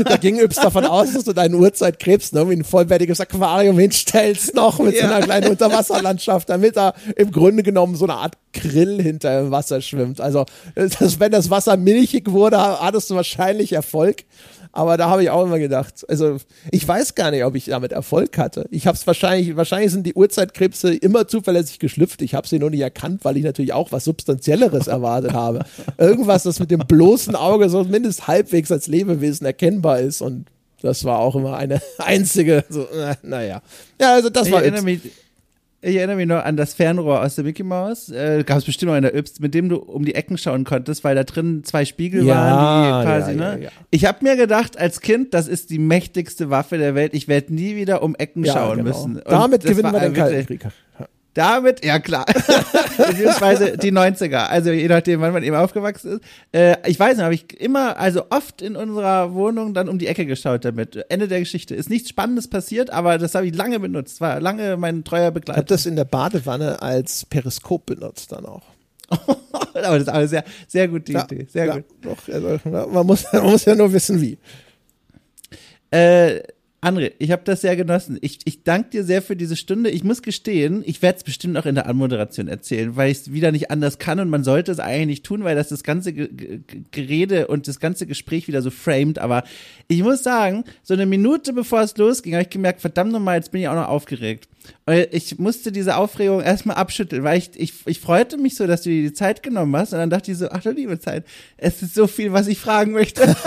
da 0.06 0.18
ging 0.18 0.40
Yps 0.40 0.58
davon 0.58 0.86
aus, 0.86 1.14
dass 1.14 1.24
du 1.24 1.34
deinen 1.34 1.56
Urzeitkrebs 1.56 2.34
ne, 2.34 2.50
wie 2.50 2.54
ein 2.54 2.64
vollwertiges 2.64 3.20
Aquarium 3.20 3.78
hinstellst, 3.78 4.56
noch 4.56 4.80
mit 4.80 4.98
so 4.98 5.06
einer 5.06 5.22
kleinen 5.22 5.50
Unterwasserlandschaft, 5.52 6.50
damit 6.50 6.78
da 6.78 6.94
im 7.16 7.32
Grunde 7.32 7.64
genommen 7.64 7.96
so 7.96 8.06
eine 8.06 8.16
Art 8.16 8.36
Grill 8.54 9.02
hinter 9.02 9.42
dem 9.42 9.52
Wasser 9.52 9.82
schwimmt. 9.82 10.20
Also, 10.20 10.46
das, 10.76 11.20
wenn 11.20 11.32
das 11.32 11.50
Wasser 11.50 11.78
milchig 11.78 12.32
wurde, 12.32 12.58
hattest 12.58 13.10
du 13.10 13.16
wahrscheinlich 13.16 13.74
Erfolg. 13.74 14.24
Aber 14.78 14.96
da 14.96 15.10
habe 15.10 15.24
ich 15.24 15.32
auch 15.32 15.44
immer 15.44 15.58
gedacht, 15.58 16.06
also 16.08 16.38
ich 16.72 16.88
weiß 16.88 17.16
gar 17.16 17.32
nicht, 17.32 17.44
ob 17.44 17.56
ich 17.56 17.66
damit 17.66 17.92
Erfolg 17.92 18.38
hatte. 18.38 18.68
Ich 18.70 18.86
habe 18.86 18.96
es 18.96 19.08
wahrscheinlich, 19.08 19.56
wahrscheinlich 19.56 19.92
sind 19.92 20.06
die 20.06 20.14
Urzeitkrebse 20.14 20.94
immer 20.94 21.28
zuverlässig 21.28 21.80
geschlüpft. 21.80 22.22
Ich 22.22 22.36
habe 22.36 22.48
sie 22.48 22.60
nur 22.60 22.70
nicht 22.70 22.82
erkannt, 22.82 23.26
weil 23.26 23.38
ich 23.38 23.44
natürlich 23.44 23.74
auch 23.74 23.92
was 23.92 24.04
Substanzielleres 24.04 24.87
erwartet 24.88 25.34
habe. 25.34 25.66
Irgendwas, 25.98 26.44
das 26.44 26.60
mit 26.60 26.72
dem 26.72 26.80
bloßen 26.80 27.36
Auge 27.36 27.70
so 27.70 27.84
mindestens 27.84 28.28
halbwegs 28.28 28.72
als 28.72 28.88
Lebewesen 28.88 29.46
erkennbar 29.46 30.00
ist. 30.00 30.22
Und 30.22 30.48
das 30.82 31.04
war 31.04 31.20
auch 31.20 31.36
immer 31.36 31.58
eine 31.58 31.82
einzige, 31.98 32.64
so, 32.70 32.84
äh, 32.84 33.16
naja. 33.24 33.62
Ja, 34.00 34.14
also 34.14 34.30
das 34.30 34.48
ich 34.48 34.54
war. 34.54 34.62
Erinnere 34.62 34.84
mich, 34.84 35.02
ich 35.80 35.96
erinnere 35.96 36.18
mich 36.18 36.28
noch 36.28 36.44
an 36.44 36.58
das 36.58 36.74
Fernrohr 36.74 37.22
aus 37.22 37.36
der 37.36 37.44
Mickey 37.44 37.64
Mouse. 37.64 38.10
Äh, 38.10 38.44
Gab 38.44 38.58
es 38.58 38.66
bestimmt 38.66 38.90
noch 38.90 38.98
in 38.98 39.04
der 39.04 39.16
Yps, 39.16 39.40
mit 39.40 39.54
dem 39.54 39.70
du 39.70 39.78
um 39.78 40.06
die 40.06 40.16
Ecken 40.16 40.38
schauen 40.38 40.64
konntest, 40.64 41.04
weil 41.04 41.16
da 41.16 41.24
drin 41.24 41.64
zwei 41.64 41.86
Spiegel 41.86 42.26
ja, 42.26 42.36
waren, 42.36 43.02
die 43.02 43.06
quasi, 43.08 43.32
ja, 43.32 43.56
ne? 43.56 43.64
Ja, 43.66 43.70
ich 43.92 44.06
habe 44.06 44.24
mir 44.24 44.36
gedacht, 44.36 44.78
als 44.78 45.02
Kind, 45.02 45.34
das 45.36 45.48
ist 45.48 45.70
die 45.70 45.78
mächtigste 45.78 46.50
Waffe 46.50 46.78
der 46.78 46.96
Welt. 46.96 47.14
Ich 47.14 47.28
werde 47.28 47.54
nie 47.54 47.76
wieder 47.76 48.02
um 48.02 48.16
Ecken 48.16 48.44
schauen 48.46 48.78
genau. 48.78 48.90
müssen. 48.90 49.16
Und 49.18 49.32
Damit 49.32 49.64
gewinnen 49.64 49.94
wir 49.94 50.00
den 50.00 50.14
Kalten 50.14 50.46
Krieg. 50.48 50.68
Damit, 51.38 51.86
ja 51.86 52.00
klar. 52.00 52.26
Beziehungsweise 52.98 53.78
die 53.78 53.92
90er. 53.92 54.48
Also 54.48 54.72
je 54.72 54.88
nachdem, 54.88 55.22
wann 55.22 55.34
man 55.34 55.44
eben 55.44 55.56
aufgewachsen 55.56 56.14
ist. 56.14 56.22
Äh, 56.52 56.78
ich 56.90 57.00
weiß 57.00 57.18
nicht, 57.18 57.24
habe 57.24 57.36
ich 57.36 57.62
immer, 57.62 58.00
also 58.00 58.24
oft 58.32 58.64
in 58.64 58.76
unserer 58.76 59.36
Wohnung 59.36 59.76
dann 59.76 59.88
um 59.88 60.00
die 60.00 60.08
Ecke 60.08 60.26
geschaut 60.26 60.66
damit. 60.66 61.06
Ende 61.10 61.28
der 61.28 61.40
Geschichte. 61.40 61.76
Ist 61.76 61.92
nichts 61.92 62.10
Spannendes 62.10 62.48
passiert, 62.48 62.90
aber 62.90 63.20
das 63.20 63.36
habe 63.36 63.46
ich 63.46 63.56
lange 63.56 63.80
benutzt. 63.80 64.20
War 64.20 64.40
lange 64.40 64.78
mein 64.78 65.04
treuer 65.04 65.30
Begleiter. 65.30 65.60
Ich 65.60 65.62
habe 65.62 65.68
das 65.68 65.86
in 65.86 65.96
der 65.96 66.06
Badewanne 66.06 66.82
als 66.82 67.24
Periskop 67.28 67.86
benutzt 67.86 68.32
dann 68.32 68.48
auch. 68.48 68.64
aber 69.10 70.00
das 70.00 70.02
ist 70.02 70.10
eine 70.10 70.28
sehr, 70.28 70.44
sehr 70.68 70.88
gute 70.88 71.12
ja, 71.12 71.24
Idee. 71.24 71.46
Sehr 71.52 71.66
ja, 71.66 71.76
gut. 71.76 71.86
Doch, 72.02 72.18
also, 72.34 72.60
man, 72.68 73.06
muss, 73.06 73.32
man 73.32 73.44
muss 73.44 73.64
ja 73.64 73.76
nur 73.76 73.94
wissen, 73.94 74.20
wie. 74.20 74.40
Äh, 75.92 76.42
André, 76.80 77.14
ich 77.18 77.32
habe 77.32 77.42
das 77.44 77.62
sehr 77.62 77.76
genossen. 77.76 78.20
Ich, 78.22 78.40
ich 78.46 78.64
danke 78.64 78.92
dir 78.92 79.04
sehr 79.04 79.24
für 79.24 79.36
diese 79.36 79.56
Stunde. 79.56 79.90
Ich 79.90 80.04
muss 80.04 80.22
gestehen, 80.22 80.84
ich 80.86 81.02
werde 81.02 81.18
es 81.18 81.24
bestimmt 81.24 81.58
auch 81.58 81.66
in 81.66 81.74
der 81.74 81.88
Anmoderation 81.88 82.48
erzählen, 82.48 82.96
weil 82.96 83.12
ich 83.12 83.18
es 83.18 83.34
wieder 83.34 83.52
nicht 83.52 83.72
anders 83.72 83.98
kann 83.98 84.20
und 84.20 84.30
man 84.30 84.44
sollte 84.44 84.72
es 84.72 84.80
eigentlich 84.80 85.08
nicht 85.08 85.26
tun, 85.26 85.44
weil 85.44 85.56
das 85.56 85.70
das 85.70 85.84
ganze 85.84 86.14
G 86.14 86.28
G 86.28 86.60
Gerede 86.92 87.48
und 87.48 87.68
das 87.68 87.80
ganze 87.80 88.06
Gespräch 88.06 88.48
wieder 88.48 88.62
so 88.62 88.70
framed. 88.70 89.18
Aber 89.18 89.44
ich 89.88 90.04
muss 90.04 90.22
sagen, 90.22 90.66
so 90.84 90.94
eine 90.94 91.08
Minute 91.08 91.52
bevor 91.52 91.82
es 91.82 91.98
losging, 91.98 92.34
habe 92.34 92.44
ich 92.44 92.50
gemerkt, 92.52 92.82
verdammt 92.82 93.12
nochmal, 93.12 93.38
jetzt 93.38 93.52
bin 93.52 93.62
ich 93.62 93.68
auch 93.70 93.76
noch 93.76 93.88
aufgeregt. 93.88 94.48
Und 94.86 95.08
ich 95.12 95.38
musste 95.40 95.72
diese 95.72 95.98
Aufregung 95.98 96.42
erstmal 96.42 96.78
abschütteln, 96.78 97.24
weil 97.24 97.38
ich, 97.38 97.52
ich, 97.56 97.74
ich 97.86 98.00
freute 98.00 98.38
mich 98.38 98.56
so, 98.56 98.68
dass 98.68 98.84
du 98.84 98.90
dir 98.90 99.02
die 99.02 99.14
Zeit 99.14 99.44
genommen 99.44 99.76
hast. 99.76 99.94
Und 99.94 100.00
dann 100.00 100.10
dachte 100.10 100.32
ich 100.32 100.38
so, 100.38 100.50
ach 100.50 100.62
du 100.62 100.72
liebe 100.72 101.00
Zeit, 101.00 101.26
es 101.58 101.82
ist 101.82 101.96
so 101.96 102.08
viel, 102.08 102.34
was 102.34 102.48
ich 102.48 102.60
fragen 102.60 102.92
möchte. 102.92 103.36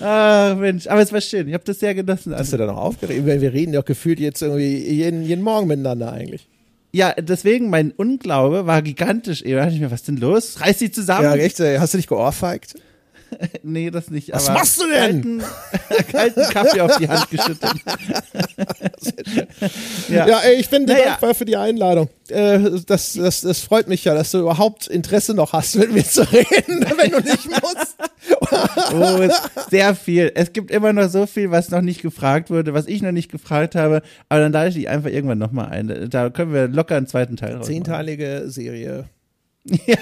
Ah, 0.00 0.56
Mensch, 0.58 0.88
aber 0.88 1.02
es 1.02 1.12
war 1.12 1.20
schön. 1.20 1.46
Ich 1.46 1.54
habe 1.54 1.62
das 1.62 1.78
sehr 1.78 1.94
genossen. 1.94 2.34
Hast 2.34 2.52
du 2.52 2.56
da 2.56 2.66
noch 2.66 2.76
aufgeregt? 2.76 3.24
Wir 3.24 3.52
reden 3.52 3.72
ja 3.72 3.80
gefühlt 3.80 4.18
jetzt 4.18 4.42
irgendwie 4.42 4.76
jeden, 4.76 5.22
jeden 5.22 5.40
Morgen 5.42 5.68
miteinander 5.68 6.12
eigentlich. 6.12 6.48
Ja, 6.92 7.12
deswegen 7.12 7.70
mein 7.70 7.92
Unglaube 7.92 8.66
war 8.66 8.82
gigantisch. 8.82 9.42
Da 9.42 9.50
dachte 9.50 9.74
ich 9.74 9.80
mir, 9.80 9.90
was 9.90 10.00
ist 10.00 10.08
denn 10.08 10.16
los? 10.16 10.60
Reiß 10.60 10.78
sie 10.78 10.90
zusammen. 10.90 11.24
Ja, 11.24 11.36
echt? 11.36 11.58
Hast 11.60 11.94
du 11.94 11.98
dich 11.98 12.06
geohrfeigt? 12.06 12.74
nee, 13.62 13.90
das 13.90 14.10
nicht. 14.10 14.32
Was 14.32 14.48
machst 14.48 14.80
du 14.80 14.88
denn? 14.88 15.40
Kalten, 15.40 15.42
kalten 16.12 16.42
Kaffee 16.50 16.80
auf 16.80 16.96
die 16.96 17.08
Hand 17.08 17.30
geschüttet. 17.30 17.70
ja. 20.08 20.26
ja, 20.26 20.40
ich 20.56 20.68
bin 20.68 20.86
dir 20.86 20.94
naja. 20.94 21.04
dankbar 21.10 21.34
für 21.34 21.44
die 21.44 21.56
Einladung. 21.56 22.08
Äh, 22.28 22.58
das, 22.86 23.14
das, 23.14 23.42
das 23.42 23.60
freut 23.60 23.88
mich 23.88 24.04
ja, 24.04 24.14
dass 24.14 24.30
du 24.30 24.38
überhaupt 24.38 24.86
Interesse 24.86 25.34
noch 25.34 25.52
hast, 25.52 25.76
mit 25.76 25.92
mir 25.92 26.04
zu 26.04 26.22
reden, 26.32 26.86
wenn 26.96 27.10
du 27.10 27.20
nicht 27.20 27.50
musst. 27.50 27.96
oh, 28.94 29.28
sehr 29.70 29.94
viel. 29.94 30.32
Es 30.34 30.52
gibt 30.52 30.70
immer 30.70 30.92
noch 30.92 31.08
so 31.08 31.26
viel, 31.26 31.50
was 31.50 31.70
noch 31.70 31.82
nicht 31.82 32.02
gefragt 32.02 32.50
wurde, 32.50 32.74
was 32.74 32.86
ich 32.86 33.02
noch 33.02 33.12
nicht 33.12 33.30
gefragt 33.30 33.74
habe. 33.74 34.02
Aber 34.28 34.40
dann 34.40 34.52
lade 34.52 34.68
ich 34.68 34.74
dich 34.74 34.88
einfach 34.88 35.10
irgendwann 35.10 35.38
nochmal 35.38 35.68
ein. 35.68 36.08
Da 36.10 36.30
können 36.30 36.52
wir 36.52 36.68
locker 36.68 36.96
einen 36.96 37.06
zweiten 37.06 37.36
Teil 37.36 37.56
raus. 37.56 37.66
Zehnteilige 37.66 38.44
Serie. 38.46 39.04
Ja, 39.86 39.96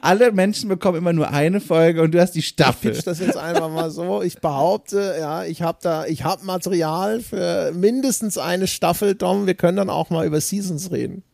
alle 0.00 0.30
Menschen 0.30 0.68
bekommen 0.68 0.98
immer 0.98 1.12
nur 1.12 1.30
eine 1.30 1.60
Folge 1.60 2.02
und 2.02 2.12
du 2.12 2.20
hast 2.20 2.32
die 2.32 2.42
Staffel. 2.42 2.92
Ich 2.92 3.02
das 3.02 3.18
jetzt 3.18 3.36
einfach 3.36 3.68
mal 3.68 3.90
so. 3.90 4.22
Ich 4.22 4.38
behaupte, 4.38 5.16
ja, 5.18 5.44
ich 5.44 5.62
habe 5.62 5.78
da, 5.82 6.06
ich 6.06 6.22
habe 6.22 6.44
Material 6.44 7.20
für 7.20 7.72
mindestens 7.72 8.38
eine 8.38 8.68
Staffel, 8.68 9.16
Dom. 9.16 9.46
Wir 9.46 9.54
können 9.54 9.76
dann 9.76 9.90
auch 9.90 10.10
mal 10.10 10.26
über 10.26 10.40
Seasons 10.40 10.92
reden. 10.92 11.24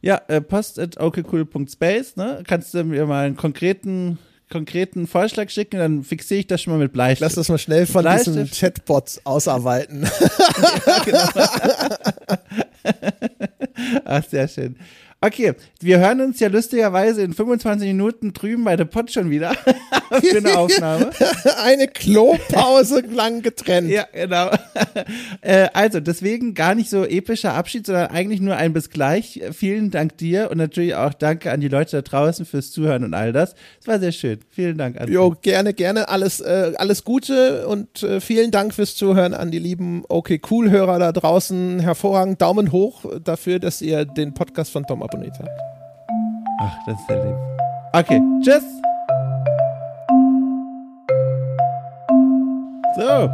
Ja, 0.00 0.20
äh, 0.28 0.40
post 0.40 0.78
at 0.78 0.98
okcool.space, 0.98 2.16
ne? 2.16 2.42
Kannst 2.46 2.72
du 2.72 2.84
mir 2.84 3.06
mal 3.06 3.26
einen 3.26 3.36
konkreten 3.36 4.18
konkreten 4.50 5.06
Vorschlag 5.06 5.48
schicken, 5.50 5.78
dann 5.78 6.04
fixiere 6.04 6.40
ich 6.40 6.46
das 6.46 6.62
schon 6.62 6.74
mal 6.74 6.78
mit 6.78 6.92
Bleistift. 6.92 7.22
Lass 7.22 7.34
das 7.34 7.48
mal 7.48 7.58
schnell 7.58 7.86
von 7.86 8.06
diesen 8.06 8.48
Chatbots 8.48 9.20
ausarbeiten. 9.24 10.04
ja, 10.86 10.98
genau. 11.04 11.28
Ach, 14.04 14.22
sehr 14.28 14.46
schön. 14.46 14.76
Okay, 15.24 15.54
wir 15.80 16.00
hören 16.00 16.20
uns 16.20 16.38
ja 16.38 16.48
lustigerweise 16.48 17.22
in 17.22 17.32
25 17.32 17.88
Minuten 17.88 18.34
drüben 18.34 18.62
bei 18.62 18.76
der 18.76 18.84
Pod 18.84 19.10
schon 19.10 19.30
wieder 19.30 19.54
für 20.20 20.36
eine 20.36 20.58
Aufnahme. 20.58 21.12
eine 21.64 21.88
Klopause 21.88 23.00
lang 23.00 23.40
getrennt. 23.40 23.90
Ja, 23.90 24.06
genau. 24.12 24.50
Äh, 25.40 25.68
also, 25.74 26.00
deswegen 26.00 26.54
gar 26.54 26.74
nicht 26.74 26.88
so 26.88 27.04
epischer 27.04 27.52
Abschied, 27.52 27.86
sondern 27.86 28.06
eigentlich 28.06 28.40
nur 28.40 28.56
ein 28.56 28.72
bis 28.72 28.88
gleich. 28.88 29.42
Vielen 29.52 29.90
Dank 29.90 30.16
dir 30.16 30.50
und 30.50 30.56
natürlich 30.56 30.94
auch 30.94 31.12
danke 31.12 31.50
an 31.50 31.60
die 31.60 31.68
Leute 31.68 31.96
da 31.96 32.02
draußen 32.02 32.46
fürs 32.46 32.70
Zuhören 32.70 33.04
und 33.04 33.12
all 33.12 33.32
das. 33.32 33.54
Es 33.80 33.86
war 33.86 33.98
sehr 33.98 34.12
schön. 34.12 34.38
Vielen 34.50 34.78
Dank. 34.78 34.98
An 34.98 35.12
jo, 35.12 35.36
gerne, 35.42 35.74
gerne. 35.74 36.08
Alles, 36.08 36.40
äh, 36.40 36.72
alles 36.76 37.04
Gute 37.04 37.66
und 37.66 38.02
äh, 38.02 38.20
vielen 38.20 38.52
Dank 38.52 38.74
fürs 38.74 38.96
Zuhören 38.96 39.34
an 39.34 39.50
die 39.50 39.58
lieben 39.58 40.04
Okay 40.08 40.40
Cool 40.48 40.70
Hörer 40.70 40.98
da 40.98 41.12
draußen. 41.12 41.80
Hervorragend. 41.80 42.40
Daumen 42.40 42.72
hoch 42.72 43.04
dafür, 43.22 43.58
dass 43.58 43.82
ihr 43.82 44.06
den 44.06 44.32
Podcast 44.32 44.72
von 44.72 44.86
Tom 44.86 45.02
abonniert 45.14 45.38
habt. 45.38 45.50
Ach, 46.60 46.78
das 46.86 47.00
ist 47.00 47.06
sehr 47.06 47.24
lieb. 47.24 47.36
Okay, 47.92 48.20
tschüss. 48.42 48.64
So, 52.96 53.30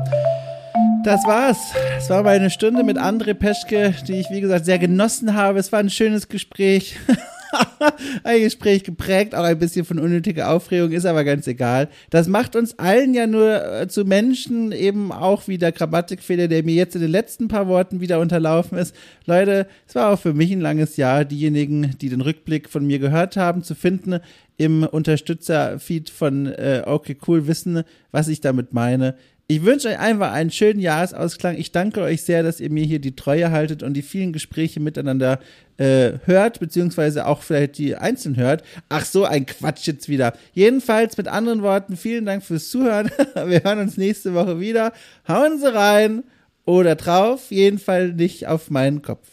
das 1.05 1.25
war's. 1.27 1.59
Es 1.99 2.09
war 2.09 2.23
meine 2.23 2.51
Stunde 2.51 2.83
mit 2.83 2.99
André 2.99 3.35
Peschke, 3.35 3.95
die 4.07 4.21
ich, 4.21 4.31
wie 4.31 4.41
gesagt, 4.41 4.65
sehr 4.65 4.79
genossen 4.79 5.35
habe. 5.35 5.59
Es 5.59 5.71
war 5.73 5.81
ein 5.81 5.91
schönes 5.91 6.29
Gespräch. 6.29 6.99
ein 8.25 8.41
Gespräch 8.43 8.85
geprägt, 8.85 9.35
auch 9.35 9.45
ein 9.45 9.59
bisschen 9.59 9.85
von 9.85 9.99
unnötiger 9.99 10.51
Aufregung, 10.51 10.93
ist 10.93 11.07
aber 11.07 11.25
ganz 11.25 11.47
egal. 11.47 11.89
Das 12.11 12.29
macht 12.29 12.57
uns 12.57 12.79
allen 12.79 13.15
ja 13.15 13.27
nur 13.27 13.65
äh, 13.65 13.89
zu 13.89 14.05
Menschen, 14.05 14.73
eben 14.73 15.13
auch 15.13 15.49
wie 15.49 15.59
der 15.59 15.73
Grammatikfehler, 15.73 16.49
der 16.49 16.63
mir 16.65 16.75
jetzt 16.75 16.95
in 16.95 17.01
den 17.01 17.11
letzten 17.11 17.49
paar 17.49 17.69
Worten 17.69 18.01
wieder 18.01 18.21
unterlaufen 18.21 18.79
ist. 18.79 18.95
Leute, 19.27 19.67
es 19.87 19.95
war 19.95 20.13
auch 20.13 20.19
für 20.19 20.35
mich 20.35 20.51
ein 20.53 20.61
langes 20.61 20.97
Jahr, 20.97 21.25
diejenigen, 21.25 21.97
die 22.01 22.09
den 22.09 22.21
Rückblick 22.21 22.69
von 22.69 22.87
mir 22.87 22.99
gehört 22.99 23.37
haben, 23.37 23.63
zu 23.63 23.75
finden 23.75 24.21
im 24.57 24.83
Unterstützerfeed 24.83 26.11
von 26.11 26.47
äh, 26.47 26.83
Okay 26.85 27.17
Cool 27.27 27.47
wissen, 27.47 27.83
was 28.11 28.29
ich 28.29 28.43
damit 28.43 28.75
meine. 28.75 29.15
Ich 29.51 29.65
wünsche 29.65 29.89
euch 29.89 29.99
einfach 29.99 30.31
einen 30.31 30.53
schönen 30.53 30.79
Jahresausklang. 30.79 31.59
Ich 31.59 31.73
danke 31.73 32.03
euch 32.03 32.23
sehr, 32.23 32.45
dass 32.45 32.61
ihr 32.61 32.71
mir 32.71 32.85
hier 32.85 33.01
die 33.01 33.17
Treue 33.17 33.51
haltet 33.51 33.83
und 33.83 33.95
die 33.95 34.03
vielen 34.03 34.33
Gespräche 34.33 34.79
miteinander 34.79 35.41
äh, 35.77 36.13
hört, 36.25 36.61
beziehungsweise 36.61 37.27
auch 37.27 37.43
vielleicht 37.43 37.77
die 37.79 37.97
einzeln 37.97 38.37
hört. 38.37 38.63
Ach 38.89 39.05
so, 39.05 39.25
ein 39.25 39.47
Quatsch 39.47 39.89
jetzt 39.89 40.09
wieder. 40.09 40.35
Jedenfalls 40.53 41.17
mit 41.17 41.27
anderen 41.27 41.63
Worten, 41.63 41.97
vielen 41.97 42.27
Dank 42.27 42.45
fürs 42.45 42.71
Zuhören. 42.71 43.11
Wir 43.35 43.65
hören 43.65 43.81
uns 43.81 43.97
nächste 43.97 44.35
Woche 44.35 44.61
wieder. 44.61 44.93
Hauen 45.27 45.59
Sie 45.59 45.75
rein 45.75 46.23
oder 46.65 46.95
drauf, 46.95 47.51
jedenfalls 47.51 48.15
nicht 48.15 48.47
auf 48.47 48.71
meinen 48.71 49.03
Kopf. 49.03 49.27